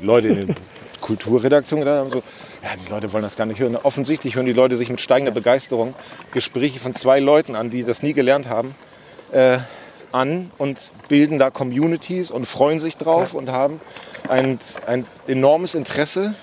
Leute 0.00 0.28
in 0.28 0.34
den 0.46 0.56
Kulturredaktionen 1.04 1.84
gedacht 1.84 2.00
haben, 2.00 2.10
so, 2.10 2.22
ja, 2.62 2.70
die 2.82 2.90
Leute 2.90 3.12
wollen 3.12 3.22
das 3.22 3.36
gar 3.36 3.44
nicht 3.44 3.60
hören. 3.60 3.76
Offensichtlich 3.76 4.36
hören 4.36 4.46
die 4.46 4.52
Leute 4.54 4.76
sich 4.76 4.88
mit 4.88 5.00
steigender 5.02 5.32
Begeisterung 5.32 5.94
Gespräche 6.32 6.78
von 6.80 6.94
zwei 6.94 7.20
Leuten 7.20 7.54
an, 7.56 7.68
die 7.70 7.84
das 7.84 8.02
nie 8.02 8.14
gelernt 8.14 8.48
haben, 8.48 8.74
äh, 9.32 9.58
an 10.12 10.50
und 10.58 10.90
bilden 11.08 11.38
da 11.38 11.50
Communities 11.50 12.30
und 12.30 12.46
freuen 12.46 12.80
sich 12.80 12.96
drauf 12.96 13.34
und 13.34 13.50
haben 13.50 13.80
ein, 14.28 14.58
ein 14.86 15.06
enormes 15.26 15.74
Interesse 15.74 16.34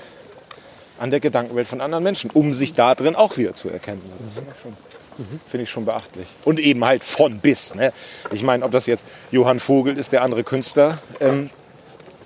an 1.00 1.10
der 1.10 1.20
Gedankenwelt 1.22 1.68
von 1.68 1.82
anderen 1.82 2.04
Menschen, 2.04 2.30
um 2.30 2.54
sich 2.54 2.74
da 2.74 2.94
drin 2.94 3.16
auch 3.16 3.38
wieder 3.38 3.56
zu 3.56 3.70
erkennen. 3.70 4.02
Ich, 4.38 4.62
schon- 4.62 4.78
finde 5.50 5.64
ich 5.64 5.70
schon 5.72 5.86
beachtlich. 5.86 6.28
Und 6.46 6.60
eben 6.60 6.86
halt 6.86 7.04
von 7.04 7.40
bis. 7.40 7.74
Ne? 7.74 7.94
Ich 8.32 8.44
meine, 8.44 8.64
ob 8.64 8.72
das 8.72 8.86
jetzt 8.86 9.04
Johann 9.32 9.60
Vogel 9.60 9.98
ist, 9.98 10.12
der 10.12 10.22
andere 10.22 10.44
Künstler 10.44 11.00
ähm, 11.20 11.50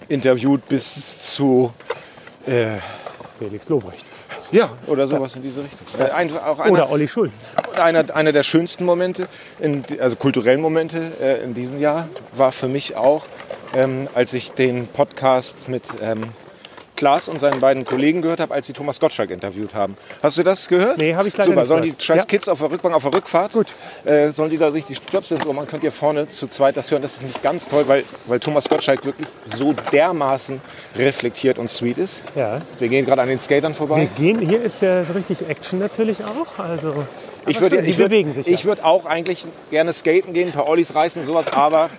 interviewt, 0.10 0.68
bis 0.68 1.34
zu 1.34 1.72
Felix 3.40 3.70
Lobrecht. 3.70 4.06
ja 4.52 4.70
oder 4.88 5.08
sowas 5.08 5.36
in 5.36 5.42
diese 5.42 5.64
Richtung. 5.64 6.00
Äh, 6.00 6.12
ein, 6.12 6.32
einer, 6.38 6.72
Oder 6.72 6.90
Olli 6.90 7.08
Schulz. 7.08 7.40
einer, 7.78 8.16
einer 8.16 8.32
der 8.32 8.44
schönsten 8.44 8.86
Momente, 8.86 9.28
in, 9.60 9.84
also 10.00 10.16
kulturellen 10.16 10.62
Momente 10.62 11.12
äh, 11.22 11.44
in 11.44 11.54
diesem 11.54 11.80
Jahr, 11.80 12.08
war 12.36 12.52
für 12.52 12.68
mich 12.68 12.96
auch, 12.96 13.26
ähm, 13.76 14.08
als 14.14 14.34
ich 14.34 14.52
den 14.52 14.88
Podcast 14.88 15.68
mit 15.68 15.84
ähm, 16.02 16.22
Klaas 16.96 17.28
und 17.28 17.40
seinen 17.40 17.60
beiden 17.60 17.86
Kollegen 17.86 18.22
gehört 18.22 18.40
habe, 18.40 18.54
als 18.54 18.68
sie 18.68 18.74
Thomas 18.74 19.00
Gottschalk 19.00 19.30
interviewt 19.30 19.74
haben. 19.74 19.96
Hast 20.24 20.38
du 20.38 20.44
das 20.44 20.68
gehört? 20.68 20.98
Nee, 20.98 21.16
habe 21.16 21.28
ich 21.28 21.36
leider 21.38 21.50
Super. 21.50 21.60
nicht 21.62 21.68
Sollen 21.68 21.82
gehört. 21.84 22.02
die 22.02 22.06
scheiß 22.06 22.18
Ja. 22.20 22.26
Kids 22.26 22.48
auf 22.50 22.60
der 22.60 22.72
Rückbank, 22.72 22.96
auf 22.96 23.04
der 23.04 23.14
Rückfahrt, 23.14 23.54
Gut. 23.54 23.74
Äh, 24.06 24.30
sollen 24.32 24.50
die 24.50 24.58
da 24.58 24.72
sich 24.72 24.86
die 24.86 24.96
Jobs 25.12 25.30
sind? 25.30 25.46
Man 25.54 25.68
könnt 25.68 25.84
ihr 25.84 25.92
vorne 25.92 26.28
zu 26.30 26.48
zweit 26.48 26.78
das 26.78 26.90
hören. 26.92 27.02
Das 27.02 27.14
ist 27.18 27.24
nicht 27.24 27.42
ganz 27.44 27.68
toll, 27.68 27.84
weil, 27.88 28.04
weil 28.26 28.40
Thomas 28.40 28.68
Gottschalk 28.70 29.06
wirklich 29.06 29.28
so 29.58 29.74
dermaßen 29.92 30.62
reflektiert 30.98 31.58
und 31.60 31.70
sweet 31.70 31.98
ist. 31.98 32.22
Ja. 32.36 32.62
Wir 32.80 32.88
gehen 32.88 33.06
gerade 33.06 33.22
an 33.22 33.28
den 33.28 33.40
Skatern 33.40 33.72
Wir 33.72 33.76
vorbei. 33.76 34.08
gehen, 34.18 34.40
hier 34.40 34.62
ist 34.62 34.82
ja 34.82 35.04
so 35.04 35.14
richtig 35.14 35.48
Action 35.50 35.80
natürlich 35.80 36.18
auch. 36.24 36.60
Also, 36.60 37.06
Ich 37.48 37.60
würde, 37.62 37.78
ich 37.82 37.98
würde, 37.98 38.10
bewegen 38.10 38.34
sich. 38.34 38.48
ich 38.48 38.66
würde 38.66 38.84
auch 38.86 39.06
eigentlich 39.06 39.46
gerne 39.72 39.94
skaten 39.94 40.34
gehen, 40.34 40.48
ein 40.50 40.54
paar 40.54 40.68
Ollis 40.68 40.96
reißen, 40.96 41.24
sowas, 41.26 41.52
aber 41.54 41.90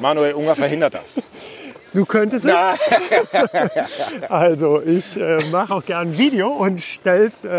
Manuel 0.00 0.34
Unger 0.34 0.54
verhindert 0.54 0.94
das. 0.94 1.14
Du 1.94 2.04
könntest 2.04 2.44
es. 2.44 2.54
Also 4.28 4.82
ich 4.82 5.16
äh, 5.16 5.38
mache 5.50 5.74
auch 5.74 5.84
gern 5.84 6.08
ein 6.08 6.18
Video 6.18 6.48
und 6.48 6.80
stell's 6.80 7.44
äh, 7.44 7.58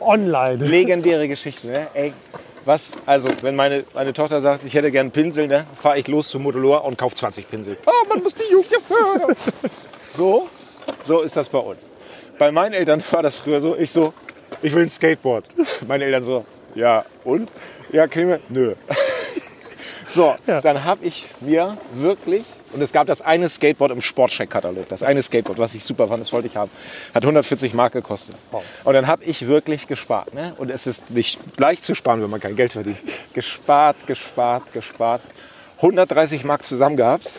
online. 0.00 0.64
Legendäre 0.64 1.28
Geschichten, 1.28 1.68
ne? 1.68 1.86
Ey, 1.94 2.12
was, 2.64 2.88
also, 3.06 3.28
wenn 3.42 3.56
meine, 3.56 3.84
meine 3.94 4.12
Tochter 4.12 4.42
sagt, 4.42 4.64
ich 4.64 4.74
hätte 4.74 4.90
gern 4.90 5.10
Pinsel, 5.10 5.46
ne, 5.48 5.64
fahre 5.80 5.98
ich 5.98 6.08
los 6.08 6.28
zum 6.28 6.42
Modelor 6.42 6.84
und 6.84 6.98
kaufe 6.98 7.16
20 7.16 7.48
Pinsel. 7.50 7.76
Oh, 7.86 8.08
man 8.08 8.22
muss 8.22 8.34
die 8.34 8.50
Jugend 8.50 8.70
ja 8.70 8.78
fördern. 8.80 9.36
So, 10.16 10.48
so 11.06 11.20
ist 11.20 11.36
das 11.36 11.48
bei 11.48 11.58
uns. 11.58 11.78
Bei 12.36 12.50
meinen 12.50 12.72
Eltern 12.72 13.00
war 13.12 13.22
das 13.22 13.36
früher 13.36 13.60
so, 13.60 13.76
ich 13.76 13.92
so, 13.92 14.12
ich 14.60 14.74
will 14.74 14.82
ein 14.82 14.90
Skateboard. 14.90 15.44
Meine 15.86 16.04
Eltern 16.04 16.24
so, 16.24 16.44
ja, 16.74 17.04
und? 17.24 17.48
Ja, 17.92 18.08
kriegen 18.08 18.28
wir? 18.28 18.40
Nö. 18.48 18.74
So, 20.08 20.34
Ja. 20.48 20.60
dann 20.60 20.84
habe 20.84 21.04
ich 21.06 21.26
mir 21.40 21.76
wirklich, 21.94 22.42
und 22.72 22.80
es 22.82 22.92
gab 22.92 23.06
das 23.06 23.20
eine 23.20 23.48
Skateboard 23.48 23.92
im 23.92 24.00
Sportcheck-Katalog, 24.00 24.88
das 24.88 25.02
eine 25.02 25.22
Skateboard, 25.22 25.58
was 25.58 25.74
ich 25.74 25.84
super 25.84 26.08
fand, 26.08 26.20
das 26.22 26.32
wollte 26.32 26.48
ich 26.48 26.56
haben, 26.56 26.70
hat 27.14 27.22
140 27.22 27.74
Mark 27.74 27.92
gekostet. 27.92 28.36
Und 28.84 28.94
dann 28.94 29.06
habe 29.06 29.24
ich 29.24 29.46
wirklich 29.46 29.86
gespart. 29.86 30.34
Ne? 30.34 30.54
Und 30.58 30.70
es 30.70 30.86
ist 30.86 31.10
nicht 31.10 31.38
leicht 31.58 31.84
zu 31.84 31.94
sparen, 31.94 32.22
wenn 32.22 32.30
man 32.30 32.40
kein 32.40 32.56
Geld 32.56 32.72
verdient. 32.72 32.98
Gespart, 33.34 33.96
gespart, 34.06 34.72
gespart. 34.72 35.22
130 35.76 36.44
Mark 36.44 36.64
zusammen 36.64 36.96
gehabt. 36.96 37.30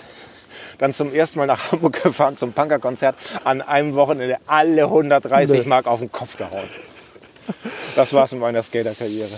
Dann 0.79 0.93
zum 0.93 1.13
ersten 1.13 1.39
Mal 1.39 1.45
nach 1.45 1.71
Hamburg 1.71 2.01
gefahren 2.03 2.37
zum 2.37 2.53
Punkerkonzert. 2.53 3.15
An 3.43 3.61
einem 3.61 3.93
Wochenende 3.95 4.37
alle 4.47 4.83
130 4.83 5.61
Nee. 5.61 5.67
Mark 5.67 5.85
auf 5.85 5.99
den 5.99 6.11
Kopf 6.11 6.37
gehauen. 6.37 6.67
Das 7.95 8.13
war's 8.13 8.33
in 8.33 8.39
meiner 8.39 8.63
Skaterkarriere. 8.63 9.29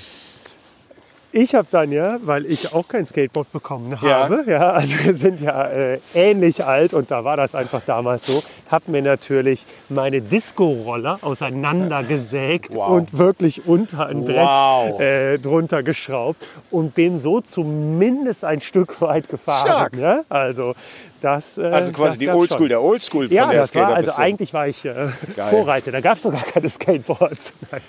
Ich 1.36 1.56
habe 1.56 1.68
dann 1.72 1.92
ja, 1.92 2.18
weil 2.22 2.46
ich 2.46 2.74
auch 2.76 2.88
kein 2.88 3.08
Skateboard 3.08 3.52
bekommen 3.52 3.98
Ja. 4.04 4.30
habe, 4.30 4.44
ja, 4.46 4.70
also 4.74 5.04
wir 5.04 5.14
sind 5.16 5.42
ja 5.42 5.66
äh, 5.68 6.00
ähnlich 6.14 6.64
alt 6.64 6.94
und 6.94 7.10
da 7.10 7.24
war 7.24 7.38
das 7.38 7.56
einfach 7.56 7.82
damals 7.88 8.28
so, 8.28 8.44
habe 8.70 8.92
mir 8.92 9.02
natürlich 9.02 9.66
meine 9.90 10.22
Disco-Roller 10.22 11.18
auseinandergesägt 11.22 12.76
Wow. 12.76 12.90
und 12.90 13.18
wirklich 13.18 13.66
unter 13.68 14.06
ein 14.08 14.28
Wow. 14.28 14.98
Brett 14.98 15.00
äh, 15.02 15.40
drunter 15.40 15.82
geschraubt 15.82 16.48
und 16.70 16.94
bin 16.94 17.18
so 17.18 17.42
zumindest 17.42 18.46
ein 18.46 18.62
Stück 18.62 19.02
weit 19.02 19.28
gefahren. 19.28 19.66
Stark. 19.66 19.96
Ja? 19.98 20.22
Also 20.30 20.76
das, 21.20 21.58
äh, 21.58 21.64
Also 21.64 21.92
quasi 21.94 22.20
die 22.20 22.30
Oldschool, 22.30 22.70
der 22.70 22.82
Oldschool 22.84 23.28
von 23.28 23.36
Ja, 23.36 23.50
der 23.50 23.62
das 23.62 23.74
war, 23.74 23.96
also 23.96 24.12
eigentlich 24.18 24.54
war 24.54 24.68
ich 24.68 24.86
äh. 24.86 25.08
Vorreiter. 25.50 25.92
Da 25.92 26.00
gab 26.00 26.18
es 26.18 26.22
sogar 26.22 26.44
keine 26.44 26.70
Skateboards. 26.70 27.54
Nein. 27.72 27.82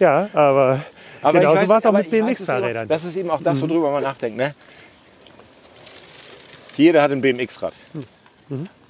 Ja, 0.00 0.28
aber, 0.34 0.80
Aber 1.24 1.38
genauso 1.40 1.56
ich 1.60 1.64
weiß- 1.64 1.68
war 1.68 1.78
es 1.78 1.86
auch 1.86 1.92
mit 1.92 2.10
BMX-Fahrrädern. 2.10 2.88
Das 2.88 3.04
ist 3.04 3.16
eben 3.16 3.30
auch 3.30 3.42
das, 3.42 3.60
worüber 3.60 3.90
man 3.90 4.02
nachdenkt. 4.02 4.36
Ne? 4.38 4.54
Jeder 6.76 7.02
hat 7.02 7.10
ein 7.12 7.20
BMX-Rad. 7.20 7.72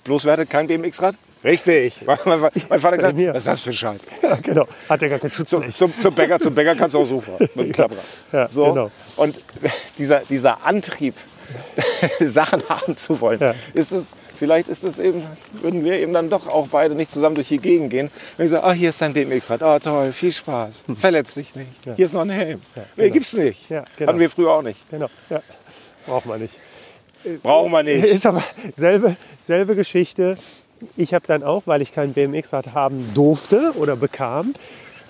Bloß 0.04 0.24
wer 0.24 0.32
hatte 0.34 0.46
kein 0.46 0.66
BMX-Rad? 0.66 1.16
Richtig. 1.44 1.94
Mein, 2.06 2.18
mein, 2.24 2.50
mein 2.68 2.80
Vater 2.80 2.96
gesagt, 2.96 3.16
was 3.18 3.36
ist 3.38 3.46
das 3.46 3.60
für 3.60 3.70
ein 3.70 3.74
Scheiß? 3.74 4.06
Ja, 4.22 4.36
genau. 4.36 4.66
Hat 4.88 5.02
ja 5.02 5.08
gar 5.08 5.18
keinen 5.18 5.30
Zum, 5.32 5.46
Schutzblech. 5.46 5.76
zum, 5.76 5.98
zum, 5.98 6.14
Bäcker, 6.14 6.40
zum 6.40 6.54
Bäcker 6.54 6.74
kannst 6.74 6.94
du 6.94 7.00
auch 7.00 7.06
so 7.08 7.20
fahren, 7.20 7.36
mit 7.54 7.66
dem 7.66 7.72
Klapprad. 7.74 7.98
Ja, 8.32 8.48
so. 8.48 8.66
genau. 8.72 8.90
Und 9.16 9.36
dieser, 9.98 10.20
dieser 10.20 10.64
Antrieb, 10.64 11.14
Sachen 12.20 12.66
haben 12.68 12.96
zu 12.96 13.20
wollen, 13.20 13.38
Ja. 13.40 13.54
ist 13.74 13.92
es, 13.92 14.06
vielleicht 14.38 14.68
ist 14.68 14.84
es 14.84 14.98
eben, 14.98 15.22
würden 15.60 15.84
wir 15.84 15.98
eben 15.98 16.12
dann 16.12 16.30
doch 16.30 16.46
auch 16.46 16.68
beide 16.68 16.94
nicht 16.94 17.10
zusammen 17.10 17.34
durch 17.34 17.48
die 17.48 17.58
Gegend 17.58 17.90
gehen. 17.90 18.10
Wenn 18.36 18.46
ich 18.46 18.52
sage, 18.52 18.64
ah, 18.64 18.72
hier 18.72 18.90
ist 18.90 19.00
dein 19.00 19.12
BMX-Rad, 19.12 19.62
oh 19.62 19.78
toll, 19.78 20.12
viel 20.12 20.32
Spaß, 20.32 20.84
verletz 21.00 21.34
dich 21.34 21.54
nicht, 21.54 21.70
hier 21.96 22.04
ist 22.04 22.12
noch 22.14 22.22
ein 22.22 22.30
Helm. 22.30 22.60
nee, 22.74 22.82
genau. 22.96 23.12
gibt's 23.12 23.34
nicht. 23.34 23.70
Ja, 23.70 23.84
genau. 23.96 24.08
Hatten 24.08 24.20
wir 24.20 24.30
früher 24.30 24.50
auch 24.50 24.62
nicht. 24.62 24.78
Genau. 24.90 25.08
Ja. 25.30 25.42
Braucht 26.06 26.26
man 26.26 26.40
nicht. 26.40 26.58
Brauchen 27.42 27.72
wir 27.72 27.82
nicht. 27.82 28.04
Ist 28.04 28.26
aber 28.26 28.42
selbe, 28.74 29.16
selbe 29.40 29.74
Geschichte. 29.76 30.36
Ich 30.96 31.14
habe 31.14 31.26
dann 31.26 31.42
auch, 31.42 31.62
weil 31.66 31.80
ich 31.80 31.92
kein 31.92 32.12
BMX-Rad 32.12 32.74
haben 32.74 33.10
durfte 33.14 33.72
oder 33.76 33.96
bekam, 33.96 34.54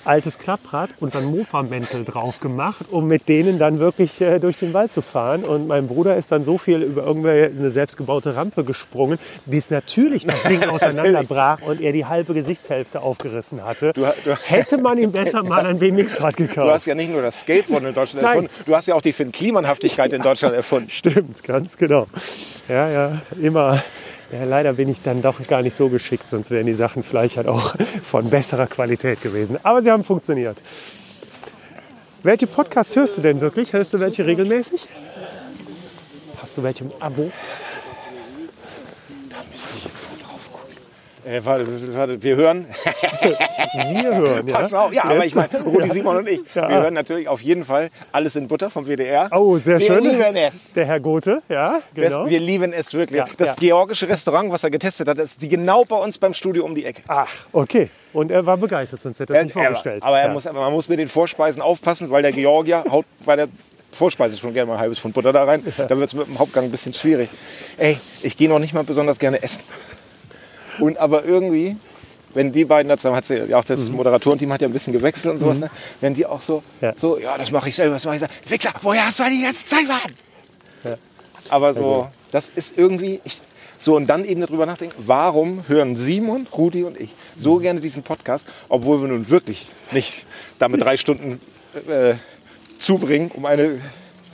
altes 0.05 0.39
Klapprad 0.39 0.91
und 1.01 1.15
dann 1.15 1.25
Mofa-Mäntel 1.25 2.05
drauf 2.05 2.41
gemacht, 2.41 2.87
um 2.91 3.07
mit 3.07 3.29
denen 3.29 3.59
dann 3.59 3.79
wirklich 3.79 4.21
äh, 4.21 4.39
durch 4.39 4.59
den 4.59 4.73
Wald 4.73 4.93
zu 4.93 5.03
fahren. 5.03 5.45
Und 5.45 5.67
mein 5.67 5.89
Bruder 5.89 6.17
ist 6.17 6.33
dann 6.33 6.45
so 6.45 6.59
viel 6.59 6.83
über 6.83 7.05
irgendeine 7.05 7.71
selbstgebaute 7.71 8.37
Rampe 8.37 8.65
gesprungen, 8.65 9.19
bis 9.47 9.71
natürlich 9.71 10.27
das 10.27 10.43
Ding 10.45 10.63
auseinanderbrach 10.69 11.63
und 11.63 11.81
er 11.81 11.93
die 11.93 12.07
halbe 12.07 12.35
Gesichtshälfte 12.35 13.01
aufgerissen 13.01 13.65
hatte. 13.65 13.93
Du, 13.95 14.03
du, 14.25 14.37
Hätte 14.45 14.79
man 14.79 14.99
ihm 14.99 15.13
besser 15.13 15.43
mal 15.43 15.65
ein 15.67 15.79
BMX-Rad 15.79 16.37
gekauft. 16.37 16.69
Du 16.69 16.73
hast 16.73 16.87
ja 16.87 16.95
nicht 16.95 17.11
nur 17.11 17.23
das 17.23 17.41
Skateboard 17.41 17.85
in 17.85 17.95
Deutschland 17.95 18.23
Nein. 18.23 18.35
erfunden, 18.35 18.51
du 18.67 18.77
hast 18.77 18.87
ja 18.87 18.95
auch 18.95 19.03
die 19.03 19.13
Finn 19.13 19.33
Klimanhaftigkeit 19.33 20.13
in 20.13 20.23
Deutschland 20.23 20.55
erfunden. 20.55 20.91
Stimmt, 20.91 21.43
ganz 21.43 21.77
genau. 21.77 22.07
Ja, 22.69 22.89
ja, 22.89 23.23
immer. 23.41 23.83
Ja, 24.35 24.43
leider 24.43 24.73
bin 24.73 24.89
ich 24.89 25.01
dann 25.01 25.23
doch 25.23 25.47
gar 25.47 25.63
nicht 25.63 25.77
so 25.77 25.89
geschickt, 25.89 26.27
sonst 26.27 26.51
wären 26.51 26.67
die 26.67 26.75
Sachen 26.75 27.05
vielleicht 27.05 27.37
halt 27.37 27.47
auch 27.47 27.77
von 28.03 28.31
besserer 28.31 28.67
Qualität 28.67 29.23
gewesen. 29.23 29.59
Aber 29.63 29.81
sie 29.81 29.93
haben 29.93 30.03
funktioniert. 30.03 30.61
Welche 32.25 32.49
Podcasts 32.49 32.97
hörst 32.97 33.17
du 33.17 33.23
denn 33.23 33.41
wirklich? 33.41 33.73
Hörst 33.75 33.95
du 33.95 34.01
welche 34.01 34.27
regelmäßig? 34.27 34.89
Hast 36.43 36.59
du 36.59 36.65
welche 36.65 36.83
im 36.83 36.91
Abo? 36.99 37.31
Äh, 41.27 41.41
warte, 41.45 41.67
warte, 41.95 42.23
wir 42.23 42.37
hören. 42.37 42.67
Wir 43.23 44.15
hören, 44.15 44.47
ja. 44.49 44.55
Pass 44.55 44.75
auf, 44.75 44.93
ja, 44.93 45.05
aber 45.05 45.25
ich 45.25 45.35
meine, 45.35 45.49
Rudi, 45.65 45.89
Simon 45.89 46.19
und 46.19 46.29
ich, 46.29 46.41
Ja. 46.55 46.69
wir 46.69 46.83
hören 46.83 46.95
natürlich 46.95 47.29
auf 47.29 47.41
jeden 47.41 47.65
Fall 47.65 47.91
alles 48.13 48.37
in 48.37 48.47
Butter 48.47 48.69
vom 48.71 48.87
WDR. 48.87 49.29
Oh, 49.33 49.57
sehr 49.57 49.79
wir 49.81 49.87
schön. 49.87 50.05
lieben 50.05 50.37
es. 50.37 50.73
Der 50.75 50.85
Herr 50.87 51.01
Gothe, 51.01 51.43
ja, 51.49 51.81
Das, 51.95 52.05
genau. 52.13 52.29
wir 52.29 52.41
lieben 52.41 52.73
es 52.75 52.93
wirklich. 52.93 53.19
Ja, 53.19 53.27
das 53.39 53.51
ja. 53.51 53.55
georgische 53.59 54.09
Restaurant, 54.09 54.53
was 54.53 54.65
er 54.65 54.71
getestet 54.71 55.09
hat, 55.09 55.19
ist 55.19 55.41
die 55.41 55.49
genau 55.49 55.85
bei 55.85 55.97
uns 55.97 56.19
beim 56.19 56.35
Studio 56.35 56.65
um 56.65 56.75
die 56.75 56.85
Ecke. 56.85 57.03
Ach, 57.09 57.29
okay. 57.53 57.89
Und 58.13 58.31
er 58.31 58.45
war 58.45 58.57
begeistert, 58.59 59.01
sonst 59.03 59.19
hätte 59.21 59.33
er 59.35 59.41
es 59.41 59.47
nicht 59.47 59.57
Er- 59.57 59.63
vorgestellt. 59.65 60.03
aber 60.03 60.19
er 60.21 60.27
ja. 60.29 60.33
muss, 60.33 60.45
man 60.45 60.73
muss 60.73 60.89
mit 60.89 60.99
den 60.99 61.09
Vorspeisen 61.09 61.63
aufpassen, 61.63 62.11
weil 62.11 62.23
der 62.23 62.33
Georgier 62.33 62.85
haut 62.91 63.07
bei 63.25 63.37
der 63.37 63.49
Vorspeise 63.93 64.37
schon 64.37 64.53
gerne 64.53 64.67
mal 64.69 64.75
ein 64.75 64.81
halbes 64.81 64.99
Pfund 64.99 65.15
Butter 65.15 65.33
da 65.33 65.45
rein. 65.45 65.63
Da 65.77 65.89
wird 65.97 66.09
es 66.09 66.15
mit 66.15 66.27
dem 66.27 66.39
Hauptgang 66.39 66.65
ein 66.65 66.71
bisschen 66.71 66.93
schwierig. 66.93 67.31
Ey, 67.79 67.97
ich 68.23 68.37
gehe 68.37 68.49
noch 68.49 68.59
nicht 68.59 68.75
mal 68.75 68.85
besonders 68.85 69.19
gerne 69.19 69.43
essen. 69.43 69.63
Und 70.79 70.99
aber 70.99 71.25
irgendwie, 71.25 71.77
wenn 72.35 72.53
die 72.53 72.65
beiden 72.65 72.89
dazu, 72.89 73.15
hat 73.15 73.25
sie 73.25 73.37
ja 73.49 73.59
auch 73.59 73.65
das 73.65 73.89
Moderatorenteam 73.89 74.53
hat 74.53 74.61
ja 74.63 74.69
ein 74.69 74.73
bisschen 74.73 74.93
gewechselt 74.93 75.33
und 75.35 75.39
sowas, 75.41 75.59
ne? 75.59 75.71
wenn 76.01 76.15
die 76.15 76.27
auch 76.27 76.43
so, 76.43 76.63
Ja. 76.81 76.93
so, 76.97 77.19
ja, 77.19 77.39
das 77.39 77.51
mache 77.51 77.69
ich 77.69 77.77
selber, 77.77 77.95
das 77.95 78.05
mache 78.05 78.17
ich 78.17 78.21
selber. 78.21 78.35
Wichser, 78.49 78.73
woher 78.83 79.07
hast 79.07 79.19
du 79.21 79.25
die 79.31 79.43
ganze 79.43 79.65
Zeit 79.65 79.89
waren? 79.89 80.15
Ja. 80.85 80.97
Aber 81.49 81.75
so, 81.75 82.09
das 82.33 82.49
ist 82.49 82.77
irgendwie, 82.77 83.21
ich, 83.25 83.41
so 83.79 83.97
und 83.97 84.07
dann 84.07 84.25
eben 84.25 84.41
darüber 84.41 84.67
nachdenken, 84.67 84.95
warum 85.07 85.65
hören 85.69 85.97
Simon, 85.97 86.47
Rudi 86.57 86.85
und 86.85 86.99
ich 87.01 87.11
so 87.37 87.57
gerne 87.59 87.81
diesen 87.81 88.03
Podcast, 88.03 88.47
obwohl 88.69 89.01
wir 89.03 89.09
nun 89.09 89.29
wirklich 89.31 89.69
nicht 89.93 90.25
damit 90.59 90.81
drei 90.83 90.97
Stunden 90.97 91.41
äh, 91.89 92.15
zubringen, 92.79 93.31
um 93.35 93.45
eine 93.47 93.81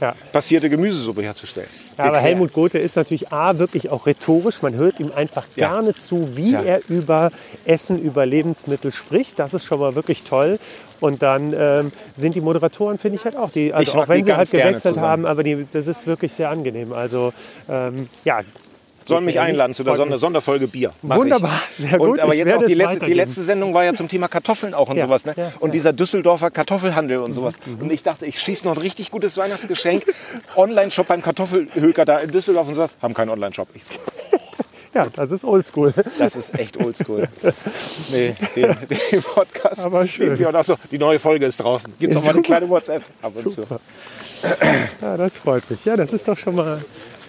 Ja. 0.01 0.15
passierte 0.33 0.71
Gemüsesuppe 0.71 1.23
herzustellen. 1.23 1.69
Ja, 1.99 2.05
aber. 2.05 2.21
Helmut 2.21 2.53
Gothe 2.53 2.79
ist 2.79 2.97
natürlich 2.97 3.33
A, 3.33 3.59
wirklich 3.59 3.91
auch 3.91 4.07
rhetorisch. 4.07 4.63
Man 4.63 4.75
hört 4.75 4.99
ihm 5.01 5.11
einfach 5.15 5.47
gerne 5.57 5.95
zu, 5.95 6.37
wie 6.37 6.55
er 6.55 6.81
über 6.89 7.31
Essen, 7.65 8.01
über 8.01 8.25
Lebensmittel 8.25 8.93
spricht. 8.93 9.39
Das 9.39 9.55
ist 9.55 9.65
schon 9.65 9.81
mal 9.81 9.95
wirklich 9.95 10.23
toll. 10.23 10.59
Und 11.01 11.23
dann 11.23 11.55
ähm, 11.57 11.93
sind 12.15 12.35
die 12.35 12.41
Moderatoren, 12.41 12.99
finde 12.99 13.17
ich 13.17 13.25
halt 13.25 13.37
auch, 13.37 13.51
die, 13.51 13.73
also 13.73 13.93
Ich 13.93 13.99
auch 13.99 14.09
wenn 14.09 14.19
die 14.19 14.25
sie 14.25 14.37
halt 14.37 14.51
gewechselt 14.51 14.99
haben, 14.99 15.25
aber 15.27 15.43
die, 15.43 15.67
das 15.73 15.87
ist 15.87 16.07
wirklich 16.07 16.33
sehr 16.33 16.51
angenehm. 16.51 16.93
Also 16.93 17.33
ähm, 17.69 18.09
ja. 18.25 18.41
Sollen 19.05 19.25
mich 19.25 19.41
einladen 19.41 19.75
zu 19.75 19.85
der 19.85 19.95
Sonder. 19.95 20.19
Sonderfolge 20.19 20.69
Bier. 20.69 20.93
Mach 21.03 21.17
Wunderbar, 21.17 21.61
sehr 21.77 21.99
gut. 21.99 22.09
Und 22.09 22.21
aber 22.21 22.35
jetzt 22.35 22.55
auch 22.55 22.63
die 22.63 22.75
letzte, 22.75 23.07
die 23.07 23.15
letzte 23.15 23.43
Sendung 23.43 23.75
war 23.75 23.85
ja 23.85 23.95
zum 23.95 24.09
Thema 24.09 24.29
Kartoffeln 24.29 24.75
auch 24.75 24.89
und 24.89 24.97
Ja, 24.97 25.07
sowas. 25.07 25.25
Ne? 25.25 25.35
ja, 25.37 25.53
und 25.61 25.71
ja. 25.71 25.73
dieser 25.73 25.93
Düsseldorfer 25.93 26.51
Kartoffelhandel 26.51 27.19
und 27.19 27.33
sowas. 27.33 27.55
Und 27.81 27.91
ich 27.91 28.03
dachte, 28.03 28.27
ich 28.27 28.39
schieße 28.39 28.67
noch 28.67 28.77
ein 28.77 28.83
richtig 28.83 29.11
gutes 29.11 29.37
Weihnachtsgeschenk. 29.37 30.05
Online-Shop 30.57 31.07
beim 31.07 31.23
Kartoffelhöker 31.23 32.05
da 32.05 32.19
in 32.19 32.31
Düsseldorf 32.31 32.69
und 32.69 32.75
sowas. 32.75 32.91
Haben 33.01 33.15
keinen 33.15 33.31
Online-Shop. 33.31 33.69
So, 33.75 33.95
Ja, 34.95 35.07
das 35.15 35.31
ist 35.31 35.45
oldschool. 35.45 35.95
das 36.19 36.35
ist 36.35 36.59
echt 36.59 36.77
oldschool. 36.77 37.29
nee, 38.11 38.35
den, 38.57 38.77
den 39.13 39.23
Podcast. 39.23 39.81
Aber 39.81 40.07
schön. 40.07 40.37
wir. 40.37 40.49
Und 40.49 40.57
auch 40.57 40.65
so, 40.65 40.75
die 40.91 40.99
neue 40.99 41.21
Folge 41.21 41.47
ist 41.47 41.59
draußen. 41.59 41.93
Gibt 42.01 42.13
es 42.13 42.17
noch 42.19 42.25
mal 42.25 42.33
eine 42.33 42.43
kleine 42.43 42.69
WhatsApp 42.69 43.05
ab 43.23 43.31
und 43.37 43.51
zu. 43.53 43.65
Ja, 45.01 45.17
das 45.17 45.37
freut 45.39 45.71
mich. 45.71 45.85
Ja, 45.85 45.97
das 45.97 46.13
ist 46.13 46.27
doch 46.27 46.37
schon 46.37 46.57
mal, 46.57 46.83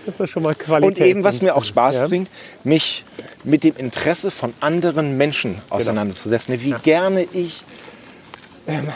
das 0.05 0.19
ist 0.19 0.29
schon 0.29 0.43
mal 0.43 0.55
Qualität. 0.55 0.99
Und 0.99 1.05
eben, 1.07 1.23
was 1.23 1.41
mir 1.41 1.55
auch 1.55 1.63
Spaß 1.63 1.95
Ja. 1.99 2.07
bringt, 2.07 2.29
mich 2.63 3.03
mit 3.43 3.63
dem 3.63 3.75
Interesse 3.77 4.31
von 4.31 4.53
anderen 4.59 5.17
Menschen 5.17 5.55
Genau. 5.55 5.75
auseinanderzusetzen. 5.75 6.61
Wie 6.61 6.71
gerne 6.83 7.23
ich, 7.33 7.63
ähm, 8.67 8.89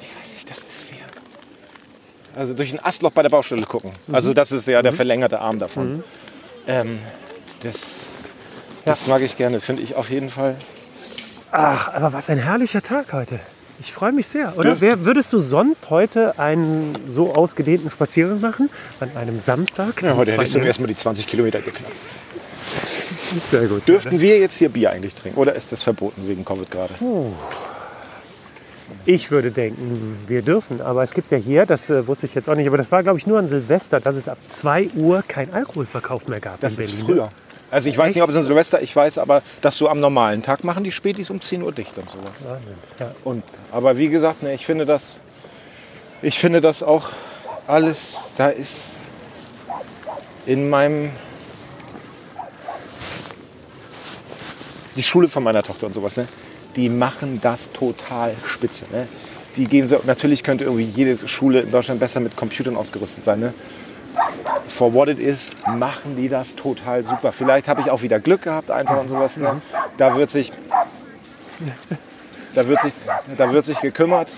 ich 0.00 0.08
weiß 0.20 0.32
nicht, 0.34 0.50
das 0.50 0.58
ist 0.58 0.86
wie, 0.90 2.38
also 2.38 2.54
durch 2.54 2.72
ein 2.72 2.84
Astloch 2.84 3.12
bei 3.12 3.22
der 3.22 3.28
Baustelle 3.30 3.62
gucken. 3.66 3.92
Mhm. 4.06 4.14
Also 4.14 4.34
das 4.34 4.52
ist 4.52 4.66
ja 4.66 4.82
der 4.82 4.92
verlängerte 4.92 5.40
Arm 5.40 5.58
davon. 5.58 6.04
Ähm, 6.66 6.98
das, 7.62 7.90
das 8.84 9.06
mag 9.06 9.22
ich 9.22 9.36
gerne, 9.36 9.60
finde 9.60 9.82
ich 9.82 9.94
auf 9.94 10.10
jeden 10.10 10.30
Fall. 10.30 10.56
Ach, 11.50 11.88
aber 11.94 12.12
was 12.12 12.28
ein 12.28 12.38
herrlicher 12.38 12.82
Tag 12.82 13.12
heute. 13.12 13.40
Ich 13.80 13.92
freue 13.92 14.12
mich 14.12 14.26
sehr. 14.26 14.58
Oder 14.58 14.80
wer, 14.80 15.04
würdest 15.04 15.32
du 15.32 15.38
sonst 15.38 15.88
heute 15.90 16.38
einen 16.38 16.96
so 17.06 17.34
ausgedehnten 17.34 17.90
Spaziergang 17.90 18.40
machen? 18.40 18.70
An 18.98 19.10
einem 19.16 19.38
Samstag? 19.40 20.02
Ja, 20.02 20.16
heute 20.16 20.32
hätte 20.32 20.42
ich 20.42 20.50
zum 20.50 20.62
ersten 20.62 20.82
Mal 20.82 20.88
die 20.88 20.96
20 20.96 21.26
Kilometer 21.26 21.60
geknackt. 21.60 21.92
Sehr 23.50 23.66
gut. 23.66 23.86
Dürften 23.86 24.20
wir 24.20 24.38
jetzt 24.38 24.56
hier 24.56 24.70
Bier 24.70 24.90
eigentlich 24.90 25.14
trinken? 25.14 25.38
Oder 25.38 25.54
ist 25.54 25.70
das 25.70 25.82
verboten 25.82 26.26
wegen 26.26 26.44
Covid 26.44 26.70
gerade? 26.70 26.94
Ich 29.04 29.30
würde 29.30 29.50
denken, 29.50 30.18
wir 30.26 30.42
dürfen. 30.42 30.80
Aber 30.80 31.02
es 31.04 31.12
gibt 31.12 31.30
ja 31.30 31.38
hier, 31.38 31.64
das 31.66 31.88
äh, 31.90 32.06
wusste 32.06 32.26
ich 32.26 32.34
jetzt 32.34 32.48
auch 32.48 32.54
nicht, 32.54 32.66
aber 32.66 32.78
das 32.78 32.90
war, 32.90 33.02
glaube 33.02 33.18
ich, 33.18 33.26
nur 33.26 33.38
an 33.38 33.48
Silvester, 33.48 34.00
dass 34.00 34.16
es 34.16 34.28
ab 34.28 34.38
2 34.50 34.90
Uhr 34.96 35.22
kein 35.26 35.52
Alkoholverkauf 35.52 36.26
mehr 36.26 36.40
gab 36.40 36.60
Das 36.60 36.76
in 36.76 36.82
ist 36.82 36.90
Berlin. 36.90 37.06
früher. 37.06 37.28
Also 37.70 37.88
ich 37.88 37.98
weiß 37.98 38.08
Echt? 38.08 38.16
nicht, 38.16 38.22
ob 38.22 38.30
es 38.30 38.36
in 38.36 38.44
Silvester, 38.44 38.80
ich 38.80 38.94
weiß 38.94 39.18
aber, 39.18 39.42
dass 39.60 39.76
so 39.76 39.88
am 39.88 40.00
normalen 40.00 40.42
Tag 40.42 40.64
machen 40.64 40.84
die 40.84 40.92
Spätis 40.92 41.28
um 41.28 41.40
10 41.40 41.62
Uhr 41.62 41.72
dicht 41.72 41.96
und 41.98 42.08
sowas. 42.08 42.32
Ja. 42.98 43.12
Und, 43.24 43.44
aber 43.72 43.98
wie 43.98 44.08
gesagt, 44.08 44.42
ne, 44.42 44.54
ich 44.54 44.64
finde 44.64 44.86
das, 44.86 45.02
ich 46.22 46.38
finde 46.38 46.60
das 46.60 46.82
auch 46.82 47.10
alles, 47.66 48.16
da 48.38 48.48
ist 48.48 48.90
in 50.46 50.70
meinem, 50.70 51.10
die 54.96 55.02
Schule 55.02 55.28
von 55.28 55.42
meiner 55.42 55.62
Tochter 55.62 55.86
und 55.86 55.92
sowas, 55.92 56.16
ne, 56.16 56.26
die 56.74 56.88
machen 56.88 57.40
das 57.42 57.70
total 57.72 58.34
spitze. 58.46 58.86
Ne? 58.90 59.06
Die 59.56 59.66
geben 59.66 59.88
so, 59.88 60.00
natürlich 60.06 60.42
könnte 60.42 60.64
irgendwie 60.64 60.84
jede 60.84 61.28
Schule 61.28 61.60
in 61.60 61.70
Deutschland 61.70 62.00
besser 62.00 62.20
mit 62.20 62.36
Computern 62.36 62.76
ausgerüstet 62.76 63.24
sein. 63.24 63.40
Ne? 63.40 63.52
For 64.68 64.92
what 64.94 65.08
it 65.08 65.18
is, 65.18 65.50
machen 65.66 66.16
die 66.16 66.28
das 66.28 66.54
total 66.54 67.04
super. 67.04 67.32
Vielleicht 67.32 67.68
habe 67.68 67.80
ich 67.80 67.90
auch 67.90 68.02
wieder 68.02 68.20
Glück 68.20 68.42
gehabt, 68.42 68.70
einfach 68.70 69.00
und 69.00 69.08
sowas. 69.08 69.36
Ne? 69.36 69.60
Da 69.96 70.14
wird 70.14 70.30
sich 70.30 70.52
da 72.54 72.66
wird 72.66 72.80
sich, 72.80 72.92
da 73.36 73.52
wird 73.52 73.64
sich 73.64 73.80
gekümmert. 73.80 74.30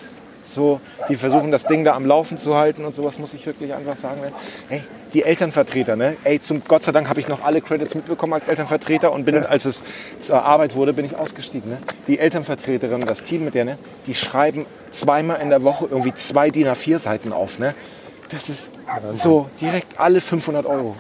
So, 0.47 0.81
die 1.09 1.15
versuchen 1.15 1.53
das 1.53 1.65
Ding 1.65 1.85
da 1.85 1.95
am 1.95 2.05
Laufen 2.05 2.37
zu 2.37 2.57
halten 2.57 2.85
und 2.85 2.93
sowas 2.93 3.21
muss 3.21 3.35
ich 3.35 3.47
wirklich 3.47 3.73
einfach 3.73 3.97
sagen. 3.97 4.21
Ne? 4.21 4.33
Ey, 4.69 4.83
die 5.15 5.23
Elternvertreter, 5.23 5.95
ne? 5.95 6.17
Ey, 6.25 6.41
zum 6.41 6.65
Gott 6.67 6.83
sei 6.83 6.91
Dank 6.91 7.09
habe 7.09 7.21
ich 7.21 7.29
noch 7.29 7.45
alle 7.45 7.61
Credits 7.61 7.95
mitbekommen 7.95 8.33
als 8.33 8.49
Elternvertreter 8.49 9.13
und 9.13 9.25
bin, 9.25 9.47
als 9.47 9.65
es 9.65 9.85
zur 10.19 10.43
Arbeit 10.43 10.75
wurde, 10.75 10.93
bin 10.93 11.05
ich 11.05 11.17
ausgestiegen. 11.17 11.71
Ne? 11.71 11.79
Die 12.09 12.19
Elternvertreterin, 12.19 13.01
das 13.03 13.23
Team 13.23 13.45
mit 13.45 13.55
der, 13.55 13.65
ne? 13.65 13.79
Die 14.09 14.15
schreiben 14.17 14.67
zweimal 14.91 15.41
in 15.41 15.51
der 15.51 15.63
Woche 15.63 15.87
irgendwie 15.89 16.15
zwei 16.15 16.51
DIN 16.51 16.67
A4 16.67 16.99
Seiten 16.99 17.33
auf, 17.33 17.61
ne? 17.61 17.75
Das 18.31 18.49
ist 18.49 18.71
so 19.15 19.49
direkt 19.61 19.99
alle 19.99 20.21
500 20.21 20.65
Euro. 20.67 20.97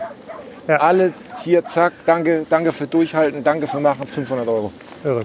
Ja. 0.66 0.76
Alle 0.76 1.12
hier, 1.42 1.64
zack, 1.64 1.92
danke, 2.06 2.46
danke 2.48 2.72
für 2.72 2.86
Durchhalten, 2.86 3.42
danke 3.42 3.66
für 3.66 3.80
Machen, 3.80 4.06
500 4.06 4.46
Euro. 4.46 4.72
Irre. 5.04 5.24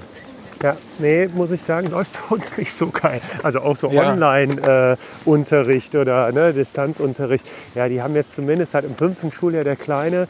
Ja, 0.66 0.76
nee, 0.97 1.28
muss 1.28 1.51
ich 1.51 1.61
sagen, 1.61 1.86
läuft 1.91 2.11
bei 2.28 2.36
uns 2.38 2.57
nicht 2.57 2.74
so 2.74 2.88
geil. 2.88 3.22
Also 3.43 3.59
auch 3.59 3.76
so 3.76 3.88
Ja. 3.91 4.13
Online-Unterricht 4.13 5.93
oder 5.93 6.32
ne, 6.32 6.53
Distanzunterricht. 6.53 7.47
Ja, 7.76 7.88
die 7.88 8.01
haben 8.01 8.16
jetzt 8.16 8.34
zumindest 8.34 8.74
halt 8.74 8.86
im 8.86 8.95
fünften 8.95 9.32
Schuljahr 9.32 9.63
der 9.63 9.76
Kleine 9.76 10.28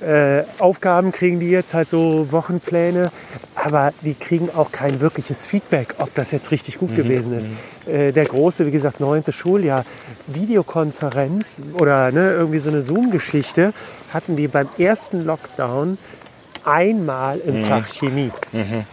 äh, 0.00 0.42
Aufgaben 0.58 1.12
kriegen 1.12 1.38
die 1.38 1.50
jetzt 1.50 1.72
halt 1.72 1.88
so 1.88 2.26
Wochenpläne, 2.32 3.10
aber 3.54 3.92
die 4.02 4.14
kriegen 4.14 4.50
auch 4.54 4.72
kein 4.72 5.00
wirkliches 5.00 5.44
Feedback, 5.46 5.94
ob 5.98 6.12
das 6.16 6.32
jetzt 6.32 6.50
richtig 6.50 6.76
Mhm, 6.76 6.80
gut 6.80 6.96
gewesen 6.96 7.32
ist. 7.38 7.50
Äh, 7.86 8.10
der 8.12 8.24
große, 8.24 8.66
wie 8.66 8.72
gesagt, 8.72 8.98
neunte 8.98 9.30
Schuljahr, 9.30 9.84
Videokonferenz 10.26 11.60
oder 11.80 12.10
ne, 12.10 12.32
irgendwie 12.32 12.58
so 12.58 12.70
eine 12.70 12.82
Zoom-Geschichte 12.82 13.72
hatten 14.12 14.34
die 14.34 14.48
beim 14.48 14.68
ersten 14.78 15.24
Lockdown 15.24 15.96
einmal 16.66 17.38
im 17.38 17.64
Fach 17.64 17.86
Chemie. 17.88 18.30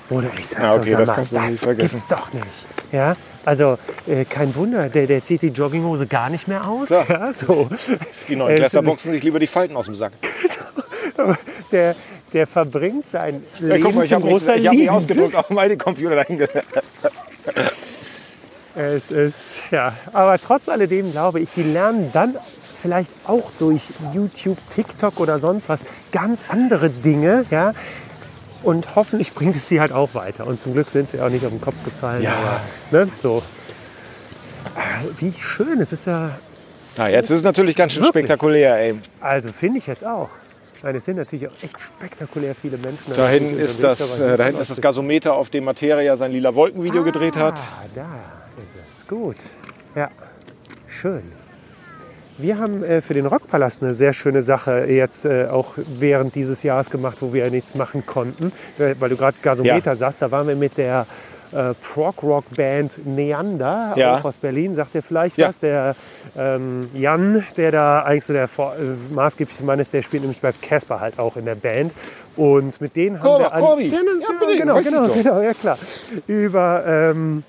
Wo 0.09 0.21
du 0.21 0.27
echt 0.27 0.51
sagst, 0.51 0.57
Mhm. 0.59 0.63
Ja, 0.63 0.75
okay, 0.75 0.91
sag 0.91 1.15
das 1.17 1.31
mal, 1.31 1.47
das 1.47 1.59
vergessen. 1.59 1.95
gibt's 1.97 2.07
doch 2.07 2.33
nicht. 2.33 2.45
Ja, 2.91 3.15
also 3.45 3.77
äh, 4.07 4.23
kein 4.25 4.55
Wunder, 4.55 4.87
der, 4.89 5.07
der 5.07 5.23
zieht 5.23 5.41
die 5.41 5.47
Jogginghose 5.47 6.05
gar 6.07 6.29
nicht 6.29 6.47
mehr 6.47 6.67
aus. 6.67 6.89
Ja. 6.89 7.05
Ja. 7.09 7.33
so. 7.33 7.69
Die 8.27 8.35
neuen 8.35 8.55
Klässler 8.55 8.83
boxen 8.83 9.11
sich 9.11 9.23
lieber 9.23 9.39
die 9.39 9.47
Falten 9.47 9.75
aus 9.75 9.85
dem 9.85 9.95
Sack. 9.95 10.13
der, 11.71 11.95
der 12.31 12.47
verbringt 12.47 13.09
sein 13.09 13.43
Ja, 13.59 13.67
Leben 13.67 13.83
guck 13.83 13.95
mal, 13.95 14.05
ich 14.05 14.13
habe 14.13 14.25
mich, 14.25 14.47
ich 14.47 14.67
hab 14.67 14.73
mich 14.75 14.89
ausgedruckt 14.89 15.35
auf 15.35 15.49
meine 15.49 15.75
Computer 15.77 16.15
dahin. 16.15 16.47
Es 18.75 19.11
ist, 19.11 19.53
ja, 19.69 19.93
aber 20.13 20.39
trotz 20.39 20.67
alledem 20.67 21.11
glaube 21.11 21.39
ich, 21.39 21.49
die 21.51 21.61
lernen 21.61 22.09
dann 22.11 22.35
vielleicht 22.83 23.11
auch 23.25 23.49
durch 23.59 23.81
YouTube, 24.13 24.57
TikTok 24.69 25.19
oder 25.19 25.39
sonst 25.39 25.69
was 25.69 25.85
ganz 26.11 26.41
andere 26.49 26.89
Dinge, 26.89 27.45
ja. 27.49 27.73
Und 28.61 28.95
hoffentlich 28.95 29.33
bringt 29.33 29.55
es 29.55 29.67
sie 29.67 29.79
halt 29.79 29.91
auch 29.93 30.13
weiter. 30.13 30.45
Und 30.45 30.59
zum 30.59 30.73
Glück 30.73 30.89
sind 30.89 31.09
sie 31.09 31.19
auch 31.21 31.29
nicht 31.29 31.45
auf 31.45 31.51
den 31.51 31.61
Kopf 31.61 31.81
gefallen. 31.83 32.21
Ja. 32.21 32.33
Aber, 32.91 33.05
ne, 33.05 33.11
so. 33.19 33.41
Ah, 34.75 35.01
Wie 35.19 35.33
schön, 35.39 35.79
es 35.81 35.93
ist 35.93 36.05
ja, 36.05 36.31
Na, 36.97 37.09
jetzt 37.09 37.29
ist 37.29 37.37
es 37.37 37.43
natürlich 37.43 37.75
ganz 37.75 37.93
schön 37.93 38.03
Wirklich? 38.03 38.25
spektakulär, 38.25 38.77
ey. 38.77 38.95
also 39.19 39.49
finde 39.51 39.79
ich 39.79 39.87
jetzt 39.87 40.05
auch. 40.05 40.29
Meine, 40.81 40.97
es 40.97 41.05
sind 41.05 41.15
natürlich 41.15 41.47
auch 41.47 41.53
echt 41.63 41.79
spektakulär 41.79 42.53
viele 42.55 42.77
Menschen. 42.77 43.13
Da 43.15 43.29
hinten 43.29 43.57
ist 43.57 43.81
das, 43.81 44.19
äh, 44.19 44.35
da 44.35 44.43
hinten 44.43 44.61
ist 44.61 44.69
das 44.69 44.81
Gasometer, 44.81 45.33
auf 45.33 45.49
dem 45.49 45.63
Materia 45.63 46.17
sein 46.17 46.33
lila 46.33 46.53
Wolkenvideo 46.55 47.05
gedreht 47.05 47.37
hat. 47.37 47.57
Ah, 47.57 47.85
da 47.95 48.05
ist 48.61 48.75
es. 48.85 49.07
Gut. 49.07 49.37
Ja, 49.95 50.09
schön. 50.87 51.23
Wir 52.37 52.57
haben 52.57 52.83
äh, 52.83 53.01
für 53.01 53.13
den 53.13 53.25
Rockpalast 53.25 53.83
eine 53.83 53.93
sehr 53.93 54.13
schöne 54.13 54.41
Sache 54.41 54.85
jetzt 54.89 55.25
äh, 55.25 55.45
auch 55.51 55.73
während 55.99 56.35
dieses 56.35 56.63
Jahres 56.63 56.89
gemacht, 56.89 57.17
wo 57.21 57.31
wir 57.33 57.45
ja 57.45 57.49
nichts 57.51 57.75
machen 57.75 58.05
konnten. 58.05 58.51
Äh, 58.79 58.95
weil 58.99 59.09
du 59.09 59.17
gerade 59.17 59.37
Gasometer 59.41 59.91
Ja. 59.91 59.95
sagst, 59.95 60.21
da 60.21 60.31
waren 60.31 60.47
wir 60.47 60.55
mit 60.55 60.77
der 60.77 61.05
äh, 61.51 61.73
Prog-Rock-Band 61.93 63.05
Neander, 63.05 63.93
Ja. 63.95 64.15
auch 64.17 64.25
aus 64.25 64.37
Berlin, 64.37 64.73
sagt 64.73 64.95
ihr 64.95 65.03
vielleicht 65.03 65.37
Ja. 65.37 65.49
was. 65.49 65.59
Der 65.59 65.95
ähm, 66.35 66.89
Jan, 66.95 67.43
der 67.57 67.71
da 67.71 68.01
eigentlich 68.01 68.25
so 68.25 68.33
der 68.33 68.47
vor, 68.47 68.73
äh, 68.73 69.13
maßgebliche 69.13 69.63
Mann 69.63 69.79
ist, 69.79 69.93
der 69.93 70.01
spielt 70.01 70.23
nämlich 70.23 70.41
bei 70.41 70.51
Casper 70.59 70.99
halt 70.99 71.19
auch 71.19 71.37
in 71.37 71.45
der 71.45 71.55
Band. 71.55 71.91
Und 72.35 72.81
mit 72.81 72.95
denen 72.95 73.17
haben 73.19 73.25
Corby, 73.27 73.43
wir... 73.43 73.53
an- 73.53 73.61
Corby. 73.61 73.85
Ja, 73.89 73.93
Ja, 73.93 74.57
genau, 74.59 74.81
genau, 74.81 75.07
doch. 75.07 75.13
genau, 75.13 75.41
ja 75.41 75.53
klar. 75.53 75.77
Über... 76.27 76.83
Ähm, 76.87 77.43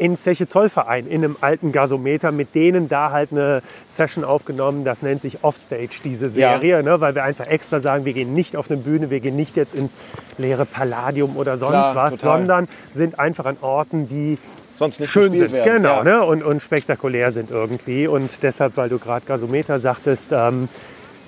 in 0.00 0.16
Zeche 0.16 0.46
Zollverein, 0.48 1.06
in 1.06 1.22
einem 1.22 1.36
alten 1.42 1.72
Gasometer, 1.72 2.32
mit 2.32 2.54
denen 2.54 2.88
da 2.88 3.12
halt 3.12 3.32
eine 3.32 3.62
Session 3.86 4.24
aufgenommen. 4.24 4.82
Das 4.82 5.02
nennt 5.02 5.20
sich 5.20 5.44
Offstage, 5.44 6.00
diese 6.02 6.30
Serie, 6.30 6.82
ne? 6.82 7.00
weil 7.00 7.14
wir 7.14 7.22
einfach 7.22 7.46
extra 7.46 7.80
sagen, 7.80 8.04
wir 8.06 8.14
gehen 8.14 8.34
nicht 8.34 8.56
auf 8.56 8.70
eine 8.70 8.80
Bühne, 8.80 9.10
wir 9.10 9.20
gehen 9.20 9.36
nicht 9.36 9.56
jetzt 9.56 9.74
ins 9.74 9.92
leere 10.38 10.64
Palladium 10.64 11.36
oder 11.36 11.56
sonst 11.58 11.70
Klar, 11.72 11.94
was, 11.94 12.16
total. 12.16 12.38
sondern 12.38 12.68
sind 12.92 13.18
einfach 13.18 13.44
an 13.44 13.58
Orten, 13.60 14.08
die 14.08 14.38
Sonst 14.76 14.98
nicht 15.00 15.10
schön 15.12 15.36
sind, 15.36 15.52
werden. 15.52 15.76
genau, 15.76 15.98
Ja. 15.98 16.02
ne? 16.04 16.24
und, 16.24 16.42
und 16.42 16.62
spektakulär 16.62 17.30
sind 17.32 17.50
irgendwie. 17.50 18.06
Und 18.08 18.42
deshalb, 18.42 18.78
weil 18.78 18.88
du 18.88 18.98
gerade 18.98 19.26
Gasometer 19.26 19.78
sagtest, 19.78 20.28
ähm, 20.32 20.70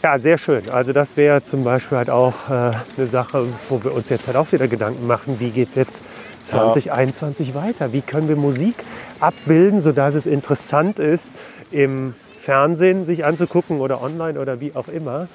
ja, 0.02 0.18
sehr 0.18 0.38
schön. 0.38 0.68
Also 0.70 0.92
das 0.94 1.16
wäre 1.18 1.42
zum 1.44 1.62
Beispiel 1.62 1.98
halt 1.98 2.10
auch 2.10 2.48
äh, 2.48 2.72
eine 2.96 3.06
Sache, 3.06 3.46
wo 3.68 3.84
wir 3.84 3.92
uns 3.94 4.08
jetzt 4.08 4.26
halt 4.26 4.36
auch 4.38 4.50
wieder 4.50 4.66
Gedanken 4.66 5.06
machen, 5.06 5.36
wie 5.38 5.50
geht 5.50 5.68
es 5.68 5.74
jetzt 5.74 6.02
2021 6.46 7.54
weiter? 7.54 7.92
Wie 7.92 8.00
können 8.00 8.28
wir 8.28 8.36
Musik 8.36 8.74
abbilden, 9.20 9.80
sodass 9.80 10.14
es 10.14 10.26
interessant 10.26 10.98
ist, 10.98 11.32
im 11.70 12.14
Fernsehen 12.38 13.06
sich 13.06 13.24
anzugucken 13.24 13.80
oder 13.80 14.02
online 14.02 14.38
oder 14.40 14.60
wie 14.60 14.72
auch 14.74 14.88
immer. 14.88 15.28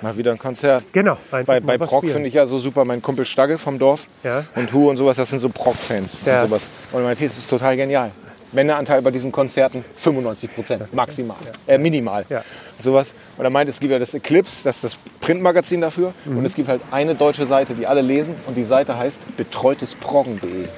Mal 0.00 0.16
wieder 0.16 0.32
ein 0.32 0.38
Konzert. 0.38 0.84
Genau. 0.92 1.16
Bei, 1.30 1.60
bei 1.60 1.78
Prog 1.78 2.04
finde 2.08 2.28
ich 2.28 2.34
ja 2.34 2.46
so 2.46 2.58
super, 2.58 2.84
mein 2.84 3.00
Kumpel 3.00 3.24
Stagge 3.24 3.58
vom 3.58 3.78
Dorf 3.78 4.06
Ja. 4.22 4.44
und 4.56 4.72
Hu 4.72 4.90
und 4.90 4.96
sowas, 4.96 5.16
das 5.16 5.30
sind 5.30 5.38
so 5.38 5.48
Prog-Fans 5.48 6.16
Ja. 6.26 6.42
und 6.42 6.48
sowas. 6.48 6.66
Und 6.92 7.02
mein 7.04 7.16
das 7.18 7.38
ist 7.38 7.48
total 7.48 7.76
genial. 7.76 8.10
Wendeanteil 8.54 9.02
bei 9.02 9.10
diesen 9.10 9.32
Konzerten 9.32 9.84
95 9.96 10.54
Prozent, 10.54 10.94
maximal, 10.94 11.36
äh, 11.66 11.78
minimal. 11.78 12.24
Ja. 12.28 12.42
Sowas. 12.78 13.14
Und 13.36 13.44
er 13.44 13.50
meint, 13.50 13.68
es 13.70 13.80
gibt 13.80 13.92
ja 13.92 13.98
das 13.98 14.14
Eclipse, 14.14 14.64
das 14.64 14.76
ist 14.76 14.84
das 14.84 14.96
Printmagazin 15.20 15.80
dafür. 15.80 16.12
Mhm. 16.24 16.38
Und 16.38 16.44
es 16.46 16.54
gibt 16.54 16.68
halt 16.68 16.82
eine 16.90 17.14
deutsche 17.14 17.46
Seite, 17.46 17.74
die 17.74 17.86
alle 17.86 18.00
lesen. 18.00 18.34
Und 18.46 18.56
die 18.56 18.64
Seite 18.64 18.96
heißt 18.96 19.18
betreutesproggen.de. 19.36 20.68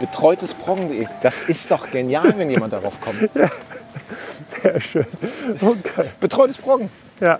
Betreutesproggen.de. 0.00 1.06
Das 1.22 1.40
ist 1.40 1.70
doch 1.70 1.90
genial, 1.90 2.34
wenn 2.36 2.50
jemand 2.50 2.72
darauf 2.72 3.00
kommt. 3.00 3.28
Sehr 4.62 4.80
schön. 4.80 5.06
Okay. 5.60 6.10
Betreutes 6.20 6.58
Proggen. 6.58 6.90
Ja. 7.20 7.38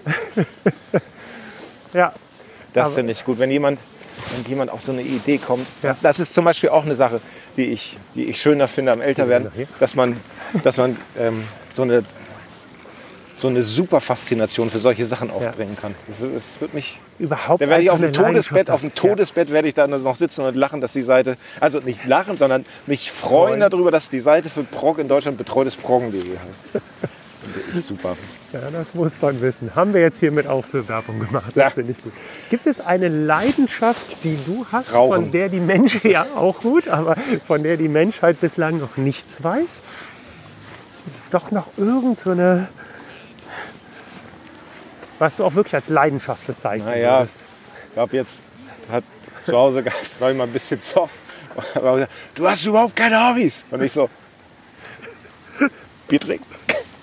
ja. 1.92 2.12
Das 2.74 2.94
finde 2.94 3.12
ich 3.12 3.24
gut. 3.24 3.38
Wenn 3.38 3.50
jemand, 3.50 3.78
wenn 4.34 4.44
jemand 4.48 4.70
auf 4.70 4.82
so 4.82 4.92
eine 4.92 5.02
Idee 5.02 5.38
kommt. 5.38 5.66
Ja. 5.82 5.90
Das, 5.90 6.00
das 6.00 6.20
ist 6.20 6.34
zum 6.34 6.44
Beispiel 6.44 6.70
auch 6.70 6.84
eine 6.84 6.94
Sache, 6.94 7.20
die 7.56 7.66
ich, 7.66 7.96
die 8.14 8.24
ich 8.24 8.40
schöner 8.40 8.68
finde 8.68 8.92
am 8.92 9.00
Älterwerden, 9.00 9.50
dass 9.80 9.94
man, 9.94 10.18
dass 10.64 10.76
man 10.76 10.96
ähm, 11.18 11.44
so, 11.70 11.82
eine, 11.82 12.04
so 13.36 13.48
eine 13.48 13.62
super 13.62 14.00
Faszination 14.00 14.70
für 14.70 14.78
solche 14.78 15.06
Sachen 15.06 15.30
aufbringen 15.30 15.76
kann. 15.80 15.94
Das, 16.06 16.18
das 16.18 16.60
wird 16.60 16.74
mich. 16.74 16.98
Überhaupt 17.18 17.60
Da 17.60 17.68
werde 17.68 17.82
ich 17.82 17.90
auf 17.90 18.00
dem 18.00 18.12
Todesbett, 18.12 18.70
auf 18.70 18.80
dem. 18.80 18.94
Todesbett 18.94 19.50
werde 19.50 19.68
ich 19.68 19.74
dann 19.74 19.90
noch 19.90 20.16
sitzen 20.16 20.42
und 20.42 20.54
lachen, 20.54 20.80
dass 20.80 20.92
die 20.92 21.02
Seite, 21.02 21.36
also 21.58 21.78
nicht 21.80 22.04
lachen, 22.04 22.36
sondern 22.36 22.64
mich 22.86 23.10
freuen 23.10 23.58
Freuen. 23.58 23.60
darüber, 23.60 23.90
dass 23.90 24.08
die 24.08 24.20
Seite 24.20 24.50
für 24.50 24.62
Prog 24.62 24.98
in 24.98 25.08
Deutschland 25.08 25.36
betreutes 25.36 25.74
Proggen.de 25.74 26.20
heißt. 26.20 26.84
Super. 27.80 28.16
Ja, 28.52 28.60
das 28.70 28.94
muss 28.94 29.20
man 29.20 29.40
wissen. 29.40 29.74
Haben 29.74 29.92
wir 29.94 30.00
jetzt 30.00 30.18
hiermit 30.20 30.46
auch 30.46 30.64
für 30.64 30.88
Werbung 30.88 31.18
gemacht. 31.20 31.46
Das 31.48 31.56
Ja. 31.56 31.70
finde 31.70 31.92
ich 31.92 32.02
gut. 32.02 32.12
Gibt 32.50 32.66
es 32.66 32.80
eine 32.80 33.08
Leidenschaft, 33.08 34.24
die 34.24 34.38
du 34.46 34.66
hast, 34.72 34.92
Rauchen. 34.92 35.22
von 35.24 35.32
der 35.32 35.48
die 35.48 35.60
Menschheit, 35.60 36.04
ja 36.12 36.26
auch 36.34 36.60
gut, 36.60 36.88
aber 36.88 37.16
von 37.46 37.62
der 37.62 37.76
die 37.76 37.88
Menschheit 37.88 38.40
bislang 38.40 38.78
noch 38.78 38.96
nichts 38.96 39.42
weiß? 39.42 39.80
Ist 41.10 41.24
doch 41.30 41.50
noch 41.50 41.66
irgend 41.76 42.20
so 42.20 42.30
eine, 42.30 42.68
was 45.18 45.36
du 45.36 45.44
auch 45.44 45.54
wirklich 45.54 45.74
als 45.74 45.88
Leidenschaft 45.88 46.46
bezeichnen 46.46 46.86
Naja, 46.86 47.18
würdest. 47.20 47.36
ich 47.88 47.94
glaube 47.94 48.16
jetzt 48.16 48.42
hat 48.90 49.04
zu 49.44 49.56
Hause 49.56 49.84
war 50.18 50.30
ich 50.30 50.36
mal 50.36 50.44
ein 50.44 50.52
bisschen 50.52 50.78
gesagt, 50.80 51.10
du 52.34 52.48
hast 52.48 52.64
überhaupt 52.66 52.94
keine 52.94 53.28
Hobbys. 53.28 53.64
Und 53.70 53.82
ich 53.82 53.92
so, 53.92 54.08
Bier 56.08 56.20
trinken. 56.20 56.44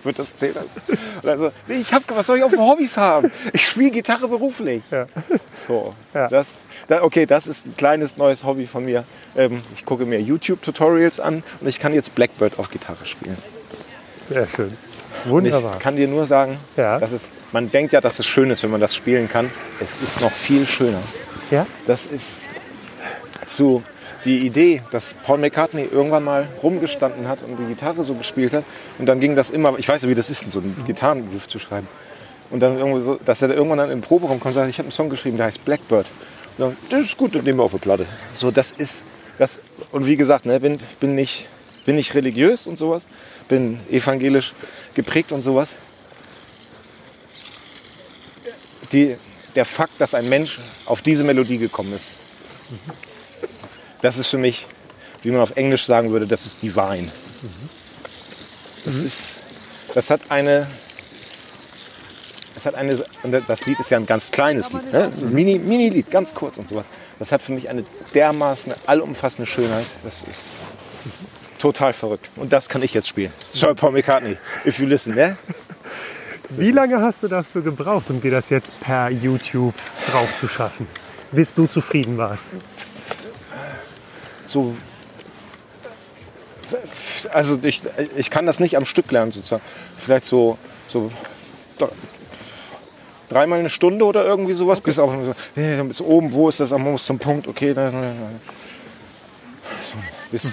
Wird 0.05 0.19
das 0.19 0.35
zählen? 0.35 0.55
Und 1.23 1.29
also, 1.29 1.51
nee, 1.67 1.75
ich 1.81 1.91
hab, 1.91 2.03
was 2.15 2.27
soll 2.27 2.37
ich 2.37 2.43
auch 2.43 2.49
für 2.49 2.59
Hobbys 2.59 2.95
haben? 2.95 3.31
Ich 3.53 3.65
spiele 3.65 3.91
Gitarre 3.91 4.27
beruflich. 4.27 4.83
Ja. 4.91 5.07
So, 5.67 5.93
Ja. 6.13 6.27
das, 6.27 6.59
da, 6.87 7.01
okay, 7.01 7.25
das 7.25 7.47
ist 7.47 7.65
ein 7.65 7.75
kleines 7.75 8.15
neues 8.17 8.43
Hobby 8.43 8.67
von 8.67 8.85
mir. 8.85 9.03
Ähm, 9.35 9.61
ich 9.75 9.83
gucke 9.83 10.05
mir 10.05 10.21
YouTube-Tutorials 10.21 11.19
an 11.19 11.43
und 11.59 11.67
ich 11.67 11.79
kann 11.79 11.93
jetzt 11.93 12.13
Blackbird 12.15 12.59
auf 12.59 12.69
Gitarre 12.69 13.05
spielen. 13.05 13.37
Sehr 14.29 14.47
schön. 14.47 14.77
Und 15.25 15.31
Wunderbar. 15.31 15.73
ich 15.77 15.79
kann 15.79 15.95
dir 15.95 16.07
nur 16.07 16.27
sagen, 16.27 16.57
Ja. 16.77 16.99
dass 16.99 17.11
es, 17.11 17.27
man 17.51 17.71
denkt 17.71 17.93
ja, 17.93 18.01
dass 18.01 18.19
es 18.19 18.25
schön 18.27 18.51
ist, 18.51 18.61
wenn 18.63 18.69
man 18.71 18.81
das 18.81 18.93
spielen 18.95 19.27
kann. 19.27 19.49
Es 19.79 20.01
ist 20.01 20.21
noch 20.21 20.31
viel 20.31 20.67
schöner. 20.67 21.01
Ja? 21.51 21.65
Das 21.87 22.05
ist 22.05 22.39
so 23.47 23.81
die 24.25 24.39
Idee, 24.39 24.81
dass 24.91 25.13
Paul 25.23 25.37
McCartney 25.37 25.87
irgendwann 25.91 26.23
mal 26.23 26.47
rumgestanden 26.61 27.27
hat 27.27 27.39
und 27.43 27.57
die 27.57 27.65
Gitarre 27.65 28.03
so 28.03 28.15
gespielt 28.15 28.53
hat. 28.53 28.63
Und 28.97 29.05
dann 29.05 29.19
ging 29.19 29.35
das 29.35 29.49
immer, 29.51 29.77
ich 29.77 29.87
weiß 29.87 30.01
ja, 30.03 30.09
wie 30.09 30.15
das 30.15 30.29
ist, 30.29 30.51
so 30.51 30.59
einen 30.59 30.83
Gitarrenriff 30.85 31.47
zu 31.47 31.59
schreiben. 31.59 31.87
Und 32.49 32.59
dann 32.59 32.77
irgendwie 32.77 33.01
so, 33.01 33.19
dass 33.23 33.41
er 33.41 33.51
irgendwann 33.51 33.77
dann 33.77 33.91
im 33.91 34.01
Proberaum 34.01 34.39
kommt 34.39 34.55
und 34.55 34.61
sagt, 34.61 34.69
ich 34.69 34.77
habe 34.77 34.87
einen 34.87 34.91
Song 34.91 35.09
geschrieben, 35.09 35.37
der 35.37 35.47
heißt 35.47 35.63
Blackbird. 35.63 36.07
Und 36.57 36.65
dann, 36.65 36.77
das 36.89 37.09
ist 37.09 37.17
gut, 37.17 37.35
den 37.35 37.43
nehmen 37.43 37.59
wir 37.59 37.63
auf 37.63 37.71
die 37.71 37.77
Platte. 37.77 38.05
So, 38.33 38.51
das 38.51 38.71
ist, 38.71 39.03
das, 39.37 39.59
und 39.91 40.05
wie 40.05 40.15
gesagt, 40.15 40.45
ne, 40.45 40.59
bin, 40.59 40.79
bin, 40.99 41.15
nicht, 41.15 41.47
bin 41.85 41.95
nicht 41.95 42.13
religiös 42.13 42.67
und 42.67 42.77
sowas, 42.77 43.03
bin 43.47 43.79
evangelisch 43.91 44.53
geprägt 44.93 45.31
und 45.31 45.41
sowas. 45.41 45.69
Die, 48.91 49.17
der 49.55 49.65
Fakt, 49.65 49.99
dass 49.99 50.13
ein 50.13 50.29
Mensch 50.29 50.59
auf 50.85 51.01
diese 51.01 51.23
Melodie 51.23 51.57
gekommen 51.57 51.93
ist, 51.93 52.11
das 54.05 54.19
ist 54.19 54.27
für 54.27 54.37
mich, 54.37 54.67
wie 55.23 55.31
man 55.31 55.41
auf 55.41 55.57
Englisch 55.57 55.85
sagen 55.85 56.11
würde, 56.11 56.27
das 56.27 56.45
ist 56.45 56.61
divine. 56.61 57.09
Das 58.85 58.95
ist, 58.95 59.37
das 59.95 60.11
hat 60.11 60.21
eine, 60.29 60.67
das 62.53 62.67
hat 62.67 62.75
eine, 62.75 63.03
das 63.47 63.65
Lied 63.65 63.79
ist 63.79 63.89
ja 63.89 63.97
ein 63.97 64.05
ganz 64.05 64.29
kleines 64.29 64.71
Lied, 64.71 64.93
ne? 64.93 65.11
Ein 65.17 65.33
Mini, 65.33 65.57
Mini-Lied, 65.57 66.11
ganz 66.11 66.35
kurz 66.35 66.57
und 66.57 66.69
sowas. 66.69 66.85
Das 67.17 67.31
hat 67.31 67.41
für 67.41 67.53
mich 67.53 67.67
eine 67.67 67.83
dermaßen 68.13 68.73
allumfassende 68.85 69.49
Schönheit. 69.49 69.85
Das 70.03 70.21
ist 70.21 70.49
total 71.57 71.93
verrückt. 71.93 72.29
Und 72.35 72.53
das 72.53 72.69
kann 72.69 72.83
ich 72.83 72.93
jetzt 72.93 73.07
spielen. 73.07 73.31
Sir 73.51 73.73
Paul 73.73 73.93
McCartney, 73.93 74.37
if 74.65 74.77
you 74.79 74.85
listen, 74.85 75.15
ne? 75.15 75.35
Wie 76.49 76.71
lange 76.71 77.01
hast 77.01 77.23
du 77.23 77.27
dafür 77.27 77.63
gebraucht, 77.63 78.05
um 78.09 78.21
dir 78.21 78.29
das 78.29 78.51
jetzt 78.51 78.79
per 78.81 79.09
YouTube 79.09 79.73
drauf 80.11 80.35
zu 80.37 80.47
schaffen? 80.47 80.85
Bis 81.31 81.55
du 81.55 81.65
zufrieden 81.65 82.17
warst. 82.19 82.43
So. 84.47 84.75
Also 87.31 87.59
ich, 87.61 87.81
ich 88.15 88.29
kann 88.31 88.45
das 88.45 88.59
nicht 88.59 88.75
am 88.77 88.85
Stück 88.85 89.11
lernen 89.11 89.31
sozusagen. 89.31 89.61
Vielleicht 89.97 90.25
so, 90.25 90.57
so 90.87 91.11
dr- 91.77 91.91
dreimal 93.29 93.59
eine 93.59 93.69
Stunde 93.69 94.03
oder 94.05 94.25
irgendwie 94.25 94.53
sowas. 94.53 94.81
Bis 94.81 94.97
auf 94.97 95.11
bis 95.55 96.01
oben, 96.01 96.33
wo 96.33 96.49
ist 96.49 96.59
das? 96.59 96.71
Man 96.71 96.81
muss 96.83 97.05
zum 97.05 97.19
Punkt, 97.19 97.47
okay. 97.47 97.73
da- 97.73 97.91
da- 97.91 98.01
da. 98.01 98.07
So, 99.91 99.97
bis, 100.31 100.43
so, 100.43 100.51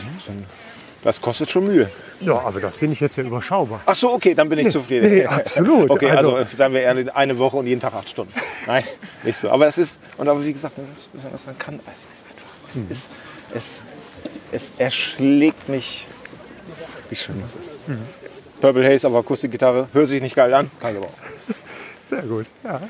das 1.02 1.20
kostet 1.20 1.51
schon 1.51 1.64
Mühe. 1.64 1.90
Ja, 2.20 2.39
aber 2.40 2.60
das 2.60 2.78
finde 2.78 2.93
ich 2.93 3.01
jetzt 3.01 3.16
ja 3.16 3.24
überschaubar. 3.24 3.81
Ach 3.86 3.94
so, 3.97 4.12
okay, 4.12 4.35
dann 4.35 4.48
bin 4.51 4.59
ich 4.59 4.70
zufrieden. 4.70 5.10
nee, 5.14 5.24
absolut. 5.27 5.90
Okay, 5.90 6.10
also, 6.10 6.35
Also- 6.36 6.56
sagen 6.56 6.74
wir 6.74 6.82
eher 6.82 7.16
eine 7.16 7.39
Woche 7.39 7.56
und 7.56 7.66
jeden 7.66 7.81
Tag 7.81 7.94
acht 7.94 8.09
Stunden. 8.10 8.32
Nein, 8.66 8.85
nicht 9.24 9.39
so. 9.39 9.51
Aber 9.51 9.66
es 9.66 9.78
ist, 9.78 9.98
und 10.19 10.28
aber 10.28 10.44
wie 10.44 10.52
gesagt, 10.52 10.77
man 10.77 10.86
kann, 11.59 11.81
es 11.93 12.01
ist 12.02 12.24
einfach, 12.28 12.85
es, 12.90 12.98
ist, 12.98 13.09
es, 13.54 13.80
es 14.52 14.70
erschlägt 14.78 15.68
mich 15.68 16.06
wie 17.10 17.16
schön 17.16 17.42
das 17.42 17.50
ist. 17.66 17.88
Mhm. 17.88 17.98
Purple 18.60 18.88
Haze 18.88 19.06
auf 19.08 19.14
Akustikgitarre, 19.14 19.88
hört 19.92 20.08
sich 20.08 20.22
nicht 20.22 20.34
geil 20.36 20.52
an, 20.54 20.70
kann 20.80 20.92
ich 20.92 20.96
aber 20.98 21.06
auch. 21.06 21.12
Sehr 22.10 22.22
gut, 22.22 22.46
ja. 22.64 22.80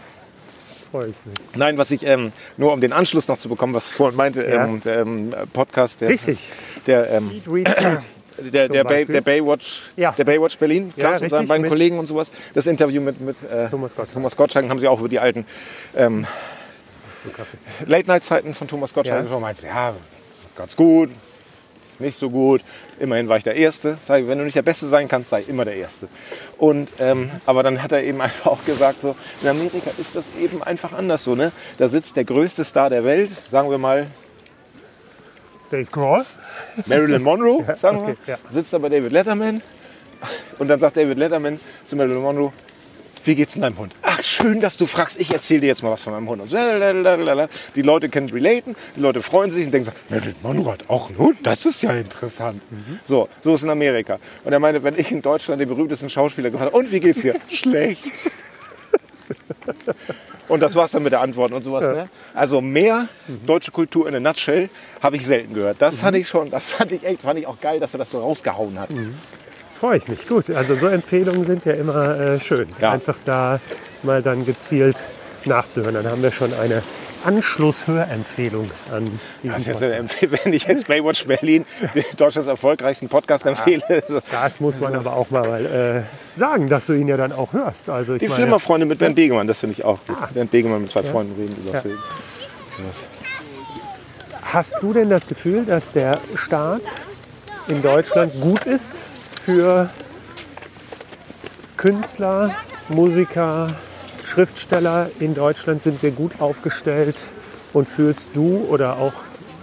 Freue 0.91 1.09
ich 1.09 1.17
mich. 1.25 1.35
Nein, 1.57 1.79
was 1.79 1.91
ich, 1.91 2.07
ähm, 2.07 2.31
nur 2.57 2.73
um 2.73 2.81
den 2.81 2.93
Anschluss 2.93 3.27
noch 3.27 3.39
zu 3.39 3.49
bekommen, 3.49 3.73
was 3.75 3.89
vorhin 3.89 4.17
meinte, 4.17 4.45
Ja. 4.45 4.65
ähm, 4.65 4.81
der 4.83 5.01
ähm, 5.01 5.35
Podcast, 5.53 6.01
der, 6.03 6.11
Richtig. 6.11 6.39
der, 6.87 7.11
ähm, 7.11 7.43
der, 7.47 8.03
Zum 8.67 8.73
der, 8.73 8.85
Bay, 8.85 9.05
der 9.05 9.21
Baywatch, 9.21 9.83
Ja. 9.97 10.13
der 10.13 10.25
Baywatch 10.25 10.57
Berlin, 10.59 10.93
Ja, 10.97 11.09
Klaas 11.09 11.23
und 11.23 11.31
seinen 11.31 11.49
beiden 11.49 11.63
mit- 11.63 11.71
Kollegen 11.71 11.99
und 11.99 12.07
sowas. 12.07 12.31
Das 12.55 12.67
Interview 12.67 13.01
mit, 13.03 13.21
mit 13.21 13.37
äh, 13.51 13.69
Thomas 13.69 13.95
Gottschalk. 13.95 14.13
Thomas 14.15 14.37
Gottschalk 14.37 14.69
haben 14.69 14.79
sie 14.79 14.89
auch 14.89 15.01
über 15.01 15.09
die 15.09 15.19
alten 15.19 15.47
ähm, 15.97 16.27
Late-Night-Zeiten 17.87 18.55
von 18.55 18.69
Thomas 18.69 18.93
Gottschalk 18.95 19.19
Ja. 19.19 19.23
gesprochen. 19.39 19.67
Ja, 19.67 19.95
ganz 20.57 20.77
gut, 20.77 21.11
nicht 21.99 22.19
so 22.19 22.31
gut. 22.31 22.63
Immerhin 22.99 23.29
war 23.29 23.37
ich 23.37 23.45
der 23.45 23.57
Erste. 23.57 23.97
Ich, 24.03 24.09
wenn 24.09 24.39
du 24.39 24.45
nicht 24.45 24.57
der 24.57 24.63
Beste 24.63 24.87
sein 24.87 25.09
kannst, 25.09 25.31
sei 25.31 25.43
immer 25.43 25.65
der 25.65 25.77
Erste. 25.77 26.09
Und, 26.59 26.93
ähm, 26.99 27.31
aber 27.47 27.63
dann 27.63 27.83
hat 27.83 27.93
er 27.93 28.03
eben 28.03 28.21
einfach 28.21 28.47
auch 28.47 28.65
gesagt, 28.65 29.01
so, 29.01 29.17
in 29.41 29.49
Amerika 29.49 29.91
ist 29.99 30.15
das 30.15 30.25
eben 30.41 30.63
einfach 30.63 30.93
anders 30.93 31.25
so. 31.25 31.35
Ne? 31.35 31.53
Da 31.79 31.89
sitzt 31.89 32.17
der 32.17 32.25
größte 32.25 32.65
Star 32.65 32.91
der 32.91 33.05
Welt, 33.05 33.31
sagen 33.51 33.71
wir 33.71 33.79
mal 33.79 34.07
Dave 35.71 35.91
Grohl. 35.91 36.25
Marilyn 36.87 37.23
Monroe, 37.23 37.65
sagen 37.81 37.99
wir 37.99 38.03
okay, 38.03 38.17
mal, 38.27 38.33
ja. 38.33 38.39
sitzt 38.51 38.73
da 38.75 38.79
bei 38.79 38.91
David 38.91 39.11
Letterman. 39.11 39.63
Und 40.59 40.69
dann 40.69 40.79
sagt 40.79 40.97
David 40.97 41.19
Letterman 41.19 41.59
zu 41.87 41.97
Marilyn 41.97 42.23
Monroe, 42.23 42.53
wie 43.25 43.35
geht's 43.35 43.57
in 43.57 43.63
deinem 43.63 43.79
Hund? 43.79 43.95
Ach, 44.03 44.23
schön, 44.23 44.61
dass 44.61 44.77
du 44.77 44.87
fragst. 44.87 45.21
Ich 45.21 45.33
erzähle 45.33 45.61
dir 45.61 45.67
jetzt 45.69 45.83
mal 45.83 45.91
was 45.91 46.03
von 46.03 46.13
meinem 46.13 46.29
Hund. 46.29 46.43
Und 46.43 46.49
so, 46.49 46.57
lalalala. 46.57 47.49
die 47.75 47.83
Leute 47.83 48.09
können 48.09 48.29
relaten, 48.29 48.75
die 48.97 49.01
Leute 49.01 49.23
freuen 49.23 49.51
sich 49.51 49.67
und 49.67 49.73
denken 49.73 49.91
so, 50.11 50.71
hat 50.71 50.89
auch 50.89 51.09
einen 51.09 51.19
Hund? 51.19 51.39
Das 51.43 51.67
ist 51.67 51.83
ja 51.83 51.93
interessant. 51.93 52.63
So, 53.05 53.29
so 53.41 53.55
ist 53.55 53.63
in 53.63 53.71
Amerika. 53.71 54.19
Und 54.45 54.53
er 54.53 54.59
meinte, 54.59 54.83
wenn 54.83 54.99
ich 54.99 55.11
in 55.11 55.23
Deutschland 55.23 55.61
den 55.61 55.69
berühmtesten 55.69 56.11
Schauspieler 56.11 56.51
gefragt 56.51 56.73
habe, 56.73 56.83
und 56.83 56.93
wie 56.93 57.01
geht's 57.01 57.23
dir? 57.23 57.35
Schlecht. 57.51 58.01
Und 60.49 60.61
das 60.61 60.75
war's 60.75 60.91
dann 60.91 61.03
mit 61.03 61.13
der 61.13 61.21
Antwort 61.21 61.53
und 61.53 61.63
sowas. 61.63 61.83
Ne? 61.83 62.09
Also 62.35 62.61
mehr 62.61 63.09
deutsche 63.47 63.71
Kultur 63.71 64.09
in 64.09 64.15
a 64.15 64.21
nutshell 64.21 64.69
habe 65.01 65.17
ich 65.17 65.25
selten 65.25 65.55
gehört. 65.55 65.81
Das 65.81 66.01
fand 66.01 66.17
ich 66.17 66.29
schon, 66.29 66.51
das 66.51 66.73
fand 66.73 66.93
ich 66.93 67.05
echt, 67.05 67.23
fand 67.23 67.39
ich 67.39 67.47
auch 67.47 67.61
geil, 67.61 67.81
dass 67.81 67.95
er 67.95 67.99
das 67.99 68.11
so 68.11 68.21
rausgehauen 68.21 68.79
hat. 68.79 68.91
Freue 69.83 69.97
ich 69.99 70.07
mich. 70.07 70.29
Gut, 70.29 70.49
also 70.49 70.77
so 70.77 70.87
Empfehlungen 70.87 71.45
sind 71.45 71.65
ja 71.65 71.73
immer 71.73 72.17
äh, 72.17 72.39
schön. 72.41 72.69
Ja. 72.81 72.93
Einfach 72.93 73.17
da 73.25 73.59
mal 74.05 74.23
dann 74.23 74.47
gezielt 74.47 74.95
nachzuhören. 75.45 75.95
Dann 75.95 76.07
haben 76.07 76.23
wir 76.23 76.31
schon 76.31 76.55
eine 76.55 76.83
Anschlusshörempfehlung 77.25 78.71
an 78.93 79.19
Das 79.43 79.67
ist 79.67 79.81
diesen 79.81 80.07
Podcast. 80.07 80.23
äh, 80.23 80.45
wenn 80.45 80.53
ich 80.53 80.69
jetzt 80.69 80.87
Baywatch 80.87 81.27
Berlin, 81.27 81.67
Deutschlands 82.17 82.47
erfolgreichsten 82.47 83.09
Podcast 83.09 83.45
empfehle. 83.45 83.83
Das 84.31 84.61
muss 84.61 84.79
man 84.79 84.95
aber 84.95 85.17
auch 85.17 85.31
mal 85.31 85.67
äh, 85.67 86.39
sagen, 86.39 86.69
dass 86.69 86.87
du 86.87 86.93
ihn 86.93 87.09
ja 87.09 87.17
dann 87.17 87.33
auch 87.33 87.53
hörst. 87.53 87.89
Also 87.89 88.15
ich 88.15 88.21
Die 88.21 88.29
meine, 88.29 88.37
Flimmerfreunde 88.37 88.87
mit 88.87 89.01
Bernd 89.01 89.17
Begemann, 89.17 89.49
das 89.49 89.59
finde 89.59 89.73
ich 89.73 89.85
auch 89.85 89.99
gut. 90.07 90.17
Bernd 90.33 90.53
Begemann 90.53 90.83
mit 90.83 90.93
zwei 90.93 91.03
Freunden 91.03 91.35
reden 91.41 91.57
über 91.61 91.75
Ja. 91.75 91.81
Film. 91.81 91.99
Hast 94.43 94.77
du 94.81 94.93
denn 94.93 95.11
das 95.11 95.27
Gefühl, 95.27 95.65
dass 95.65 95.91
der 95.91 96.19
Staat 96.37 96.83
in 97.67 97.83
Deutschland 97.83 98.33
gut 98.41 98.65
ist 98.65 98.93
für 99.45 99.91
Künstler, 101.77 102.55
Musiker, 102.89 103.75
Schriftsteller 104.25 105.11
in 105.19 105.35
Deutschland? 105.35 105.83
Sind 105.83 106.03
wir 106.03 106.13
gut 106.13 106.41
aufgestellt? 106.41 107.17
Und 107.73 107.89
fühlst 107.89 108.29
du 108.35 108.67
oder 108.69 108.99
auch 108.99 109.15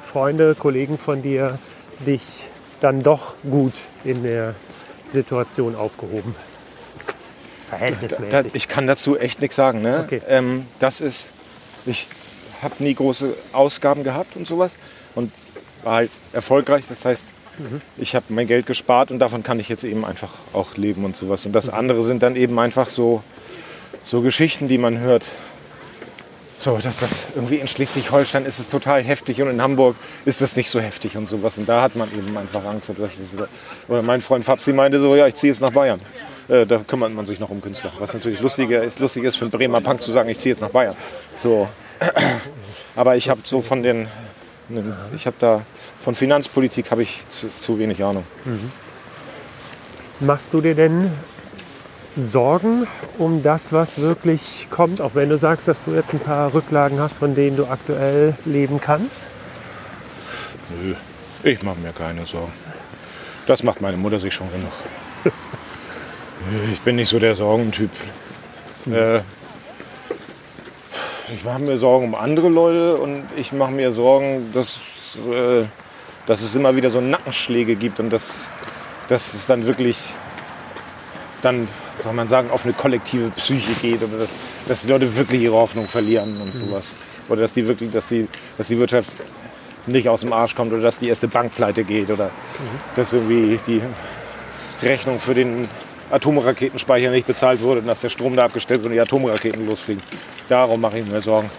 Freunde, 0.05 0.55
Kollegen 0.55 0.97
von 0.97 1.21
dir 1.21 1.59
dich 2.05 2.47
dann 2.81 3.03
doch 3.03 3.35
gut 3.43 3.73
in 4.03 4.23
der 4.23 4.55
Situation 5.13 5.75
aufgehoben? 5.75 6.35
Da, 7.69 7.77
Verhältnismäßig. 7.77 8.55
ich 8.55 8.67
kann 8.67 8.87
dazu 8.87 9.17
echt 9.17 9.41
nichts 9.41 9.55
sagen. 9.55 9.81
Ne? 9.81 10.03
Okay. 10.05 10.21
Ähm, 10.27 10.65
das 10.79 11.01
ist, 11.01 11.29
ich 11.85 12.07
habe 12.61 12.75
nie 12.79 12.95
große 12.95 13.33
Ausgaben 13.53 14.03
gehabt 14.03 14.35
und 14.35 14.47
sowas 14.47 14.71
und 15.15 15.31
war 15.83 15.93
halt 15.93 16.11
erfolgreich. 16.33 16.83
Das 16.89 17.05
heißt, 17.05 17.23
Mhm. 17.59 17.81
ich 17.97 18.15
habe 18.15 18.25
mein 18.29 18.47
Geld 18.47 18.65
gespart 18.65 19.11
und 19.11 19.19
davon 19.19 19.43
kann 19.43 19.59
ich 19.59 19.69
jetzt 19.69 19.83
eben 19.83 20.05
einfach 20.05 20.31
auch 20.53 20.75
leben 20.77 21.05
und 21.05 21.15
sowas. 21.15 21.45
Und 21.45 21.51
Mhm. 21.51 21.53
das 21.53 21.69
andere 21.69 22.03
sind 22.03 22.23
dann 22.23 22.35
eben 22.35 22.57
einfach 22.57 22.89
so, 22.89 23.21
so 24.03 24.21
Geschichten, 24.21 24.67
die 24.67 24.77
man 24.77 24.99
hört. 24.99 25.23
So, 26.61 26.77
dass 26.77 26.99
das 26.99 27.09
irgendwie 27.35 27.55
in 27.55 27.67
Schleswig-Holstein 27.69 28.45
ist 28.45 28.59
es 28.59 28.67
total 28.67 29.01
heftig 29.01 29.41
und 29.41 29.49
in 29.49 29.61
Hamburg 29.61 29.95
ist 30.25 30.41
es 30.41 30.57
nicht 30.57 30.69
so 30.69 30.81
heftig 30.81 31.15
und 31.15 31.25
sowas. 31.27 31.57
Und 31.57 31.69
da 31.69 31.81
hat 31.81 31.95
man 31.95 32.09
eben 32.11 32.35
einfach 32.37 32.65
Angst. 32.65 32.89
Das 32.89 33.11
oder 33.87 34.01
mein 34.01 34.21
Freund 34.21 34.43
Fabsi 34.43 34.73
meinte 34.73 34.99
so, 34.99 35.15
ja, 35.15 35.25
ich 35.27 35.35
ziehe 35.35 35.53
jetzt 35.53 35.61
nach 35.61 35.71
Bayern. 35.71 36.01
Äh, 36.49 36.65
da 36.65 36.79
kümmert 36.79 37.13
man 37.13 37.25
sich 37.25 37.39
noch 37.39 37.49
um 37.49 37.61
Künstler. 37.61 37.91
Was 37.99 38.13
natürlich 38.13 38.41
lustiger 38.41 38.83
ist, 38.83 38.99
lustig 38.99 39.23
ist 39.23 39.37
für 39.37 39.45
einen 39.45 39.51
Bremer 39.51 39.79
Punk 39.79 40.01
zu 40.01 40.11
sagen, 40.11 40.27
ich 40.27 40.37
ziehe 40.39 40.51
jetzt 40.51 40.59
nach 40.61 40.69
Bayern. 40.69 40.95
So. 41.41 41.69
Aber 42.95 43.15
ich 43.15 43.29
habe 43.29 43.39
so 43.43 43.61
von 43.61 43.81
den, 43.81 44.07
ich 45.15 45.25
habe 45.25 45.35
da, 45.39 45.61
von 46.03 46.15
Finanzpolitik 46.15 46.91
habe 46.91 47.03
ich 47.03 47.27
zu, 47.29 47.49
zu 47.57 47.79
wenig 47.79 48.03
Ahnung. 48.03 48.23
Machst 50.19 50.53
du 50.53 50.61
dir 50.61 50.75
denn 50.75 51.11
Sorgen 52.15 52.87
um 53.17 53.43
das, 53.43 53.71
was 53.71 53.99
wirklich 53.99 54.67
kommt, 54.69 55.01
auch 55.01 55.15
wenn 55.15 55.29
du 55.29 55.37
sagst, 55.37 55.67
dass 55.67 55.81
du 55.83 55.91
jetzt 55.91 56.13
ein 56.13 56.19
paar 56.19 56.53
Rücklagen 56.53 56.99
hast, 56.99 57.17
von 57.17 57.35
denen 57.35 57.55
du 57.55 57.65
aktuell 57.67 58.35
leben 58.45 58.81
kannst? 58.81 59.27
Nö, 60.69 60.95
ich 61.43 61.63
mache 61.63 61.79
mir 61.79 61.91
keine 61.91 62.25
Sorgen. 62.25 62.53
Das 63.47 63.63
macht 63.63 63.81
meine 63.81 63.97
Mutter 63.97 64.19
sich 64.19 64.33
schon 64.33 64.51
genug. 64.51 64.71
Ich 66.71 66.79
bin 66.79 66.95
nicht 66.95 67.09
so 67.09 67.19
der 67.19 67.35
Sorgentyp. 67.35 67.91
Äh, 68.89 69.19
ich 71.33 71.43
mache 71.43 71.59
mir 71.59 71.77
Sorgen 71.77 72.05
um 72.05 72.15
andere 72.15 72.49
Leute 72.49 72.97
und 72.97 73.23
ich 73.35 73.51
mache 73.51 73.71
mir 73.71 73.91
Sorgen, 73.91 74.51
dass, 74.53 75.17
äh, 75.31 75.63
dass 76.25 76.41
es 76.41 76.55
immer 76.55 76.75
wieder 76.75 76.89
so 76.89 77.01
Nackenschläge 77.01 77.75
gibt 77.75 77.99
und 77.99 78.09
dass, 78.09 78.43
dass 79.07 79.33
es 79.33 79.45
dann 79.45 79.65
wirklich 79.65 79.97
dann, 81.41 81.67
soll 81.99 82.13
man 82.13 82.27
sagen, 82.27 82.51
auf 82.51 82.65
eine 82.65 82.73
kollektive 82.73 83.29
Psyche 83.31 83.73
geht 83.81 84.03
oder 84.03 84.19
dass, 84.19 84.29
dass 84.67 84.81
die 84.81 84.87
Leute 84.89 85.15
wirklich 85.15 85.41
ihre 85.41 85.55
Hoffnung 85.55 85.87
verlieren 85.87 86.37
und 86.41 86.53
sowas. 86.53 86.85
Oder 87.29 87.41
dass 87.41 87.53
die 87.53 87.67
wirklich, 87.67 87.91
dass 87.91 88.07
die, 88.07 88.27
dass 88.57 88.67
die 88.67 88.79
Wirtschaft 88.79 89.11
nicht 89.87 90.09
aus 90.09 90.21
dem 90.21 90.33
Arsch 90.33 90.55
kommt 90.55 90.73
oder 90.73 90.81
dass 90.81 90.99
die 90.99 91.07
erste 91.07 91.27
Bank 91.27 91.55
pleite 91.55 91.83
geht 91.83 92.09
oder 92.09 92.29
dass 92.95 93.13
irgendwie 93.13 93.59
die 93.65 93.81
Rechnung 94.81 95.19
für 95.19 95.33
den 95.33 95.67
Atomraketenspeicher 96.11 97.11
nicht 97.11 97.27
bezahlt 97.27 97.61
wurde 97.61 97.81
und 97.81 97.87
dass 97.87 98.01
der 98.01 98.09
Strom 98.09 98.35
da 98.35 98.45
abgestellt 98.45 98.81
wird 98.81 98.87
und 98.87 98.93
die 98.93 98.99
Atomraketen 98.99 99.65
losfliegen. 99.65 100.03
Darum 100.47 100.81
mache 100.81 100.99
ich 100.99 101.05
mir 101.05 101.21
Sorgen. 101.21 101.49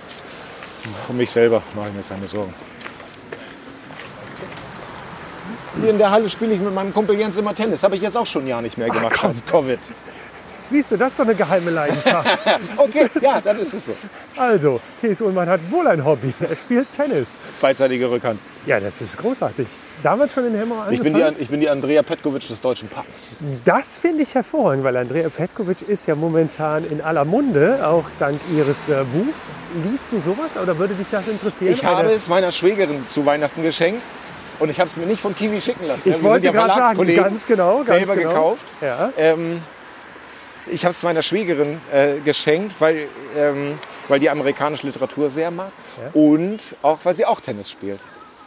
Um 1.09 1.17
mich 1.17 1.31
selber 1.31 1.63
mache 1.75 1.89
ich 1.89 1.95
mir 1.95 2.03
keine 2.03 2.27
Sorgen. 2.27 2.55
Hier 5.81 5.91
in 5.91 5.99
der 5.99 6.11
Halle 6.11 6.29
spiele 6.29 6.55
ich 6.55 6.61
mit 6.61 6.75
meinem 6.75 6.93
Kumpel 6.93 7.19
Jens 7.19 7.37
immer 7.37 7.55
Tennis. 7.55 7.83
Habe 7.83 7.97
ich 7.97 8.03
jetzt 8.03 8.17
auch 8.17 8.27
schon 8.27 8.45
ein 8.45 8.49
Jahr 8.49 8.63
nicht 8.63 8.77
mehr 8.77 8.89
gemacht, 8.89 9.17
trotz 9.17 9.45
Covid. 9.47 9.79
Siehst 10.71 10.93
du, 10.93 10.97
das 10.97 11.11
ist 11.11 11.19
doch 11.19 11.25
eine 11.25 11.35
geheime 11.35 11.71
Leidenschaft. 11.71 12.43
Okay, 12.77 13.09
ja, 13.21 13.41
dann 13.41 13.59
ist 13.59 13.75
es 13.75 13.87
so. 13.87 13.93
also, 14.37 14.81
T.S. 15.01 15.21
Ullmann 15.21 15.49
hat 15.49 15.61
wohl 15.71 15.87
ein 15.87 16.05
Hobby. 16.05 16.33
Er 16.41 16.57
spielt 16.57 16.91
Tennis. 16.93 17.27
Beidseitige 17.61 18.11
Rückhand. 18.11 18.41
Ja, 18.67 18.81
das 18.81 19.01
ist 19.01 19.17
großartig. 19.19 19.67
Damals 20.03 20.33
schon 20.33 20.47
in 20.47 20.55
Hemmer 20.59 20.87
Ich 20.91 21.01
bin, 21.03 21.13
die, 21.13 21.21
angefangen? 21.23 21.37
An- 21.37 21.43
ich 21.43 21.49
bin 21.49 21.61
die 21.61 21.69
Andrea 21.69 22.03
Petkovic 22.03 22.47
des 22.49 22.61
Deutschen 22.61 22.89
Parks. 22.89 23.29
Das 23.65 23.99
finde 23.99 24.23
ich 24.23 24.35
hervorragend, 24.35 24.83
weil 24.85 24.97
Andrea 24.97 25.29
Petkovic 25.29 25.83
ist 25.87 26.07
ja 26.07 26.15
momentan 26.15 26.85
in 26.91 27.01
aller 27.03 27.25
Munde, 27.25 27.87
auch 27.87 28.05
dank 28.19 28.39
ihres 28.57 28.89
äh, 28.89 29.05
Buchs. 29.13 29.39
Liest 29.91 30.05
du 30.11 30.21
sowas 30.21 30.51
oder 30.63 30.77
würde 30.79 30.95
dich 30.95 31.07
das 31.11 31.29
interessieren? 31.29 31.73
Ich 31.75 31.85
habe 31.85 32.11
es 32.11 32.29
meiner 32.29 32.51
Schwägerin 32.51 33.07
zu 33.09 33.25
Weihnachten 33.27 33.63
geschenkt 33.63 34.01
und 34.59 34.71
ich 34.71 34.81
habe 34.81 34.89
es 34.89 34.97
mir 34.97 35.07
nicht 35.07 35.21
von 35.21 35.35
Kiwi 35.37 35.61
schicken 35.61 35.87
lassen. 35.87 36.09
Ich 36.11 36.17
Wir 36.17 36.23
wollte 36.23 36.45
sind 36.47 36.55
ja 36.55 36.67
gerade 36.67 36.81
sagen, 36.97 37.17
ganz 37.17 37.47
genau. 37.47 37.77
Ganz 37.77 37.87
selber 37.87 38.17
genau. 38.17 38.29
gekauft. 38.31 38.65
Ja. 38.81 39.13
Ähm, 39.19 39.61
ich 40.67 40.85
habe 40.85 40.93
es 40.93 41.03
meiner 41.03 41.23
Schwägerin 41.23 41.79
äh, 41.93 42.21
geschenkt, 42.21 42.75
weil, 42.81 43.09
ähm, 43.37 43.79
weil 44.11 44.21
die 44.21 44.29
amerikanische 44.29 44.87
Literatur 44.87 45.31
sehr 45.31 45.51
mag 45.51 45.71
Ja. 45.97 46.11
und 46.21 46.59
auch 46.83 46.99
weil 47.05 47.15
sie 47.15 47.25
auch 47.25 47.41
Tennis 47.41 47.71
spielt. 47.71 48.01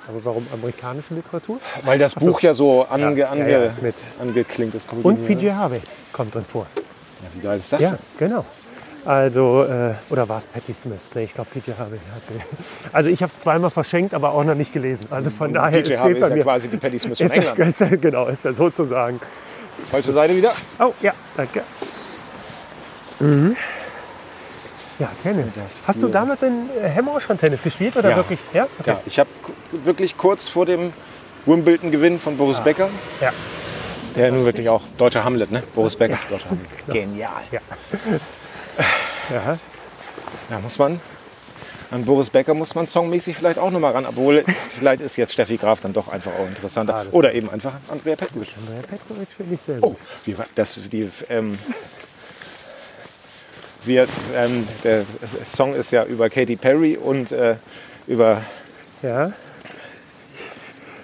Aber 0.08 0.24
warum 0.26 0.46
amerikanische 0.54 1.14
Literatur? 1.14 1.60
Weil 1.84 1.98
das 1.98 2.14
Buch 2.16 2.42
ja 2.42 2.54
so 2.54 2.84
ange, 2.90 3.18
Ja, 3.18 3.30
ange, 3.30 3.50
ja, 3.50 3.64
ja, 3.66 3.72
mit- 3.82 3.96
angeklingt 4.22 4.76
ist. 4.76 4.86
Und 5.02 5.26
PJ 5.26 5.52
Harvey 5.52 5.82
kommt 6.12 6.36
drin 6.36 6.46
vor. 6.52 6.68
ne? 6.76 6.82
Ja, 7.22 7.28
wie 7.34 7.40
geil 7.40 7.60
ist 7.60 7.72
das 7.72 7.82
Ja, 7.82 7.90
denn? 7.92 8.00
genau. 8.20 8.46
Also, 9.06 9.64
äh, 9.64 9.94
oder 10.10 10.28
war 10.30 10.38
es 10.40 10.48
Patty 10.48 10.74
Smith? 10.82 11.10
Nee, 11.14 11.24
ich 11.24 11.34
glaube, 11.34 11.50
PJ 11.54 11.72
Harvey 11.78 12.00
hat 12.14 12.26
sie. 12.26 12.34
Also, 12.94 13.10
ich 13.10 13.22
habe 13.22 13.32
es 13.32 13.40
zweimal 13.40 13.70
verschenkt, 13.70 14.14
aber 14.14 14.34
auch 14.34 14.44
noch 14.46 14.56
nicht 14.56 14.72
gelesen. 14.74 15.08
Also, 15.10 15.30
von 15.30 15.54
daher 15.54 15.82
PJ 15.82 15.96
Harvey 15.98 16.12
steht 16.12 16.16
ist 16.18 16.22
bei 16.22 16.30
ja 16.30 16.36
mir. 16.36 16.44
quasi 16.44 16.68
die 16.70 16.78
Patty 16.78 17.00
Smith 17.00 17.18
von 17.18 17.26
Ist 17.28 17.36
er, 17.36 17.50
England. 17.52 17.70
ist 17.70 17.82
er, 17.82 17.98
genau, 17.98 18.28
ist 18.28 18.46
er 18.46 18.54
sozusagen. 18.54 19.20
Falsche 19.92 20.12
Seite 20.14 20.36
wieder. 20.36 20.54
Oh, 20.80 20.94
ja, 21.02 21.12
danke. 21.36 21.64
Mhm. 23.20 23.56
Ja, 25.00 25.10
Tennis. 25.22 25.62
Hast 25.88 26.02
du 26.04 26.08
damals 26.08 26.44
in 26.44 26.70
äh, 26.82 26.88
Hemmer 26.88 27.20
schon 27.20 27.38
Tennis 27.38 27.62
gespielt 27.62 27.96
oder 27.98 28.12
Ja. 28.12 28.16
wirklich? 28.18 28.40
Ja, 28.54 28.64
okay. 28.80 28.92
Ja, 28.92 29.02
ich 29.06 29.20
habe 29.20 29.30
wirklich 29.72 30.16
kurz 30.18 30.48
vor 30.48 30.66
dem 30.66 30.94
Wimbledon-Gewinn 31.46 32.20
von 32.20 32.38
Boris 32.38 32.62
Becker 32.62 32.90
Ja. 33.20 33.32
Ja, 34.16 34.30
nun 34.30 34.46
wirklich 34.46 34.70
auch 34.70 34.84
deutscher 34.98 35.24
Hamlet, 35.24 35.52
ne? 35.52 35.64
Boris 35.74 35.96
Becker, 35.96 36.20
deutscher 36.30 36.52
Hamlet. 36.52 36.68
Genial. 36.88 37.32
Ja. 37.52 37.60
ja. 39.34 39.58
Da 40.50 40.60
muss 40.60 40.78
man, 40.78 41.02
an 41.90 42.06
Boris 42.06 42.30
Becker 42.30 42.54
muss 42.54 42.76
man 42.76 42.86
songmäßig 42.86 43.36
vielleicht 43.36 43.58
auch 43.58 43.72
nochmal 43.72 43.94
ran, 43.94 44.06
obwohl 44.06 44.44
vielleicht 44.78 45.02
ist 45.02 45.16
jetzt 45.18 45.34
Steffi 45.34 45.58
Graf 45.58 45.82
dann 45.82 45.94
doch 45.94 46.08
einfach 46.10 46.32
auch 46.40 46.48
interessanter. 46.48 46.96
Ah, 46.96 47.06
Oder 47.12 47.34
eben 47.34 47.50
einfach 47.50 47.74
Andrea 47.90 48.16
Petkovic. 48.16 48.50
Andrea 48.60 48.82
Petkovic 48.88 49.28
finde 49.36 49.56
ich 49.56 49.62
sehr 49.62 49.78
Oh, 49.82 49.90
gut. 49.90 49.98
wie 50.26 50.38
war 50.38 50.46
das, 50.54 50.80
die, 50.92 51.10
ähm, 51.30 51.58
wir, 53.86 54.08
ähm, 54.36 54.68
der 54.84 55.04
Song 55.46 55.74
ist 55.76 55.92
ja 55.92 56.04
über 56.06 56.30
Katy 56.30 56.56
Perry 56.56 56.98
und 56.98 57.32
äh, 57.32 57.56
über 58.08 58.42
Ja. 59.02 59.32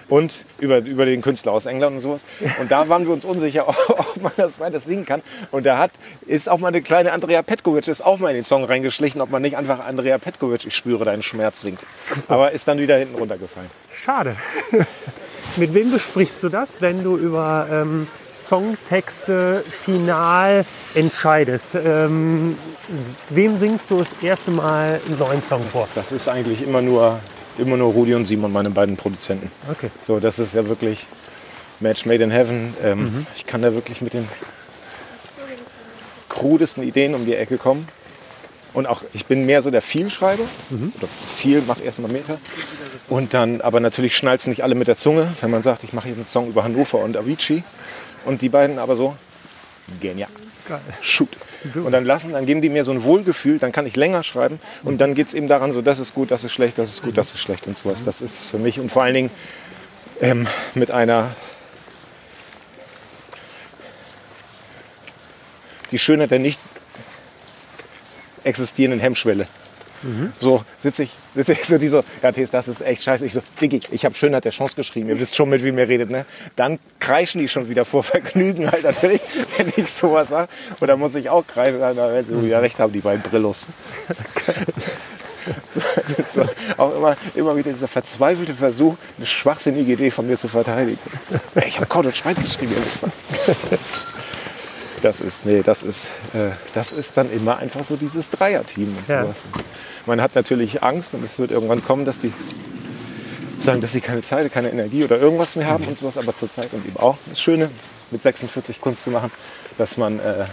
und 0.08 0.44
über, 0.58 0.78
über 0.78 1.04
den 1.04 1.22
Künstler 1.22 1.52
aus 1.52 1.66
England 1.66 1.96
und 1.96 2.02
sowas. 2.02 2.22
Und 2.60 2.70
da 2.70 2.88
waren 2.88 3.06
wir 3.06 3.12
uns 3.12 3.24
unsicher, 3.24 3.68
ob 3.88 4.16
man 4.20 4.32
das 4.36 4.58
weiter 4.58 4.80
singen 4.80 5.06
kann. 5.06 5.22
Und 5.50 5.66
da 5.66 5.78
hat, 5.78 5.92
ist 6.26 6.48
auch 6.48 6.58
mal 6.58 6.68
eine 6.68 6.82
kleine 6.82 7.12
Andrea 7.12 7.42
Petkovic, 7.42 7.86
ist 7.88 8.04
auch 8.04 8.18
mal 8.18 8.30
in 8.30 8.36
den 8.36 8.44
Song 8.44 8.64
reingeschlichen, 8.64 9.20
ob 9.20 9.30
man 9.30 9.42
nicht 9.42 9.56
einfach 9.56 9.84
Andrea 9.86 10.18
Petkovic, 10.18 10.66
ich 10.66 10.74
spüre 10.76 11.04
deinen 11.04 11.22
Schmerz, 11.22 11.62
singt. 11.62 11.80
Aber 12.28 12.50
ist 12.52 12.66
dann 12.66 12.78
wieder 12.78 12.96
hinten 12.96 13.14
runtergefallen. 13.16 13.70
Schade. 14.02 14.36
Mit 15.56 15.74
wem 15.74 15.90
besprichst 15.90 16.42
du 16.42 16.48
das, 16.48 16.80
wenn 16.80 17.02
du 17.04 17.16
über 17.16 17.68
ähm, 17.70 18.06
Songtexte 18.44 19.64
final 19.68 20.64
entscheidest? 20.94 21.68
Ähm, 21.74 22.56
wem 23.28 23.58
singst 23.58 23.90
du 23.90 23.98
das 23.98 24.08
erste 24.22 24.50
Mal 24.50 25.00
einen 25.06 25.18
neuen 25.18 25.42
Song 25.42 25.62
vor? 25.62 25.88
Das 25.94 26.12
ist 26.12 26.28
eigentlich 26.28 26.62
immer 26.62 26.82
nur, 26.82 27.20
immer 27.58 27.76
nur 27.76 27.92
Rudi 27.92 28.14
und 28.14 28.24
Simon, 28.24 28.52
meine 28.52 28.70
beiden 28.70 28.96
Produzenten. 28.96 29.50
Okay. 29.70 29.90
So, 30.06 30.20
das 30.20 30.38
ist 30.38 30.54
ja 30.54 30.66
wirklich 30.68 31.06
Match 31.80 32.06
made 32.06 32.22
in 32.22 32.30
heaven. 32.30 32.74
Ähm, 32.82 33.26
Ich 33.36 33.46
kann 33.46 33.62
da 33.62 33.72
wirklich 33.74 34.00
mit 34.00 34.12
den 34.12 34.28
krudesten 36.28 36.82
Ideen 36.82 37.14
um 37.14 37.24
die 37.24 37.34
Ecke 37.34 37.58
kommen. 37.58 37.88
Und 38.72 38.86
auch, 38.86 39.02
ich 39.12 39.26
bin 39.26 39.46
mehr 39.46 39.62
so 39.62 39.70
der 39.72 39.82
Vielschreiber. 39.82 40.44
Oder 40.70 41.08
viel, 41.26 41.60
macht 41.62 41.82
erstmal 41.82 42.10
Meter. 42.10 42.38
Und 43.08 43.34
dann, 43.34 43.60
aber 43.62 43.80
natürlich 43.80 44.16
schnallt 44.16 44.42
es 44.42 44.46
nicht 44.46 44.62
alle 44.62 44.76
mit 44.76 44.86
der 44.86 44.96
Zunge, 44.96 45.32
wenn 45.40 45.50
man 45.50 45.64
sagt, 45.64 45.82
ich 45.82 45.92
mache 45.92 46.06
jetzt 46.08 46.18
einen 46.18 46.26
Song 46.26 46.48
über 46.48 46.62
Hannover 46.62 46.98
und 46.98 47.16
Avicii. 47.16 47.64
Und 48.24 48.42
die 48.42 48.48
beiden 48.48 48.78
aber 48.78 48.96
so, 48.96 49.16
genial. 50.00 50.30
Geil. 50.68 50.80
Shoot. 51.00 51.30
Und 51.74 51.92
dann 51.92 52.04
lassen, 52.04 52.32
dann 52.32 52.46
geben 52.46 52.62
die 52.62 52.68
mir 52.68 52.84
so 52.84 52.90
ein 52.90 53.02
Wohlgefühl, 53.02 53.58
dann 53.58 53.72
kann 53.72 53.86
ich 53.86 53.96
länger 53.96 54.22
schreiben. 54.22 54.60
Und 54.82 55.00
dann 55.00 55.14
geht 55.14 55.28
es 55.28 55.34
eben 55.34 55.48
daran, 55.48 55.72
so, 55.72 55.82
das 55.82 55.98
ist 55.98 56.14
gut, 56.14 56.30
das 56.30 56.44
ist 56.44 56.52
schlecht, 56.52 56.78
das 56.78 56.90
ist 56.90 57.02
gut, 57.02 57.18
das 57.18 57.34
ist 57.34 57.40
schlecht 57.40 57.66
und 57.66 57.76
sowas. 57.76 58.04
Das 58.04 58.20
ist 58.20 58.46
für 58.50 58.58
mich 58.58 58.78
und 58.78 58.90
vor 58.90 59.02
allen 59.02 59.14
Dingen 59.14 59.30
ähm, 60.20 60.46
mit 60.74 60.90
einer 60.90 61.34
die 65.90 65.98
Schönheit 65.98 66.30
der 66.30 66.38
nicht 66.38 66.60
existierenden 68.44 69.00
Hemmschwelle. 69.00 69.46
So 70.38 70.64
sitze 70.78 71.02
ich, 71.02 71.10
sitze 71.34 71.52
ich 71.52 71.64
so, 71.64 71.78
die 71.78 71.88
so, 71.88 72.02
ja, 72.22 72.32
Thes, 72.32 72.50
das 72.50 72.68
ist 72.68 72.80
echt 72.80 73.02
scheiße. 73.02 73.26
Ich 73.26 73.34
so, 73.34 73.42
Diggi, 73.60 73.80
ich 73.90 74.04
habe 74.04 74.14
Schönheit 74.14 74.44
der 74.44 74.52
Chance 74.52 74.74
geschrieben. 74.74 75.08
Ihr 75.08 75.20
wisst 75.20 75.36
schon, 75.36 75.48
mit 75.50 75.62
wem 75.62 75.76
ihr 75.78 75.88
redet, 75.88 76.10
ne? 76.10 76.24
Dann 76.56 76.78
kreischen 77.00 77.40
die 77.40 77.48
schon 77.48 77.68
wieder 77.68 77.84
vor 77.84 78.02
Vergnügen 78.02 78.70
halt 78.70 78.84
natürlich, 78.84 79.20
wenn 79.58 79.72
ich 79.76 79.92
sowas 79.92 80.30
sage. 80.30 80.48
Und 80.80 80.88
da 80.88 80.96
muss 80.96 81.14
ich 81.14 81.28
auch 81.28 81.46
kreischen, 81.46 81.80
da 81.80 81.94
werden 81.94 82.26
sie 82.28 82.46
wieder 82.46 82.62
recht 82.62 82.78
haben, 82.78 82.92
die 82.92 83.00
beiden 83.00 83.22
Brillos. 83.22 83.66
so, 86.34 86.46
auch 86.76 86.96
immer, 86.96 87.16
immer 87.34 87.56
wieder 87.56 87.70
dieser 87.70 87.88
verzweifelte 87.88 88.54
Versuch, 88.54 88.96
eine 89.18 89.26
schwachsinnige 89.26 89.92
Idee 89.92 90.10
von 90.10 90.26
mir 90.26 90.38
zu 90.38 90.48
verteidigen. 90.48 90.98
Ich 91.66 91.76
habe 91.76 91.86
Code 91.86 92.08
und 92.08 92.16
Schweiz 92.16 92.36
geschrieben, 92.38 92.72
ihr. 92.72 93.78
Das 95.02 95.20
ist, 95.20 95.46
nee, 95.46 95.62
das 95.64 95.82
ist, 95.82 96.06
äh, 96.34 96.50
das 96.74 96.92
ist 96.92 97.16
dann 97.16 97.32
immer 97.32 97.56
einfach 97.56 97.82
so 97.84 97.96
dieses 97.96 98.28
Dreierteam 98.30 98.94
und 98.98 99.08
Ja. 99.08 99.22
sowas. 99.22 99.36
Man 100.06 100.20
hat 100.20 100.34
natürlich 100.34 100.82
Angst 100.82 101.14
und 101.14 101.24
es 101.24 101.38
wird 101.38 101.50
irgendwann 101.50 101.84
kommen, 101.84 102.04
dass 102.04 102.18
die 102.20 102.32
sagen, 103.60 103.80
dass 103.80 103.92
sie 103.92 104.00
keine 104.00 104.22
Zeit, 104.22 104.50
keine 104.52 104.70
Energie 104.70 105.04
oder 105.04 105.18
irgendwas 105.18 105.54
mehr 105.56 105.66
haben 105.66 105.84
und 105.84 105.98
sowas, 105.98 106.16
aber 106.16 106.34
zur 106.34 106.50
Zeit 106.50 106.72
und 106.72 106.86
eben 106.86 106.96
auch 106.96 107.16
das 107.28 107.40
Schöne, 107.40 107.70
mit 108.10 108.22
46 108.22 108.80
Kunst 108.80 109.04
zu 109.04 109.10
machen, 109.10 109.30
dass 109.78 109.96
man, 109.96 110.18
äh, 110.18 110.46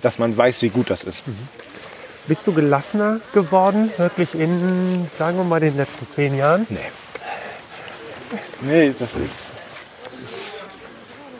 dass 0.00 0.18
man 0.18 0.34
weiß, 0.36 0.62
wie 0.62 0.68
gut 0.70 0.88
das 0.90 1.04
ist. 1.04 1.22
Bist 2.26 2.46
du 2.46 2.52
gelassener 2.52 3.20
geworden, 3.34 3.90
wirklich 3.98 4.34
in, 4.34 5.10
sagen 5.18 5.36
wir 5.36 5.44
mal, 5.44 5.60
den 5.60 5.76
letzten 5.76 6.08
zehn 6.08 6.36
Jahren? 6.36 6.66
Nee. 6.70 6.78
Nee, 8.62 8.94
das 8.98 9.16
ist, 9.16 9.50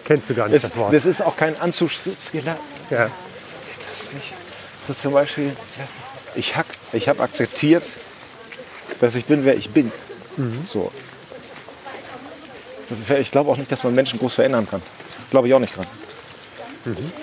Kennst 0.04 0.28
du 0.28 0.34
gar 0.34 0.48
nicht 0.48 0.56
das, 0.56 0.70
das, 0.70 0.76
Wort. 0.76 0.92
das 0.92 1.06
ist 1.06 1.22
auch 1.22 1.36
kein 1.36 1.58
Anzugsfehler. 1.60 2.56
ja. 2.90 3.08
Das 3.88 4.00
ist 4.02 4.12
nicht. 4.14 4.34
So 4.86 4.92
zum 4.94 5.12
Beispiel, 5.12 5.54
das- 5.78 5.94
ich 6.34 6.56
habe 6.56 6.68
ich 6.92 7.08
hab 7.08 7.20
akzeptiert, 7.20 7.84
dass 9.00 9.14
ich 9.14 9.24
bin, 9.26 9.44
wer 9.44 9.56
ich 9.56 9.70
bin. 9.70 9.90
So. 10.64 10.90
Ich 13.20 13.30
glaube 13.30 13.50
auch 13.50 13.56
nicht, 13.56 13.70
dass 13.70 13.84
man 13.84 13.94
Menschen 13.94 14.18
groß 14.18 14.34
verändern 14.34 14.66
kann. 14.68 14.82
Glaube 15.30 15.48
ich 15.48 15.54
auch 15.54 15.58
nicht 15.60 15.76
dran. 15.76 15.86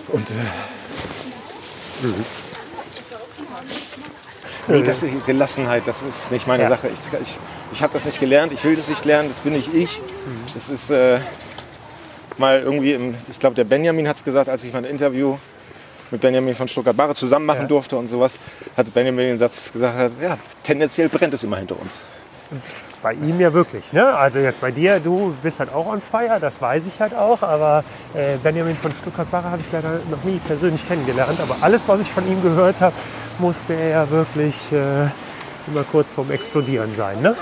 Und 0.07 0.29
äh, 0.29 0.33
nee, 4.67 4.83
das 4.83 5.03
ist 5.03 5.25
Gelassenheit, 5.25 5.83
das 5.85 6.03
ist 6.03 6.31
nicht 6.31 6.47
meine 6.47 6.63
Ja. 6.63 6.69
Sache. 6.69 6.89
Ich, 6.89 6.99
ich, 7.21 7.39
ich 7.73 7.81
habe 7.81 7.93
das 7.93 8.05
nicht 8.05 8.19
gelernt, 8.19 8.53
ich 8.53 8.63
will 8.63 8.75
das 8.75 8.87
nicht 8.87 9.03
lernen, 9.05 9.29
das 9.29 9.39
bin 9.39 9.53
nicht 9.53 9.73
ich. 9.73 10.01
Das 10.53 10.69
ist 10.69 10.89
äh, 10.89 11.19
mal 12.37 12.61
irgendwie, 12.61 12.93
im, 12.93 13.15
ich 13.31 13.39
glaube, 13.39 13.55
der 13.55 13.63
Benjamin 13.63 14.07
hat 14.07 14.17
es 14.17 14.23
gesagt, 14.23 14.49
als 14.49 14.63
ich 14.63 14.71
mal 14.73 14.79
ein 14.79 14.85
Interview 14.85 15.37
mit 16.11 16.21
Benjamin 16.21 16.55
von 16.55 16.67
Stuttgart-Barre 16.67 17.13
zusammen 17.15 17.45
machen 17.45 17.61
Ja. 17.61 17.67
durfte 17.67 17.97
und 17.97 18.07
sowas, 18.09 18.33
hat 18.75 18.93
Benjamin 18.93 19.25
den 19.27 19.37
Satz 19.37 19.71
gesagt, 19.71 20.11
ja, 20.21 20.37
tendenziell 20.63 21.09
brennt 21.09 21.33
es 21.33 21.43
immer 21.43 21.57
hinter 21.57 21.79
uns. 21.79 22.01
Bei 23.03 23.13
ihm 23.13 23.39
ja 23.39 23.53
wirklich. 23.53 23.93
Ne? 23.93 24.05
Also 24.15 24.39
jetzt 24.39 24.59
bei 24.61 24.71
dir, 24.71 24.99
du 24.99 25.35
bist 25.43 25.59
halt 25.59 25.73
auch 25.73 25.85
on 25.85 26.01
fire, 26.01 26.39
das 26.39 26.61
weiß 26.61 26.83
ich 26.87 26.99
halt 26.99 27.13
auch. 27.13 27.43
Aber 27.43 27.83
äh, 28.15 28.37
Benjamin 28.41 28.75
von 28.75 28.91
Stuttgart-Barre 28.93 29.51
habe 29.51 29.61
ich 29.65 29.71
leider 29.71 29.99
noch 30.09 30.23
nie 30.23 30.39
persönlich 30.47 30.85
kennengelernt. 30.87 31.39
Aber 31.39 31.57
alles, 31.61 31.83
was 31.87 31.99
ich 31.99 32.09
von 32.09 32.27
ihm 32.27 32.41
gehört 32.41 32.81
habe, 32.81 32.95
musste 33.37 33.73
er 33.73 33.89
ja 33.89 34.09
wirklich 34.09 34.71
äh, 34.71 35.07
immer 35.67 35.83
kurz 35.83 36.11
vorm 36.11 36.31
Explodieren 36.31 36.93
sein. 36.95 37.21
Ne? 37.21 37.35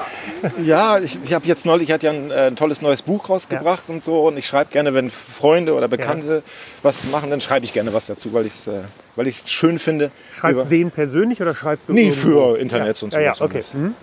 Ja, 0.64 0.99
ich, 0.99 1.18
ich 1.23 1.34
habe 1.34 1.45
jetzt 1.47 1.65
neulich, 1.65 1.89
ich 1.89 1.93
hatte 1.93 2.07
ja 2.07 2.14
ein, 2.14 2.31
äh, 2.31 2.47
ein 2.47 2.56
tolles 2.56 2.81
neues 2.81 3.02
Buch 3.02 3.30
rausgebracht 3.30 3.85
und 3.88 4.03
so 4.03 4.27
und 4.27 4.38
ich 4.38 4.45
schreibe 4.45 4.72
gerne, 4.72 4.93
wenn 4.93 5.10
Freunde 5.10 5.73
oder 5.73 5.88
Bekannte 5.88 6.43
was 6.84 7.06
machen, 7.06 7.30
dann 7.30 7.41
schreibe 7.41 7.65
ich 7.65 7.73
gerne 7.73 7.93
was 7.93 8.06
dazu, 8.07 8.34
weil 8.34 8.45
ich 8.45 8.53
es 8.53 8.68
äh, 8.68 8.81
weil 9.15 9.27
ich's 9.27 9.52
schön 9.52 9.80
finde. 9.80 10.11
Schreibst 10.34 10.65
du 10.65 10.69
den 10.69 10.91
persönlich 10.91 11.41
oder 11.41 11.56
schreibst 11.56 11.89
du 11.89 11.93
Nee, 11.93 12.11
für 12.11 12.57
Internets 12.57 13.02
ja. 13.02 13.06
und 13.06 13.14
Ja, 13.14 13.19
ja, 13.22 13.34
okay. 13.39 13.64
Hm? 13.72 13.95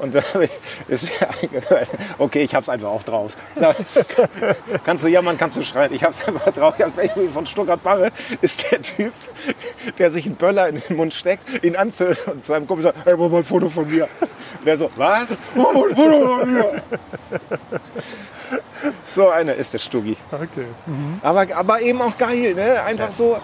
Und 0.00 0.14
dann 0.14 0.22
hab 0.34 0.42
ich- 0.42 0.50
ist 0.88 1.04
mir 1.04 1.28
eingefallen, 1.42 1.86
okay, 2.18 2.42
ich 2.42 2.54
hab's 2.54 2.68
einfach 2.68 2.88
auch 2.88 3.02
drauf. 3.02 3.36
Kannst 4.84 5.04
du 5.04 5.08
jammern, 5.08 5.36
kannst 5.38 5.56
du 5.56 5.62
schreien. 5.64 5.92
Ich 5.94 6.02
hab's 6.02 6.26
einfach 6.26 6.52
drauf. 6.52 6.74
Ich 6.78 6.84
hab 6.84 6.96
Benjamin 6.96 7.32
von 7.32 7.46
Stuttgart-Barre 7.46 8.10
ist 8.40 8.70
der 8.70 8.82
Typ, 8.82 9.12
der 9.98 10.10
sich 10.10 10.26
einen 10.26 10.34
Böller 10.36 10.68
in 10.68 10.80
den 10.80 10.96
Mund 10.96 11.14
steckt, 11.14 11.64
ihn 11.64 11.76
anzündet 11.76 12.26
und 12.26 12.44
zu 12.44 12.52
einem 12.52 12.66
Kumpel 12.66 12.84
sagt, 12.84 12.98
hey, 13.04 13.14
mach 13.16 13.28
mal 13.28 13.38
ein 13.38 13.44
Foto 13.44 13.68
von 13.70 13.88
mir. 13.88 14.08
Und 14.58 14.66
der 14.66 14.76
so, 14.76 14.90
was? 14.96 15.38
Mach 15.54 15.72
mal 15.72 15.88
ein 15.90 15.96
Foto 15.96 16.38
von 16.38 16.52
mir. 16.54 16.82
So 19.08 19.28
einer 19.30 19.54
ist 19.54 19.72
der 19.72 19.78
Stuggi. 19.78 20.16
Okay. 20.30 20.66
Aber, 21.22 21.46
aber 21.54 21.80
eben 21.80 22.00
auch 22.02 22.16
geil, 22.18 22.54
ne? 22.54 22.82
Einfach 22.82 23.10
so. 23.12 23.38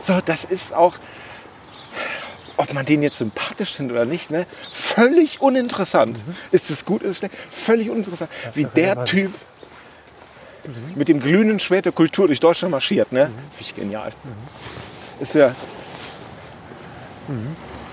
So, 0.00 0.18
das 0.24 0.44
ist 0.44 0.74
auch, 0.74 0.94
ob 2.56 2.72
man 2.74 2.84
den 2.86 3.02
jetzt 3.02 3.18
sympathisch 3.18 3.72
findet 3.74 3.96
oder 3.96 4.04
nicht, 4.04 4.30
ne? 4.30 4.46
Völlig 4.72 5.40
uninteressant. 5.40 6.18
Ist 6.50 6.70
es 6.70 6.84
gut, 6.84 7.02
ist 7.02 7.10
es 7.10 7.18
schlecht? 7.18 7.34
Völlig 7.50 7.90
uninteressant. 7.90 8.30
Wie 8.54 8.64
das 8.64 8.72
der 8.74 8.94
ja 8.94 9.04
Typ 9.04 9.32
mit 10.94 11.08
dem 11.08 11.20
glühenden 11.20 11.58
Schwert 11.60 11.86
der 11.86 11.92
Kultur 11.92 12.26
durch 12.28 12.40
Deutschland 12.40 12.70
marschiert, 12.70 13.10
ne? 13.12 13.26
Finde 13.26 13.42
ich 13.60 13.74
genial. 13.74 14.12
Ist 15.20 15.34
ja, 15.34 15.54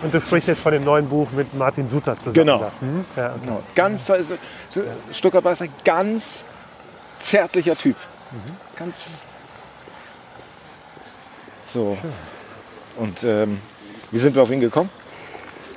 Und 0.01 0.13
du 0.13 0.21
sprichst 0.21 0.47
jetzt 0.47 0.61
von 0.61 0.71
dem 0.71 0.83
neuen 0.83 1.09
Buch 1.09 1.29
mit 1.31 1.53
Martin 1.53 1.89
Suter 1.89 2.17
zusammen. 2.17 2.33
Genau. 2.35 2.59
Das, 2.59 2.81
hm? 2.81 3.05
ja, 3.15 3.31
okay. 3.31 3.39
genau. 3.43 3.63
Ganz 3.75 4.05
toll. 4.05 4.17
ist- 4.17 4.33
so- 4.71 4.83
Stuttgart 5.11 5.45
ist 5.45 5.61
ein 5.61 5.73
ganz 5.83 6.45
zärtlicher 7.19 7.75
Typ. 7.77 7.95
Ganz. 8.75 9.11
So. 11.65 11.97
Und 12.95 13.23
ähm, 13.23 13.59
wie 14.11 14.19
sind 14.19 14.35
wir 14.35 14.43
auf 14.43 14.51
ihn 14.51 14.59
gekommen? 14.59 14.89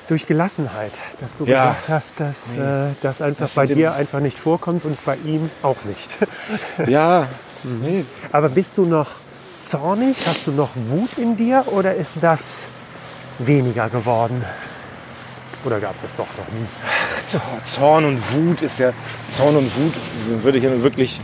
Durch 0.09 0.27
Gelassenheit, 0.27 0.93
dass 1.21 1.31
du 1.39 1.45
Ja. 1.45 1.71
gesagt 1.71 1.89
hast, 1.89 2.21
dass 2.21 2.57
äh, 2.57 2.91
das 3.03 3.23
einfach 3.23 3.45
Das 3.45 3.55
bei 3.55 3.67
dir 3.67 3.95
einfach 3.95 4.21
nicht 4.21 4.39
vorkommt 4.39 4.85
und 4.85 5.03
bei 5.05 5.17
ihm 5.25 5.51
auch 5.63 5.77
nicht. 5.85 6.17
Ja, 6.87 7.27
nee, 7.63 8.05
Aber 8.33 8.49
bist 8.49 8.77
du 8.79 8.85
noch 8.85 9.09
zornig? 9.63 10.17
Hast 10.27 10.47
du 10.47 10.53
noch 10.53 10.71
Wut 10.89 11.17
in 11.19 11.37
dir 11.37 11.65
oder 11.69 11.95
ist 11.95 12.17
das 12.21 12.65
weniger 13.39 13.89
geworden? 13.89 14.45
Oder 15.65 15.79
gab 15.79 15.95
es 15.95 16.03
das 16.03 16.11
doch 16.17 16.27
noch 16.37 16.49
nie? 16.53 16.67
Zorn 17.65 18.05
und 18.05 18.33
Wut 18.35 18.63
ist 18.63 18.79
ja, 18.81 18.93
Zorn 19.31 19.57
und 19.57 19.77
Wut 19.77 19.93
würde 20.43 20.59
ich 20.59 20.65
ja 20.65 20.71
nun 20.71 20.83
wirklich 20.83 21.21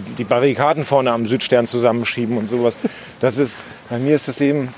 die, 0.00 0.14
die 0.14 0.24
Barrikaden 0.24 0.84
vorne 0.84 1.12
am 1.12 1.26
Südstern 1.26 1.66
zusammenschieben 1.66 2.36
und 2.36 2.48
sowas. 2.48 2.74
Das 3.20 3.38
ist, 3.38 3.58
bei 3.88 3.98
mir 3.98 4.14
ist 4.14 4.28
das 4.28 4.40
eben, 4.40 4.72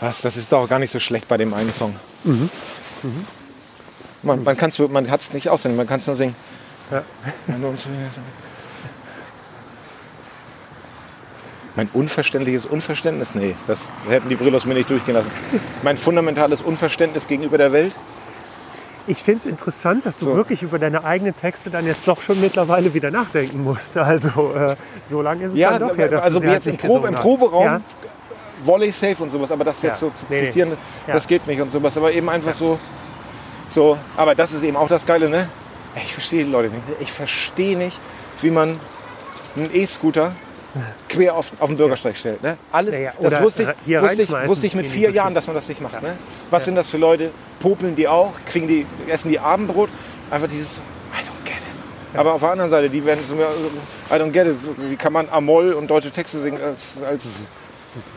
was, 0.00 0.22
das 0.22 0.36
ist 0.36 0.50
doch 0.52 0.68
gar 0.68 0.78
nicht 0.78 0.90
so 0.90 0.98
schlecht 0.98 1.28
bei 1.28 1.36
dem 1.36 1.54
einen 1.54 1.72
Song. 1.72 1.94
Mhm. 2.24 2.50
Man, 4.22 4.44
man, 4.44 4.56
man 4.90 5.10
hat 5.10 5.20
es 5.20 5.32
nicht 5.32 5.48
aussehen, 5.48 5.76
man 5.76 5.86
kann 5.86 6.00
es 6.00 6.06
nur 6.06 6.16
singen. 6.16 6.34
Ja. 6.90 7.02
Mein 11.74 11.88
unverständliches 11.92 12.66
Unverständnis? 12.66 13.34
Nee, 13.34 13.56
das 13.66 13.86
hätten 14.08 14.28
die 14.28 14.34
Brillos 14.34 14.66
mir 14.66 14.74
nicht 14.74 14.90
durchgehen 14.90 15.14
lassen. 15.14 15.30
Mein 15.82 15.96
fundamentales 15.96 16.60
Unverständnis 16.60 17.26
gegenüber 17.26 17.56
der 17.56 17.72
Welt? 17.72 17.92
Ich 19.08 19.22
finde 19.22 19.40
es 19.40 19.46
interessant, 19.46 20.06
dass 20.06 20.16
du 20.16 20.26
So. 20.26 20.36
wirklich 20.36 20.62
über 20.62 20.78
deine 20.78 21.02
eigenen 21.04 21.34
Texte 21.34 21.70
dann 21.70 21.86
jetzt 21.86 22.06
doch 22.06 22.22
schon 22.22 22.40
mittlerweile 22.40 22.94
wieder 22.94 23.10
nachdenken 23.10 23.62
musst. 23.64 23.96
Also 23.96 24.54
äh, 24.54 24.76
so 25.10 25.22
lange 25.22 25.46
ist 25.46 25.52
es 25.52 25.58
Ja, 25.58 25.76
dann 25.78 25.88
doch 25.88 25.96
her, 25.96 26.08
dass 26.08 26.22
also 26.22 26.40
jetzt 26.42 26.66
im, 26.68 26.76
Probe, 26.76 27.08
im. 27.08 27.14
Proberaum, 27.14 27.64
Ja. 27.64 27.80
Volley 28.64 28.90
safe 28.92 29.20
und 29.22 29.30
sowas, 29.30 29.50
aber 29.50 29.64
das 29.64 29.82
Ja. 29.82 29.88
jetzt 29.88 29.98
so 29.98 30.10
zu 30.10 30.24
Nee, 30.28 30.40
nee. 30.42 30.46
zitieren, 30.46 30.72
Ja. 31.08 31.14
das 31.14 31.26
geht 31.26 31.46
nicht 31.48 31.60
und 31.60 31.72
sowas. 31.72 31.96
Aber 31.96 32.12
eben 32.12 32.28
einfach 32.30 32.54
so, 32.54 32.78
so, 33.68 33.98
aber 34.16 34.34
das 34.36 34.52
ist 34.52 34.62
eben 34.62 34.76
auch 34.76 34.88
das 34.88 35.04
Geile, 35.04 35.28
ne? 35.28 35.48
Ich 35.96 36.12
verstehe 36.14 36.44
die 36.44 36.50
Leute 36.50 36.68
nicht. 36.68 36.82
Ich 37.00 37.10
verstehe 37.12 37.76
nicht, 37.76 37.98
wie 38.40 38.50
man 38.50 38.78
einen 39.56 39.70
E-Scooter 39.74 40.32
quer 41.08 41.34
auf, 41.34 41.52
auf 41.58 41.68
den 41.68 41.76
Bürgersteig 41.76 42.16
stellt. 42.16 42.42
Ne? 42.42 42.56
Alles, 42.70 42.94
Ja, 42.94 43.00
ja, 43.00 43.12
das 43.20 43.42
wusste 43.42 43.74
ich, 43.86 44.00
wusste, 44.00 44.22
ich, 44.22 44.30
wusste 44.30 44.66
ich 44.66 44.74
mit 44.74 44.86
vier. 44.86 45.10
Jahren, 45.10 45.34
dass 45.34 45.46
man 45.46 45.54
das 45.56 45.68
nicht 45.68 45.80
macht. 45.80 46.00
Ne? 46.02 46.16
Was 46.50 46.64
sind 46.64 46.74
das 46.74 46.88
für 46.88 46.96
Leute? 46.96 47.30
Popeln 47.60 47.94
die 47.96 48.08
auch? 48.08 48.32
Kriegen 48.46 48.68
die, 48.68 48.86
essen 49.06 49.28
die 49.28 49.38
Abendbrot? 49.38 49.90
Einfach 50.30 50.48
dieses, 50.48 50.76
I 50.76 51.20
don't 51.20 51.44
get 51.44 51.56
it. 51.56 52.18
Aber 52.18 52.34
auf 52.34 52.40
der 52.40 52.50
anderen 52.52 52.70
Seite, 52.70 52.88
die 52.88 53.04
werden 53.04 53.22
so, 53.26 53.34
I 53.34 54.14
don't 54.14 54.30
get 54.30 54.46
it. 54.46 54.56
Wie 54.78 54.96
kann 54.96 55.12
man 55.12 55.28
Amol 55.28 55.72
und 55.74 55.88
deutsche 55.88 56.10
Texte 56.10 56.38
singen 56.38 56.62
als, 56.62 56.96
als 57.02 57.26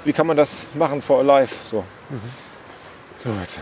wie 0.06 0.14
kann 0.14 0.28
man 0.28 0.38
das 0.38 0.68
machen 0.74 1.02
for 1.02 1.20
alive? 1.20 1.54
So. 1.70 1.84
Mhm. 2.10 2.22
So, 3.18 3.30
jetzt. 3.42 3.60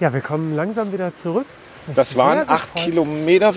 ja, 0.00 0.12
wir 0.12 0.20
kommen 0.20 0.54
langsam 0.54 0.92
wieder 0.92 1.14
zurück. 1.16 1.46
Das 1.94 2.16
waren 2.16 2.48
acht. 2.48 2.74
Kilometer. 2.74 3.52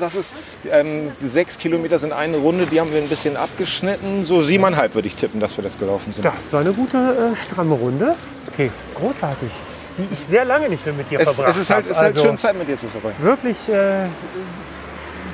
Das 0.00 0.14
ist 0.14 0.32
ähm, 0.70 1.12
sechs 1.20 1.58
Kilometer 1.58 1.98
sind 1.98 2.12
eine 2.12 2.38
Runde. 2.38 2.66
Die 2.66 2.80
haben 2.80 2.92
wir 2.92 3.00
ein 3.00 3.08
bisschen 3.08 3.36
abgeschnitten. 3.36 4.24
So 4.24 4.40
siebeneinhalb 4.42 4.94
würde 4.94 5.08
ich 5.08 5.16
tippen, 5.16 5.40
dass 5.40 5.56
wir 5.56 5.64
das 5.64 5.78
gelaufen 5.78 6.12
sind. 6.12 6.24
Das 6.24 6.52
war 6.52 6.60
eine 6.60 6.72
gute, 6.72 6.96
äh, 6.96 7.36
stramme 7.36 7.74
Runde. 7.74 8.14
Tees, 8.56 8.82
großartig. 8.94 9.50
Die 9.98 10.06
ich 10.12 10.18
sehr 10.18 10.44
lange 10.44 10.68
nicht 10.68 10.84
mehr 10.86 10.94
mit 10.94 11.10
dir 11.10 11.20
Es, 11.20 11.30
verbracht 11.30 11.50
es 11.50 11.56
ist 11.58 11.70
halt, 11.70 11.84
habe. 11.84 11.92
ist 11.92 11.98
halt 11.98 12.14
also, 12.16 12.26
schön 12.26 12.36
Zeit 12.36 12.56
mit 12.58 12.68
dir 12.68 12.78
zu 12.78 12.86
verbringen. 12.86 13.16
Wirklich, 13.20 13.68
äh, 13.68 14.06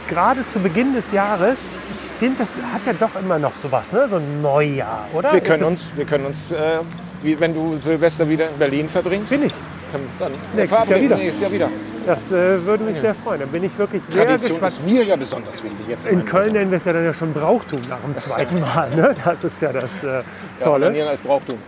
gerade 0.08 0.46
zu 0.48 0.58
Beginn 0.58 0.94
des 0.94 1.12
Jahres, 1.12 1.58
ich 1.92 2.10
finde, 2.18 2.36
das 2.40 2.48
hat 2.72 2.80
ja 2.86 2.92
doch 2.94 3.20
immer 3.20 3.38
noch 3.38 3.56
sowas, 3.56 3.92
ne? 3.92 4.08
so 4.08 4.16
ein 4.16 4.42
Neujahr, 4.42 5.06
oder? 5.12 5.32
Wir 5.32 5.40
können 5.40 5.64
uns, 5.64 5.90
wir 5.94 6.04
können 6.04 6.26
uns, 6.26 6.50
äh, 6.50 6.78
wie 7.22 7.38
wenn 7.38 7.54
du 7.54 7.78
Silvester 7.82 8.28
wieder 8.28 8.48
in 8.48 8.58
Berlin 8.58 8.88
verbringst, 8.88 9.30
Bin 9.30 9.44
ich. 9.44 9.54
können 9.92 10.08
dann 10.18 10.32
Nächstes 10.54 10.88
Jahr 10.88 11.00
wieder. 11.00 11.16
Nächstes 11.16 11.42
Jahr 11.42 11.52
wieder. 11.52 11.68
Das 12.06 12.30
äh, 12.30 12.64
würde 12.64 12.84
mich 12.84 13.00
sehr 13.00 13.14
freuen. 13.14 13.40
Da 13.40 13.46
bin 13.46 13.64
ich 13.64 13.78
wirklich 13.78 14.02
sehr 14.02 14.26
Tradition 14.26 14.60
gespannt. 14.60 14.72
ist 14.72 14.82
mir 14.84 15.04
ja 15.04 15.16
besonders 15.16 15.62
wichtig 15.62 15.86
jetzt. 15.88 16.06
In 16.06 16.24
Köln 16.24 16.52
nennen 16.52 16.70
wir 16.70 16.76
es 16.76 16.84
ja 16.84 16.92
dann 16.92 17.04
ja 17.04 17.14
schon 17.14 17.32
Brauchtum 17.32 17.80
nach 17.88 18.00
dem 18.00 18.16
zweiten 18.18 18.60
Mal. 18.60 18.90
Ne? 18.94 19.14
Das 19.24 19.44
ist 19.44 19.60
ja 19.62 19.72
das 19.72 20.02
äh, 20.02 20.22
Tolle. 20.62 20.96
Ja, 20.96 21.06
als 21.06 21.20
Brauchtum. 21.20 21.58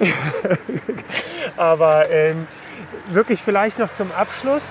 Aber 1.57 2.11
ähm, 2.11 2.47
wirklich 3.09 3.43
vielleicht 3.43 3.79
noch 3.79 3.93
zum 3.95 4.11
Abschluss. 4.13 4.63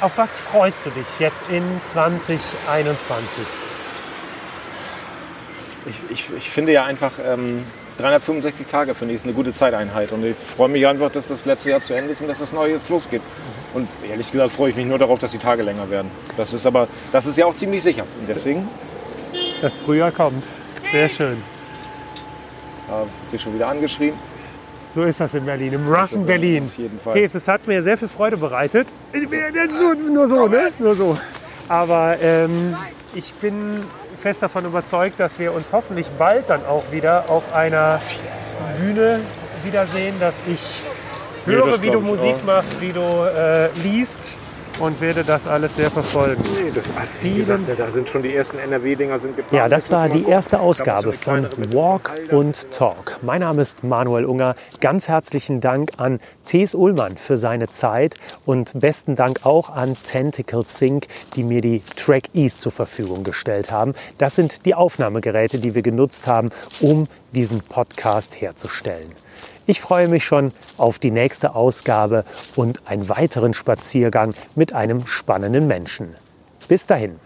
Auf 0.00 0.18
was 0.18 0.36
freust 0.36 0.84
du 0.84 0.90
dich 0.90 1.06
jetzt 1.18 1.44
in 1.50 1.62
2021? 1.82 3.44
Ich, 5.86 6.00
ich, 6.10 6.32
ich 6.36 6.50
finde 6.50 6.72
ja 6.72 6.84
einfach, 6.84 7.12
ähm, 7.24 7.64
365 7.98 8.66
Tage 8.66 8.94
finde 8.94 9.14
ich 9.14 9.20
ist 9.20 9.24
eine 9.24 9.34
gute 9.34 9.52
Zeiteinheit. 9.52 10.12
Und 10.12 10.24
ich 10.24 10.36
freue 10.36 10.68
mich 10.68 10.86
einfach, 10.86 11.10
dass 11.10 11.28
das 11.28 11.44
letzte 11.44 11.70
Jahr 11.70 11.80
zu 11.80 11.94
Ende 11.94 12.12
ist 12.12 12.20
und 12.20 12.28
dass 12.28 12.38
das 12.38 12.52
neue 12.52 12.72
jetzt 12.72 12.88
losgeht. 12.88 13.22
Und 13.74 13.88
ehrlich 14.08 14.30
gesagt 14.30 14.52
freue 14.52 14.70
ich 14.70 14.76
mich 14.76 14.86
nur 14.86 14.98
darauf, 14.98 15.18
dass 15.18 15.32
die 15.32 15.38
Tage 15.38 15.62
länger 15.62 15.90
werden. 15.90 16.10
Das 16.36 16.52
ist 16.52 16.64
aber, 16.64 16.86
das 17.12 17.26
ist 17.26 17.36
ja 17.36 17.44
auch 17.46 17.54
ziemlich 17.54 17.82
sicher. 17.82 18.04
Und 18.20 18.28
deswegen 18.28 18.68
Das 19.60 19.76
Frühjahr 19.78 20.12
kommt. 20.12 20.44
Sehr 20.92 21.08
schön. 21.08 21.42
äh, 22.88 22.92
hat 22.92 23.30
sich 23.30 23.42
schon 23.42 23.54
wieder 23.54 23.68
angeschrien. 23.68 24.14
So 24.94 25.02
ist 25.02 25.18
das 25.18 25.34
in 25.34 25.44
Berlin, 25.44 25.72
im 25.72 25.92
roughen 25.92 26.24
Berlin. 26.24 26.70
Auf 26.72 26.78
jeden 26.78 27.00
Fall. 27.00 27.14
Kees, 27.14 27.34
es 27.34 27.48
hat 27.48 27.66
mir 27.66 27.82
sehr 27.82 27.98
viel 27.98 28.06
Freude 28.06 28.36
bereitet. 28.36 28.86
Nur, 29.12 29.94
nur 29.96 30.28
so, 30.28 30.46
ne? 30.46 30.70
Nur 30.78 30.94
so. 30.94 31.18
Aber 31.68 32.16
ähm, 32.22 32.76
ich 33.12 33.34
bin 33.34 33.82
fest 34.20 34.40
davon 34.40 34.64
überzeugt, 34.66 35.18
dass 35.18 35.40
wir 35.40 35.52
uns 35.52 35.72
hoffentlich 35.72 36.06
bald 36.16 36.48
dann 36.48 36.64
auch 36.64 36.84
wieder 36.92 37.24
auf 37.28 37.52
einer 37.52 38.00
Bühne 38.78 39.20
wiedersehen, 39.64 40.14
dass 40.20 40.34
ich 40.46 40.60
höre, 41.46 41.66
das 41.72 41.82
wie 41.82 41.90
du 41.90 42.00
Musik 42.00 42.36
auch. 42.36 42.44
machst, 42.44 42.80
wie 42.80 42.92
du 42.92 43.00
äh, 43.00 43.70
liest 43.82 44.36
und 44.80 45.00
werde 45.00 45.24
das 45.24 45.46
alles 45.46 45.76
sehr 45.76 45.90
verfolgen. 45.90 46.42
Nee, 46.62 46.70
das 46.74 46.86
passt. 46.88 47.22
Wie 47.22 47.34
gesagt, 47.34 47.62
da 47.76 47.90
sind 47.90 48.08
schon 48.08 48.22
die 48.22 48.34
ersten 48.34 48.58
NRW-Dinger 48.58 49.18
sind 49.18 49.36
geplant. 49.36 49.52
Ja, 49.52 49.68
das 49.68 49.90
war 49.90 50.08
die 50.08 50.24
erste 50.24 50.60
Ausgabe 50.60 51.12
von 51.12 51.46
Walk 51.72 52.12
und 52.30 52.70
Talk. 52.70 53.18
Mein 53.22 53.40
Name 53.40 53.62
ist 53.62 53.84
Manuel 53.84 54.24
Unger. 54.24 54.56
Ganz 54.80 55.08
herzlichen 55.08 55.60
Dank 55.60 55.92
an 55.98 56.20
Thes 56.44 56.74
Ullmann 56.74 57.16
für 57.16 57.38
seine 57.38 57.68
Zeit 57.68 58.16
und 58.44 58.72
besten 58.80 59.14
Dank 59.14 59.44
auch 59.44 59.70
an 59.70 59.96
Tentacle 60.02 60.64
Sync, 60.64 61.06
die 61.36 61.44
mir 61.44 61.60
die 61.60 61.80
Track 61.96 62.30
East 62.34 62.60
zur 62.60 62.72
Verfügung 62.72 63.22
gestellt 63.22 63.70
haben. 63.70 63.94
Das 64.18 64.34
sind 64.34 64.66
die 64.66 64.74
Aufnahmegeräte, 64.74 65.58
die 65.58 65.74
wir 65.74 65.82
genutzt 65.82 66.26
haben, 66.26 66.50
um 66.80 67.06
diesen 67.32 67.60
Podcast 67.60 68.40
herzustellen. 68.40 69.12
Ich 69.66 69.80
freue 69.80 70.08
mich 70.08 70.24
schon 70.24 70.52
auf 70.76 70.98
die 70.98 71.10
nächste 71.10 71.54
Ausgabe 71.54 72.24
und 72.54 72.86
einen 72.86 73.08
weiteren 73.08 73.54
Spaziergang 73.54 74.34
mit 74.54 74.74
einem 74.74 75.06
spannenden 75.06 75.66
Menschen. 75.66 76.14
Bis 76.68 76.86
dahin. 76.86 77.18